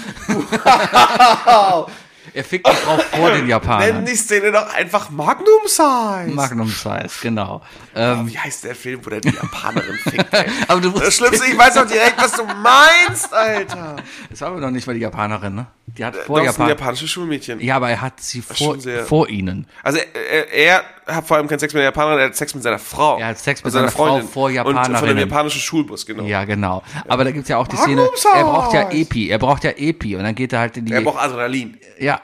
Er 2.36 2.44
fickt 2.44 2.68
die 2.68 2.72
Frau 2.72 2.98
vor 2.98 3.30
den 3.32 3.38
Nenn 3.42 3.48
Japanern. 3.50 4.06
die 4.06 4.16
Szene 4.16 4.52
doch 4.52 4.74
einfach 4.74 5.10
Magnum 5.10 5.62
Size. 5.66 6.34
Magnum 6.34 6.68
Size, 6.70 7.10
genau. 7.22 7.62
Ähm, 7.98 8.28
Wie 8.28 8.38
heißt 8.38 8.66
der 8.66 8.76
Film, 8.76 9.00
wo 9.06 9.10
der 9.10 9.22
die 9.22 9.30
Japanerin 9.30 9.98
fickt? 10.04 10.26
Aber 10.68 10.82
du 10.82 10.90
Das 10.92 11.16
Schlimmste, 11.16 11.46
ich 11.46 11.58
weiß 11.58 11.78
auch 11.78 11.88
direkt, 11.88 12.18
was 12.18 12.34
du 12.34 12.44
meinst, 12.44 13.34
Alter. 13.34 13.96
das 14.30 14.42
war 14.42 14.50
aber 14.50 14.60
noch 14.60 14.70
nicht 14.70 14.86
mal 14.86 14.92
die 14.92 15.00
Japanerin, 15.00 15.56
ne? 15.56 15.68
Die 15.86 16.04
hat 16.04 16.14
Vor 16.14 16.26
vor 16.26 16.40
Doch, 16.40 16.44
ist 16.46 16.60
ein 16.60 16.68
Japan. 16.68 16.70
japanisches 16.78 17.10
Schulmädchen. 17.10 17.62
Ja, 17.62 17.78
aber 17.78 17.90
er 17.92 18.02
hat 18.02 18.20
sie 18.20 18.42
vor, 18.42 18.76
vor 19.08 19.30
ihnen. 19.30 19.66
Also 19.82 20.00
er, 20.30 20.52
er 20.54 20.84
hat 21.08 21.28
vor 21.28 21.38
allem 21.38 21.48
keinen 21.48 21.60
Sex 21.60 21.74
mit 21.74 21.80
der 21.80 21.86
Japanerin, 21.86 22.20
er 22.20 22.26
hat 22.28 22.36
Sex 22.36 22.54
mit 22.56 22.64
seiner 22.64 22.80
Frau. 22.80 23.18
Er 23.20 23.28
hat 23.28 23.38
Sex 23.38 23.60
mit 23.62 23.66
Also 23.66 23.78
seiner 23.80 23.92
Frau 23.92 24.20
vor 24.20 24.20
Und 24.20 24.28
von 24.28 24.50
dem 24.50 24.56
Japanerinnen. 24.56 25.18
japanischen 25.20 25.62
Schulbus, 25.62 26.06
genau. 26.06 26.24
Ja, 26.24 26.44
genau. 26.46 26.84
Aber 27.08 27.24
da 27.24 27.32
gibt's 27.32 27.50
ja 27.50 27.58
auch 27.58 27.68
die 27.68 27.76
Szene, 27.78 28.08
er 28.34 28.44
braucht 28.44 28.74
ja. 28.74 28.90
Epi, 28.92 29.30
er 29.30 29.38
braucht 29.38 29.64
ja 29.64 29.72
Epi 29.72 30.16
und 30.16 30.24
dann 30.24 30.36
geht 30.36 30.54
er 30.54 30.60
halt 30.60 30.78
in 30.78 30.86
die. 30.86 30.94
Er 30.94 31.02
braucht 31.02 31.20
Adrenalin. 31.20 31.78
ja, 32.00 32.22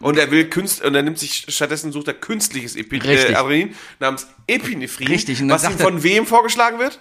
Und 0.00 0.18
er 0.18 0.30
will 0.30 0.48
Künst 0.48 0.82
und 0.84 0.94
er 0.94 1.02
nimmt 1.02 1.18
sich 1.18 1.46
stattdessen 1.48 1.92
sucht 1.92 2.08
er 2.08 2.14
künstliches 2.14 2.76
Epi 2.76 2.98
Richtig. 2.98 3.30
äh, 3.30 3.34
Adrenalin 3.34 3.74
namens 3.98 4.26
Epinephrin. 4.46 5.08
Richtig, 5.08 5.40
und 5.42 5.48
dann 5.48 5.56
Was 5.62 5.64
ihm 5.70 5.78
er- 5.78 5.84
von 5.84 6.02
wem 6.02 6.26
vorgeschlagen 6.26 6.78
wird? 6.78 7.00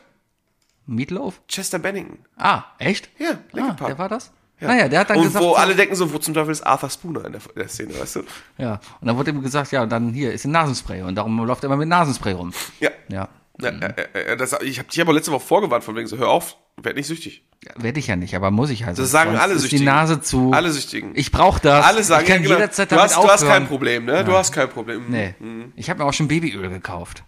Meatloaf? 0.88 1.39
Chester 1.47 1.80
Bennington. 1.80 2.19
Ah, 2.38 2.63
echt? 2.80 3.09
Ja, 3.19 3.32
ah, 3.32 3.38
Linkin 3.53 3.76
Park. 3.76 3.89
der 3.91 3.97
war 3.99 4.09
das? 4.09 4.32
Naja, 4.62 4.88
der 4.88 4.99
hat 4.99 5.09
dann 5.09 5.18
und 5.18 5.24
gesagt, 5.24 5.43
wo 5.43 5.49
so, 5.49 5.55
alle 5.55 5.76
denken 5.76 5.95
so, 5.95 6.14
wo 6.14 6.18
zum 6.18 6.34
Teufel 6.34 6.51
ist 6.51 6.62
Arthur 6.62 6.89
Spooner 6.89 7.26
in 7.26 7.34
der, 7.34 7.41
in 7.41 7.59
der 7.59 7.68
Szene, 7.68 7.99
weißt 7.99 8.18
du? 8.18 8.24
ja. 8.57 8.80
Und 8.99 9.07
dann 9.07 9.18
wurde 9.18 9.32
ihm 9.32 9.41
gesagt, 9.41 9.72
ja, 9.72 9.84
und 9.84 9.89
dann 9.89 10.14
hier 10.14 10.32
ist 10.32 10.45
ein 10.45 10.51
Nasenspray 10.51 11.01
und 11.01 11.16
darum 11.16 11.38
läuft 11.45 11.64
er 11.64 11.68
immer 11.68 11.78
mit 11.78 11.89
Nasenspray 11.89 12.34
rum. 12.34 12.53
Ja. 12.80 12.91
Ja. 13.09 13.28
ja 13.59 13.70
äh, 13.70 14.38
das, 14.38 14.55
ich 14.62 14.80
habe 14.80 14.89
dich 14.89 15.01
aber 15.01 15.14
letzte 15.14 15.32
Woche 15.32 15.45
vorgewarnt, 15.45 15.84
von 15.84 15.95
wegen 15.95 16.07
so, 16.07 16.18
hör 16.18 16.30
auf, 16.30 16.57
werd 16.78 16.95
nicht 16.95 17.07
süchtig. 17.07 17.43
Werde 17.76 17.99
ich 17.99 18.07
ja 18.07 18.16
nicht, 18.16 18.36
aber 18.36 18.49
muss 18.49 18.70
ich 18.70 18.86
halt. 18.86 18.97
Das 18.97 19.12
sagen 19.12 19.36
alle 19.36 19.53
ist 19.53 19.64
die 19.64 19.70
Süchtigen. 19.70 19.86
Nase 19.86 20.22
zu. 20.22 20.51
Alle 20.51 20.72
Süchtigen. 20.72 21.12
Ich 21.14 21.32
brauche 21.32 21.59
das. 21.62 21.86
Alle 21.86 22.03
sagen, 22.03 22.24
ich 22.24 22.28
kann 22.28 22.38
ja, 22.38 22.47
genau. 22.47 22.55
jederzeit 22.55 22.91
du, 22.91 22.95
damit 22.95 23.16
hast, 23.16 23.24
du 23.24 23.30
hast 23.30 23.45
kein 23.45 23.68
Problem, 23.68 24.05
ne? 24.05 24.24
Du 24.24 24.34
hast 24.34 24.51
kein 24.51 24.70
Problem. 24.70 25.05
Nee. 25.09 25.36
Ich 25.76 25.89
habe 25.89 25.99
mir 25.99 26.05
auch 26.05 26.14
schon 26.14 26.28
Babyöl 26.28 26.70
gekauft. 26.70 27.24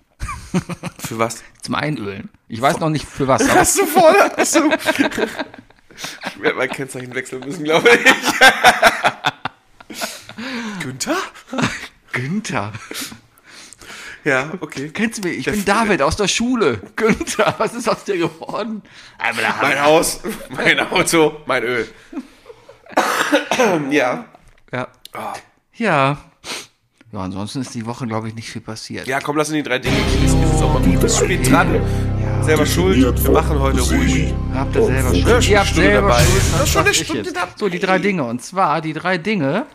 Für 0.99 1.19
was? 1.19 1.43
Zum 1.61 1.75
Einölen. 1.75 2.29
Ich 2.47 2.61
weiß 2.61 2.79
noch 2.79 2.89
nicht 2.89 3.05
für 3.05 3.27
was. 3.27 3.47
Hast 3.55 3.79
du 3.79 3.85
voll? 3.85 4.15
Hast 4.37 4.55
du? 4.55 4.61
Ich 6.27 6.41
werde 6.41 6.57
mein 6.57 6.69
Kennzeichen 6.69 7.13
wechseln 7.15 7.41
müssen, 7.45 7.63
glaube 7.63 7.89
ich. 7.89 7.99
Günther? 10.81 11.17
Günther. 12.11 12.73
Ja, 14.23 14.51
okay. 14.61 14.89
Kennst 14.93 15.23
du 15.23 15.27
mich? 15.27 15.39
Ich 15.39 15.45
bin 15.45 15.65
David 15.65 16.01
aus 16.01 16.15
der 16.15 16.27
Schule. 16.27 16.79
Günther, 16.95 17.55
was 17.57 17.73
ist 17.73 17.89
aus 17.89 18.03
dir 18.05 18.17
geworden? 18.17 18.81
Mein 19.61 19.81
Haus, 19.81 20.21
mein 20.49 20.79
Auto, 20.79 21.41
mein 21.45 21.63
Öl. 21.63 21.87
ja. 23.89 24.25
Ja. 24.71 24.87
Ja. 25.75 26.17
Ja, 27.11 27.19
ansonsten 27.19 27.61
ist 27.61 27.75
die 27.75 27.85
Woche, 27.85 28.07
glaube 28.07 28.27
ich, 28.27 28.33
nicht 28.33 28.49
viel 28.49 28.61
passiert. 28.61 29.05
Ja, 29.05 29.19
komm, 29.19 29.37
lass 29.37 29.49
in 29.49 29.55
die 29.55 29.63
drei 29.63 29.77
Dinge. 29.77 29.95
Es 30.25 30.31
ist 30.31 30.37
jetzt 30.41 30.63
auch 30.63 30.73
mal 30.73 30.81
gut. 30.81 31.03
Das 31.03 31.17
steht 31.17 31.51
dran. 31.51 31.79
Selber 32.41 32.65
schuld. 32.65 33.23
Wir 33.23 33.31
machen 33.31 33.59
heute 33.59 33.81
ruhig. 33.81 34.33
Habt 34.53 34.75
ihr 34.75 34.85
selber 34.85 35.13
Ja, 35.13 35.23
Schuld? 35.23 35.43
schon 35.43 35.51
Ihr 35.53 35.59
habt 35.59 35.69
Stunde 35.69 35.89
selber 35.89 36.07
dabei. 36.09 36.23
Schuld. 36.23 36.53
Das 36.53 36.63
ist 36.63 36.69
schon 36.69 36.81
eine 36.85 36.93
Stunde 36.93 37.33
dabei. 37.33 37.51
So, 37.55 37.69
die 37.69 37.79
drei 37.79 37.99
Dinge. 37.99 38.23
Und 38.23 38.41
zwar 38.43 38.81
die 38.81 38.93
drei 38.93 39.17
Dinge, 39.17 39.65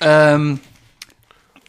ähm, 0.00 0.60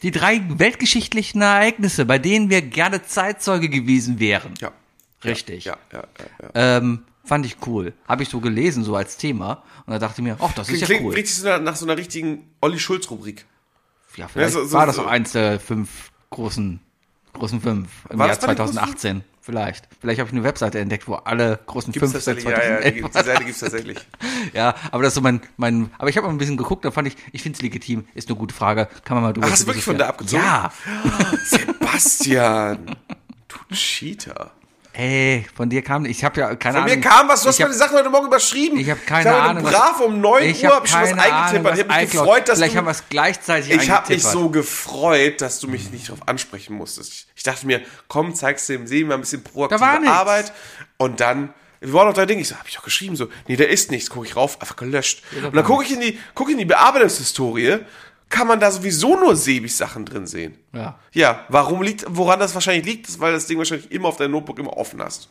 die 0.01 0.11
drei 0.11 0.41
weltgeschichtlichen 0.47 1.41
Ereignisse, 1.41 2.05
bei 2.05 2.17
denen 2.19 2.49
wir 2.49 2.61
gerne 2.61 3.03
Zeitzeuge 3.03 3.69
gewesen 3.69 4.19
wären. 4.19 4.53
Ja. 4.59 4.71
Richtig. 5.23 5.65
Ja, 5.65 5.77
ja, 5.91 5.99
ja. 6.19 6.25
ja. 6.43 6.77
Ähm, 6.77 7.03
fand 7.23 7.45
ich 7.45 7.57
cool. 7.65 7.93
Habe 8.07 8.23
ich 8.23 8.29
so 8.29 8.39
gelesen, 8.39 8.83
so 8.83 8.95
als 8.95 9.17
Thema. 9.17 9.63
Und 9.85 9.93
da 9.93 9.99
dachte 9.99 10.21
ich 10.21 10.23
mir, 10.23 10.37
ach, 10.39 10.53
das 10.53 10.69
ist 10.69 10.81
ja 10.81 10.85
Klingt 10.87 11.03
cool. 11.05 11.13
richtig 11.13 11.35
so 11.35 11.57
nach, 11.57 11.75
so 11.75 11.85
einer 11.85 11.97
richtigen 11.97 12.47
Olli 12.61 12.79
Schulz-Rubrik. 12.79 13.45
Ja, 14.15 14.27
vielleicht 14.27 14.53
Ja, 14.55 14.61
so- 14.61 14.67
so- 14.67 14.77
war 14.77 14.85
das 14.85 14.95
so- 14.97 15.03
auch 15.03 15.07
eins 15.07 15.31
der 15.31 15.59
fünf 15.59 16.11
großen, 16.29 16.79
großen 17.33 17.59
fünf 17.61 17.89
im 18.09 18.19
Jahr 18.19 18.27
das 18.29 18.39
bei 18.39 18.47
den 18.53 18.57
großen 18.57 18.73
2018. 18.75 19.23
Vielleicht. 19.45 19.87
Vielleicht 19.99 20.19
habe 20.19 20.27
ich 20.27 20.33
eine 20.33 20.43
Webseite 20.43 20.79
entdeckt, 20.79 21.07
wo 21.07 21.13
alle 21.13 21.59
großen 21.67 21.93
Gibt's 21.93 22.11
fünf 22.11 22.23
seit 22.23 22.37
tatsächlich, 22.37 22.65
ja, 22.65 22.81
ja, 22.81 22.89
die, 22.89 23.01
2011 23.01 23.13
die 23.13 23.29
Seite 23.29 23.45
gibt's 23.45 23.59
tatsächlich. 23.59 23.97
Ja, 24.53 24.73
aber 24.89 25.03
das 25.03 25.11
ist 25.11 25.15
so 25.15 25.21
mein, 25.21 25.39
mein, 25.55 25.91
aber 25.99 26.09
ich 26.09 26.17
habe 26.17 26.25
mal 26.25 26.33
ein 26.33 26.39
bisschen 26.39 26.57
geguckt, 26.57 26.83
da 26.83 26.89
fand 26.89 27.09
ich, 27.09 27.15
ich 27.31 27.43
finde 27.43 27.57
es 27.57 27.61
legitim, 27.61 28.07
ist 28.15 28.27
eine 28.27 28.39
gute 28.39 28.55
Frage, 28.55 28.87
kann 29.03 29.17
man 29.17 29.23
mal 29.23 29.33
drüber 29.33 29.45
Ach, 29.45 29.51
hast 29.51 29.61
du 29.61 29.67
wirklich 29.67 29.85
von 29.85 29.99
da 29.99 30.07
abgezogen? 30.07 30.43
Ja, 30.43 30.73
Sebastian, 31.45 32.97
du 33.47 33.75
Cheater. 33.75 34.49
Ey, 34.97 35.45
von 35.55 35.69
dir 35.69 35.81
kam, 35.81 36.05
ich 36.05 36.23
habe 36.23 36.39
ja 36.39 36.55
keine 36.55 36.77
Von 36.79 36.83
Ahnung. 36.85 36.95
mir 36.99 37.01
kam 37.01 37.27
was, 37.27 37.43
du 37.43 37.49
hast 37.49 37.59
hab, 37.59 37.67
meine 37.67 37.77
Sachen 37.77 37.97
heute 37.97 38.09
Morgen 38.09 38.27
überschrieben. 38.27 38.79
ich 38.79 38.89
habe 38.89 38.99
keine 39.05 39.29
ich 39.29 39.35
habe 39.35 39.49
Ahnung. 39.49 39.63
brav 39.63 39.99
um 40.01 40.21
9 40.21 40.43
ich 40.43 40.63
Uhr 40.63 40.69
hab 40.69 40.75
hab 40.77 40.85
ich 40.85 40.91
schon 40.91 41.01
was 41.01 41.11
Ahnung, 41.11 41.21
eingetippert. 41.23 41.71
was 41.71 41.79
Ich 41.79 41.85
habe 41.89 42.01
mich 42.01 42.11
gefreut, 42.11 42.47
dass 42.49 42.57
Vielleicht 42.57 42.73
du... 42.73 42.77
haben 42.77 42.85
wir 42.85 42.91
es 42.91 43.03
gleichzeitig 43.09 43.71
Ich 43.71 43.89
habe 43.89 44.13
mich 44.13 44.23
so 44.23 44.49
gefreut, 44.49 45.41
dass 45.41 45.59
du 45.59 45.67
mich 45.67 45.91
nicht 45.91 46.09
darauf 46.09 46.27
ansprechen 46.27 46.75
musstest. 46.75 47.11
Ich, 47.13 47.27
ich 47.35 47.43
dachte 47.43 47.65
mir, 47.67 47.81
komm, 48.07 48.33
zeigst 48.35 48.69
du 48.69 48.73
dem 48.73 48.87
Sehen 48.87 49.07
mal 49.07 49.15
ein 49.15 49.21
bisschen 49.21 49.43
proaktive 49.43 49.79
Da 49.79 49.85
war 49.85 49.99
nichts. 49.99 50.15
Arbeit. 50.15 50.53
Und 50.97 51.19
dann, 51.19 51.53
wir 51.81 51.93
waren 51.93 52.07
noch 52.07 52.13
drei 52.13 52.25
Dinge. 52.25 52.41
Ich 52.41 52.47
so, 52.47 52.55
habe 52.55 52.67
ich 52.69 52.75
doch 52.75 52.83
geschrieben. 52.83 53.15
So, 53.15 53.27
nee, 53.47 53.55
da 53.57 53.65
ist 53.65 53.91
nichts. 53.91 54.09
Gucke 54.09 54.25
ich 54.25 54.35
rauf, 54.35 54.61
einfach 54.61 54.75
gelöscht. 54.77 55.23
und 55.43 55.55
dann 55.55 55.65
gucke 55.65 55.83
ich 55.83 55.91
in 55.91 55.99
die, 55.99 56.19
gucke 56.33 56.51
in 56.51 56.57
die 56.57 56.65
Bearbeitungshistorie. 56.65 57.79
Kann 58.29 58.47
man 58.47 58.59
da 58.59 58.71
sowieso 58.71 59.17
nur 59.19 59.35
Sebig-Sachen 59.35 60.05
drin 60.05 60.27
sehen. 60.27 60.57
Ja. 60.73 60.99
Ja, 61.13 61.45
warum 61.49 61.81
liegt, 61.81 62.05
woran 62.07 62.39
das 62.39 62.53
wahrscheinlich 62.53 62.85
liegt, 62.85 63.07
ist, 63.07 63.19
weil 63.19 63.33
das 63.33 63.47
Ding 63.47 63.57
wahrscheinlich 63.57 63.91
immer 63.91 64.07
auf 64.07 64.17
deinem 64.17 64.31
Notebook 64.31 64.59
immer 64.59 64.75
offen 64.75 65.01
hast. 65.01 65.29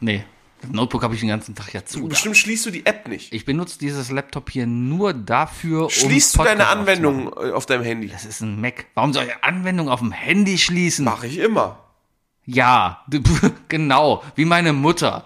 Nee, 0.00 0.24
das 0.62 0.70
Notebook 0.70 1.02
habe 1.02 1.14
ich 1.14 1.20
den 1.20 1.28
ganzen 1.28 1.54
Tag 1.54 1.74
ja 1.74 1.84
zu. 1.84 2.08
Bestimmt 2.08 2.36
schließt 2.36 2.66
du 2.66 2.70
die 2.70 2.86
App 2.86 3.08
nicht. 3.08 3.32
Ich 3.32 3.44
benutze 3.44 3.78
dieses 3.78 4.10
Laptop 4.10 4.50
hier 4.50 4.66
nur 4.66 5.12
dafür, 5.12 5.84
um 5.84 5.90
Schließt 5.90 6.38
du 6.38 6.44
deine. 6.44 6.68
Anwendung 6.68 7.28
äh, 7.28 7.50
auf 7.50 7.66
deinem 7.66 7.84
Handy? 7.84 8.08
Das 8.08 8.24
ist 8.24 8.40
ein 8.40 8.60
Mac. 8.60 8.86
Warum 8.94 9.12
soll 9.12 9.24
ich 9.24 9.44
Anwendung 9.44 9.88
auf 9.88 10.00
dem 10.00 10.12
Handy 10.12 10.56
schließen? 10.56 11.04
Mache 11.04 11.26
ich 11.26 11.38
immer. 11.38 11.78
Ja, 12.44 13.04
genau, 13.68 14.22
wie 14.34 14.44
meine 14.44 14.72
Mutter. 14.72 15.24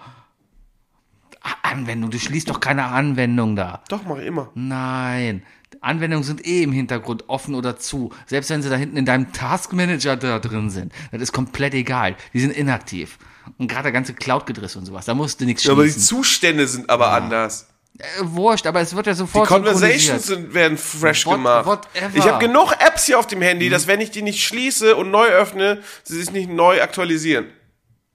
Anwendung, 1.63 2.11
du 2.11 2.19
schließt 2.19 2.49
doch 2.49 2.59
keine 2.59 2.85
Anwendung 2.85 3.55
da. 3.55 3.81
Doch, 3.87 4.03
mach 4.03 4.17
ich 4.17 4.27
immer. 4.27 4.49
Nein. 4.53 5.43
Anwendungen 5.81 6.23
sind 6.23 6.45
eh 6.45 6.63
im 6.63 6.71
Hintergrund 6.71 7.27
offen 7.27 7.55
oder 7.55 7.77
zu. 7.77 8.11
Selbst 8.27 8.49
wenn 8.49 8.61
sie 8.61 8.69
da 8.69 8.75
hinten 8.75 8.97
in 8.97 9.05
deinem 9.05 9.33
Taskmanager 9.33 10.15
da 10.15 10.39
drin 10.39 10.69
sind. 10.69 10.93
Das 11.11 11.21
ist 11.21 11.31
komplett 11.33 11.73
egal. 11.73 12.15
Die 12.33 12.39
sind 12.39 12.55
inaktiv. 12.55 13.17
Und 13.57 13.67
gerade 13.67 13.83
der 13.83 13.91
ganze 13.91 14.13
Cloud-Gedriss 14.13 14.75
und 14.75 14.85
sowas, 14.85 15.05
da 15.05 15.13
musst 15.15 15.41
du 15.41 15.45
nichts 15.45 15.63
Ja, 15.63 15.71
aber 15.73 15.83
die 15.83 15.89
schließen. 15.91 16.07
Zustände 16.07 16.67
sind 16.67 16.89
aber 16.89 17.11
anders. 17.11 17.67
Äh, 17.97 18.03
wurscht, 18.21 18.67
aber 18.67 18.79
es 18.81 18.95
wird 18.95 19.07
ja 19.07 19.13
Die 19.13 19.17
sofort 19.17 19.47
Conversations 19.47 20.25
synchronisiert. 20.27 20.45
sind, 20.45 20.53
werden 20.53 20.77
fresh 20.77 21.25
What- 21.25 21.33
gemacht. 21.35 21.65
whatever. 21.65 22.09
Mhm. 22.09 22.15
Ich 22.15 22.23
habe 22.27 22.45
genug 22.45 22.71
Apps 22.79 23.05
hier 23.07 23.17
auf 23.19 23.27
dem 23.27 23.41
Handy, 23.41 23.69
dass 23.69 23.87
wenn 23.87 23.99
ich 23.99 24.11
die 24.11 24.21
nicht 24.21 24.43
schließe 24.45 24.95
und 24.95 25.09
neu 25.11 25.25
öffne, 25.27 25.81
sie 26.03 26.17
sich 26.19 26.31
nicht 26.31 26.49
neu 26.49 26.81
aktualisieren. 26.81 27.47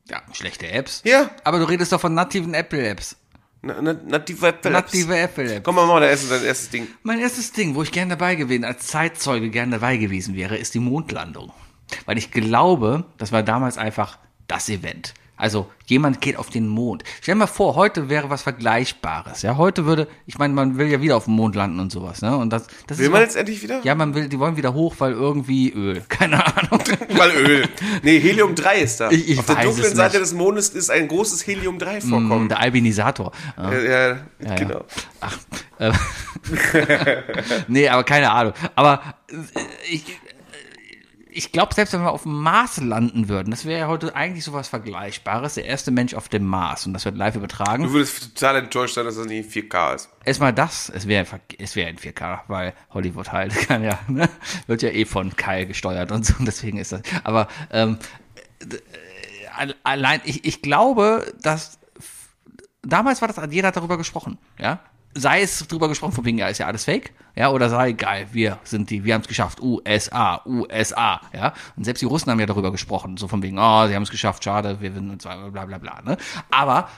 Ja, 0.09 0.23
schlechte 0.33 0.71
Apps. 0.71 1.03
Ja. 1.05 1.31
Aber 1.43 1.59
du 1.59 1.64
redest 1.64 1.93
doch 1.93 2.01
von 2.01 2.14
nativen 2.14 2.55
Apple-Apps. 2.55 3.17
Na, 3.67 3.83
na, 3.83 3.93
native 3.93 4.47
Apps. 4.47 4.71
Native 4.71 5.17
Apple-Apps. 5.17 5.62
Komm 5.64 5.75
mal, 5.75 5.87
mal, 5.87 6.01
da 6.01 6.09
ist 6.09 6.31
dein 6.31 6.45
erstes 6.45 6.71
Ding. 6.71 6.87
Mein 7.03 7.19
erstes 7.19 7.53
Ding, 7.53 7.75
wo 7.75 7.83
ich 7.83 7.93
gerne 7.93 8.11
dabei 8.11 8.35
gewesen, 8.37 8.64
als 8.64 8.87
Zeitzeuge 8.87 9.51
gerne 9.51 9.73
dabei 9.73 9.97
gewesen 9.97 10.37
wäre, 10.37 10.57
ist 10.57 10.75
die 10.75 10.81
Mondlandung. 10.81 11.53
Weil 12.05 12.19
ich 12.19 12.31
glaube, 12.31 13.05
das 13.19 13.33
war 13.33 13.43
damals 13.43 13.79
einfach 13.79 14.19
das 14.47 14.69
Event. 14.69 15.14
Also 15.39 15.70
jemand 15.84 16.20
geht 16.22 16.37
auf 16.39 16.49
den 16.49 16.66
Mond. 16.66 17.05
Stell 17.20 17.34
dir 17.34 17.41
mal 17.41 17.47
vor, 17.47 17.74
heute 17.76 18.09
wäre 18.09 18.30
was 18.30 18.43
Vergleichbares. 18.43 19.43
Ja, 19.43 19.57
heute 19.59 19.84
würde, 19.84 20.09
ich 20.24 20.39
meine, 20.39 20.55
man 20.55 20.78
will 20.78 20.87
ja 20.89 21.03
wieder 21.03 21.16
auf 21.16 21.24
dem 21.24 21.34
Mond 21.34 21.55
landen 21.55 21.78
und 21.78 21.93
sowas. 21.93 22.22
Ne? 22.22 22.34
Und 22.37 22.51
das, 22.55 22.66
das 22.87 22.97
Will 22.99 23.07
ist 23.07 23.12
man 23.12 23.20
jetzt 23.20 23.37
endlich 23.37 23.62
wieder? 23.62 23.80
Ja, 23.84 23.95
man 23.95 24.14
will, 24.14 24.28
die 24.28 24.39
wollen 24.39 24.57
wieder 24.57 24.72
hoch, 24.72 24.95
weil 24.99 25.12
irgendwie 25.12 25.70
Öl. 25.72 26.03
Keine 26.09 26.45
Ahnung. 26.45 26.80
Mal 27.18 27.30
Öl. 27.32 27.68
Nee, 28.03 28.18
Helium 28.18 28.55
3 28.55 28.78
ist 28.78 29.01
da. 29.01 29.11
Ich- 29.11 29.28
ich 29.28 29.39
auf 29.39 29.45
der 29.47 29.57
dunklen 29.57 29.95
Seite 29.95 30.18
des 30.18 30.32
Mondes 30.32 30.70
ist 30.70 30.91
ein 30.91 31.07
großes 31.07 31.47
Helium 31.47 31.78
3 31.78 32.01
vorkommen. 32.01 32.49
Der 32.49 32.59
Albinisator. 32.61 33.32
Ja. 33.59 33.72
Ja, 33.74 34.09
ja, 34.41 34.55
genau. 34.57 34.84
Ach, 35.20 35.37
äh, 35.78 35.93
nee, 37.68 37.89
aber 37.89 38.05
keine 38.05 38.30
Ahnung. 38.30 38.53
Aber 38.74 39.03
äh, 39.30 39.34
ich, 39.91 40.05
ich 41.37 41.53
glaube, 41.53 41.74
selbst 41.74 41.93
wenn 41.93 42.01
wir 42.03 42.11
auf 42.12 42.22
dem 42.22 42.41
Mars 42.43 42.78
landen 42.80 43.28
würden, 43.28 43.51
das 43.51 43.64
wäre 43.64 43.80
ja 43.80 43.87
heute 43.89 44.14
eigentlich 44.16 44.45
sowas 44.45 44.68
Vergleichbares. 44.68 45.55
Der 45.55 45.64
erste 45.66 45.91
Mensch 45.91 46.14
auf 46.14 46.28
dem 46.28 46.45
Mars 46.47 46.87
und 46.87 46.95
das 46.95 47.05
wird 47.05 47.16
live 47.16 47.37
übertragen. 47.37 47.84
Du 47.84 47.93
würdest 47.93 48.34
total 48.34 48.57
enttäuscht 48.57 48.95
sein, 48.95 49.05
dass 49.05 49.16
das 49.16 49.26
nicht 49.26 49.55
in 49.55 49.64
4K 49.68 49.95
ist. 49.95 50.09
Erstmal 50.24 50.53
das, 50.53 50.89
es 50.89 51.07
wäre 51.07 51.26
es 51.59 51.76
wäre 51.76 51.91
in 51.91 51.99
4K, 51.99 52.41
weil 52.49 52.72
Hollywood 52.91 53.32
halt 53.32 53.55
kann 53.68 53.82
ja, 53.84 53.99
ne, 54.09 54.28
wird 54.66 54.82
ja 54.82 54.89
eh 54.91 55.05
von 55.05 55.37
Kyle 55.37 55.66
gesteuert 55.66 56.11
und 56.12 56.24
so, 56.24 56.34
und 56.39 56.47
deswegen 56.47 56.78
ist 56.78 56.93
das. 56.93 57.03
Aber 57.24 57.49
ähm, 57.70 57.99
äh, 58.61 58.76
alle- 59.57 59.76
allein, 59.84 60.20
ich, 60.24 60.45
ich 60.45 60.62
glaube, 60.62 61.32
dass 61.43 61.78
damals 62.82 63.20
war 63.20 63.28
das, 63.28 63.37
jeder 63.51 63.68
hat 63.68 63.76
darüber 63.76 63.97
gesprochen, 63.99 64.39
ja. 64.59 64.80
Sei 65.19 65.41
es 65.41 65.67
darüber 65.67 65.89
gesprochen, 65.89 66.12
von 66.12 66.25
wegen, 66.27 66.37
ja, 66.37 66.49
ist 66.49 66.59
ja 66.59 66.67
alles 66.67 66.85
fake, 66.85 67.12
ja, 67.35 67.51
oder 67.51 67.71
sei 67.71 67.93
geil, 67.93 68.29
wir 68.33 68.59
sind 68.64 68.91
die, 68.91 69.03
wir 69.03 69.14
haben 69.14 69.23
es 69.23 69.29
geschafft, 69.29 69.61
USA, 69.62 70.43
USA, 70.45 71.21
ja. 71.33 71.55
Und 71.75 71.85
selbst 71.85 72.03
die 72.03 72.07
Russen 72.07 72.31
haben 72.31 72.39
ja 72.39 72.45
darüber 72.45 72.71
gesprochen, 72.71 73.17
so 73.17 73.27
von 73.27 73.43
wegen, 73.43 73.59
oh, 73.59 73.87
sie 73.87 73.95
haben 73.95 74.03
es 74.03 74.11
geschafft, 74.11 74.45
schade, 74.45 74.79
wir 74.81 74.93
sind 74.93 75.11
uns 75.11 75.23
bla 75.25 75.64
bla 75.64 75.79
bla, 75.79 76.03
ne. 76.03 76.19
Aber 76.51 76.89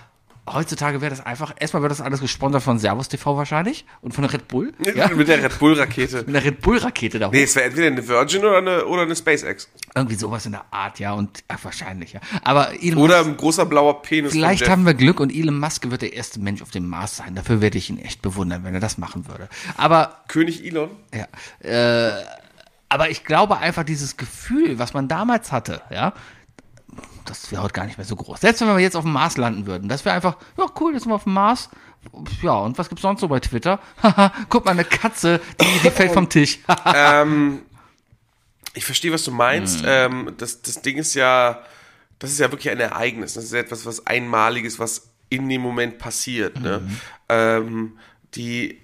heutzutage 0.55 1.01
wäre 1.01 1.11
das 1.11 1.25
einfach, 1.25 1.55
erstmal 1.59 1.83
wird 1.83 1.93
das 1.93 2.01
alles 2.01 2.21
gesponsert 2.21 2.63
von 2.63 2.79
Servus 2.79 3.09
TV 3.09 3.37
wahrscheinlich 3.37 3.85
und 4.01 4.13
von 4.13 4.25
Red 4.25 4.49
Bull, 4.49 4.73
ja. 4.95 5.09
Mit 5.09 5.29
der 5.29 5.43
Red 5.43 5.59
Bull-Rakete. 5.59 6.19
Mit 6.19 6.29
einer 6.29 6.45
Red 6.45 6.61
Bull-Rakete 6.61 7.19
da 7.19 7.29
hoch. 7.29 7.33
Nee, 7.33 7.43
es 7.43 7.57
wäre 7.57 7.67
entweder 7.67 7.87
eine 7.89 8.07
Virgin 8.07 8.45
oder 8.45 8.59
eine, 8.59 8.85
oder 8.87 9.03
eine 9.03 9.17
SpaceX. 9.17 9.69
Irgendwie 9.95 10.17
sowas 10.17 10.47
in 10.47 10.53
der 10.53 10.65
Art, 10.71 10.99
ja, 10.99 11.13
und 11.13 11.43
ach, 11.49 11.59
wahrscheinlich, 11.63 12.13
ja. 12.13 12.21
Aber 12.43 12.73
Elon 12.83 13.03
Oder 13.03 13.19
Musk, 13.19 13.31
ein 13.31 13.37
großer 13.37 13.67
blauer 13.67 14.03
Penis. 14.03 14.33
vielleicht 14.33 14.69
haben 14.69 14.87
wir 14.87 14.95
Glück 14.95 15.21
und 15.21 15.35
Elon 15.35 15.59
Musk 15.59 15.91
wird 15.91 16.03
der 16.03 16.13
erste 16.13 16.41
Mensch 16.41 16.63
auf 16.63 16.71
dem 16.71 16.89
Mars 16.89 17.17
sein. 17.17 17.35
Dafür 17.35 17.61
werde 17.61 17.79
ich 17.79 17.91
ihn 17.91 17.99
echt 17.99 18.23
bewundern, 18.23 18.65
wenn 18.65 18.75
er 18.75 18.81
das 18.81 18.99
machen 18.99 19.29
würde. 19.29 19.49
Aber 19.77 20.23
König 20.29 20.65
Elon. 20.65 20.91
Ja. 21.15 21.27
Äh, 21.69 22.25
aber 22.89 23.11
ich 23.11 23.25
glaube 23.25 23.59
einfach, 23.59 23.85
dieses 23.85 24.17
Gefühl, 24.17 24.79
was 24.79 24.95
man 24.95 25.09
damals 25.09 25.53
hatte, 25.53 25.83
ja, 25.91 26.15
das 27.29 27.51
wäre 27.53 27.63
heute 27.63 27.75
gar 27.75 27.85
nicht 27.85 27.99
mehr 27.99 28.07
so 28.07 28.17
groß. 28.17 28.41
Selbst 28.41 28.61
wenn 28.61 28.69
wir 28.69 28.79
jetzt 28.79 28.97
auf 28.97 29.05
dem 29.05 29.13
Mars 29.13 29.37
landen 29.37 29.67
würden, 29.67 29.89
das 29.89 30.05
wäre 30.05 30.15
einfach, 30.15 30.37
ja, 30.57 30.67
cool, 30.81 30.93
jetzt 30.93 31.03
sind 31.03 31.11
wir 31.11 31.17
auf 31.17 31.25
dem 31.25 31.35
Mars. 31.35 31.69
Ja, 32.43 32.55
und 32.59 32.79
was 32.79 32.89
gibt's 32.89 33.03
sonst 33.03 33.21
so 33.21 33.29
bei 33.29 33.41
Twitter? 33.41 33.81
Haha, 34.03 34.33
guck 34.49 34.65
mal, 34.65 34.73
eine 34.73 34.85
Katze, 34.85 35.41
die, 35.61 35.81
die 35.83 35.91
fällt 35.91 36.13
vom 36.13 36.29
Tisch. 36.29 36.61
ähm, 36.95 37.63
ich 38.75 38.85
verstehe, 38.85 39.13
was 39.13 39.25
du 39.25 39.33
meinst. 39.33 39.83
Mhm. 39.83 39.89
Ähm, 39.89 40.35
das, 40.39 40.63
das 40.63 40.81
Ding 40.81 40.97
ist 40.97 41.15
ja, 41.15 41.63
das 42.19 42.31
ist 42.31 42.39
ja 42.39 42.51
wirklich 42.51 42.71
ein 42.71 42.81
Ereignis. 42.81 43.35
Das 43.35 43.45
ist 43.45 43.53
ja 43.53 43.59
etwas, 43.59 43.85
was 43.85 44.07
Einmaliges, 44.07 44.79
was 44.79 45.11
in 45.29 45.49
dem 45.49 45.61
Moment 45.61 45.99
passiert. 45.99 46.59
Ne? 46.61 46.81
Mhm. 46.81 47.01
Ähm, 47.29 47.99
die 48.35 48.81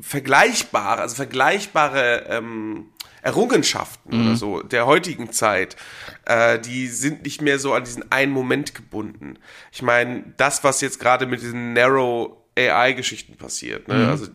vergleichbare, 0.00 1.00
also 1.02 1.16
vergleichbare 1.16 2.26
ähm, 2.28 2.86
Errungenschaften 3.22 4.16
Mhm. 4.16 4.26
oder 4.26 4.36
so 4.36 4.62
der 4.62 4.86
heutigen 4.86 5.32
Zeit, 5.32 5.76
äh, 6.24 6.58
die 6.58 6.88
sind 6.88 7.22
nicht 7.24 7.40
mehr 7.42 7.58
so 7.58 7.74
an 7.74 7.84
diesen 7.84 8.10
einen 8.12 8.32
Moment 8.32 8.74
gebunden. 8.74 9.38
Ich 9.72 9.82
meine, 9.82 10.24
das, 10.36 10.64
was 10.64 10.80
jetzt 10.80 11.00
gerade 11.00 11.26
mit 11.26 11.40
diesen 11.42 11.72
Narrow 11.72 12.36
AI-Geschichten 12.58 13.36
passiert, 13.36 13.88
ne? 13.88 13.94
Mhm. 13.94 14.08
also 14.08 14.26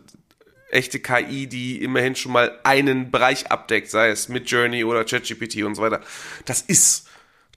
echte 0.70 0.98
KI, 0.98 1.46
die 1.46 1.82
immerhin 1.82 2.16
schon 2.16 2.32
mal 2.32 2.58
einen 2.64 3.10
Bereich 3.10 3.50
abdeckt, 3.52 3.90
sei 3.90 4.08
es 4.08 4.28
mit 4.28 4.50
Journey 4.50 4.82
oder 4.84 5.04
ChatGPT 5.04 5.62
und 5.62 5.74
so 5.76 5.82
weiter. 5.82 6.00
Das 6.46 6.60
ist 6.62 7.06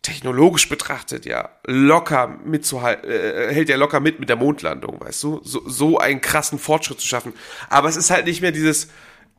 technologisch 0.03 0.69
betrachtet 0.69 1.25
ja 1.25 1.49
locker 1.65 2.27
mitzuhalten, 2.45 3.09
äh, 3.09 3.51
hält 3.53 3.69
ja 3.69 3.75
locker 3.75 3.99
mit 3.99 4.19
mit 4.19 4.29
der 4.29 4.35
Mondlandung, 4.35 5.01
weißt 5.01 5.23
du? 5.23 5.41
So, 5.43 5.67
so 5.67 5.97
einen 5.97 6.21
krassen 6.21 6.59
Fortschritt 6.59 6.99
zu 6.99 7.07
schaffen. 7.07 7.33
Aber 7.69 7.89
es 7.89 7.97
ist 7.97 8.11
halt 8.11 8.25
nicht 8.25 8.41
mehr 8.41 8.51
dieses, 8.51 8.89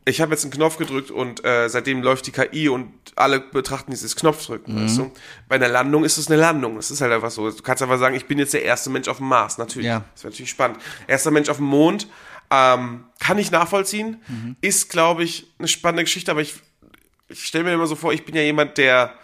ich 0.09 0.21
habe 0.21 0.33
jetzt 0.33 0.45
einen 0.45 0.53
Knopf 0.53 0.77
gedrückt 0.79 1.11
und 1.11 1.45
äh, 1.45 1.69
seitdem 1.69 2.03
läuft 2.03 2.27
die 2.27 2.33
KI 2.33 2.69
und 2.69 2.93
alle 3.17 3.41
betrachten 3.41 3.91
dieses 3.91 4.17
Knopfdrücken, 4.17 4.85
weißt 4.85 4.99
du? 4.99 5.13
Bei 5.49 5.57
einer 5.57 5.69
Landung 5.69 6.05
ist 6.05 6.19
es 6.19 6.29
eine 6.29 6.41
Landung. 6.41 6.77
Das 6.77 6.91
ist 6.91 7.01
halt 7.01 7.13
einfach 7.13 7.31
so. 7.31 7.51
Du 7.51 7.63
kannst 7.63 7.83
einfach 7.83 7.99
sagen, 7.99 8.15
ich 8.15 8.27
bin 8.27 8.39
jetzt 8.39 8.55
der 8.55 8.63
erste 8.63 8.91
Mensch 8.91 9.09
auf 9.09 9.19
dem 9.19 9.29
Mars. 9.29 9.59
Natürlich. 9.59 9.87
Ja. 9.87 10.05
Das 10.15 10.25
wäre 10.25 10.33
natürlich 10.33 10.51
spannend. 10.51 10.79
Erster 11.07 11.31
Mensch 11.31 11.49
auf 11.49 11.57
dem 11.57 11.67
Mond. 11.67 12.07
Ähm, 12.51 13.05
kann 13.19 13.39
ich 13.39 13.51
nachvollziehen. 13.51 14.23
Ist, 14.61 14.89
glaube 14.89 15.25
ich, 15.25 15.53
eine 15.59 15.69
spannende 15.69 16.05
Geschichte, 16.05 16.31
aber 16.31 16.41
ich, 16.41 16.55
ich 17.29 17.45
stelle 17.45 17.65
mir 17.65 17.75
immer 17.75 17.87
so 17.87 17.95
vor, 17.95 18.13
ich 18.13 18.25
bin 18.25 18.35
ja 18.35 18.43
jemand, 18.43 18.79
der, 18.79 19.15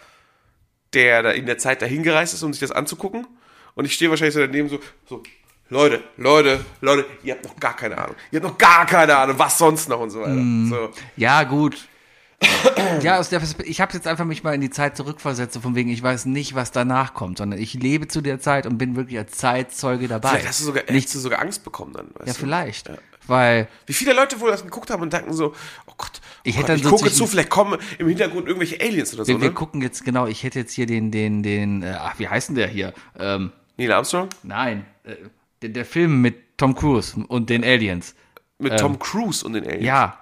der 0.93 1.23
da 1.23 1.31
in 1.31 1.45
der 1.45 1.57
Zeit 1.57 1.81
dahin 1.81 2.03
gereist 2.03 2.33
ist, 2.33 2.43
um 2.43 2.53
sich 2.53 2.59
das 2.59 2.71
anzugucken. 2.71 3.25
Und 3.73 3.85
ich 3.85 3.93
stehe 3.93 4.09
wahrscheinlich 4.09 4.35
so 4.35 4.41
daneben 4.41 4.69
so, 4.69 4.79
so, 5.07 5.23
Leute, 5.69 6.03
Leute, 6.17 6.63
Leute, 6.81 7.05
ihr 7.23 7.33
habt 7.33 7.43
noch 7.43 7.55
gar 7.59 7.75
keine 7.75 7.97
Ahnung. 7.97 8.15
Ihr 8.31 8.39
habt 8.39 8.51
noch 8.51 8.57
gar 8.57 8.85
keine 8.85 9.17
Ahnung, 9.17 9.39
was 9.39 9.57
sonst 9.57 9.89
noch 9.89 9.99
und 9.99 10.11
so 10.11 10.21
weiter. 10.21 10.35
So. 10.69 10.89
Ja, 11.17 11.43
gut. 11.43 11.87
Ja, 13.01 13.17
aus 13.17 13.29
der 13.29 13.41
ich 13.63 13.81
habe 13.81 13.93
jetzt 13.93 14.07
einfach 14.07 14.25
mich 14.25 14.43
mal 14.43 14.53
in 14.53 14.61
die 14.61 14.69
Zeit 14.69 14.95
zurückversetzt, 14.97 15.57
von 15.57 15.73
wegen, 15.73 15.89
ich 15.89 16.03
weiß 16.03 16.25
nicht, 16.25 16.53
was 16.53 16.71
danach 16.71 17.13
kommt, 17.13 17.37
sondern 17.37 17.59
ich 17.59 17.73
lebe 17.73 18.07
zu 18.07 18.21
der 18.21 18.39
Zeit 18.39 18.65
und 18.65 18.77
bin 18.77 18.95
wirklich 18.95 19.17
als 19.17 19.31
Zeitzeuge 19.31 20.07
dabei. 20.07 20.29
Vielleicht 20.29 20.47
hast 20.49 20.59
du 20.61 20.65
sogar, 20.65 20.83
nicht, 20.91 21.07
hast 21.07 21.15
du 21.15 21.19
sogar 21.19 21.39
Angst 21.41 21.63
bekommen 21.63 21.93
dann. 21.93 22.07
Weißt 22.13 22.27
ja, 22.27 22.33
du? 22.33 22.39
vielleicht. 22.39 22.89
Ja. 22.89 22.97
Weil, 23.27 23.67
Wie 23.87 23.93
viele 23.93 24.13
Leute 24.13 24.39
wohl 24.39 24.51
das 24.51 24.63
geguckt 24.63 24.91
haben 24.91 25.01
und 25.01 25.11
denken 25.11 25.33
so, 25.33 25.53
oh 25.87 25.93
Gott, 25.97 26.11
oh 26.13 26.19
Ich 26.43 26.55
Gott, 26.55 26.59
hätte 26.59 26.67
dann 26.67 26.77
ich 26.77 26.83
so 26.83 26.89
gucke 26.91 27.11
zu, 27.11 27.25
vielleicht 27.25 27.49
kommen 27.49 27.79
im 27.97 28.07
Hintergrund 28.07 28.47
irgendwelche 28.47 28.79
Aliens 28.79 29.15
oder 29.15 29.25
so, 29.25 29.31
wir, 29.31 29.41
wir 29.41 29.49
ne? 29.49 29.55
gucken 29.55 29.81
jetzt, 29.81 30.05
genau, 30.05 30.27
ich 30.27 30.43
hätte 30.43 30.59
jetzt 30.59 30.73
hier 30.73 30.85
den, 30.85 31.09
den, 31.09 31.41
den, 31.41 31.81
äh, 31.81 31.95
ach, 31.97 32.19
wie 32.19 32.27
heißt 32.27 32.49
denn 32.49 32.55
der 32.55 32.67
hier? 32.67 32.93
Ähm, 33.17 33.51
Neil 33.77 33.91
Armstrong? 33.93 34.29
nein, 34.43 34.85
äh, 35.03 35.15
der, 35.65 35.69
der 35.73 35.85
Film 35.85 36.21
mit 36.21 36.57
Tom 36.57 36.75
Cruise 36.75 37.15
und 37.27 37.49
den 37.49 37.63
Aliens. 37.63 38.15
Mit 38.59 38.77
Tom 38.79 38.99
Cruise 38.99 39.45
und 39.45 39.53
den 39.53 39.63
Aliens. 39.63 39.81
Ähm, 39.81 39.85
Ja, 39.87 40.19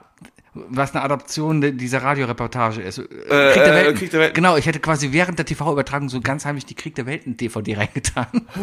was 0.55 0.93
eine 0.93 1.03
Adaption 1.03 1.77
dieser 1.79 2.03
Radioreportage 2.03 2.81
ist. 2.81 2.99
Äh, 2.99 3.03
Krieg, 3.05 3.27
äh, 3.27 3.53
der 3.55 3.73
Welten. 3.73 3.95
Krieg 3.97 4.11
der 4.11 4.19
Welten. 4.19 4.35
Genau, 4.35 4.55
ich 4.55 4.67
hätte 4.67 4.79
quasi 4.79 5.11
während 5.11 5.39
der 5.39 5.47
TV-Übertragung 5.47 6.09
so 6.09 6.21
ganz 6.21 6.45
heimlich 6.45 6.65
die 6.67 6.75
Krieg 6.75 6.93
der 6.93 7.07
Welten-DVD 7.07 7.75
reingetan. 7.75 8.27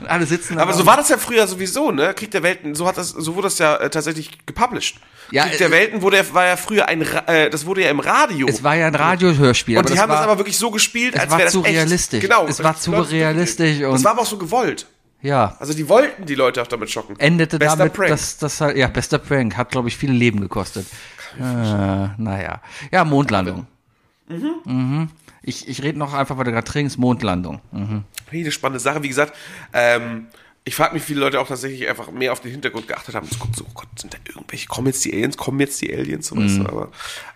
und 0.00 0.06
alle 0.08 0.24
sitzen 0.24 0.56
Aber 0.58 0.72
so 0.72 0.86
war 0.86 0.96
das 0.96 1.10
ja 1.10 1.18
früher 1.18 1.46
sowieso, 1.46 1.92
ne? 1.92 2.14
Krieg 2.14 2.30
der 2.30 2.42
Welten, 2.42 2.74
so 2.74 2.86
hat 2.86 2.96
das, 2.96 3.10
so 3.10 3.34
wurde 3.34 3.46
das 3.48 3.58
ja 3.58 3.76
äh, 3.76 3.90
tatsächlich 3.90 4.46
gepublished. 4.46 4.98
Ja, 5.30 5.46
Krieg 5.46 5.58
der 5.58 5.68
äh, 5.68 5.72
Welten 5.72 6.00
wurde, 6.00 6.24
war 6.32 6.46
ja 6.46 6.56
früher 6.56 6.88
ein, 6.88 7.02
äh, 7.02 7.50
das 7.50 7.66
wurde 7.66 7.82
ja 7.82 7.90
im 7.90 8.00
Radio. 8.00 8.46
Es 8.48 8.62
war 8.62 8.74
ja 8.76 8.86
ein 8.86 8.94
Radiohörspiel. 8.94 9.76
und 9.76 9.90
die 9.90 9.98
haben 9.98 10.08
war, 10.08 10.16
das 10.16 10.24
aber 10.24 10.38
wirklich 10.38 10.56
so 10.56 10.70
gespielt, 10.70 11.14
es 11.16 11.20
als 11.20 11.30
war 11.30 11.38
wäre 11.38 11.46
das 11.46 11.52
zu 11.52 11.64
echt. 11.64 11.74
realistisch. 11.74 12.20
Genau. 12.22 12.46
Es 12.46 12.62
war 12.62 12.78
zu 12.78 12.92
genau, 12.92 13.02
realistisch 13.02 13.80
Das 13.80 13.88
und- 13.92 14.04
war 14.04 14.12
aber 14.12 14.22
auch 14.22 14.26
so 14.26 14.38
gewollt. 14.38 14.86
Ja, 15.22 15.56
Also 15.58 15.72
die 15.74 15.88
wollten 15.88 16.26
die 16.26 16.34
Leute 16.34 16.62
auch 16.62 16.66
damit 16.66 16.90
schocken. 16.90 17.16
endete 17.18 17.58
Bester 17.58 17.76
damit, 17.78 17.94
Prank. 17.94 18.10
dass 18.10 18.36
das 18.38 18.60
halt, 18.60 18.76
ja, 18.76 18.86
bester 18.86 19.18
Prank, 19.18 19.56
hat, 19.56 19.70
glaube 19.70 19.88
ich, 19.88 19.96
viele 19.96 20.12
Leben 20.12 20.40
gekostet. 20.40 20.86
Äh, 21.38 21.42
naja. 21.42 22.60
Ja, 22.92 23.04
Mondlandung. 23.04 23.66
Mhm. 24.28 25.08
Ich, 25.42 25.68
ich 25.68 25.82
rede 25.82 25.98
noch 25.98 26.12
einfach, 26.14 26.36
weil 26.36 26.44
du 26.44 26.52
gerade 26.52 26.66
trinkst, 26.66 26.98
Mondlandung. 26.98 27.60
Mhm. 27.72 28.04
Eine 28.32 28.50
spannende 28.52 28.80
Sache. 28.80 29.02
Wie 29.02 29.08
gesagt, 29.08 29.34
ähm, 29.72 30.26
ich 30.68 30.74
frage 30.74 30.94
mich, 30.94 31.04
wie 31.04 31.06
viele 31.06 31.20
Leute 31.20 31.38
auch 31.38 31.46
tatsächlich 31.46 31.88
einfach 31.88 32.10
mehr 32.10 32.32
auf 32.32 32.40
den 32.40 32.50
Hintergrund 32.50 32.88
geachtet 32.88 33.14
haben. 33.14 33.28
Und 33.28 33.56
so, 33.56 33.64
oh 33.64 33.72
Gott, 33.72 33.86
sind 33.96 34.12
da 34.12 34.18
irgendwelche 34.26 34.56
welche 34.56 34.66
kommen 34.66 34.88
jetzt 34.88 35.04
die 35.04 35.12
Aliens, 35.12 35.36
kommen 35.36 35.60
jetzt 35.60 35.80
die 35.80 35.94
Aliens, 35.94 36.26
so 36.26 36.36
weißt 36.36 36.58
du, 36.58 36.66
aber 36.66 36.90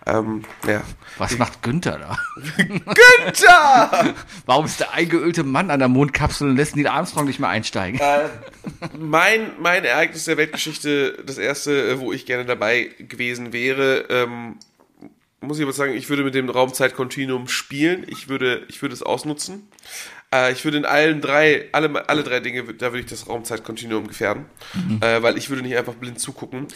ähm, 0.05 0.43
ja. 0.67 0.81
Was 1.17 1.37
macht 1.37 1.61
Günther 1.63 1.97
da? 1.97 2.17
Günther! 2.57 4.13
Warum 4.45 4.65
ist 4.65 4.81
der 4.81 4.93
eingeölte 4.93 5.43
Mann 5.43 5.71
an 5.71 5.79
der 5.79 5.87
Mondkapsel 5.87 6.49
und 6.49 6.57
lässt 6.57 6.75
Neil 6.75 6.87
Armstrong 6.87 7.25
nicht 7.25 7.39
mehr 7.39 7.49
einsteigen? 7.49 8.01
mein, 8.99 9.51
mein 9.59 9.85
Ereignis 9.85 10.25
der 10.25 10.35
Weltgeschichte, 10.35 11.23
das 11.25 11.37
erste, 11.37 11.89
äh, 11.89 11.99
wo 11.99 12.11
ich 12.11 12.25
gerne 12.25 12.43
dabei 12.43 12.89
gewesen 12.99 13.53
wäre, 13.53 14.07
ähm, 14.09 14.57
muss 15.39 15.57
ich 15.57 15.63
aber 15.63 15.73
sagen, 15.73 15.95
ich 15.95 16.09
würde 16.09 16.23
mit 16.23 16.35
dem 16.35 16.49
Raumzeitkontinuum 16.49 17.47
spielen. 17.47 18.05
Ich 18.07 18.27
würde, 18.27 18.65
ich 18.67 18.81
würde 18.81 18.93
es 18.93 19.01
ausnutzen. 19.01 19.67
Äh, 20.33 20.51
ich 20.53 20.63
würde 20.63 20.77
in 20.77 20.85
allen 20.85 21.21
drei, 21.21 21.67
alle, 21.71 22.07
alle 22.09 22.23
drei 22.23 22.39
Dinge, 22.39 22.63
da 22.73 22.87
würde 22.87 22.99
ich 22.99 23.05
das 23.05 23.27
Raumzeitkontinuum 23.27 24.07
gefährden, 24.07 24.45
äh, 25.01 25.21
weil 25.21 25.37
ich 25.37 25.49
würde 25.49 25.61
nicht 25.61 25.75
einfach 25.77 25.95
blind 25.95 26.19
zugucken. 26.19 26.67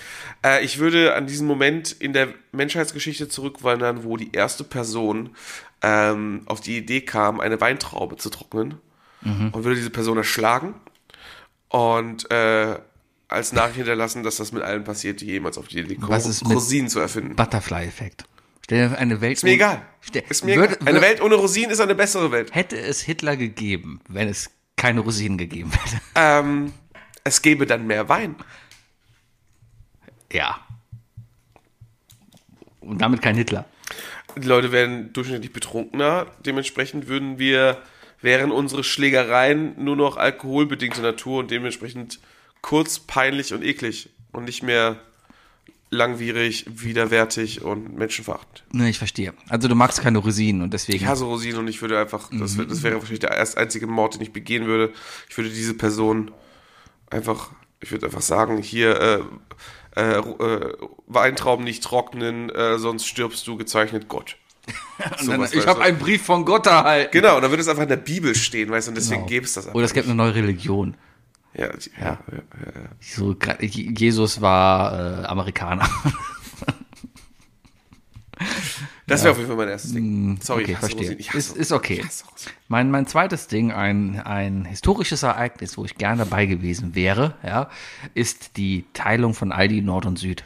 Äh, 0.45 0.63
ich 0.63 0.79
würde 0.79 1.15
an 1.15 1.27
diesen 1.27 1.47
Moment 1.47 1.91
in 1.91 2.13
der 2.13 2.29
Menschheitsgeschichte 2.51 3.29
zurückwandern, 3.29 4.03
wo 4.03 4.17
die 4.17 4.31
erste 4.33 4.63
Person 4.63 5.35
ähm, 5.81 6.41
auf 6.45 6.61
die 6.61 6.77
Idee 6.77 7.01
kam, 7.01 7.39
eine 7.39 7.59
Weintraube 7.61 8.17
zu 8.17 8.29
trocknen 8.29 8.75
und 9.53 9.63
würde 9.63 9.75
diese 9.75 9.89
Person 9.89 10.17
erschlagen 10.17 10.75
und 11.69 12.29
äh, 12.29 12.77
als 13.27 13.53
Nachricht 13.53 13.77
hinterlassen, 13.77 14.23
dass 14.23 14.35
das 14.37 14.51
mit 14.51 14.61
allen 14.61 14.83
passiert, 14.83 15.21
die 15.21 15.25
jemals 15.25 15.57
auf 15.57 15.67
die 15.67 15.79
Idee 15.79 15.95
kommen, 15.95 16.07
Rosinen 16.53 16.89
zu 16.89 16.99
erfinden. 16.99 17.35
Butterfly-Effekt. 17.35 18.25
Stell 18.65 18.89
dir 18.89 18.97
eine 18.97 19.21
Welt. 19.21 19.33
Ist 19.33 19.43
mir 19.43 19.51
egal. 19.51 19.85
Ist 20.27 20.43
mir 20.43 20.55
würde, 20.55 20.73
egal. 20.73 20.87
Eine 20.87 21.01
Welt 21.01 21.21
ohne 21.21 21.35
Rosinen 21.35 21.69
ist 21.69 21.79
eine 21.81 21.93
bessere 21.93 22.31
Welt. 22.31 22.55
Hätte 22.55 22.75
es 22.79 22.99
Hitler 22.99 23.37
gegeben, 23.37 24.01
wenn 24.09 24.27
es 24.27 24.49
keine 24.75 25.01
Rosinen 25.01 25.37
gegeben 25.37 25.71
hätte. 25.71 26.01
Ähm, 26.15 26.73
es 27.23 27.43
gäbe 27.43 27.67
dann 27.67 27.85
mehr 27.85 28.09
Wein. 28.09 28.37
Ja. 30.31 30.65
Und 32.79 32.99
damit 33.01 33.21
kein 33.21 33.35
Hitler. 33.35 33.65
Die 34.35 34.47
Leute 34.47 34.71
werden 34.71 35.13
durchschnittlich 35.13 35.53
betrunkener. 35.53 36.25
Dementsprechend 36.43 37.07
würden 37.07 37.37
wir, 37.37 37.77
wären 38.19 38.51
unsere 38.51 38.83
Schlägereien 38.83 39.75
nur 39.77 39.95
noch 39.95 40.17
alkoholbedingte 40.17 41.01
Natur 41.01 41.41
und 41.41 41.51
dementsprechend 41.51 42.19
kurz, 42.61 42.97
peinlich 42.97 43.53
und 43.53 43.63
eklig 43.63 44.09
und 44.31 44.45
nicht 44.45 44.63
mehr 44.63 44.99
langwierig, 45.95 46.65
widerwärtig 46.69 47.61
und 47.63 47.97
menschenverachtend. 47.97 48.63
Ne, 48.73 48.89
ich 48.89 48.97
verstehe. 48.97 49.33
Also 49.49 49.67
du 49.67 49.75
magst 49.75 50.01
keine 50.01 50.19
Rosinen 50.19 50.61
und 50.61 50.73
deswegen. 50.73 50.97
Ich 50.97 51.05
hasse 51.05 51.23
Rosinen 51.25 51.59
und 51.59 51.67
ich 51.67 51.81
würde 51.81 51.99
einfach, 51.99 52.29
das, 52.31 52.57
wär- 52.57 52.65
das 52.65 52.83
wäre 52.83 52.95
wahrscheinlich 52.95 53.19
der 53.19 53.31
erst 53.31 53.57
einzige 53.57 53.87
Mord, 53.87 54.15
den 54.15 54.21
ich 54.21 54.31
begehen 54.33 54.65
würde. 54.67 54.93
Ich 55.29 55.37
würde 55.37 55.49
diese 55.49 55.73
Person 55.73 56.31
einfach, 57.09 57.51
ich 57.81 57.91
würde 57.91 58.05
einfach 58.05 58.21
sagen, 58.21 58.57
hier, 58.61 58.99
äh, 59.95 59.99
äh, 60.01 60.17
äh, 60.19 60.73
Weintrauben 61.07 61.63
nicht 61.63 61.83
trocknen, 61.83 62.49
äh, 62.49 62.77
sonst 62.77 63.05
stirbst 63.07 63.47
du, 63.47 63.55
gezeichnet 63.57 64.07
Gott. 64.09 64.35
Und 65.21 65.27
dann, 65.29 65.43
ich 65.51 65.67
habe 65.67 65.81
einen 65.81 65.99
Brief 65.99 66.23
von 66.23 66.43
Gott 66.43 66.65
erhalten. 66.67 67.11
Genau, 67.11 67.35
und 67.35 67.43
dann 67.43 67.51
würde 67.51 67.61
es 67.61 67.67
einfach 67.67 67.83
in 67.83 67.89
der 67.89 67.97
Bibel 67.97 68.33
stehen, 68.33 68.71
weißt 68.71 68.87
du, 68.87 68.91
und 68.91 68.95
deswegen 68.95 69.17
Genau. 69.21 69.29
gäbe 69.29 69.45
es 69.45 69.53
das 69.53 69.65
einfach. 69.67 69.75
Oder 69.75 69.85
es 69.85 69.93
gibt 69.93 70.07
eine 70.07 70.15
neue 70.15 70.33
Religion. 70.33 70.97
Ja, 71.57 71.67
ja, 71.67 71.71
ja, 71.99 72.19
ja, 72.31 72.41
ja. 72.65 72.89
So, 72.99 73.35
Jesus 73.61 74.41
war 74.41 75.23
äh, 75.23 75.25
Amerikaner. 75.25 75.87
Das 79.07 79.23
wäre 79.23 79.31
auf 79.31 79.37
jeden 79.37 79.47
Fall 79.47 79.57
mein 79.57 79.69
erstes 79.69 79.93
Ding. 79.93 80.39
Sorry, 80.41 80.61
Mm, 80.61 80.63
okay, 80.63 80.71
ich 80.71 80.77
verstehe. 80.79 81.01
Rosinen. 81.01 81.19
Ich 81.19 81.33
Ist, 81.33 81.55
ist 81.55 81.71
okay. 81.71 82.03
Mein, 82.67 82.89
mein 82.89 83.05
zweites 83.05 83.47
Ding, 83.47 83.71
ein, 83.71 84.19
ein 84.19 84.65
historisches 84.65 85.23
Ereignis, 85.23 85.77
wo 85.77 85.85
ich 85.85 85.95
gern 85.97 86.17
dabei 86.17 86.47
gewesen 86.47 86.95
wäre, 86.95 87.35
ja, 87.43 87.69
ist 88.15 88.57
die 88.57 88.85
Teilung 88.93 89.33
von 89.35 89.51
Aldi 89.51 89.81
Nord 89.81 90.05
und 90.07 90.17
Süd. 90.17 90.43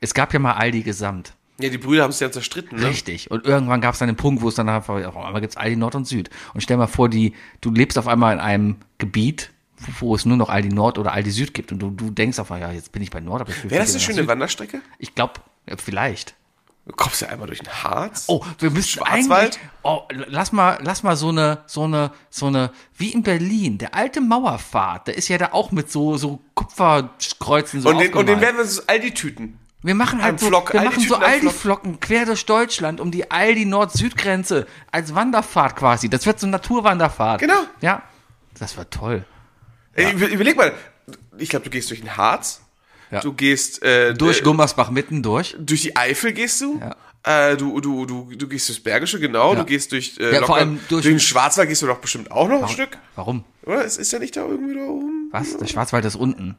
Es 0.00 0.14
gab 0.14 0.32
ja 0.32 0.40
mal 0.40 0.54
Aldi 0.54 0.82
Gesamt. 0.82 1.34
Ja, 1.60 1.70
die 1.70 1.78
Brüder 1.78 2.02
haben 2.02 2.10
es 2.10 2.20
ja 2.20 2.30
zerstritten, 2.30 2.78
ne? 2.78 2.88
Richtig. 2.88 3.30
Und 3.30 3.46
irgendwann 3.46 3.80
gab 3.80 3.94
es 3.94 4.00
dann 4.00 4.08
den 4.08 4.16
Punkt, 4.16 4.42
wo 4.42 4.48
es 4.48 4.56
dann 4.56 4.68
einfach, 4.68 5.02
auf 5.06 5.16
einmal 5.16 5.40
gibt 5.40 5.52
es 5.52 5.56
Aldi 5.56 5.76
Nord 5.76 5.94
und 5.94 6.06
Süd. 6.06 6.28
Und 6.52 6.60
stell 6.62 6.76
mal 6.76 6.86
vor, 6.88 7.08
die, 7.08 7.34
du 7.60 7.70
lebst 7.70 7.96
auf 7.98 8.08
einmal 8.08 8.34
in 8.34 8.40
einem 8.40 8.76
Gebiet, 8.98 9.52
wo, 9.98 10.14
es 10.14 10.24
nur 10.24 10.36
noch 10.36 10.48
Aldi 10.48 10.70
Nord 10.70 10.98
oder 10.98 11.12
Aldi 11.12 11.30
Süd 11.30 11.54
gibt. 11.54 11.72
Und 11.72 11.78
du, 11.80 11.90
du 11.90 12.10
denkst 12.10 12.38
auf 12.38 12.50
ja, 12.50 12.72
jetzt 12.72 12.92
bin 12.92 13.02
ich 13.02 13.10
bei 13.10 13.20
Nord, 13.20 13.42
aber 13.42 13.50
ich 13.50 13.62
will 13.62 13.70
Wäre 13.70 13.82
das 13.82 13.90
eine 13.90 14.00
schöne 14.00 14.18
Süd. 14.18 14.28
Wanderstrecke? 14.28 14.80
Ich 14.98 15.14
glaube, 15.14 15.34
vielleicht. 15.76 16.34
Du 16.86 16.92
kommst 16.94 17.20
ja 17.20 17.28
einmal 17.28 17.48
durch 17.48 17.58
den 17.58 17.68
Harz. 17.68 18.24
Oh, 18.28 18.44
wir 18.60 18.70
müssen 18.70 18.88
Schwarzwald? 18.88 19.58
Oh, 19.82 20.02
lass 20.28 20.52
mal, 20.52 20.78
lass 20.82 21.02
mal 21.02 21.16
so 21.16 21.30
eine, 21.30 21.64
so 21.66 21.82
eine, 21.82 22.12
so 22.30 22.46
eine, 22.46 22.70
wie 22.96 23.12
in 23.12 23.24
Berlin, 23.24 23.78
der 23.78 23.92
alte 23.94 24.20
Mauerpfad, 24.20 25.08
der 25.08 25.16
ist 25.16 25.26
ja 25.26 25.36
da 25.36 25.48
auch 25.50 25.72
mit 25.72 25.90
so, 25.90 26.16
so 26.16 26.40
Kupferkreuzen 26.54 27.80
so 27.80 27.88
und, 27.88 27.98
den, 27.98 28.14
und 28.14 28.26
den 28.26 28.40
werden 28.40 28.56
wir 28.56 28.64
so 28.64 28.82
all 28.86 29.00
die 29.00 29.12
Tüten. 29.12 29.58
Wir 29.82 29.96
machen 29.96 30.22
halt 30.22 30.38
so, 30.38 30.46
Flock, 30.46 30.72
wir 30.72 30.80
Aldi 30.80 30.94
machen 30.94 31.08
so 31.08 31.14
Tüten. 31.16 31.28
Aldi-Flocken 31.28 32.00
quer 32.00 32.24
durch 32.24 32.46
Deutschland 32.46 33.00
um 33.00 33.10
die 33.10 33.32
Aldi-Nord-Süd-Grenze 33.32 34.68
als 34.92 35.12
Wanderfahrt 35.12 35.74
quasi. 35.74 36.08
Das 36.08 36.24
wird 36.24 36.38
so 36.38 36.46
eine 36.46 36.52
Naturwanderfahrt. 36.52 37.40
Genau. 37.40 37.64
Ja. 37.80 38.02
Das 38.58 38.76
wird 38.76 38.92
toll. 38.92 39.24
Über- 39.96 40.28
Überleg 40.28 40.56
mal, 40.56 40.72
ich 41.38 41.48
glaube, 41.48 41.64
du 41.64 41.70
gehst 41.70 41.90
durch 41.90 42.00
den 42.00 42.16
Harz. 42.16 42.60
Ja. 43.10 43.20
Du 43.20 43.32
gehst 43.32 43.82
äh, 43.82 44.14
Durch 44.14 44.40
äh, 44.40 44.42
Gummersbach 44.42 44.90
mitten 44.90 45.22
durch. 45.22 45.54
durch 45.58 45.82
die 45.82 45.96
Eifel 45.96 46.32
gehst 46.32 46.60
du. 46.60 46.80
Ja. 46.80 47.50
Äh, 47.50 47.56
du, 47.56 47.80
du, 47.80 48.04
du, 48.06 48.30
du 48.36 48.48
gehst 48.48 48.68
durchs 48.68 48.82
Bergische, 48.82 49.20
genau. 49.20 49.52
Ja. 49.54 49.60
Du 49.60 49.64
gehst 49.66 49.92
durch, 49.92 50.16
äh, 50.18 50.24
Ja, 50.24 50.30
locker- 50.40 50.46
vor 50.46 50.56
allem 50.56 50.80
durch- 50.88 51.04
den 51.04 51.20
Schwarzwald 51.20 51.68
gehst 51.68 51.82
du 51.82 51.86
doch 51.86 51.98
bestimmt 51.98 52.30
auch 52.32 52.48
noch 52.48 52.62
ein 52.62 52.68
Stück. 52.68 52.98
Warum? 53.14 53.44
Oder? 53.64 53.84
Es 53.84 53.96
ist 53.96 54.12
ja 54.12 54.18
nicht 54.18 54.36
da 54.36 54.42
irgendwie 54.46 54.74
da 54.74 54.82
oben. 54.86 55.28
Was? 55.32 55.56
Der 55.56 55.66
Schwarzwald 55.66 56.04
ist 56.04 56.16
unten. 56.16 56.56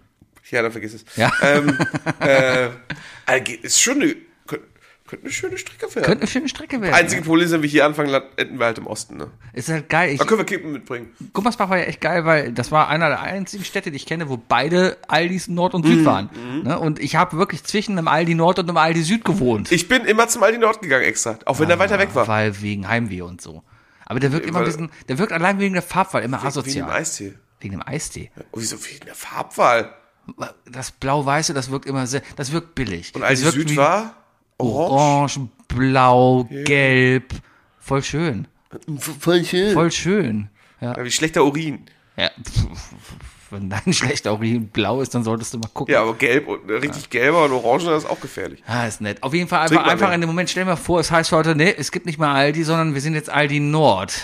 Ja, 0.49 0.61
dann 0.61 0.71
vergiss 0.71 0.93
es. 0.93 1.03
Ja. 1.17 1.31
Ähm, 1.41 1.77
äh, 2.19 3.41
ge- 3.41 3.59
ist 3.61 3.81
schon 3.81 4.01
eine, 4.01 4.15
könnte, 5.07 5.25
eine 5.25 5.33
schöne 5.33 5.57
Strecke 5.57 5.83
werden. 5.95 6.05
Könnte 6.05 6.21
eine 6.21 6.27
schöne 6.27 6.49
Strecke 6.49 6.81
werden. 6.81 6.93
Einzige 6.93 7.21
Problem 7.23 7.45
ist, 7.45 7.51
wenn 7.53 7.61
wir 7.63 7.69
hier 7.69 7.85
anfangen, 7.85 8.13
enden 8.35 8.59
wir 8.59 8.65
halt 8.65 8.77
im 8.77 8.87
Osten. 8.87 9.17
Ne? 9.17 9.31
Ist 9.53 9.69
halt 9.69 9.89
geil. 9.89 10.11
Ich, 10.11 10.19
Da 10.19 10.25
können 10.25 10.39
wir 10.39 10.45
Kippen 10.45 10.71
mitbringen. 10.71 11.09
Gummersbach 11.33 11.69
war 11.69 11.77
ja 11.77 11.85
echt 11.85 12.01
geil, 12.01 12.25
weil 12.25 12.51
das 12.51 12.71
war 12.71 12.89
einer 12.89 13.09
der 13.09 13.21
einzigen 13.21 13.63
Städte, 13.63 13.89
die 13.89 13.97
ich 13.97 14.05
kenne, 14.05 14.29
wo 14.29 14.37
beide 14.37 14.97
Aldis 15.07 15.47
Nord 15.47 15.73
und 15.73 15.85
Süd 15.85 16.05
waren. 16.05 16.29
Ne? 16.63 16.77
Und 16.77 16.99
ich 16.99 17.15
habe 17.15 17.37
wirklich 17.37 17.63
zwischen 17.63 17.97
einem 17.97 18.07
Aldi 18.07 18.35
Nord 18.35 18.59
und 18.59 18.69
einem 18.69 18.77
Aldi 18.77 19.01
Süd 19.01 19.25
gewohnt. 19.25 19.71
Ich 19.71 19.87
bin 19.87 20.05
immer 20.05 20.27
zum 20.27 20.43
Aldi 20.43 20.59
Nord 20.59 20.81
gegangen 20.81 21.05
extra, 21.05 21.39
auch 21.45 21.59
wenn 21.59 21.67
der 21.67 21.79
weiter 21.79 21.97
weg 21.97 22.09
war. 22.13 22.27
Weil 22.27 22.61
wegen 22.61 22.87
Heimweh 22.87 23.21
und 23.21 23.41
so. 23.41 23.63
Aber 24.05 24.19
der 24.19 24.31
wirkt 24.31 24.45
immer 24.45 24.59
ein 24.59 24.65
bisschen, 24.65 24.89
der 25.09 25.17
wirkt 25.19 25.33
allein 25.33 25.59
wegen 25.59 25.73
der 25.73 25.83
Farbwahl 25.83 26.23
immer 26.23 26.39
im 26.39 26.47
asozial. 26.47 26.89
Eistee. 26.89 27.33
Wegen 27.59 27.73
dem 27.73 27.83
Eistee. 27.85 28.31
Oh, 28.51 28.59
wieso 28.59 28.77
wie 28.85 28.95
in 28.95 29.05
der 29.05 29.15
Farbwahl? 29.15 29.93
Das 30.69 30.91
Blau-Weiße, 30.91 31.53
das 31.53 31.71
wirkt 31.71 31.85
immer 31.85 32.05
sehr, 32.07 32.21
das 32.35 32.51
wirkt 32.51 32.75
billig. 32.75 33.13
Und 33.15 33.23
Aldi 33.23 33.41
Süd 33.41 33.75
war 33.77 34.15
orange. 34.57 35.39
Orange, 35.39 35.49
Blau, 35.67 36.47
Gelb. 36.65 37.33
Voll 37.79 38.03
schön. 38.03 38.47
Voll 39.19 39.43
schön. 39.45 39.73
Voll 39.73 39.91
schön. 39.91 40.49
Ja, 40.81 40.95
Ja, 40.97 41.03
wie 41.03 41.11
schlechter 41.11 41.43
Urin. 41.45 41.85
ja. 42.15 42.29
Wenn 43.49 43.69
dein 43.69 43.93
schlechter 43.93 44.33
Urin 44.33 44.67
blau 44.67 44.99
ist, 44.99 45.15
dann 45.15 45.23
solltest 45.23 45.53
du 45.53 45.57
mal 45.59 45.69
gucken. 45.73 45.93
Ja, 45.93 46.01
aber 46.01 46.15
gelb 46.15 46.49
und 46.49 46.69
äh, 46.69 46.73
richtig 46.73 47.09
gelber 47.09 47.45
und 47.45 47.53
orange, 47.53 47.85
das 47.85 48.03
ist 48.03 48.09
auch 48.09 48.19
gefährlich. 48.19 48.61
Ah, 48.67 48.85
ist 48.87 48.99
nett. 48.99 49.23
Auf 49.23 49.33
jeden 49.33 49.47
Fall 49.47 49.61
einfach, 49.61 49.87
einfach 49.87 50.11
in 50.11 50.19
dem 50.19 50.27
Moment, 50.29 50.49
stell 50.49 50.65
dir 50.65 50.71
mal 50.71 50.75
vor, 50.75 50.99
es 50.99 51.11
heißt 51.11 51.31
heute, 51.31 51.55
nee, 51.55 51.73
es 51.77 51.93
gibt 51.93 52.05
nicht 52.05 52.19
mehr 52.19 52.27
Aldi, 52.27 52.65
sondern 52.65 52.93
wir 52.93 52.99
sind 52.99 53.13
jetzt 53.13 53.29
Aldi 53.29 53.61
Nord. 53.61 54.21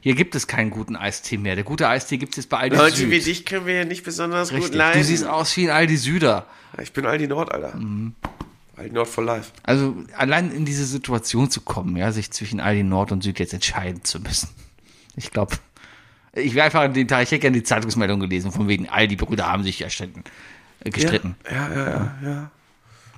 Hier 0.00 0.16
gibt 0.16 0.34
es 0.34 0.48
keinen 0.48 0.70
guten 0.70 0.96
Eistee 0.96 1.36
mehr. 1.36 1.54
Der 1.54 1.62
gute 1.62 1.86
Eistee 1.88 2.16
gibt 2.16 2.32
es 2.32 2.38
jetzt 2.38 2.48
bei 2.48 2.58
Aldi 2.58 2.76
Leute 2.76 2.96
Süd. 2.96 3.10
wie 3.12 3.20
dich 3.20 3.44
können 3.46 3.64
wir 3.64 3.74
ja 3.76 3.84
nicht 3.84 4.02
besonders 4.02 4.48
gut 4.50 4.58
Richtig. 4.58 4.74
leiden. 4.74 5.00
Du 5.00 5.06
siehst 5.06 5.24
aus 5.24 5.56
wie 5.56 5.70
ein 5.70 5.76
Aldi 5.76 5.96
Süder. 5.96 6.46
Ich 6.82 6.92
bin 6.92 7.06
Aldi 7.06 7.28
Nord, 7.28 7.52
Alter. 7.52 7.76
Mhm. 7.76 8.16
Aldi 8.82 8.94
Nord 8.94 9.08
for 9.08 9.24
life. 9.24 9.52
Also 9.62 9.96
allein 10.16 10.50
in 10.50 10.64
diese 10.64 10.84
Situation 10.84 11.50
zu 11.50 11.60
kommen, 11.60 11.96
ja, 11.96 12.12
sich 12.12 12.30
zwischen 12.30 12.60
Aldi 12.60 12.82
Nord 12.82 13.12
und 13.12 13.22
Süd 13.22 13.38
jetzt 13.38 13.54
entscheiden 13.54 14.04
zu 14.04 14.20
müssen. 14.20 14.48
Ich 15.16 15.30
glaube, 15.30 15.56
ich 16.32 16.54
wäre 16.54 16.66
einfach 16.66 16.80
an 16.82 16.94
den 16.94 17.06
Tag, 17.08 17.22
ich 17.22 17.30
hätte 17.30 17.40
gerne 17.40 17.56
die 17.56 17.62
Zeitungsmeldung 17.62 18.20
gelesen, 18.20 18.50
von 18.52 18.68
wegen 18.68 18.88
Aldi 18.88 19.16
Brüder 19.16 19.50
haben 19.50 19.62
sich 19.62 19.80
erstritten, 19.82 20.24
äh, 20.84 20.90
gestritten. 20.90 21.36
Ja, 21.50 21.72
ja, 21.72 21.90
ja, 21.90 22.16
ja. 22.22 22.50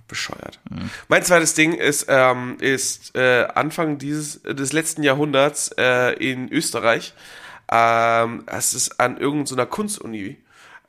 Bescheuert. 0.07 0.61
Mein 1.09 1.23
zweites 1.23 1.55
Ding 1.55 1.73
ist, 1.73 2.07
ähm, 2.09 2.59
ist 2.61 3.17
äh, 3.17 3.47
Anfang 3.55 3.97
dieses 3.97 4.43
des 4.43 4.73
letzten 4.75 5.03
Jahrhunderts 5.03 5.71
äh, 5.79 6.13
in 6.17 6.53
Österreich. 6.53 7.15
Ähm, 7.73 8.45
es 8.47 8.75
ist 8.75 9.01
an 9.01 9.17
irgendeiner 9.17 9.65
Kunstuni. 9.65 10.37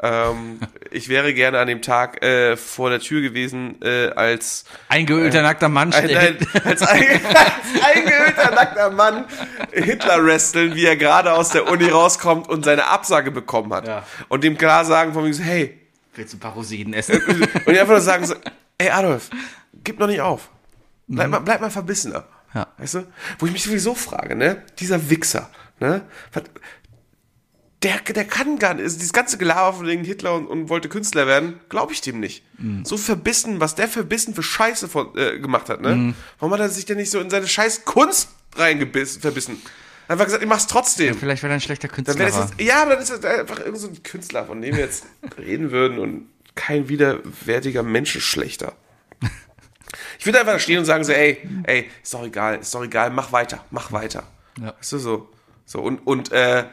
Ähm, 0.02 0.60
ich 0.92 1.08
wäre 1.08 1.34
gerne 1.34 1.60
an 1.60 1.68
dem 1.68 1.82
Tag 1.82 2.24
äh, 2.24 2.58
vor 2.58 2.90
der 2.90 3.00
Tür 3.00 3.22
gewesen, 3.22 3.82
äh, 3.82 4.10
als 4.10 4.66
Eingeölter 4.90 5.42
nackter 5.42 5.70
Mann 5.70 5.94
Ein, 5.94 6.16
ein, 6.16 6.38
als, 6.66 6.82
ein, 6.82 7.26
als 7.26 7.84
eingeölter 7.84 8.52
nackter 8.54 8.92
Mann 8.92 9.26
Hitler 9.72 10.26
wresteln, 10.26 10.76
wie 10.76 10.86
er 10.86 10.98
gerade 10.98 11.32
aus 11.34 11.50
der 11.50 11.70
Uni 11.70 11.88
rauskommt 11.88 12.50
und 12.50 12.66
seine 12.66 12.88
Absage 12.88 13.32
bekommen 13.32 13.74
hat. 13.74 13.88
Ja. 13.88 14.04
Und 14.28 14.44
dem 14.44 14.58
klar 14.58 14.84
sagen 14.84 15.14
von 15.14 15.24
mir 15.24 15.34
so, 15.34 15.44
hey, 15.44 15.80
Willst 16.16 16.34
du 16.34 16.38
ein 16.38 16.40
paar 16.40 16.54
Rosinen 16.54 16.94
essen? 16.94 17.22
und 17.66 17.68
die 17.68 17.80
einfach 17.80 17.94
nur 17.94 18.02
sagen 18.02 18.26
so, 18.26 18.36
ey 18.78 18.90
Adolf, 18.90 19.30
gib 19.84 20.00
noch 20.00 20.08
nicht 20.08 20.22
auf. 20.22 20.50
Bleib, 21.08 21.30
mal, 21.30 21.40
bleib 21.40 21.62
mal 21.62 21.70
verbissener. 21.70 22.26
Ja. 22.54 22.68
Weißt 22.78 22.96
du? 22.96 23.08
Wo 23.38 23.46
ich 23.46 23.52
mich 23.52 23.64
sowieso 23.64 23.94
frage, 23.96 24.36
ne? 24.36 24.64
Dieser 24.80 25.10
Wichser, 25.10 25.50
ne? 25.80 26.02
Der, 27.84 28.00
der 28.00 28.26
kann 28.26 28.58
gar 28.58 28.74
nicht, 28.74 28.84
also 28.84 28.98
dieses 28.98 29.14
ganze 29.14 29.38
Gelaber 29.38 29.78
von 29.78 29.86
wegen 29.86 30.04
Hitler 30.04 30.34
und, 30.34 30.48
und 30.48 30.70
wollte 30.70 30.90
Künstler 30.90 31.28
werden, 31.28 31.60
glaube 31.70 31.94
ich 31.94 32.02
dem 32.02 32.20
nicht. 32.20 32.44
So 32.84 32.98
verbissen, 32.98 33.60
was 33.60 33.76
der 33.76 33.88
verbissen 33.88 34.34
für 34.34 34.42
Scheiße 34.42 34.88
von, 34.88 35.16
äh, 35.18 35.40
gemacht 35.40 35.70
hat, 35.70 35.82
ne? 35.82 36.16
Warum 36.40 36.54
hat 36.54 36.62
er 36.62 36.70
sich 36.70 36.86
denn 36.86 36.98
nicht 36.98 37.12
so 37.12 37.20
in 37.20 37.30
seine 37.30 37.48
scheiß 37.48 37.86
Kunst 37.86 38.30
reingebissen, 38.56 39.22
verbissen? 39.22 39.62
Einfach 40.08 40.26
gesagt, 40.26 40.44
ich 40.44 40.50
mach's 40.50 40.68
trotzdem. 40.68 41.18
Vielleicht, 41.18 41.44
weil 41.44 41.52
er 41.52 41.56
ein 41.56 41.62
schlechter 41.62 41.88
Dann 41.88 41.96
Künstler 41.96 42.20
wäre 42.20 42.34
war. 42.34 42.50
jetzt, 42.50 42.62
ja, 42.62 42.82
aber 42.82 42.92
dann 42.92 43.04
ist 43.04 43.12
das 43.12 43.24
einfach 43.26 43.60
irgend 43.60 43.78
so 43.78 43.88
ein 43.88 44.04
Künstler, 44.04 44.46
von 44.46 44.62
dem 44.62 44.76
wir 44.76 44.84
jetzt 44.84 45.06
reden 45.38 45.72
würden 45.72 46.00
und 46.00 46.28
kein 46.56 46.90
widerwärtiger 46.90 47.84
Menschenschlechter. 47.84 48.74
Ich 50.20 50.26
würde 50.26 50.40
einfach 50.40 50.54
da 50.54 50.60
stehen 50.60 50.80
und 50.80 50.86
sagen 50.86 51.04
so, 51.04 51.12
ey, 51.12 51.38
ey, 51.64 51.90
ist 52.02 52.14
doch 52.14 52.24
egal, 52.24 52.60
ist 52.60 52.74
doch 52.74 52.84
egal, 52.84 53.10
mach 53.12 53.32
weiter, 53.32 53.66
mach 53.70 53.92
weiter. 53.92 54.24
Ja. 54.60 54.74
Weißt 54.78 54.94
du, 54.94 54.98
so, 54.98 55.30
so, 55.66 55.82
und, 55.82 56.00
und, 56.08 56.32
äh, 56.32 56.66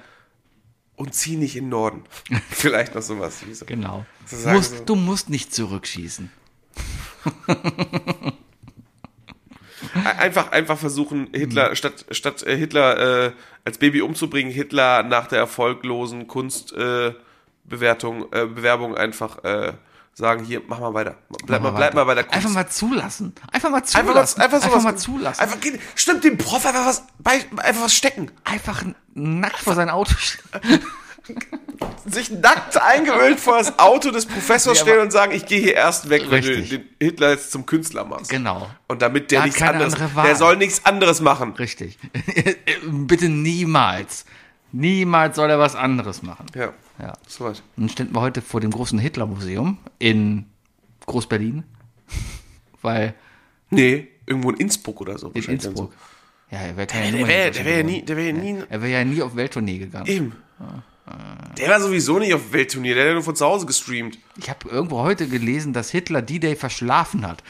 und 0.97 1.15
zieh 1.15 1.37
nicht 1.37 1.57
in 1.57 1.65
den 1.65 1.71
Norden. 1.71 2.05
Vielleicht 2.51 2.95
noch 2.95 3.03
sowas. 3.03 3.41
So. 3.53 3.65
Genau. 3.67 4.07
So 4.27 4.49
Musst, 4.51 4.79
so. 4.79 4.85
du 4.85 4.95
musst 4.95 5.31
nicht 5.31 5.55
zurückschießen. 5.55 6.31
Einfach, 9.95 10.53
einfach 10.53 10.79
versuchen, 10.79 11.29
Hitler, 11.33 11.77
statt, 11.77 12.07
statt 12.13 12.43
äh, 12.45 12.57
Hitler 12.57 13.27
äh, 13.27 13.33
als 13.65 13.79
Baby 13.79 14.01
umzubringen, 14.01 14.53
Hitler 14.53 15.03
nach 15.03 15.27
der 15.27 15.41
erfolglosen 15.41 16.29
Kunstbewertung, 16.29 18.33
äh, 18.33 18.43
äh, 18.43 18.47
Bewerbung 18.47 18.97
einfach 18.97 19.43
äh, 19.45 19.73
sagen, 20.15 20.45
hier, 20.45 20.63
mach 20.67 20.79
mal 20.79 20.95
weiter. 20.95 21.17
Bleib, 21.47 21.63
mal, 21.63 21.71
bleib 21.71 21.95
mal 21.95 22.05
bei 22.05 22.15
der 22.15 22.25
Kunst. 22.25 22.37
Einfach 22.37 22.51
mal 22.51 22.69
zulassen. 22.69 23.35
Einfach 23.51 23.71
mal 23.71 23.77
Einfach, 23.79 24.03
zulassen. 24.03 24.39
mal, 24.39 24.45
einfach, 24.45 24.59
sowas 24.61 24.75
einfach 24.75 24.83
mal 24.83 24.97
zulassen. 24.97 25.41
Einfach, 25.41 25.59
stimmt, 25.95 26.25
dem 26.25 26.39
Prof 26.39 26.67
einfach 26.67 26.87
was, 26.87 27.03
einfach 27.25 27.85
was 27.85 27.95
stecken. 27.95 28.31
Einfach 28.45 28.83
nackt 29.15 29.59
vor 29.59 29.75
sein 29.75 29.91
Auto. 29.91 30.15
Sich 32.05 32.31
nackt 32.31 32.81
eingeölt 32.81 33.39
vor 33.39 33.59
das 33.59 33.79
Auto 33.79 34.11
des 34.11 34.27
Professors 34.27 34.79
Ja, 34.79 34.85
stellen 34.85 35.01
und 35.03 35.13
sagen, 35.13 35.33
ich 35.33 35.47
gehe 35.47 35.61
hier 35.61 35.75
erst 35.75 36.09
weg, 36.11 36.25
wenn 36.29 36.43
du 36.43 36.49
Richtig. 36.49 36.71
den 36.71 36.89
Hitler 37.01 37.31
jetzt 37.31 37.53
zum 37.53 37.65
Künstler 37.65 38.05
machst. 38.05 38.29
Genau. 38.29 38.69
Und 38.89 39.03
damit 39.03 39.31
der 39.31 39.39
Er 39.39 39.43
hat 39.43 39.47
nichts 39.47 39.63
anderes, 39.63 39.95
andere 39.95 40.27
der 40.27 40.37
soll 40.37 40.57
nichts 40.57 40.85
anderes 40.85 41.21
machen. 41.21 41.53
Richtig. 41.53 41.99
Bitte 42.87 43.29
niemals. 43.29 44.25
Niemals 44.73 45.37
soll 45.37 45.51
er 45.51 45.59
was 45.59 45.77
anderes 45.77 46.23
machen. 46.23 46.47
Ja, 46.55 46.73
Ja. 46.99 47.15
soweit. 47.27 47.63
Nun 47.77 47.89
standen 47.89 48.15
wir 48.15 48.21
heute 48.21 48.43
vor 48.43 48.61
dem 48.61 48.71
großen 48.71 48.99
Hitler-Museum 48.99 49.79
in 49.99 50.47
Groß-Berlin. 51.07 51.65
Weil 52.83 53.15
Nee, 53.71 54.09
irgendwo 54.27 54.51
in 54.51 54.59
Innsbruck 54.59 55.01
oder 55.01 55.19
so. 55.19 55.29
in 55.29 55.35
wahrscheinlich 55.37 55.63
dann 55.63 55.71
Innsbruck. 55.73 55.95
Ja, 56.51 56.59
er 56.59 56.77
wäre 56.77 56.87
keine 56.87 57.11
So. 57.13 57.17
Der 57.19 57.27
wäre 57.29 57.51
der 57.51 57.65
wär 57.65 57.77
ja 57.79 57.83
nie, 57.83 58.03
der 58.03 58.17
wär 58.17 58.27
ja 58.27 58.33
nie, 58.33 58.53
geworden. 58.53 58.67
Er 58.71 58.83
wäre 58.83 58.93
ja 58.93 59.05
nie 59.05 59.23
auf 59.23 59.35
Welttournee 59.37 59.79
gegangen. 59.79 60.07
eben. 60.07 60.33
Der 61.59 61.69
war 61.69 61.81
sowieso 61.81 62.19
nicht 62.19 62.33
auf 62.35 62.53
Weltturnier, 62.53 62.95
der 62.95 63.05
hat 63.05 63.09
ja 63.09 63.15
nur 63.15 63.23
von 63.25 63.35
zu 63.35 63.45
Hause 63.45 63.67
gestreamt. 63.67 64.19
Ich 64.37 64.49
habe 64.49 64.69
irgendwo 64.69 64.99
heute 65.01 65.27
gelesen, 65.27 65.73
dass 65.73 65.91
Hitler 65.91 66.23
D-Day 66.23 66.55
verschlafen 66.55 67.27
hat. 67.27 67.43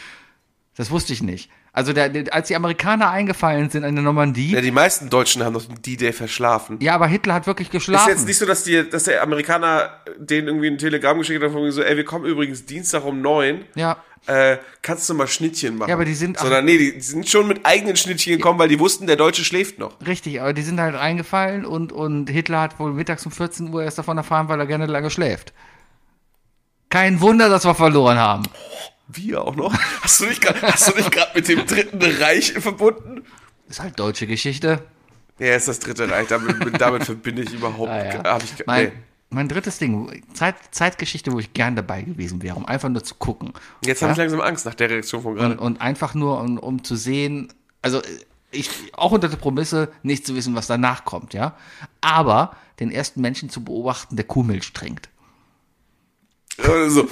Das 0.77 0.91
wusste 0.91 1.13
ich 1.13 1.23
nicht. 1.23 1.51
Also 1.75 1.95
der, 1.95 2.11
der, 2.11 2.35
als 2.35 2.49
die 2.49 2.57
Amerikaner 2.57 3.09
eingefallen 3.11 3.71
sind 3.71 3.85
in 3.85 3.95
der 3.95 4.05
Normandie, 4.05 4.51
Ja, 4.51 4.57
ja, 4.57 4.61
die 4.61 4.71
meisten 4.71 5.09
Deutschen 5.09 5.43
haben 5.43 5.55
doch 5.55 5.65
den 5.65 5.81
D-Day 5.81 6.13
verschlafen. 6.13 6.79
aber 6.87 7.07
Hitler 7.07 7.33
hat 7.33 7.47
wirklich 7.47 7.69
Ist 7.69 7.73
geschlafen. 7.73 8.11
jetzt 8.11 8.27
nicht 8.27 8.37
so, 8.39 8.45
dass, 8.45 8.65
die, 8.65 8.89
dass 8.91 9.05
der 9.05 9.23
Amerikaner 9.23 9.91
denen 10.19 10.49
irgendwie 10.49 10.67
ein 10.69 10.77
Telegramm 10.77 11.19
geschickt 11.19 11.43
hat, 11.43 11.51
von 11.51 11.71
so, 11.71 11.83
ey, 11.83 11.97
wir 11.97 12.05
kommen 12.05 12.27
übrigens 12.27 12.67
Dienstag 12.67 13.05
um 13.07 13.23
neun. 13.23 13.65
ja, 13.75 13.97
Äh, 14.27 14.59
kannst 14.83 15.09
du 15.09 15.15
mal 15.15 15.27
Schnittchen 15.27 15.79
machen? 15.79 15.89
Ja, 15.89 15.95
aber 15.97 16.05
die 16.05 16.15
sind- 16.15 16.39
Sondern 16.39 16.65
nee, 16.67 16.77
die 16.79 17.01
sind 17.01 17.27
schon 17.29 17.49
mit 17.49 17.65
eigenen 17.65 17.97
Schnittchen 17.97 18.37
gekommen, 18.37 18.59
weil 18.59 18.69
die 18.69 18.79
wussten, 18.79 19.07
der 19.07 19.17
Deutsche 19.17 19.43
schläft 19.43 19.79
noch. 19.79 19.97
richtig, 20.07 20.41
aber 20.43 20.53
die 20.53 20.63
sind 20.63 20.79
halt 20.79 20.95
eingefallen 20.95 21.65
und, 21.65 21.91
und 21.91 22.29
Hitler 22.29 22.61
hat 22.61 22.79
wohl 22.79 22.93
mittags 22.93 23.25
um 23.25 23.33
14 23.33 23.73
Uhr 23.73 23.83
erst 23.83 23.97
davon 23.99 24.19
erfahren, 24.19 24.49
weil 24.49 24.61
er 24.61 24.67
gerne 24.67 24.85
lange 24.87 25.09
schläft. 25.11 25.55
Kein 26.91 27.21
Wunder, 27.23 27.49
dass 27.49 27.65
wir 27.65 27.75
verloren 27.75 28.19
haben. 28.19 28.43
Wir 29.09 29.43
auch 29.43 29.57
noch. 29.57 29.75
Hast 30.03 30.21
du 30.21 30.27
nicht 30.27 30.41
gerade 30.41 31.31
mit 31.35 31.49
dem 31.49 31.67
Dritten 31.67 32.03
Reich 32.03 32.53
verbunden? 32.53 33.25
Ist 33.69 33.81
halt 33.81 33.99
deutsche 33.99 34.27
Geschichte. 34.27 34.83
Ja, 35.39 35.57
ist 35.57 35.69
das 35.69 35.81
Dritte 35.81 36.11
Reich. 36.11 36.29
Damit, 36.29 36.81
damit 36.81 37.05
verbinde 37.05 37.43
ich 37.43 37.53
überhaupt. 37.53 37.91
Ah, 37.91 38.05
ja. 38.05 38.39
Ich, 38.39 38.67
mein, 38.67 38.85
nee. 38.87 38.93
mein 39.31 39.49
drittes 39.49 39.79
Ding, 39.79 40.23
Zeit, 40.35 40.57
Zeitgeschichte, 40.71 41.33
wo 41.33 41.39
ich 41.39 41.53
gern 41.53 41.75
dabei 41.75 42.03
gewesen 42.03 42.43
wäre, 42.43 42.57
um 42.57 42.67
einfach 42.67 42.89
nur 42.89 43.03
zu 43.03 43.15
gucken. 43.17 43.53
Jetzt 43.85 44.01
ja? 44.01 44.09
habe 44.09 44.13
ich 44.13 44.19
langsam 44.19 44.41
Angst 44.41 44.67
nach 44.67 44.75
der 44.75 44.91
Reaktion 44.91 45.23
von 45.23 45.35
gerade. 45.35 45.55
und, 45.55 45.59
und 45.59 45.81
einfach 45.81 46.15
nur, 46.15 46.41
um, 46.41 46.59
um 46.59 46.85
zu 46.85 46.97
sehen, 46.97 47.53
also 47.81 48.03
ich, 48.51 48.71
auch 48.93 49.13
unter 49.13 49.29
der 49.29 49.37
Prämisse, 49.37 49.91
nicht 50.03 50.27
zu 50.27 50.37
wissen, 50.37 50.55
was 50.55 50.67
danach 50.67 51.05
kommt, 51.05 51.35
ja. 51.35 51.57
Aber 52.01 52.57
den 52.79 52.91
ersten 52.91 53.21
Menschen 53.21 53.51
zu 53.51 53.65
beobachten, 53.65 54.17
der 54.17 54.27
Kuhmilch 54.27 54.73
trinkt. 54.73 55.09
Äh, 56.59 56.89
so. 56.89 57.09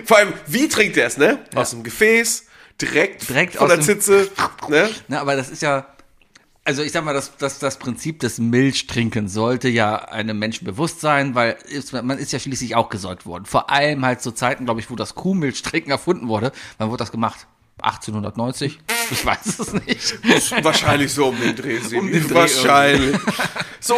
Vor 0.05 0.17
allem, 0.17 0.33
wie 0.47 0.67
trinkt 0.67 0.97
er 0.97 1.07
es, 1.07 1.17
ne? 1.17 1.39
Aus 1.53 1.71
dem 1.71 1.83
Gefäß, 1.83 2.45
direkt, 2.81 3.29
Direkt 3.29 3.55
von 3.55 3.69
aus 3.69 3.75
der 3.75 3.81
Zitze, 3.81 4.29
ne? 4.67 4.89
Na, 5.07 5.21
aber 5.21 5.35
das 5.35 5.49
ist 5.49 5.61
ja, 5.61 5.85
also 6.63 6.81
ich 6.81 6.91
sag 6.91 7.03
mal, 7.03 7.13
das, 7.13 7.37
das, 7.37 7.59
das 7.59 7.77
Prinzip 7.77 8.19
des 8.19 8.39
Milchtrinken 8.39 9.27
sollte 9.27 9.69
ja 9.69 9.95
einem 9.95 10.39
Menschen 10.39 10.65
bewusst 10.65 11.01
sein, 11.01 11.35
weil 11.35 11.57
ist, 11.67 11.93
man 11.93 12.17
ist 12.17 12.31
ja 12.31 12.39
schließlich 12.39 12.75
auch 12.75 12.89
gesäugt 12.89 13.25
worden. 13.25 13.45
Vor 13.45 13.69
allem 13.69 14.05
halt 14.05 14.21
zu 14.21 14.31
Zeiten, 14.31 14.65
glaube 14.65 14.79
ich, 14.79 14.89
wo 14.89 14.95
das 14.95 15.15
Kuhmilchtrinken 15.15 15.91
erfunden 15.91 16.27
wurde. 16.27 16.51
Wann 16.77 16.89
wurde 16.89 17.03
das 17.03 17.11
gemacht? 17.11 17.47
1890? 17.81 18.79
Ich 19.11 19.25
weiß 19.25 19.59
es 19.59 19.73
nicht. 19.73 20.63
Wahrscheinlich 20.63 21.13
so 21.13 21.27
um 21.27 21.39
den 21.39 21.55
Dreh. 21.55 21.79
Um 21.97 22.11
den 22.11 22.27
Dreh 22.27 22.35
Wahrscheinlich. 22.35 23.17
So, 23.79 23.95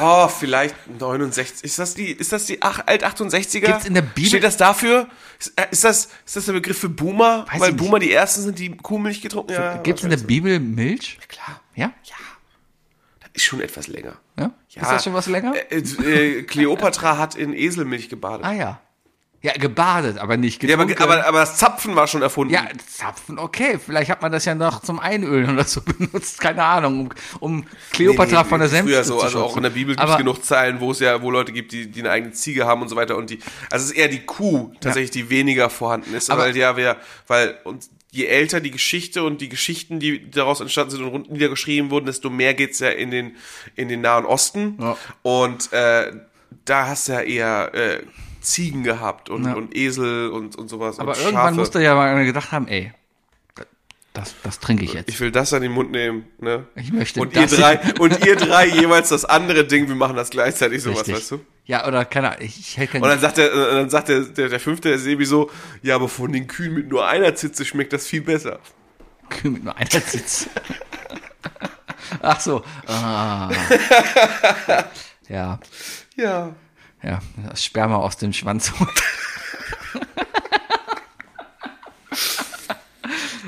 oh, 0.00 0.28
vielleicht 0.28 0.74
69. 0.88 1.64
Ist 1.64 1.78
das 1.78 1.94
die, 1.94 2.12
ist 2.12 2.32
das 2.32 2.46
die 2.46 2.62
ach, 2.62 2.80
Alt-68er? 2.86 3.60
Gibt's 3.60 3.84
in 3.86 3.94
der 3.94 4.02
Bibel- 4.02 4.28
Steht 4.28 4.44
das 4.44 4.56
dafür? 4.56 5.08
Ist, 5.38 5.52
äh, 5.56 5.66
ist, 5.70 5.84
das, 5.84 6.08
ist 6.24 6.36
das 6.36 6.44
der 6.46 6.52
Begriff 6.52 6.78
für 6.78 6.88
Boomer? 6.88 7.46
Weiß 7.50 7.60
Weil. 7.60 7.72
Boomer 7.72 7.98
die 7.98 8.12
ersten 8.12 8.42
sind, 8.42 8.58
die 8.58 8.76
Kuhmilch 8.76 9.20
getrunken 9.20 9.56
haben? 9.56 9.82
Gibt 9.82 9.98
es 9.98 10.04
in 10.04 10.10
der 10.10 10.16
Bibel 10.18 10.58
Milch? 10.60 11.18
Klar. 11.28 11.60
Ja? 11.74 11.92
Das 13.20 13.30
ist 13.34 13.44
schon 13.44 13.60
etwas 13.60 13.86
länger. 13.88 14.16
ja? 14.38 14.52
Ist 14.74 14.90
das 14.90 15.04
schon 15.04 15.14
was 15.14 15.26
länger? 15.26 15.54
Äh, 15.70 15.78
äh, 15.78 16.42
Kleopatra 16.44 17.18
hat 17.18 17.34
in 17.34 17.52
Eselmilch 17.52 18.08
gebadet. 18.08 18.44
Ah 18.46 18.52
ja. 18.52 18.80
Ja, 19.42 19.52
gebadet, 19.52 20.18
aber 20.18 20.36
nicht 20.36 20.62
ja, 20.62 20.70
getrunken. 20.76 21.00
aber, 21.02 21.14
aber, 21.18 21.26
aber 21.26 21.38
das 21.40 21.56
Zapfen 21.56 21.94
war 21.94 22.06
schon 22.08 22.22
erfunden. 22.22 22.52
Ja, 22.54 22.66
Zapfen, 22.88 23.38
okay. 23.38 23.78
Vielleicht 23.78 24.10
hat 24.10 24.20
man 24.22 24.32
das 24.32 24.44
ja 24.44 24.54
noch 24.56 24.80
zum 24.82 24.98
Einölen 24.98 25.50
oder 25.50 25.62
so 25.64 25.80
benutzt. 25.98 26.40
Keine 26.40 26.64
Ahnung, 26.64 27.14
um, 27.38 27.60
um 27.60 27.64
Kleopatra 27.92 28.42
von 28.44 28.58
der 28.60 28.68
Senfte 28.68 28.92
Früher 28.92 29.04
so, 29.04 29.18
zu 29.18 29.24
also 29.24 29.44
auch 29.44 29.56
in 29.56 29.62
der 29.62 29.70
Bibel 29.70 29.94
gibt 29.94 30.08
es 30.08 30.16
genug 30.16 30.44
Zeilen, 30.44 30.80
wo 30.80 30.90
es 30.90 31.00
ja, 31.00 31.22
wo 31.22 31.30
Leute 31.30 31.52
gibt, 31.52 31.70
die, 31.72 31.88
die 31.90 32.00
eine 32.00 32.10
eigene 32.10 32.32
Ziege 32.32 32.66
haben 32.66 32.82
und 32.82 32.88
so 32.88 32.96
weiter 32.96 33.16
und 33.16 33.30
die, 33.30 33.38
also 33.70 33.84
es 33.84 33.90
ist 33.92 33.96
eher 33.96 34.08
die 34.08 34.20
Kuh 34.26 34.72
tatsächlich, 34.80 35.10
die 35.12 35.30
weniger 35.30 35.70
vorhanden 35.70 36.14
ist, 36.14 36.30
Aber- 36.30 36.42
weil 36.44 36.56
ja, 36.56 36.76
wir, 36.76 36.96
weil 37.28 37.58
uns, 37.64 37.90
je 38.10 38.24
älter 38.26 38.60
die 38.60 38.70
Geschichte 38.70 39.22
und 39.22 39.40
die 39.42 39.48
Geschichten, 39.50 40.00
die 40.00 40.28
daraus 40.30 40.60
entstanden 40.60 40.90
sind 40.92 41.02
und 41.04 41.08
rund 41.10 41.30
niedergeschrieben 41.30 41.90
wurden, 41.90 42.06
desto 42.06 42.30
mehr 42.30 42.54
geht's 42.54 42.78
ja 42.80 42.88
in 42.88 43.10
den, 43.10 43.36
in 43.76 43.88
den 43.88 44.00
Nahen 44.00 44.24
Osten 44.24 44.78
Ja. 44.80 44.96
und, 45.22 45.72
äh, 45.72 46.12
da 46.64 46.86
hast 46.88 47.06
du 47.08 47.12
ja 47.12 47.20
eher, 47.20 47.74
äh, 47.74 48.02
Ziegen 48.46 48.82
gehabt 48.84 49.28
und, 49.28 49.44
Ja. 49.44 49.54
und 49.54 49.74
Esel 49.76 50.30
und, 50.30 50.56
und 50.56 50.68
sowas. 50.68 50.98
Aber 50.98 51.12
und 51.12 51.18
irgendwann 51.18 51.42
Schafe. 51.48 51.54
musste 51.56 51.82
ja 51.82 51.94
mal 51.94 52.24
gedacht 52.24 52.52
haben, 52.52 52.68
ey, 52.68 52.92
das, 54.12 54.34
das 54.42 54.60
trinke 54.60 54.84
ich 54.84 54.94
jetzt. 54.94 55.10
Ich 55.10 55.20
will 55.20 55.30
das 55.30 55.52
an 55.52 55.60
den 55.60 55.72
Mund 55.72 55.90
nehmen, 55.90 56.24
ne? 56.38 56.66
Ich 56.74 56.90
möchte 56.90 57.20
und 57.20 57.34
ihr 57.34 57.42
das- 57.42 57.50
drei 57.56 57.78
und 57.98 58.24
ihr 58.24 58.36
drei 58.36 58.66
jeweils 58.66 59.10
das 59.10 59.24
andere 59.26 59.66
Ding. 59.66 59.88
Wir 59.88 59.94
machen 59.94 60.16
das 60.16 60.30
gleichzeitig 60.30 60.82
sowas, 60.82 61.00
Richtig. 61.00 61.16
weißt 61.16 61.30
du? 61.32 61.40
Ja, 61.66 61.86
oder 61.86 62.04
keine 62.06 62.28
Ahnung, 62.30 62.42
ich, 62.46 62.58
ich 62.60 62.76
hätte 62.78 62.96
Und 62.98 63.08
dann 63.08 63.18
sagt 63.20 63.36
der, 63.38 63.52
äh, 63.52 63.74
dann 63.74 63.90
sagt 63.90 64.08
der, 64.08 64.20
der, 64.20 64.48
der 64.48 64.60
fünfte, 64.60 64.88
der 64.88 64.98
Sebi 64.98 65.26
so, 65.26 65.50
ja, 65.82 65.96
aber 65.96 66.08
von 66.08 66.32
den 66.32 66.46
Kühen 66.46 66.72
mit 66.74 66.88
nur 66.88 67.06
einer 67.06 67.34
Zitze 67.34 67.64
schmeckt 67.66 67.92
das 67.92 68.06
viel 68.06 68.22
besser. 68.22 68.60
Kühe 69.28 69.50
mit 69.50 69.64
nur 69.64 69.76
einer 69.76 69.90
Sitz. 69.90 70.48
Ach 72.22 72.40
so. 72.40 72.62
Ah. 72.86 73.50
Ja, 75.28 75.58
Ja. 76.14 76.54
Ja, 77.02 77.20
das 77.48 77.64
Sperma 77.64 77.96
aus 77.96 78.16
dem 78.16 78.32
Schwanz. 78.32 78.72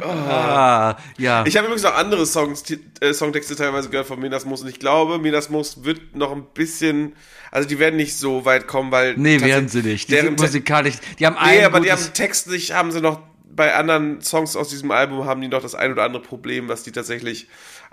ah, 0.02 0.96
ja. 1.18 1.44
Ich 1.46 1.56
habe 1.56 1.66
übrigens 1.66 1.84
auch 1.84 1.94
andere 1.94 2.26
Songs, 2.26 2.64
äh, 3.00 3.12
Songtexte 3.12 3.56
teilweise 3.56 3.88
gehört 3.90 4.06
von 4.06 4.20
Minas 4.20 4.44
Moos 4.44 4.62
und 4.62 4.68
ich 4.68 4.78
glaube, 4.78 5.18
Minas 5.18 5.48
Moos 5.50 5.84
wird 5.84 6.14
noch 6.16 6.32
ein 6.32 6.44
bisschen, 6.54 7.14
also 7.50 7.68
die 7.68 7.78
werden 7.78 7.96
nicht 7.96 8.16
so 8.16 8.44
weit 8.44 8.66
kommen, 8.66 8.92
weil 8.92 9.16
nee, 9.16 9.40
werden 9.40 9.68
sie 9.68 9.82
nicht. 9.82 10.08
Die 10.08 10.12
deren 10.12 10.36
sind 10.36 10.40
musikalisch. 10.40 10.96
Die 11.18 11.26
haben 11.26 11.36
Nee, 11.44 11.64
aber 11.64 11.80
die 11.80 11.90
haben 11.90 12.12
textlich, 12.14 12.72
haben 12.72 12.92
sie 12.92 13.00
noch, 13.00 13.20
bei 13.50 13.74
anderen 13.74 14.20
Songs 14.20 14.54
aus 14.54 14.68
diesem 14.68 14.92
Album 14.92 15.24
haben 15.24 15.40
die 15.40 15.48
noch 15.48 15.60
das 15.60 15.74
ein 15.74 15.90
oder 15.90 16.04
andere 16.04 16.22
Problem, 16.22 16.68
was 16.68 16.84
die 16.84 16.92
tatsächlich, 16.92 17.48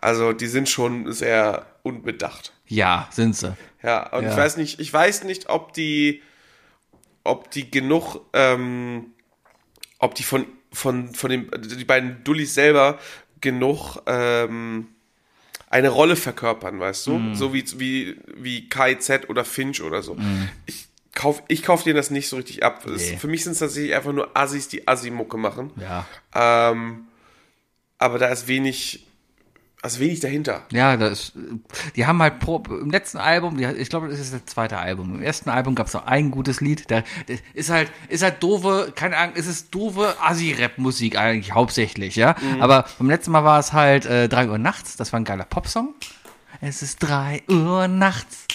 also 0.06 0.34
die 0.34 0.48
sind 0.48 0.70
schon 0.70 1.12
sehr 1.12 1.66
unbedacht. 1.84 2.54
Ja, 2.68 3.08
sind 3.12 3.36
sie. 3.36 3.56
Ja, 3.84 4.12
und 4.14 4.24
Ja. 4.24 4.32
ich 4.32 4.38
weiß 4.38 4.58
nicht, 4.58 4.80
ich 4.80 4.92
weiß 4.94 5.24
nicht, 5.24 5.50
ob 5.50 5.74
die, 5.74 6.22
ob 7.24 7.50
die 7.52 7.70
genug, 7.72 8.22
ähm, 8.34 9.08
ob 10.00 10.14
die 10.16 10.24
von, 10.24 10.46
von, 10.72 11.14
von 11.14 11.30
den, 11.32 11.50
die 11.60 11.86
beiden 11.86 12.24
Dullis 12.24 12.54
selber 12.54 13.00
genug, 13.42 13.98
ähm, 14.06 14.88
eine 15.70 15.90
Rolle 15.90 16.16
verkörpern, 16.16 16.80
weißt 16.80 17.08
du? 17.08 17.18
Mhm. 17.18 17.36
So 17.36 17.54
wie, 17.54 17.66
wie, 17.80 18.18
wie 18.36 18.70
KZ 18.70 19.30
oder 19.30 19.44
Finch 19.44 19.82
oder 19.82 20.02
so. 20.04 20.16
Ich 20.68 20.88
kauf, 21.14 21.42
ich 21.48 21.64
kauf 21.64 21.84
denen 21.84 21.96
das 21.98 22.12
nicht 22.12 22.30
so 22.30 22.36
richtig 22.38 22.64
ab. 22.64 22.84
Nee. 22.86 23.18
Für 23.18 23.28
mich 23.28 23.44
sind 23.44 23.54
es 23.54 23.60
tatsächlich 23.60 23.96
einfach 23.96 24.14
nur 24.14 24.30
Assis, 24.38 24.68
die 24.68 24.88
Assi-Mucke 24.88 25.38
machen. 25.38 25.72
Ja. 25.82 26.06
Ähm, 26.34 27.08
aber 27.98 28.20
da 28.20 28.28
ist 28.28 28.48
wenig, 28.48 29.05
also 29.86 30.00
wenig 30.00 30.20
dahinter. 30.20 30.64
Ja, 30.72 30.98
das, 30.98 31.34
die 31.96 32.06
haben 32.06 32.22
halt 32.22 32.40
pro, 32.40 32.64
im 32.70 32.90
letzten 32.90 33.20
Album, 33.20 33.58
die, 33.58 33.66
ich 33.66 33.90
glaube, 33.90 34.10
das 34.10 34.20
ist 34.20 34.34
das 34.34 34.46
zweite 34.46 34.78
Album. 34.78 35.16
Im 35.16 35.22
ersten 35.22 35.50
Album 35.50 35.76
gab 35.76 35.88
es 35.88 35.94
noch 35.94 36.08
ein 36.08 36.32
gutes 36.32 36.60
Lied. 36.60 36.90
Da 36.90 37.04
ist 37.54 37.70
halt, 37.70 37.92
ist 38.10 38.24
halt 38.24 38.42
doofe, 38.42 38.92
keine 38.96 39.16
Ahnung, 39.16 39.36
es 39.38 39.46
ist 39.46 39.74
doofe 39.74 40.16
Assi-Rap-Musik 40.22 41.18
eigentlich 41.18 41.54
hauptsächlich, 41.54 42.16
ja. 42.16 42.36
Aber 42.60 42.86
beim 42.98 43.10
letzten 43.10 43.32
Mal 43.32 43.44
war 43.44 43.60
es 43.60 43.74
halt 43.74 44.08
äh, 44.08 44.28
3 44.28 44.50
Uhr 44.50 44.58
nachts. 44.58 44.98
Das 44.98 45.14
war 45.14 45.20
ein 45.20 45.24
geiler 45.24 45.46
Popsong. 45.46 45.94
Es 46.62 46.82
ist 46.82 47.00
3 47.00 47.44
Uhr 47.48 47.88
nachts 47.88 48.48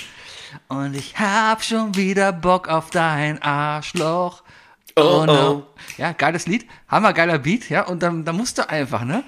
und 0.68 0.94
ich 0.94 1.18
hab 1.18 1.62
schon 1.62 1.94
wieder 1.94 2.32
Bock 2.32 2.68
auf 2.68 2.90
dein 2.90 3.40
Arschloch. 3.40 4.42
Oh, 5.02 5.26
no. 5.26 5.66
Ja, 5.96 6.12
geiles 6.12 6.46
Lied, 6.46 6.66
hammergeiler 6.88 7.38
Beat, 7.38 7.68
ja, 7.68 7.82
und 7.86 8.02
dann, 8.02 8.24
dann 8.24 8.36
musst 8.36 8.58
du 8.58 8.68
einfach, 8.68 9.04
ne? 9.04 9.24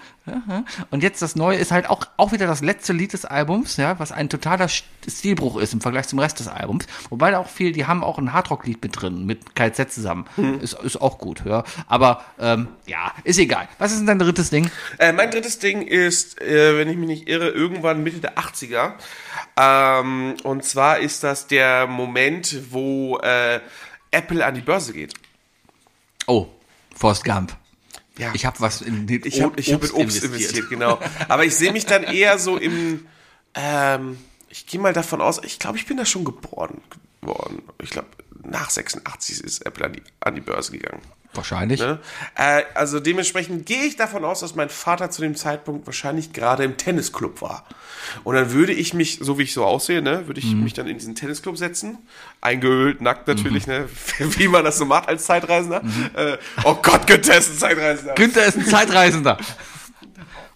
Und 0.90 1.03
jetzt 1.03 1.20
das 1.23 1.35
Neue 1.35 1.59
ist 1.59 1.73
halt 1.73 1.89
auch, 1.90 2.05
auch 2.16 2.31
wieder 2.32 2.47
das 2.47 2.61
letzte 2.62 2.93
Lied 2.93 3.12
des 3.12 3.24
Albums, 3.24 3.77
ja, 3.77 3.99
was 3.99 4.12
ein 4.12 4.28
totaler 4.28 4.66
St- 4.66 4.85
Stilbruch 5.09 5.57
ist 5.57 5.73
im 5.73 5.81
Vergleich 5.81 6.07
zum 6.07 6.19
Rest 6.20 6.39
des 6.39 6.47
Albums. 6.49 6.86
Wobei 7.11 7.32
da 7.32 7.39
auch 7.39 7.49
viel, 7.49 7.73
die 7.73 7.86
haben 7.86 8.05
auch 8.05 8.19
ein 8.19 8.32
Hardrock-Lied 8.32 8.82
mit 8.82 9.01
drin, 9.01 9.27
mit 9.27 9.57
KZ 9.57 9.93
zusammen. 9.93 10.27
Ist, 10.61 10.74
ist 10.74 11.01
auch 11.01 11.19
gut, 11.19 11.43
ja. 11.44 11.65
Aber, 11.89 12.23
ähm, 12.39 12.69
ja, 12.86 13.12
ist 13.24 13.39
egal. 13.39 13.69
Was 13.78 13.90
ist 13.93 13.99
denn 13.99 14.07
dein 14.07 14.19
drittes 14.20 14.51
Ding? 14.51 14.70
Äh, 14.99 15.12
mein 15.12 15.31
drittes 15.31 15.59
Ding 15.59 15.82
ist, 15.82 16.40
äh, 16.40 16.78
wenn 16.78 16.89
ich 16.89 16.97
mich 16.97 17.09
nicht 17.09 17.28
irre, 17.28 17.49
irgendwann 17.49 18.03
Mitte 18.05 18.20
der 18.20 18.39
80er. 18.39 18.93
Ähm, 19.57 20.35
und 20.44 20.65
zwar 20.65 20.99
ist 21.01 21.24
das 21.24 21.47
der 21.49 21.86
Moment, 21.86 22.57
wo 22.70 23.19
äh, 23.19 23.61
Apple 24.11 24.44
an 24.44 24.55
die 24.55 24.61
Börse 24.61 24.93
geht. 24.93 25.15
Oh, 26.32 26.48
Forrest 26.96 27.24
Gump. 27.24 27.54
Ja. 28.16 28.32
Ich 28.34 28.46
habe 28.46 28.59
was 28.60 28.80
in 28.80 29.06
den 29.06 29.22
Ich 29.24 29.42
habe 29.42 29.59
ich 29.60 29.72
hab 29.72 29.84
in 29.84 29.90
Obst 29.90 30.24
investiert. 30.24 30.68
genau. 30.70 30.98
Aber 31.28 31.44
ich 31.44 31.54
sehe 31.54 31.72
mich 31.72 31.84
dann 31.84 32.04
eher 32.04 32.38
so 32.38 32.56
im, 32.56 33.06
ähm, 33.54 34.18
ich 34.48 34.66
gehe 34.66 34.80
mal 34.80 34.92
davon 34.94 35.20
aus, 35.20 35.40
ich 35.44 35.59
glaube, 35.59 35.76
ich 35.78 35.86
bin 35.86 35.96
da 35.98 36.06
schon 36.06 36.24
geboren 36.24 36.80
worden. 37.20 37.62
Ich 37.82 37.90
glaube, 37.90 38.09
nach 38.44 38.70
86 38.70 39.40
ist 39.40 39.66
Apple 39.66 39.84
an 39.84 39.92
die, 39.92 40.02
an 40.20 40.34
die 40.34 40.40
Börse 40.40 40.72
gegangen. 40.72 41.02
Wahrscheinlich. 41.34 41.80
Ne? 41.80 41.98
Äh, 42.34 42.62
also 42.74 43.00
dementsprechend 43.00 43.64
gehe 43.66 43.84
ich 43.84 43.96
davon 43.96 44.24
aus, 44.24 44.40
dass 44.40 44.54
mein 44.54 44.68
Vater 44.68 45.10
zu 45.10 45.22
dem 45.22 45.34
Zeitpunkt 45.34 45.86
wahrscheinlich 45.86 46.32
gerade 46.32 46.64
im 46.64 46.76
Tennisclub 46.76 47.40
war. 47.40 47.66
Und 48.24 48.34
dann 48.34 48.52
würde 48.52 48.72
ich 48.72 48.92
mich, 48.92 49.18
so 49.20 49.38
wie 49.38 49.44
ich 49.44 49.54
so 49.54 49.64
aussehe, 49.64 50.02
ne, 50.02 50.26
würde 50.26 50.40
ich 50.40 50.54
mich 50.54 50.74
dann 50.74 50.86
in 50.86 50.98
diesen 50.98 51.14
Tennisclub 51.14 51.56
setzen, 51.56 51.98
eingeölt, 52.40 53.00
nackt 53.00 53.28
natürlich, 53.28 53.66
ne, 53.66 53.88
wie 54.18 54.48
man 54.48 54.64
das 54.64 54.76
so 54.76 54.84
macht 54.84 55.09
als 55.09 55.24
Zeitreisender. 55.24 55.82
Äh, 56.14 56.36
oh 56.64 56.74
Gott, 56.74 57.06
Günther 57.06 57.38
ist 57.38 57.50
ein 57.50 57.59
Zeitreisender. 57.59 58.14
Günther 58.14 58.44
ist 58.44 58.59
ein 58.59 58.66
Zeitreisender. 58.66 59.38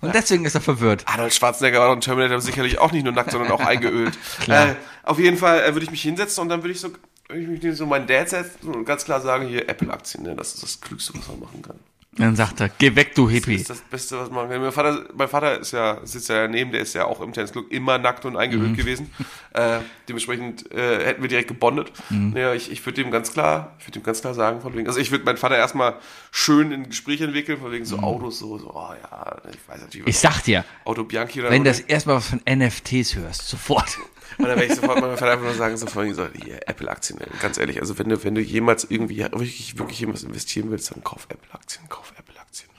Und 0.00 0.14
deswegen 0.14 0.44
ist 0.44 0.54
er 0.54 0.60
verwirrt. 0.60 1.04
Arnold 1.06 1.34
Schwarzenegger 1.34 1.80
war 1.80 1.88
doch 1.88 1.96
ein 1.96 2.00
Terminator 2.00 2.40
sicherlich 2.40 2.78
auch 2.78 2.92
nicht 2.92 3.04
nur 3.04 3.12
nackt, 3.12 3.30
sondern 3.30 3.50
auch 3.50 3.60
eingeölt. 3.66 4.16
Klar. 4.40 4.70
Äh, 4.70 4.74
auf 5.02 5.18
jeden 5.18 5.38
Fall 5.38 5.62
äh, 5.62 5.74
würde 5.74 5.84
ich 5.84 5.90
mich 5.90 6.02
hinsetzen 6.02 6.42
und 6.42 6.48
dann 6.48 6.62
würde 6.62 6.72
ich 6.72 6.80
so, 6.80 6.90
würde 7.28 7.42
ich 7.42 7.48
mich 7.48 7.62
neben 7.62 7.74
so 7.74 7.86
meinen 7.86 8.06
Dad 8.06 8.28
setzen 8.28 8.74
und 8.74 8.84
ganz 8.84 9.04
klar 9.04 9.20
sagen, 9.20 9.46
hier 9.48 9.68
Apple-Aktien, 9.68 10.24
ne, 10.24 10.34
das 10.34 10.54
ist 10.54 10.62
das 10.62 10.80
Klügste, 10.80 11.14
was 11.18 11.26
man 11.28 11.40
machen 11.40 11.62
kann. 11.62 11.78
Dann 12.18 12.34
sagt 12.34 12.60
er, 12.60 12.70
geh 12.70 12.96
weg, 12.96 13.14
du 13.14 13.26
Das 13.26 13.34
Hippie. 13.34 13.56
ist 13.56 13.68
das 13.68 13.80
Beste, 13.82 14.18
was 14.18 14.30
man 14.30 14.48
kann. 14.48 14.62
Mein 14.62 14.72
Vater, 14.72 15.04
mein 15.14 15.28
Vater 15.28 15.60
ist 15.60 15.72
ja, 15.72 15.98
sitzt 16.02 16.30
ja 16.30 16.36
daneben, 16.36 16.72
der 16.72 16.80
ist 16.80 16.94
ja 16.94 17.04
auch 17.04 17.20
im 17.20 17.34
Tennisclub 17.34 17.70
immer 17.70 17.98
nackt 17.98 18.24
und 18.24 18.38
eingeölt 18.38 18.74
gewesen. 18.74 19.10
Äh, 19.52 19.80
dementsprechend 20.08 20.72
äh, 20.72 21.04
hätten 21.04 21.20
wir 21.20 21.28
direkt 21.28 21.48
gebondet. 21.48 21.92
Ja, 22.34 22.54
ich, 22.54 22.70
ich 22.70 22.84
würde 22.86 23.02
dem 23.02 23.10
ganz 23.10 23.34
klar, 23.34 23.74
ich 23.78 23.84
würde 23.86 24.00
dem 24.00 24.02
ganz 24.02 24.22
klar 24.22 24.32
sagen, 24.32 24.62
von 24.62 24.74
wegen, 24.74 24.86
also 24.86 24.98
ich 24.98 25.10
würde 25.10 25.24
meinen 25.26 25.36
Vater 25.36 25.56
erstmal 25.58 25.96
schön 26.30 26.72
in 26.72 26.84
ein 26.84 26.88
Gespräch 26.88 27.20
entwickeln, 27.20 27.58
von 27.58 27.70
wegen 27.70 27.84
so 27.84 27.98
Autos, 27.98 28.38
so, 28.38 28.56
so, 28.56 28.72
oh 28.74 28.94
ja, 29.02 29.36
ich 29.50 29.68
weiß 29.68 29.82
natürlich, 29.82 30.06
was 30.06 30.14
Ich 30.14 30.18
sag 30.18 30.40
dir, 30.42 30.64
Auto 30.86 31.04
Bianchi 31.04 31.40
oder 31.40 31.50
wenn 31.50 31.64
so. 31.64 31.64
das 31.64 31.80
erstmal 31.80 32.16
was 32.16 32.28
von 32.30 32.40
NFTs 32.48 33.14
hörst, 33.16 33.46
sofort. 33.46 33.98
Und 34.38 34.46
dann 34.46 34.58
werde 34.58 34.66
ich 34.66 34.74
sofort 34.74 35.00
meinem 35.00 35.16
Vater 35.16 35.32
einfach 35.32 35.44
nur 35.44 35.54
sagen, 35.54 35.76
so 35.76 35.86
wegen 35.94 36.14
so, 36.14 36.28
hier, 36.28 36.68
Apple-Aktien, 36.68 37.18
ganz 37.40 37.58
ehrlich, 37.58 37.80
also 37.80 37.98
wenn 37.98 38.08
du, 38.08 38.22
wenn 38.24 38.34
du 38.34 38.40
jemals 38.40 38.84
irgendwie 38.88 39.18
wirklich, 39.18 39.78
wirklich 39.78 40.00
jemals 40.00 40.24
investieren 40.24 40.70
willst, 40.70 40.90
dann 40.90 41.02
kauf 41.02 41.26
Apple-Aktien, 41.28 41.88
kauf 41.88 42.12
Apple-Aktien. 42.18 42.70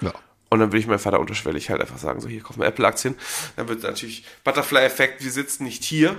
Ja. 0.00 0.12
Und 0.50 0.60
dann 0.60 0.68
würde 0.68 0.78
ich 0.78 0.86
meinem 0.86 0.98
Vater 0.98 1.20
unterschwellig 1.20 1.70
halt 1.70 1.80
einfach 1.80 1.98
sagen, 1.98 2.20
so 2.20 2.28
hier, 2.28 2.42
kauf 2.42 2.56
mal 2.56 2.66
Apple-Aktien. 2.66 3.14
Dann 3.56 3.68
wird 3.68 3.82
natürlich 3.82 4.24
Butterfly-Effekt, 4.44 5.22
wir 5.22 5.30
sitzen 5.30 5.64
nicht 5.64 5.84
hier. 5.84 6.16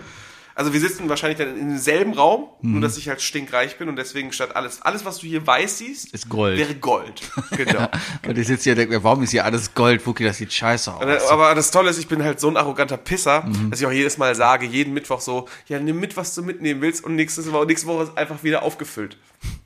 Also 0.60 0.74
wir 0.74 0.80
sitzen 0.82 1.08
wahrscheinlich 1.08 1.38
dann 1.38 1.58
in 1.58 1.70
demselben 1.70 2.14
Raum, 2.14 2.50
Mhm. 2.62 2.74
nur 2.74 2.82
dass 2.82 2.98
ich 2.98 3.08
halt 3.08 3.22
stinkreich 3.22 3.78
bin 3.78 3.88
und 3.88 3.96
deswegen 3.96 4.34
statt 4.34 4.58
alles, 4.58 4.82
alles 4.82 5.06
was 5.06 5.20
du 5.20 5.26
hier 5.28 5.48
weiß 5.48 5.78
siehst, 5.78 6.14
Ist 6.14 6.28
Gold. 6.28 6.58
wäre 6.60 6.76
Gold. 6.76 7.22
Genau. 7.56 7.88
Und 8.28 8.38
ich 8.38 8.46
sitze 8.48 8.64
hier 8.66 8.74
und 8.74 8.78
denke 8.80 8.96
mir, 8.98 9.04
warum 9.06 9.24
ist 9.24 9.32
hier 9.32 9.46
alles 9.46 9.74
Gold? 9.74 10.06
Wookie, 10.06 10.26
das 10.26 10.38
sieht 10.38 10.52
scheiße 10.52 10.94
aus. 10.94 11.02
Äh, 11.04 11.20
Aber 11.30 11.56
das 11.56 11.72
Tolle 11.72 11.90
ist, 11.92 11.98
ich 11.98 12.08
bin 12.10 12.22
halt 12.24 12.40
so 12.42 12.50
ein 12.50 12.58
arroganter 12.58 12.98
Pisser, 12.98 13.44
Mhm. 13.46 13.70
dass 13.72 13.80
ich 13.80 13.88
auch 13.88 13.92
jedes 13.92 14.18
Mal 14.18 14.36
sage, 14.36 14.66
jeden 14.66 14.94
Mittwoch 14.94 15.22
so, 15.22 15.48
ja, 15.68 15.80
nimm 15.80 16.00
mit, 16.02 16.18
was 16.18 16.36
du 16.36 16.44
mitnehmen 16.44 16.82
willst 16.82 17.06
und 17.06 17.16
nächste 17.16 17.50
Woche, 17.54 17.66
nächste 17.66 17.88
Woche 17.88 18.04
ist 18.04 18.18
einfach 18.18 18.44
wieder 18.44 18.64
aufgefüllt. 18.64 19.18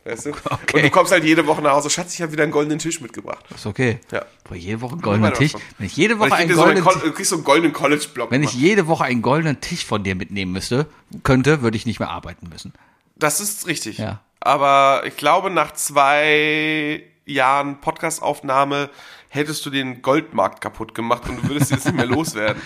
Weißt 0.04 0.26
du? 0.28 0.32
Okay. 0.64 0.78
Und 0.78 0.84
du 0.84 0.90
kommst 0.91 1.12
halt 1.12 1.24
jede 1.24 1.45
Woche 1.45 1.62
nach 1.62 1.74
Hause, 1.74 1.90
Schatz, 1.90 2.14
ich 2.14 2.22
habe 2.22 2.32
wieder 2.32 2.44
einen 2.44 2.52
goldenen 2.52 2.80
Tisch 2.80 3.00
mitgebracht. 3.02 3.45
ist 3.54 3.66
okay. 3.66 4.00
Ja. 4.12 4.26
Boah, 4.44 4.56
jede 4.56 4.82
Woche 4.82 4.94
einen 4.94 5.02
goldenen 5.02 5.34
Tisch. 5.34 5.54
Wenn 5.78 5.88
ich 5.88 5.95
jede 5.95 6.20
Woche 6.20 6.30
ich 6.30 6.34
einen 6.34 6.50
dir 6.50 6.56
so 6.56 6.64
einen, 6.64 6.82
goldenen 6.84 7.10
du 7.10 7.14
kriegst 7.14 7.30
so 7.30 7.36
einen 7.36 7.44
goldenen 7.44 7.74
College-Block. 7.74 8.32
wenn 8.32 8.44
ich 8.44 8.54
jede 8.54 8.88
Woche 8.88 9.04
einen 9.04 9.22
goldenen 9.22 9.62
Tisch 9.62 9.86
von 9.86 10.04
dir 10.04 10.16
mitnehmen 10.16 10.52
müsste, 10.52 10.88
könnte, 11.24 11.62
würde 11.62 11.78
ich 11.78 11.86
nicht 11.86 12.00
mehr 12.00 12.10
arbeiten 12.10 12.50
müssen. 12.50 12.74
Das 13.16 13.40
ist 13.40 13.68
richtig. 13.68 13.98
Ja. 13.98 14.22
Aber 14.40 15.04
ich 15.06 15.16
glaube, 15.16 15.50
nach 15.50 15.74
zwei 15.74 17.04
Jahren 17.26 17.80
Podcastaufnahme 17.82 18.90
hättest 19.30 19.66
du 19.66 19.70
den 19.70 20.02
Goldmarkt 20.02 20.62
kaputt 20.62 20.94
gemacht 20.95 21.28
und 21.30 21.44
du 21.44 21.50
würdest 21.50 21.72
jetzt 21.72 21.86
nicht 21.86 21.95
mehr 21.95 22.06
loswerden. 22.08 22.62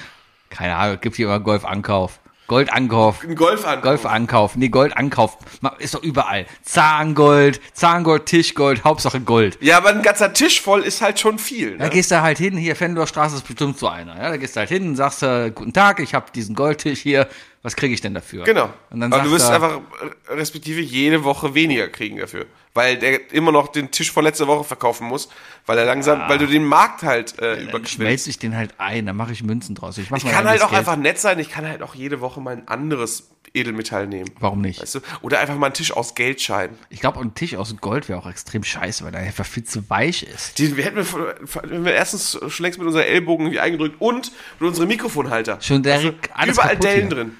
Keine 0.50 0.76
Ahnung, 0.76 0.98
gibt 1.02 1.16
hier 1.16 1.28
immer 1.28 1.40
Golfankauf. 1.40 2.20
Goldankauf. 2.48 3.24
Ein 3.24 3.36
Golf 3.36 3.66
an. 3.66 3.82
Golfankauf. 3.82 4.56
Nee, 4.56 4.70
Goldankauf. 4.70 5.38
Ist 5.80 5.94
doch 5.94 6.04
überall. 6.04 6.46
Zahngold, 6.64 7.60
Zahngold, 7.74 8.26
Tischgold, 8.26 8.84
Hauptsache 8.84 9.20
Gold. 9.20 9.58
Ja, 9.62 9.78
aber 9.78 9.90
ein 9.90 10.02
ganzer 10.02 10.32
Tisch 10.34 10.62
voll 10.62 10.82
ist 10.84 11.02
halt 11.02 11.20
schon 11.20 11.40
viel. 11.40 11.78
Da 11.78 11.86
Ne? 11.86 11.90
gehst 11.90 12.12
du 12.12 12.22
halt 12.22 12.38
hin, 12.38 12.56
hier 12.56 12.76
Fendor 12.76 13.08
Straße 13.08 13.36
ist 13.36 13.48
bestimmt 13.48 13.78
so 13.78 13.88
einer. 13.88 14.16
Ja, 14.16 14.30
da 14.30 14.38
gehst 14.38 14.56
du 14.56 14.60
halt 14.62 14.70
hin 14.70 14.88
und 14.88 14.96
sagst, 14.96 15.24
äh, 15.24 15.52
guten 15.54 15.74
Tag, 15.74 16.00
ich 16.00 16.14
habe 16.14 16.28
diesen 16.34 16.56
Goldtisch 16.56 17.00
hier, 17.02 17.28
was 17.68 17.76
kriege 17.76 17.94
ich 17.94 18.00
denn 18.00 18.14
dafür? 18.14 18.46
Genau. 18.46 18.70
Und 18.92 19.02
dann 19.02 19.12
aber 19.12 19.24
du 19.24 19.32
wirst 19.32 19.50
er, 19.50 19.56
einfach 19.56 19.82
äh, 20.30 20.34
respektive 20.34 20.80
jede 20.80 21.26
Woche 21.26 21.54
weniger 21.54 21.90
kriegen 21.90 22.18
dafür. 22.18 22.46
Weil 22.74 22.98
der 22.98 23.34
immer 23.34 23.52
noch 23.52 23.68
den 23.68 23.92
Tisch 23.92 24.10
von 24.10 24.24
letzter 24.24 24.48
Woche 24.48 24.64
verkaufen 24.64 25.06
muss, 25.06 25.28
weil 25.66 25.78
er 25.78 25.84
langsam, 25.84 26.30
weil 26.30 26.38
du 26.38 26.48
den 26.48 26.64
Markt 26.64 27.04
halt 27.04 27.38
äh, 27.42 27.64
überquillst. 27.64 27.96
schmelze 27.96 28.30
ich 28.30 28.40
den 28.40 28.56
halt 28.56 28.74
ein, 28.78 29.06
dann 29.06 29.18
mache 29.18 29.34
ich 29.34 29.44
Münzen 29.44 29.76
draus. 29.76 29.98
Ich, 29.98 30.10
Ich 30.10 30.24
kann 30.26 30.48
halt 30.48 30.62
auch 30.62 30.70
Geld. 30.70 30.80
einfach 30.80 30.96
nett 30.96 31.20
sein, 31.20 31.40
ich 31.40 31.50
kann 31.50 31.68
halt 31.68 31.82
auch 31.84 31.94
jede 31.94 32.22
Woche 32.22 32.40
mal 32.40 32.56
ein 32.56 32.70
anderes 32.70 33.32
Edelmetall 33.54 34.08
nehmen. 34.08 34.30
Warum 34.40 34.62
nicht? 34.62 34.82
Weißt 34.82 34.96
du? 34.96 35.00
Oder 35.22 35.40
einfach 35.40 35.56
mal 35.56 35.68
einen 35.68 35.74
Tisch 35.74 35.92
aus 35.92 36.16
Geldscheinen. 36.16 36.78
Ich 36.90 37.00
glaube, 37.00 37.20
ein 37.20 37.34
Tisch 37.34 37.56
aus 37.56 37.76
Gold 37.82 38.10
wäre 38.10 38.20
auch 38.20 38.30
extrem 38.30 38.64
scheiße, 38.64 39.04
weil 39.04 39.14
er 39.14 39.22
einfach 39.22 39.46
viel 39.46 39.64
zu 39.64 39.90
weich 39.90 40.24
ist. 40.24 40.58
Wir 40.60 40.84
hätten 40.84 40.98
wir, 40.98 41.36
wenn 41.64 41.86
wir 41.86 41.94
erstens 41.94 42.40
schon 42.48 42.64
längst 42.64 42.80
mit 42.80 42.88
unseren 42.88 43.04
Ellbogen 43.04 43.46
irgendwie 43.48 43.60
eingedrückt 43.60 43.96
und 44.00 44.32
mit 44.60 44.68
unserem 44.70 44.88
Mikrofonhalter. 44.88 45.60
Schon 45.62 45.84
direkt 45.84 46.30
alles 46.36 46.56
überall 46.58 46.78
Dellen 46.78 47.08
hier. 47.08 47.10
drin. 47.10 47.32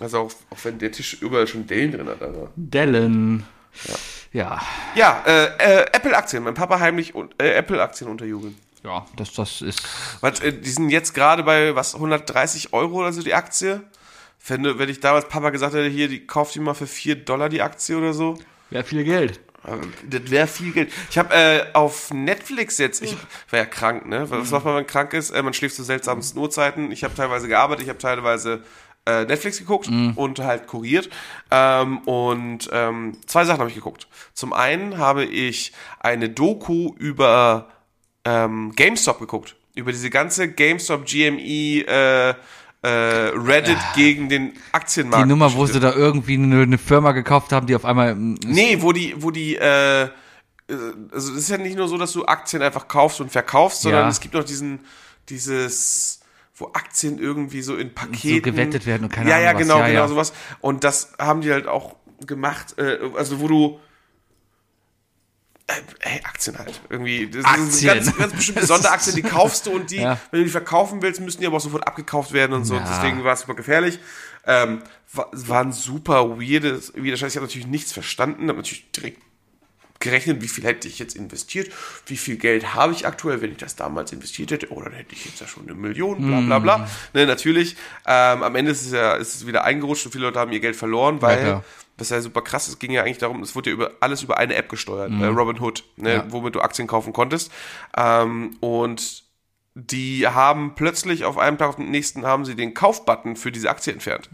Also 0.00 0.18
auch, 0.20 0.32
auch 0.50 0.58
wenn 0.64 0.78
der 0.78 0.92
Tisch 0.92 1.14
überall 1.22 1.46
schon 1.46 1.66
Dellen 1.66 1.92
drin 1.92 2.08
hat. 2.08 2.20
Also. 2.20 2.50
Dellen. 2.56 3.44
Ja. 4.32 4.60
Ja, 4.94 5.22
äh, 5.26 5.44
äh, 5.44 5.86
Apple-Aktien. 5.92 6.42
Mein 6.42 6.54
Papa 6.54 6.80
heimlich 6.80 7.14
äh, 7.38 7.50
Apple-Aktien 7.50 8.10
unterjubeln. 8.10 8.56
Ja, 8.82 9.06
das, 9.16 9.32
das 9.32 9.62
ist. 9.62 9.82
Was, 10.20 10.40
äh, 10.40 10.52
die 10.52 10.70
sind 10.70 10.90
jetzt 10.90 11.14
gerade 11.14 11.42
bei, 11.42 11.74
was, 11.74 11.94
130 11.94 12.72
Euro 12.72 12.96
oder 12.98 13.12
so 13.12 13.22
die 13.22 13.32
Aktie? 13.32 13.82
Wenn, 14.46 14.62
du- 14.62 14.78
wenn 14.78 14.88
ich 14.88 15.00
damals 15.00 15.28
Papa 15.28 15.50
gesagt 15.50 15.74
hätte, 15.74 15.88
hier, 15.88 16.08
die 16.08 16.26
kauft 16.26 16.54
die 16.54 16.60
mal 16.60 16.74
für 16.74 16.86
4 16.86 17.16
Dollar 17.16 17.48
die 17.48 17.62
Aktie 17.62 17.96
oder 17.96 18.12
so. 18.12 18.34
Wäre 18.70 18.84
viel 18.84 19.04
Geld. 19.04 19.40
äh, 19.66 19.76
Das 20.08 20.30
wäre 20.30 20.46
viel 20.46 20.72
Geld. 20.72 20.92
Ich 21.10 21.16
habe 21.18 21.34
äh, 21.34 21.64
auf 21.72 22.12
Netflix 22.12 22.78
jetzt, 22.78 23.02
ich 23.02 23.16
war 23.50 23.58
ja 23.60 23.64
krank, 23.66 24.06
ne? 24.06 24.28
Was 24.30 24.50
macht 24.50 24.64
man, 24.64 24.74
wenn 24.74 24.82
man 24.82 24.86
krank 24.86 25.12
ist? 25.14 25.30
Äh, 25.30 25.42
man 25.42 25.54
schläft 25.54 25.74
zu 25.76 25.82
seltsamsten 25.84 26.40
Uhrzeiten. 26.40 26.90
Ich 26.92 27.04
habe 27.04 27.14
teilweise 27.14 27.48
gearbeitet, 27.48 27.84
ich 27.84 27.88
habe 27.88 27.98
teilweise 27.98 28.62
äh, 29.06 29.24
Netflix 29.26 29.58
geguckt 29.58 29.88
und 30.16 30.38
halt 30.40 30.66
kuriert. 30.66 31.08
Ähm, 31.50 31.98
und 31.98 32.68
ähm, 32.72 33.16
zwei 33.26 33.44
Sachen 33.44 33.60
habe 33.60 33.68
ich 33.70 33.76
geguckt. 33.76 34.08
Zum 34.32 34.52
einen 34.52 34.98
habe 34.98 35.24
ich 35.24 35.72
eine 36.00 36.28
Doku 36.30 36.94
über 36.98 37.68
ähm, 38.24 38.72
GameStop 38.74 39.18
geguckt. 39.20 39.56
Über 39.74 39.92
diese 39.92 40.08
ganze 40.08 40.50
GameStop 40.50 41.04
GME 41.06 41.86
äh, 41.86 42.34
äh, 42.84 43.32
Reddit 43.34 43.78
gegen 43.94 44.28
den 44.28 44.52
Aktienmarkt. 44.72 45.24
Die 45.24 45.28
Nummer, 45.28 45.46
wo 45.54 45.62
Geschichte. 45.62 45.74
sie 45.74 45.80
da 45.80 45.94
irgendwie 45.94 46.34
eine, 46.34 46.62
eine 46.62 46.78
Firma 46.78 47.12
gekauft 47.12 47.50
haben, 47.52 47.66
die 47.66 47.74
auf 47.74 47.84
einmal. 47.84 48.14
mm, 48.14 48.38
Nee, 48.46 48.78
wo 48.80 48.92
die, 48.92 49.14
wo 49.16 49.30
die, 49.30 49.56
äh, 49.56 50.02
äh, 50.04 50.08
also 51.10 51.32
es 51.32 51.38
ist 51.38 51.48
ja 51.50 51.56
nicht 51.58 51.76
nur 51.76 51.88
so, 51.88 51.96
dass 51.98 52.12
du 52.12 52.26
Aktien 52.26 52.62
einfach 52.62 52.86
kaufst 52.88 53.20
und 53.20 53.32
verkaufst, 53.32 53.82
sondern 53.82 54.02
Ja. 54.02 54.08
es 54.08 54.20
gibt 54.20 54.34
noch 54.34 54.44
diesen, 54.44 54.80
dieses, 55.28 56.20
wo 56.56 56.66
Aktien 56.74 57.18
irgendwie 57.18 57.62
so 57.62 57.76
in 57.76 57.94
Paketen 57.94 58.42
gewettet 58.42 58.86
werden 58.86 59.04
und 59.04 59.12
keine 59.12 59.30
ja, 59.30 59.36
Ahnung 59.36 59.46
ja, 59.46 59.54
was. 59.54 59.62
genau, 59.62 59.78
Ja, 59.78 59.86
genau 59.88 60.00
ja. 60.02 60.08
sowas. 60.08 60.32
Und 60.60 60.84
das 60.84 61.12
haben 61.18 61.40
die 61.40 61.52
halt 61.52 61.66
auch 61.66 61.96
gemacht, 62.26 62.78
äh, 62.78 62.98
also 63.16 63.40
wo 63.40 63.48
du 63.48 63.80
äh, 65.66 65.74
Ey, 66.00 66.20
Aktien 66.24 66.58
halt. 66.58 66.80
Irgendwie. 66.90 67.28
Das 67.30 67.44
Aktien. 67.44 67.70
sind 67.70 67.86
ganz, 67.86 68.16
ganz 68.18 68.32
bestimmte 68.34 68.66
Sonderaktien, 68.66 69.16
die 69.16 69.22
kaufst 69.22 69.66
du 69.66 69.72
und 69.72 69.90
die, 69.90 69.96
Ja. 69.96 70.18
wenn 70.30 70.40
du 70.40 70.44
die 70.44 70.50
verkaufen 70.50 71.00
willst, 71.02 71.20
müssen 71.20 71.40
die 71.40 71.46
aber 71.46 71.56
auch 71.56 71.60
sofort 71.60 71.86
abgekauft 71.86 72.32
werden 72.32 72.52
und 72.52 72.64
so. 72.64 72.74
Ja. 72.74 72.84
Deswegen 72.86 73.24
war 73.24 73.32
es 73.34 73.40
super 73.40 73.54
gefährlich. 73.54 73.98
Ähm, 74.46 74.82
war, 75.12 75.28
war 75.32 75.62
ein 75.62 75.72
super 75.72 76.38
weirdes, 76.38 76.92
weirder 76.94 77.16
Scheiß. 77.16 77.32
Ich 77.32 77.36
habe 77.36 77.46
natürlich 77.46 77.66
nichts 77.66 77.92
verstanden, 77.92 78.48
habe 78.48 78.58
natürlich 78.58 78.90
direkt 78.90 79.22
gerechnet, 80.00 80.42
wie 80.42 80.48
viel 80.48 80.64
hätte 80.64 80.86
ich 80.86 80.98
jetzt 80.98 81.16
investiert, 81.16 81.70
wie 82.06 82.18
viel 82.18 82.36
Geld 82.36 82.74
habe 82.74 82.92
ich 82.92 83.06
aktuell, 83.06 83.40
wenn 83.40 83.52
ich 83.52 83.56
das 83.56 83.74
damals 83.74 84.12
investiert 84.12 84.50
hätte, 84.50 84.70
oh, 84.70 84.82
dann 84.82 84.92
hätte 84.92 85.14
ich 85.14 85.24
jetzt 85.24 85.40
ja 85.40 85.46
schon 85.46 85.62
eine 85.62 85.74
Million, 85.74 86.18
bla 86.26 86.40
bla 86.40 86.58
bla. 86.58 86.88
Ne, 87.14 87.24
natürlich. 87.26 87.74
Ähm, 88.06 88.42
am 88.42 88.54
Ende 88.54 88.72
ist 88.72 88.82
es 88.84 88.92
ja 88.92 89.14
ist 89.14 89.34
es 89.36 89.46
wieder 89.46 89.64
eingerutscht 89.64 90.04
und 90.04 90.12
viele 90.12 90.26
Leute 90.26 90.40
haben 90.40 90.52
ihr 90.52 90.60
Geld 90.60 90.76
verloren, 90.76 91.22
weil 91.22 91.38
klar. 91.40 91.64
Das 91.96 92.08
ist 92.08 92.10
ja 92.10 92.20
super 92.20 92.42
krass. 92.42 92.68
Es 92.68 92.78
ging 92.78 92.90
ja 92.92 93.02
eigentlich 93.02 93.18
darum, 93.18 93.42
es 93.42 93.54
wurde 93.54 93.70
ja 93.70 93.74
über 93.74 93.90
alles 94.00 94.22
über 94.22 94.38
eine 94.38 94.54
App 94.54 94.68
gesteuert, 94.68 95.10
äh, 95.12 95.26
Robin 95.26 95.60
Hood, 95.60 95.84
ne, 95.96 96.08
Mhm. 96.10 96.16
Ja. 96.16 96.24
womit 96.32 96.54
du 96.54 96.60
Aktien 96.60 96.88
kaufen 96.88 97.12
konntest. 97.12 97.52
Ähm, 97.96 98.56
und 98.60 99.22
die 99.74 100.26
haben 100.28 100.74
plötzlich 100.76 101.24
auf 101.24 101.36
einem 101.38 101.58
Tag 101.58 101.68
auf 101.70 101.76
den 101.76 101.90
nächsten 101.90 102.24
haben 102.24 102.44
sie 102.44 102.54
den 102.54 102.74
Kaufbutton 102.74 103.36
für 103.36 103.50
diese 103.50 103.68
Aktie 103.70 103.92
entfernt. 103.92 104.30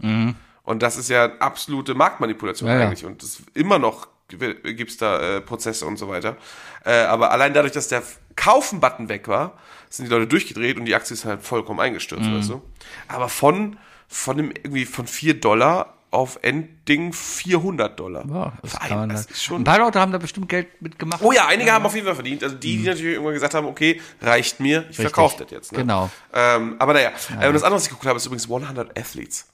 Und 0.63 0.83
das 0.83 0.97
ist 0.97 1.09
ja 1.09 1.25
absolute 1.39 1.95
Marktmanipulation 1.95 2.69
Mhm. 2.69 2.73
Ja, 2.75 2.79
ja. 2.81 2.87
eigentlich. 2.87 3.05
Und 3.05 3.23
das 3.23 3.41
immer 3.53 3.79
noch 3.79 4.07
gibt 4.29 4.91
es 4.91 4.97
da 4.97 5.19
äh, 5.37 5.41
Prozesse 5.41 5.85
und 5.85 5.97
so 5.97 6.07
weiter. 6.07 6.37
Äh, 6.85 7.01
aber 7.01 7.31
allein 7.31 7.53
dadurch, 7.53 7.73
dass 7.73 7.87
der 7.89 8.01
Kaufen-Button 8.37 9.09
weg 9.09 9.27
war, 9.27 9.57
sind 9.89 10.05
die 10.05 10.11
Leute 10.11 10.27
durchgedreht 10.27 10.77
und 10.77 10.85
die 10.85 10.95
Aktie 10.95 11.13
ist 11.15 11.25
halt 11.25 11.41
vollkommen 11.43 11.79
eingestürzt, 11.81 12.29
Mhm. 12.29 12.37
weißt 12.37 12.49
du? 12.51 12.61
Aber 13.09 13.27
von, 13.27 13.77
von 14.07 14.37
dem 14.37 14.51
irgendwie 14.51 14.85
von 14.85 15.05
4 15.07 15.39
Dollar 15.41 15.97
auf 16.11 16.37
Endding 16.41 17.13
400 17.13 17.97
Dollar. 17.99 18.25
Ja, 18.29 18.53
das 18.61 18.75
ein- 18.75 19.09
das 19.09 19.27
da- 19.27 19.31
ist 19.33 19.43
schon 19.43 19.61
Ein 19.61 19.63
paar 19.63 19.79
Leute 19.79 19.99
haben 19.99 20.11
da 20.11 20.17
bestimmt 20.17 20.49
Geld 20.49 20.81
mitgemacht. 20.81 21.21
Oh 21.23 21.31
ja, 21.31 21.47
einige 21.47 21.71
haben 21.71 21.85
auf 21.85 21.95
jeden 21.95 22.05
Fall 22.05 22.15
verdient. 22.15 22.43
Also 22.43 22.55
die, 22.57 22.77
die 22.77 22.83
natürlich 22.87 23.13
irgendwann 23.13 23.33
gesagt 23.33 23.53
haben, 23.53 23.65
okay, 23.67 24.01
reicht 24.21 24.59
mir, 24.59 24.85
ich 24.89 24.97
verkaufe 24.97 25.43
das 25.43 25.51
jetzt. 25.51 25.71
Ne? 25.71 25.79
Genau. 25.79 26.09
Ähm, 26.33 26.75
aber 26.79 26.93
naja, 26.93 27.11
äh, 27.39 27.47
und 27.47 27.53
das 27.53 27.63
andere, 27.63 27.75
was 27.77 27.83
ich 27.83 27.89
geguckt 27.89 28.05
habe, 28.07 28.17
ist 28.17 28.25
übrigens 28.25 28.47
100 28.49 28.97
Athletes. 28.99 29.47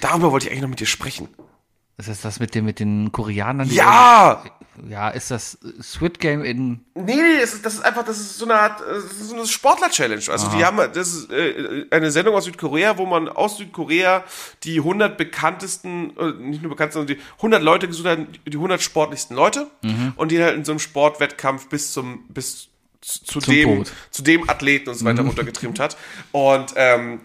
Darüber 0.00 0.30
wollte 0.30 0.46
ich 0.46 0.52
eigentlich 0.52 0.62
noch 0.62 0.68
mit 0.68 0.80
dir 0.80 0.86
sprechen. 0.86 1.28
Ist 1.96 2.08
das 2.08 2.20
das 2.20 2.38
mit, 2.38 2.54
den 2.54 2.64
mit 2.66 2.78
den 2.78 3.10
Koreanern? 3.10 3.68
Ja! 3.70 4.44
Ja, 4.88 5.08
ist 5.08 5.30
das 5.30 5.58
Squid 5.82 6.20
Game 6.20 6.44
in. 6.44 6.80
Nee, 6.94 7.16
nee, 7.16 7.40
das 7.40 7.54
ist, 7.54 7.66
das 7.66 7.74
ist 7.74 7.80
einfach, 7.80 8.04
das 8.04 8.18
ist 8.18 8.38
so 8.38 8.44
eine 8.44 8.54
Art, 8.54 8.80
das 8.80 9.04
ist 9.04 9.28
so 9.28 9.34
eine 9.34 9.46
Sportler-Challenge. 9.46 10.22
Also 10.28 10.48
die 10.48 10.64
haben, 10.64 10.76
das 10.76 11.14
ist 11.14 11.32
äh, 11.32 11.86
eine 11.90 12.10
Sendung 12.10 12.34
aus 12.34 12.44
Südkorea, 12.44 12.98
wo 12.98 13.06
man 13.06 13.28
aus 13.28 13.56
Südkorea 13.58 14.24
die 14.64 14.78
100 14.78 15.16
bekanntesten, 15.16 16.16
äh, 16.18 16.32
nicht 16.32 16.62
nur 16.62 16.70
bekanntesten, 16.70 17.06
sondern 17.06 17.16
die 17.16 17.22
100 17.36 17.62
Leute 17.62 17.88
gesucht 17.88 18.06
hat, 18.06 18.18
die 18.46 18.56
100 18.56 18.82
sportlichsten 18.82 19.36
Leute 19.36 19.68
und 20.16 20.30
die 20.30 20.42
halt 20.42 20.56
in 20.56 20.64
so 20.64 20.72
einem 20.72 20.78
Sportwettkampf 20.78 21.68
bis 21.68 21.92
zum, 21.92 22.24
bis 22.28 22.68
zu, 23.00 23.24
zu 23.24 23.40
dem, 23.40 23.78
Tod. 23.78 23.92
zu 24.10 24.22
dem 24.22 24.48
Athleten 24.48 24.90
und 24.90 24.96
so 24.96 25.04
weiter 25.04 25.22
runtergetrimmt 25.22 25.78
hat. 25.78 25.96
Und 26.32 26.74
ähm, 26.76 27.20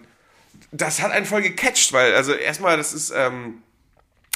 das 0.72 1.02
hat 1.02 1.12
einen 1.12 1.26
voll 1.26 1.42
gecatcht, 1.42 1.92
weil, 1.92 2.14
also 2.14 2.32
erstmal, 2.32 2.76
das 2.76 2.92
ist, 2.92 3.12
ähm, 3.14 3.62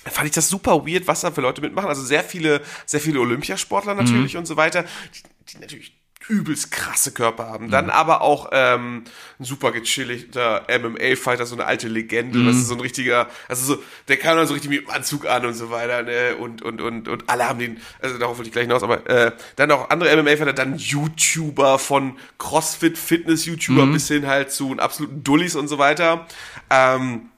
fand 0.05 0.27
ich 0.27 0.35
das 0.35 0.49
super 0.49 0.87
weird, 0.87 1.07
was 1.07 1.21
da 1.23 1.31
für 1.31 1.41
Leute 1.41 1.61
mitmachen. 1.61 1.89
Also 1.89 2.03
sehr 2.03 2.25
viele, 2.25 2.63
sehr 2.87 3.01
viele 3.01 3.21
Olympiasportler 3.21 3.95
natürlich 3.95 4.37
und 4.37 4.47
so 4.47 4.57
weiter, 4.57 4.85
die, 5.15 5.23
die 5.53 5.59
natürlich 5.59 5.99
übelst 6.29 6.71
krasse 6.71 7.13
Körper 7.13 7.47
haben. 7.47 7.71
Dann 7.71 7.91
aber 7.91 8.21
auch 8.21 8.51
ähm, 8.53 9.05
ein 9.39 9.45
super 9.45 9.73
gechilligter 9.73 10.67
MMA-Fighter, 10.69 11.47
so 11.47 11.55
eine 11.55 11.65
alte 11.65 11.89
Legende, 11.89 12.45
was 12.45 12.57
ist 12.57 12.69
so 12.69 12.75
ein 12.75 12.81
richtiger, 12.81 13.29
also 13.49 13.75
so, 13.75 13.83
der 14.09 14.19
kam 14.19 14.37
dann 14.37 14.47
so 14.47 14.53
richtig 14.53 14.71
mit 14.71 14.83
dem 14.83 14.91
Anzug 14.91 15.27
an 15.27 15.47
und 15.47 15.55
so 15.55 15.71
weiter, 15.71 16.03
ne? 16.03 16.37
Und, 16.37 16.61
und, 16.63 16.81
und, 16.81 17.09
und 17.09 17.31
alle 17.31 17.49
haben 17.49 17.59
den, 17.59 17.79
also 18.03 18.19
darauf 18.19 18.37
wollte 18.37 18.49
ich 18.49 18.53
gleich 18.53 18.65
hinaus, 18.67 18.83
aber 18.83 19.09
äh, 19.09 19.33
dann 19.57 19.71
auch 19.71 19.91
andere 19.91 20.15
MMA-Fighter, 20.23 20.53
dann 20.53 20.77
YouTuber 20.77 21.79
von 21.79 22.19
CrossFit, 22.39 22.99
Fitness-YouTuber 22.99 23.87
bis 23.87 24.09
hin 24.09 24.27
halt 24.27 24.53
zu 24.53 24.77
absoluten 24.79 25.25
Dullis 25.25 25.55
und 25.57 25.69
so 25.69 25.79
weiter. 25.79 26.27
Ähm, 26.69 27.31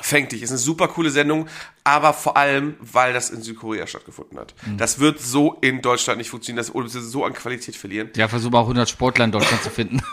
fängt 0.00 0.32
dich. 0.32 0.42
Ist 0.42 0.50
eine 0.50 0.58
super 0.58 0.88
coole 0.88 1.10
Sendung, 1.10 1.48
aber 1.84 2.12
vor 2.12 2.36
allem, 2.36 2.76
weil 2.80 3.12
das 3.12 3.30
in 3.30 3.42
Südkorea 3.42 3.86
stattgefunden 3.86 4.38
hat. 4.38 4.54
Das 4.76 4.98
wird 5.00 5.20
so 5.20 5.56
in 5.60 5.82
Deutschland 5.82 6.18
nicht 6.18 6.30
funktionieren, 6.30 6.64
das 6.64 6.74
würde 6.74 6.88
so 6.88 7.24
an 7.24 7.32
Qualität 7.32 7.74
verlieren. 7.76 8.10
Ja, 8.16 8.28
versuchen 8.28 8.52
wir 8.52 8.58
auch 8.58 8.64
100 8.64 8.88
Sportler 8.88 9.24
in 9.24 9.32
Deutschland 9.32 9.62
zu 9.62 9.70
finden. 9.70 10.00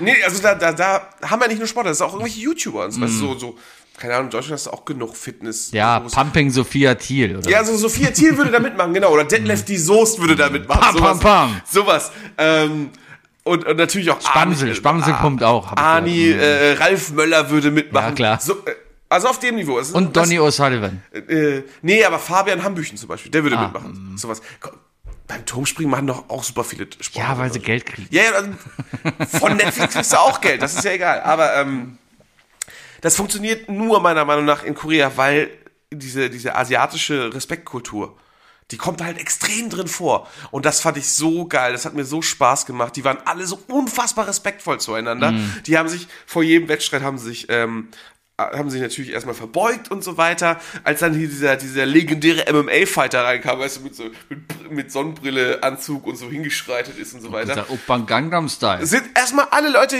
Nee, 0.00 0.14
also 0.24 0.40
da, 0.42 0.54
da, 0.54 0.72
da 0.72 1.08
haben 1.22 1.40
wir 1.40 1.48
nicht 1.48 1.58
nur 1.58 1.66
Sportler, 1.66 1.90
das 1.90 1.98
ist 1.98 2.02
auch 2.02 2.12
irgendwelche 2.12 2.40
YouTuber 2.40 2.84
und 2.84 2.92
so, 2.92 3.00
weißt 3.00 3.12
du, 3.14 3.18
so, 3.18 3.38
so, 3.38 3.58
keine 3.98 4.14
Ahnung, 4.14 4.26
in 4.26 4.30
Deutschland 4.30 4.54
hast 4.54 4.66
du 4.66 4.70
auch 4.70 4.84
genug 4.84 5.16
Fitness. 5.16 5.72
Ja, 5.72 5.98
Gurus. 5.98 6.12
Pumping 6.12 6.50
Sophia 6.50 6.94
Thiel. 6.94 7.36
Oder? 7.36 7.50
Ja, 7.50 7.58
also 7.58 7.76
Sophia 7.76 8.10
Thiel 8.10 8.36
würde 8.36 8.50
da 8.52 8.60
mitmachen, 8.60 8.94
genau. 8.94 9.10
Oder 9.10 9.24
Detlef 9.24 9.64
die 9.64 9.76
Soest 9.76 10.20
würde 10.20 10.36
da 10.36 10.48
mitmachen. 10.50 10.80
Pam, 10.80 10.96
sowas. 10.96 11.18
pam, 11.18 11.50
pam. 11.50 11.60
Sowas. 11.68 12.12
Ähm, 12.38 12.90
und, 13.44 13.66
und 13.66 13.76
natürlich 13.76 14.10
auch 14.10 14.20
Spamsel, 14.20 14.74
Spamsel 14.74 15.14
kommt 15.14 15.42
auch. 15.42 15.70
hab 15.70 15.78
ich 15.78 15.84
Arni, 15.84 16.24
gehört. 16.28 16.78
äh, 16.80 16.82
Ralf 16.84 17.10
Möller 17.12 17.50
würde 17.50 17.70
mitmachen. 17.70 18.10
Ja, 18.10 18.14
klar. 18.14 18.40
So, 18.40 18.52
äh, 18.64 18.74
also 19.08 19.28
auf 19.28 19.38
dem 19.38 19.56
Niveau. 19.56 19.78
Es 19.78 19.88
ist- 19.88 19.94
Und 19.94 20.16
Donny 20.16 20.38
O'Sullivan. 20.38 20.98
Das, 21.12 21.22
äh, 21.28 21.62
nee, 21.82 22.04
aber 22.04 22.18
Fabian 22.18 22.62
Hambüchen 22.62 22.96
zum 22.98 23.08
Beispiel, 23.08 23.30
der 23.30 23.42
würde 23.42 23.56
Ah, 23.58 23.62
mitmachen. 23.64 24.16
Sowas. 24.18 24.40
Komm, 24.60 24.74
Beim 25.26 25.44
Turmspringen 25.44 25.90
machen 25.90 26.06
doch 26.06 26.30
auch 26.30 26.42
super 26.42 26.64
viele 26.64 26.86
Sportler. 27.00 27.22
Ja, 27.34 27.38
weil 27.38 27.52
sie 27.52 27.60
Geld 27.60 27.84
kriegen. 27.84 28.08
Ja, 28.10 28.22
ja, 28.22 28.30
also 28.32 28.50
von 29.38 29.56
Netflix 29.58 29.92
kriegst 29.92 30.12
du 30.14 30.16
auch 30.18 30.40
Geld, 30.40 30.62
das 30.62 30.74
ist 30.74 30.84
ja 30.84 30.92
egal. 30.92 31.20
Aber 31.20 31.54
ähm, 31.56 31.98
das 33.02 33.14
funktioniert 33.16 33.68
nur 33.68 34.00
meiner 34.00 34.24
Meinung 34.24 34.46
nach 34.46 34.64
in 34.64 34.74
Korea, 34.74 35.12
weil 35.16 35.50
diese, 35.92 36.30
diese 36.30 36.54
asiatische 36.56 37.34
Respektkultur, 37.34 38.16
die 38.70 38.78
kommt 38.78 39.02
halt 39.02 39.18
extrem 39.18 39.68
drin 39.70 39.86
vor. 39.88 40.26
Und 40.50 40.64
das 40.66 40.80
fand 40.80 40.96
ich 40.96 41.08
so 41.10 41.46
geil, 41.46 41.72
das 41.72 41.84
hat 41.84 41.92
mir 41.94 42.04
so 42.06 42.22
Spaß 42.22 42.64
gemacht. 42.66 42.96
Die 42.96 43.04
waren 43.04 43.18
alle 43.26 43.46
so 43.46 43.58
unfassbar 43.68 44.26
respektvoll 44.28 44.80
zueinander. 44.80 45.34
Die 45.66 45.76
haben 45.78 45.88
sich, 45.90 46.08
vor 46.26 46.42
jedem 46.42 46.68
Wettstreit 46.68 47.02
haben 47.02 47.18
sich, 47.18 47.46
ähm, 47.50 47.88
haben 48.38 48.70
sich 48.70 48.80
natürlich 48.80 49.10
erstmal 49.10 49.34
verbeugt 49.34 49.90
und 49.90 50.04
so 50.04 50.16
weiter. 50.16 50.60
Als 50.84 51.00
dann 51.00 51.12
hier 51.12 51.26
dieser, 51.26 51.56
dieser 51.56 51.84
legendäre 51.84 52.44
MMA-Fighter 52.52 53.24
reinkam, 53.24 53.58
weißt 53.58 53.78
du, 53.78 53.80
mit 53.80 53.96
so, 53.96 54.04
mit, 54.28 54.70
mit 54.70 54.92
Sonnenbrille, 54.92 55.60
Anzug 55.64 56.06
und 56.06 56.16
so 56.16 56.30
hingeschreitet 56.30 56.96
ist 56.98 57.14
und 57.14 57.20
so 57.20 57.32
weiter 57.32 57.54
Dieser 57.54 57.70
Opern 57.70 58.06
Gangnam 58.06 58.48
Style. 58.48 58.86
sind 58.86 59.06
erstmal 59.16 59.46
alle 59.50 59.70
Leute 59.70 59.96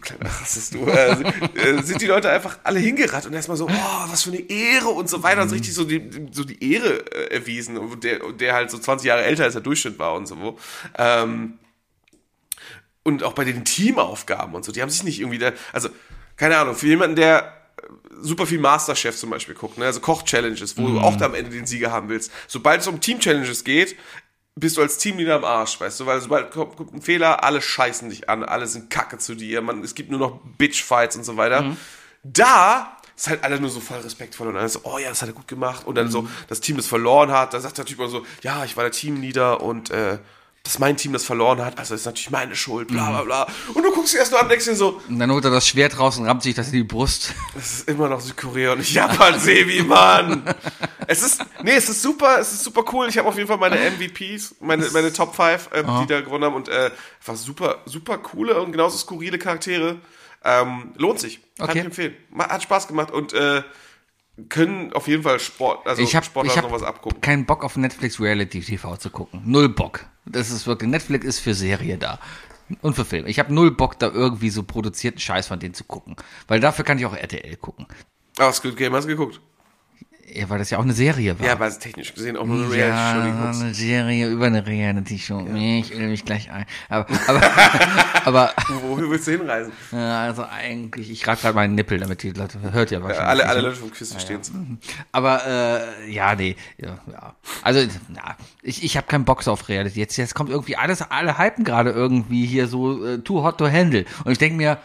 kleiner 0.00 0.24
Rassist 0.24 0.72
du, 0.72 0.86
äh, 0.86 1.10
äh, 1.54 1.82
sind 1.82 2.00
die 2.00 2.06
Leute 2.06 2.30
einfach 2.30 2.58
alle 2.64 2.80
hingerannt 2.80 3.26
und 3.26 3.34
erstmal 3.34 3.58
so, 3.58 3.66
oh, 3.66 4.04
was 4.08 4.22
für 4.22 4.30
eine 4.30 4.40
Ehre 4.40 4.88
und 4.88 5.10
so 5.10 5.22
weiter 5.22 5.42
und 5.42 5.50
so 5.50 5.54
richtig 5.54 5.74
so 5.74 5.84
die, 5.84 6.28
so 6.32 6.44
die 6.44 6.72
Ehre 6.72 7.04
äh, 7.12 7.34
erwiesen 7.34 7.76
und 7.76 8.04
der, 8.04 8.24
und 8.24 8.40
der 8.40 8.54
halt 8.54 8.70
so 8.70 8.78
20 8.78 9.06
Jahre 9.06 9.22
älter 9.22 9.44
als 9.44 9.52
der 9.52 9.62
Durchschnitt 9.62 9.98
war 9.98 10.14
und 10.14 10.26
so. 10.26 10.58
Ähm, 10.96 11.58
und 13.02 13.22
auch 13.22 13.34
bei 13.34 13.44
den 13.44 13.66
Teamaufgaben 13.66 14.54
und 14.54 14.64
so, 14.64 14.72
die 14.72 14.80
haben 14.80 14.88
sich 14.88 15.04
nicht 15.04 15.20
irgendwie 15.20 15.38
da, 15.38 15.52
also, 15.72 15.90
keine 16.36 16.56
Ahnung, 16.56 16.74
für 16.74 16.86
jemanden, 16.86 17.16
der 17.16 17.55
super 18.20 18.46
viel 18.46 18.58
Masterchef 18.58 19.16
zum 19.16 19.30
Beispiel 19.30 19.54
guckt, 19.54 19.78
ne? 19.78 19.86
also 19.86 20.00
Koch-Challenges, 20.00 20.76
wo 20.78 20.88
du 20.88 21.00
auch 21.00 21.16
da 21.16 21.26
am 21.26 21.34
Ende 21.34 21.50
den 21.50 21.66
Sieger 21.66 21.90
haben 21.90 22.08
willst. 22.08 22.30
Sobald 22.48 22.80
es 22.80 22.86
um 22.86 23.00
Team-Challenges 23.00 23.64
geht, 23.64 23.96
bist 24.54 24.78
du 24.78 24.82
als 24.82 24.96
Teamleader 24.98 25.36
am 25.36 25.44
Arsch, 25.44 25.78
weißt 25.80 26.00
du, 26.00 26.06
weil 26.06 26.20
sobald 26.20 26.50
kommt, 26.50 26.76
kommt 26.76 26.94
ein 26.94 27.02
Fehler, 27.02 27.44
alle 27.44 27.60
scheißen 27.60 28.08
dich 28.08 28.30
an, 28.30 28.42
alle 28.42 28.66
sind 28.66 28.88
kacke 28.88 29.18
zu 29.18 29.34
dir, 29.34 29.60
man, 29.60 29.82
es 29.82 29.94
gibt 29.94 30.10
nur 30.10 30.18
noch 30.18 30.40
Bitch-Fights 30.58 31.16
und 31.16 31.24
so 31.24 31.36
weiter. 31.36 31.76
Da 32.22 32.96
ist 33.14 33.28
halt 33.28 33.44
alle 33.44 33.60
nur 33.60 33.70
so 33.70 33.80
voll 33.80 33.98
respektvoll 33.98 34.48
und 34.48 34.56
alle 34.56 34.68
so, 34.68 34.80
oh 34.84 34.98
ja, 34.98 35.10
das 35.10 35.22
hat 35.22 35.28
er 35.28 35.34
gut 35.34 35.48
gemacht 35.48 35.86
und 35.86 35.94
dann 35.94 36.10
so, 36.10 36.28
das 36.48 36.60
Team, 36.60 36.76
das 36.76 36.86
verloren 36.86 37.30
hat, 37.30 37.52
da 37.54 37.60
sagt 37.60 37.78
der 37.78 37.84
Typ 37.84 37.98
immer 37.98 38.08
so, 38.08 38.26
ja, 38.42 38.64
ich 38.64 38.76
war 38.76 38.84
der 38.84 38.92
Teamleader 38.92 39.62
und 39.62 39.90
äh, 39.90 40.18
dass 40.66 40.78
mein 40.78 40.96
Team 40.96 41.12
das 41.12 41.24
verloren 41.24 41.64
hat, 41.64 41.78
also 41.78 41.94
ist 41.94 42.04
natürlich 42.04 42.30
meine 42.30 42.54
Schuld, 42.56 42.88
bla 42.88 43.10
bla 43.10 43.22
bla. 43.22 43.46
Und 43.74 43.82
du 43.82 43.92
guckst 43.92 44.12
dir 44.14 44.18
erst 44.18 44.32
nur 44.32 44.40
an 44.40 44.46
und 44.46 44.50
denkst 44.50 44.66
dir 44.66 44.74
so, 44.74 45.00
Und 45.08 45.18
dann 45.18 45.30
holt 45.30 45.44
er 45.44 45.50
das 45.50 45.66
Schwert 45.66 45.98
raus 45.98 46.18
und 46.18 46.26
rammt 46.26 46.42
sich 46.42 46.54
das 46.54 46.66
in 46.66 46.72
die 46.74 46.82
Brust. 46.84 47.32
es 47.56 47.78
ist 47.78 47.88
immer 47.88 48.08
noch 48.08 48.20
Südkorea 48.20 48.72
und 48.72 48.78
nicht 48.78 48.92
Japan, 48.92 49.38
Sebi, 49.38 49.82
Mann. 49.82 50.42
Es 51.06 51.22
ist, 51.22 51.44
nee, 51.62 51.72
es 51.76 51.88
ist 51.88 52.02
super, 52.02 52.38
es 52.40 52.52
ist 52.52 52.64
super 52.64 52.84
cool. 52.92 53.08
Ich 53.08 53.16
habe 53.16 53.28
auf 53.28 53.36
jeden 53.36 53.48
Fall 53.48 53.58
meine 53.58 53.76
MVPs, 53.90 54.56
meine, 54.60 54.88
meine 54.90 55.12
Top 55.12 55.34
5, 55.36 55.70
ähm, 55.74 55.86
die 56.02 56.06
da 56.06 56.20
gewonnen 56.20 56.44
haben 56.44 56.54
und 56.54 56.68
äh, 56.68 56.90
einfach 57.20 57.36
super, 57.36 57.78
super 57.86 58.18
coole 58.18 58.60
und 58.60 58.72
genauso 58.72 58.98
skurrile 58.98 59.38
Charaktere. 59.38 59.96
Ähm, 60.44 60.92
lohnt 60.96 61.18
sich. 61.18 61.40
Kann 61.58 61.68
Okay. 61.70 61.78
ich 61.80 61.84
empfehlen. 61.86 62.14
Hat 62.38 62.62
Spaß 62.62 62.86
gemacht 62.88 63.10
und 63.10 63.32
äh, 63.32 63.62
können 64.48 64.92
auf 64.92 65.08
jeden 65.08 65.22
Fall 65.22 65.38
Sport, 65.40 65.86
also 65.86 66.02
Ich 66.02 66.14
habe 66.14 66.26
Sportler 66.26 66.52
ich 66.52 66.58
hab 66.58 66.64
noch 66.64 66.72
was 66.72 66.82
abgucken. 66.82 67.20
keinen 67.20 67.46
Bock 67.46 67.64
auf 67.64 67.76
Netflix 67.76 68.20
Reality 68.20 68.60
TV 68.60 68.96
zu 68.96 69.10
gucken. 69.10 69.42
Null 69.44 69.68
Bock. 69.68 70.06
Das 70.26 70.50
ist 70.50 70.66
wirklich, 70.66 70.90
Netflix 70.90 71.24
ist 71.24 71.38
für 71.40 71.54
Serie 71.54 71.96
da. 71.98 72.18
Und 72.82 72.94
für 72.96 73.04
Film. 73.04 73.26
Ich 73.26 73.38
habe 73.38 73.54
null 73.54 73.70
Bock, 73.70 73.98
da 73.98 74.08
irgendwie 74.08 74.50
so 74.50 74.64
produzierten 74.64 75.20
Scheiß 75.20 75.46
von 75.46 75.60
denen 75.60 75.72
zu 75.74 75.84
gucken. 75.84 76.16
Weil 76.48 76.58
dafür 76.60 76.84
kann 76.84 76.98
ich 76.98 77.06
auch 77.06 77.14
RTL 77.14 77.56
gucken. 77.56 77.86
Ah, 78.38 78.52
Squid 78.52 78.76
Game 78.76 78.92
hast 78.92 79.04
du 79.04 79.08
geguckt. 79.08 79.40
Ja, 80.32 80.48
weil 80.48 80.58
das 80.58 80.70
ja 80.70 80.78
auch 80.78 80.82
eine 80.82 80.92
Serie 80.92 81.38
war. 81.38 81.46
Ja, 81.46 81.52
aber 81.52 81.66
es 81.66 81.78
technisch 81.78 82.12
gesehen 82.12 82.36
auch 82.36 82.46
nur 82.46 82.64
eine 82.64 82.72
Reality-Show. 82.72 83.26
ja, 83.28 83.50
eine 83.50 83.74
Serie 83.74 84.28
über 84.28 84.46
eine 84.46 84.66
Reality-Show. 84.66 85.46
Ich 85.54 85.96
will 85.96 86.08
mich 86.08 86.24
gleich 86.24 86.50
ein. 86.50 86.66
Aber, 86.88 87.06
aber, 87.28 87.42
aber 88.24 88.52
Wohin 88.82 89.08
willst 89.10 89.28
du 89.28 89.32
hinreisen? 89.32 89.72
ja, 89.92 90.22
also 90.22 90.44
eigentlich, 90.44 91.10
ich 91.10 91.26
reibe 91.26 91.40
gerade 91.40 91.54
meinen 91.54 91.74
Nippel, 91.76 91.98
damit 91.98 92.22
die 92.22 92.30
Leute, 92.30 92.60
hört 92.72 92.90
ja 92.90 93.02
wahrscheinlich. 93.02 93.28
Alle, 93.28 93.48
alle 93.48 93.62
ne? 93.62 93.68
Leute 93.68 93.80
vom 93.80 93.92
Quiz 93.92 94.10
verstehen 94.10 94.40
es. 94.40 94.52
Aber 95.12 95.46
äh, 95.46 96.10
ja, 96.10 96.34
nee, 96.34 96.56
ja, 96.78 96.98
ja. 97.10 97.36
Also 97.62 97.80
ja, 97.80 98.36
ich, 98.62 98.82
ich 98.82 98.96
habe 98.96 99.06
keinen 99.06 99.24
Bock 99.24 99.46
auf 99.46 99.68
Reality. 99.68 100.00
Jetzt, 100.00 100.16
jetzt 100.16 100.34
kommt 100.34 100.50
irgendwie 100.50 100.76
alles, 100.76 101.02
alle 101.02 101.38
hypen 101.38 101.62
gerade 101.62 101.90
irgendwie 101.90 102.46
hier 102.46 102.66
so 102.66 103.04
äh, 103.04 103.18
too 103.18 103.44
hot 103.44 103.58
to 103.58 103.70
handle. 103.70 104.04
Und 104.24 104.32
ich 104.32 104.38
denke 104.38 104.56
mir, 104.56 104.78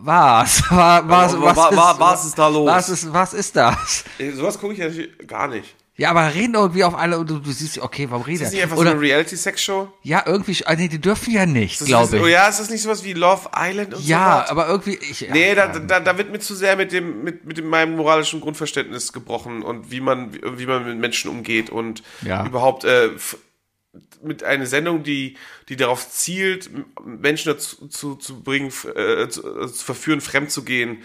was? 0.00 0.62
Was, 0.70 0.70
was, 0.70 1.32
Wa- 1.34 1.44
was, 1.44 1.56
wa- 1.56 1.68
ist, 1.68 1.76
wa- 1.76 1.96
was 1.98 2.24
ist 2.26 2.38
da 2.38 2.48
los? 2.48 2.66
Was 2.66 2.88
ist, 2.88 3.12
was 3.12 3.34
ist 3.34 3.56
das? 3.56 4.04
Sowas 4.34 4.58
gucke 4.58 4.72
ich 4.72 4.78
ja 4.78 4.88
gar 5.26 5.48
nicht. 5.48 5.74
Ja, 5.94 6.08
aber 6.10 6.32
reden 6.34 6.54
irgendwie 6.54 6.84
auf 6.84 6.94
alle 6.96 7.18
und 7.18 7.28
du, 7.28 7.38
du 7.38 7.52
siehst, 7.52 7.78
okay, 7.78 8.06
warum 8.08 8.24
redet 8.24 8.40
Ist 8.40 8.46
das 8.48 8.52
nicht 8.54 8.62
einfach 8.62 8.76
so 8.76 8.80
Oder, 8.80 8.92
eine 8.92 9.00
Reality-Sex-Show? 9.00 9.92
ja, 10.02 10.22
irgendwie, 10.26 10.56
ah, 10.64 10.74
nee, 10.74 10.88
die 10.88 10.98
dürfen 11.00 11.32
ja 11.34 11.44
nicht, 11.44 11.84
glaube 11.84 12.16
ich. 12.16 12.22
Oh 12.22 12.26
ja, 12.26 12.48
ist 12.48 12.60
das 12.60 12.70
nicht 12.70 12.80
sowas 12.82 13.04
wie 13.04 13.12
Love 13.12 13.50
Island 13.54 13.92
und 13.94 14.06
ja, 14.08 14.42
so? 14.46 14.52
aber 14.52 14.68
irgendwie, 14.68 14.94
ich, 14.96 15.28
Nee, 15.30 15.54
ja, 15.54 15.66
da, 15.66 15.78
da, 15.78 16.00
da 16.00 16.16
wird 16.16 16.32
mir 16.32 16.38
zu 16.40 16.54
sehr 16.54 16.76
mit 16.76 16.92
dem, 16.92 17.22
mit, 17.22 17.44
mit 17.44 17.58
dem, 17.58 17.66
meinem 17.68 17.94
moralischen 17.96 18.40
Grundverständnis 18.40 19.12
gebrochen 19.12 19.62
und 19.62 19.90
wie 19.90 20.00
man, 20.00 20.32
wie, 20.58 20.64
man 20.66 20.86
mit 20.88 20.98
Menschen 20.98 21.30
umgeht 21.30 21.68
und 21.68 22.02
Ja. 22.22 22.46
überhaupt 22.46 22.84
äh, 22.84 23.10
mit 24.22 24.42
einer 24.42 24.66
Sendung, 24.66 25.02
die, 25.02 25.36
die 25.68 25.76
darauf 25.76 26.10
zielt, 26.10 26.70
Menschen 27.04 27.52
dazu 27.52 27.88
zu, 27.88 28.14
zu 28.16 28.42
bringen, 28.42 28.68
äh, 28.68 29.28
zu, 29.28 29.60
äh, 29.60 29.68
zu 29.68 29.84
verführen, 29.84 30.20
fremd 30.20 30.50
zu 30.50 30.64
gehen. 30.64 31.02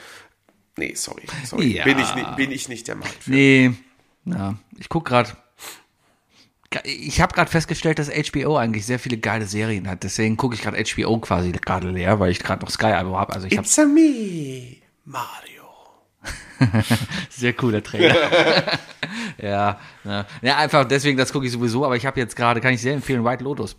Nee, 0.78 0.94
sorry, 0.96 1.24
sorry. 1.44 1.76
Ja. 1.76 1.84
Bin, 1.84 2.00
ich, 2.00 2.14
bin 2.36 2.52
ich 2.52 2.70
nicht 2.70 2.88
der 2.88 2.96
Mann 2.96 3.10
für. 3.20 3.32
Nee, 3.32 3.72
ja, 4.26 4.56
ich 4.78 4.90
guck 4.90 5.06
gerade. 5.06 5.36
Ich 6.84 7.22
habe 7.22 7.34
gerade 7.34 7.50
festgestellt, 7.50 7.98
dass 7.98 8.10
HBO 8.10 8.58
eigentlich 8.58 8.86
sehr 8.86 9.00
viele 9.00 9.18
geile 9.18 9.46
Serien 9.48 9.90
hat. 9.90 10.04
Deswegen 10.04 10.36
gucke 10.36 10.54
ich 10.54 10.62
gerade 10.62 10.78
HBO 10.84 11.18
quasi 11.20 11.52
gerade 11.52 11.90
leer, 11.90 12.20
weil 12.20 12.30
ich 12.30 12.40
gerade 12.40 12.64
noch 12.64 12.70
Sky 12.70 12.88
Abo 12.88 13.18
habe. 13.18 13.34
Also 13.34 13.48
ich 13.48 13.54
It's 13.54 13.80
a 13.80 13.86
me, 13.86 14.78
Mario. 15.06 15.57
sehr 17.30 17.54
cooler 17.54 17.84
Trailer. 17.84 18.16
ja, 19.42 19.80
ja, 20.04 20.26
ja, 20.42 20.58
einfach 20.58 20.86
deswegen, 20.86 21.18
das 21.18 21.32
gucke 21.32 21.46
ich 21.46 21.52
sowieso. 21.52 21.86
Aber 21.86 21.96
ich 21.96 22.06
habe 22.06 22.20
jetzt 22.20 22.36
gerade, 22.36 22.62
kann 22.62 22.74
ich 22.74 22.82
sehr 22.82 22.94
empfehlen, 22.94 23.24
White 23.24 23.44
Lotus. 23.44 23.76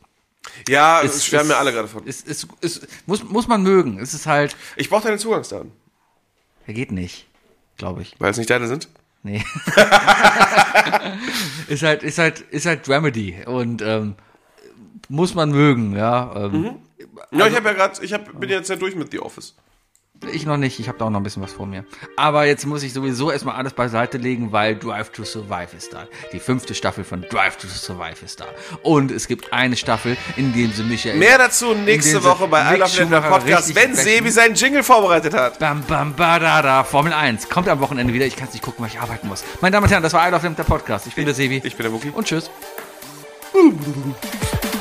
Ja, 0.68 1.02
es 1.02 1.24
schwärmen 1.24 1.48
mir 1.48 1.56
alle 1.56 1.72
gerade 1.72 1.88
von. 1.88 2.06
Ist, 2.06 2.26
ist, 2.26 2.48
ist, 2.60 2.86
muss, 3.06 3.22
muss 3.24 3.48
man 3.48 3.62
mögen. 3.62 3.98
Es 3.98 4.14
ist 4.14 4.26
halt, 4.26 4.56
Ich 4.76 4.88
brauche 4.88 5.04
deine 5.04 5.18
Zugangsdaten, 5.18 5.72
er 6.66 6.74
geht 6.74 6.92
nicht, 6.92 7.26
glaube 7.76 8.02
ich. 8.02 8.14
weil 8.18 8.30
es 8.30 8.38
nicht 8.38 8.50
deine 8.50 8.66
sind. 8.66 8.88
Nee. 9.22 9.44
ist 11.68 11.82
halt, 11.82 12.02
ist 12.02 12.18
halt, 12.18 12.40
ist 12.40 12.66
halt 12.66 12.86
Dramedy 12.86 13.36
und 13.46 13.82
ähm, 13.82 14.14
muss 15.08 15.34
man 15.34 15.50
mögen, 15.50 15.96
ja. 15.96 16.32
Ähm, 16.36 16.76
Ja, 17.32 17.46
ich 17.46 17.56
habe 17.56 17.68
ja 17.68 17.74
gerade, 17.74 18.04
ich 18.04 18.12
hab, 18.12 18.38
bin 18.38 18.48
jetzt 18.48 18.70
ja 18.70 18.76
durch 18.76 18.94
mit 18.94 19.10
The 19.10 19.20
Office. 19.20 19.54
Ich 20.32 20.44
noch 20.44 20.56
nicht, 20.56 20.80
ich 20.80 20.88
habe 20.88 20.98
da 20.98 21.04
auch 21.04 21.10
noch 21.10 21.20
ein 21.20 21.22
bisschen 21.22 21.42
was 21.42 21.52
vor 21.52 21.66
mir. 21.66 21.84
Aber 22.16 22.44
jetzt 22.44 22.66
muss 22.66 22.82
ich 22.82 22.92
sowieso 22.92 23.30
erstmal 23.30 23.54
alles 23.54 23.72
beiseite 23.72 24.18
legen, 24.18 24.50
weil 24.50 24.76
Drive 24.76 25.10
to 25.10 25.24
Survive 25.24 25.76
ist 25.76 25.92
da. 25.92 26.08
Die 26.32 26.40
fünfte 26.40 26.74
Staffel 26.74 27.04
von 27.04 27.22
Drive 27.30 27.56
to 27.56 27.68
Survive 27.68 28.24
ist 28.24 28.40
da. 28.40 28.46
Und 28.82 29.12
es 29.12 29.28
gibt 29.28 29.52
eine 29.52 29.76
Staffel, 29.76 30.16
in 30.36 30.52
dem 30.52 30.72
sie 30.72 30.82
mich 30.82 31.04
Mehr 31.04 31.38
dazu 31.38 31.72
nächste 31.72 32.22
Woche 32.24 32.48
bei 32.48 32.74
I 32.74 32.78
Love 32.78 32.96
Länder 32.96 33.20
Podcast, 33.20 33.74
wenn. 33.74 33.94
Sebi 33.94 34.30
seinen 34.30 34.54
Jingle 34.54 34.82
vorbereitet 34.82 35.34
hat. 35.34 35.58
Bam, 35.60 35.82
bam, 35.86 36.14
badada, 36.14 36.82
Formel 36.82 37.12
1. 37.12 37.48
Kommt 37.48 37.68
am 37.68 37.80
Wochenende 37.80 38.12
wieder. 38.12 38.26
Ich 38.26 38.36
kann 38.36 38.48
es 38.48 38.54
nicht 38.54 38.62
gucken, 38.62 38.84
weil 38.84 38.90
ich 38.90 39.00
arbeiten 39.00 39.28
muss. 39.28 39.44
Meine 39.60 39.74
Damen 39.74 39.84
und 39.84 39.90
Herren, 39.90 40.02
das 40.02 40.12
war 40.12 40.26
I 40.26 40.32
Love 40.32 40.42
Länder 40.42 40.64
Podcast. 40.64 41.06
Ich 41.06 41.14
bin 41.14 41.26
der 41.26 41.34
Sebi. 41.34 41.60
Ich 41.64 41.76
bin 41.76 41.84
der 41.84 41.92
Wookie. 41.92 42.10
Und 42.10 42.26
tschüss. 42.26 42.50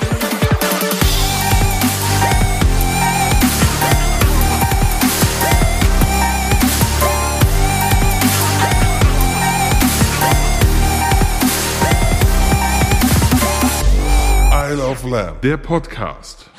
Slam. 15.08 15.40
Der 15.42 15.56
Podcast. 15.56 16.50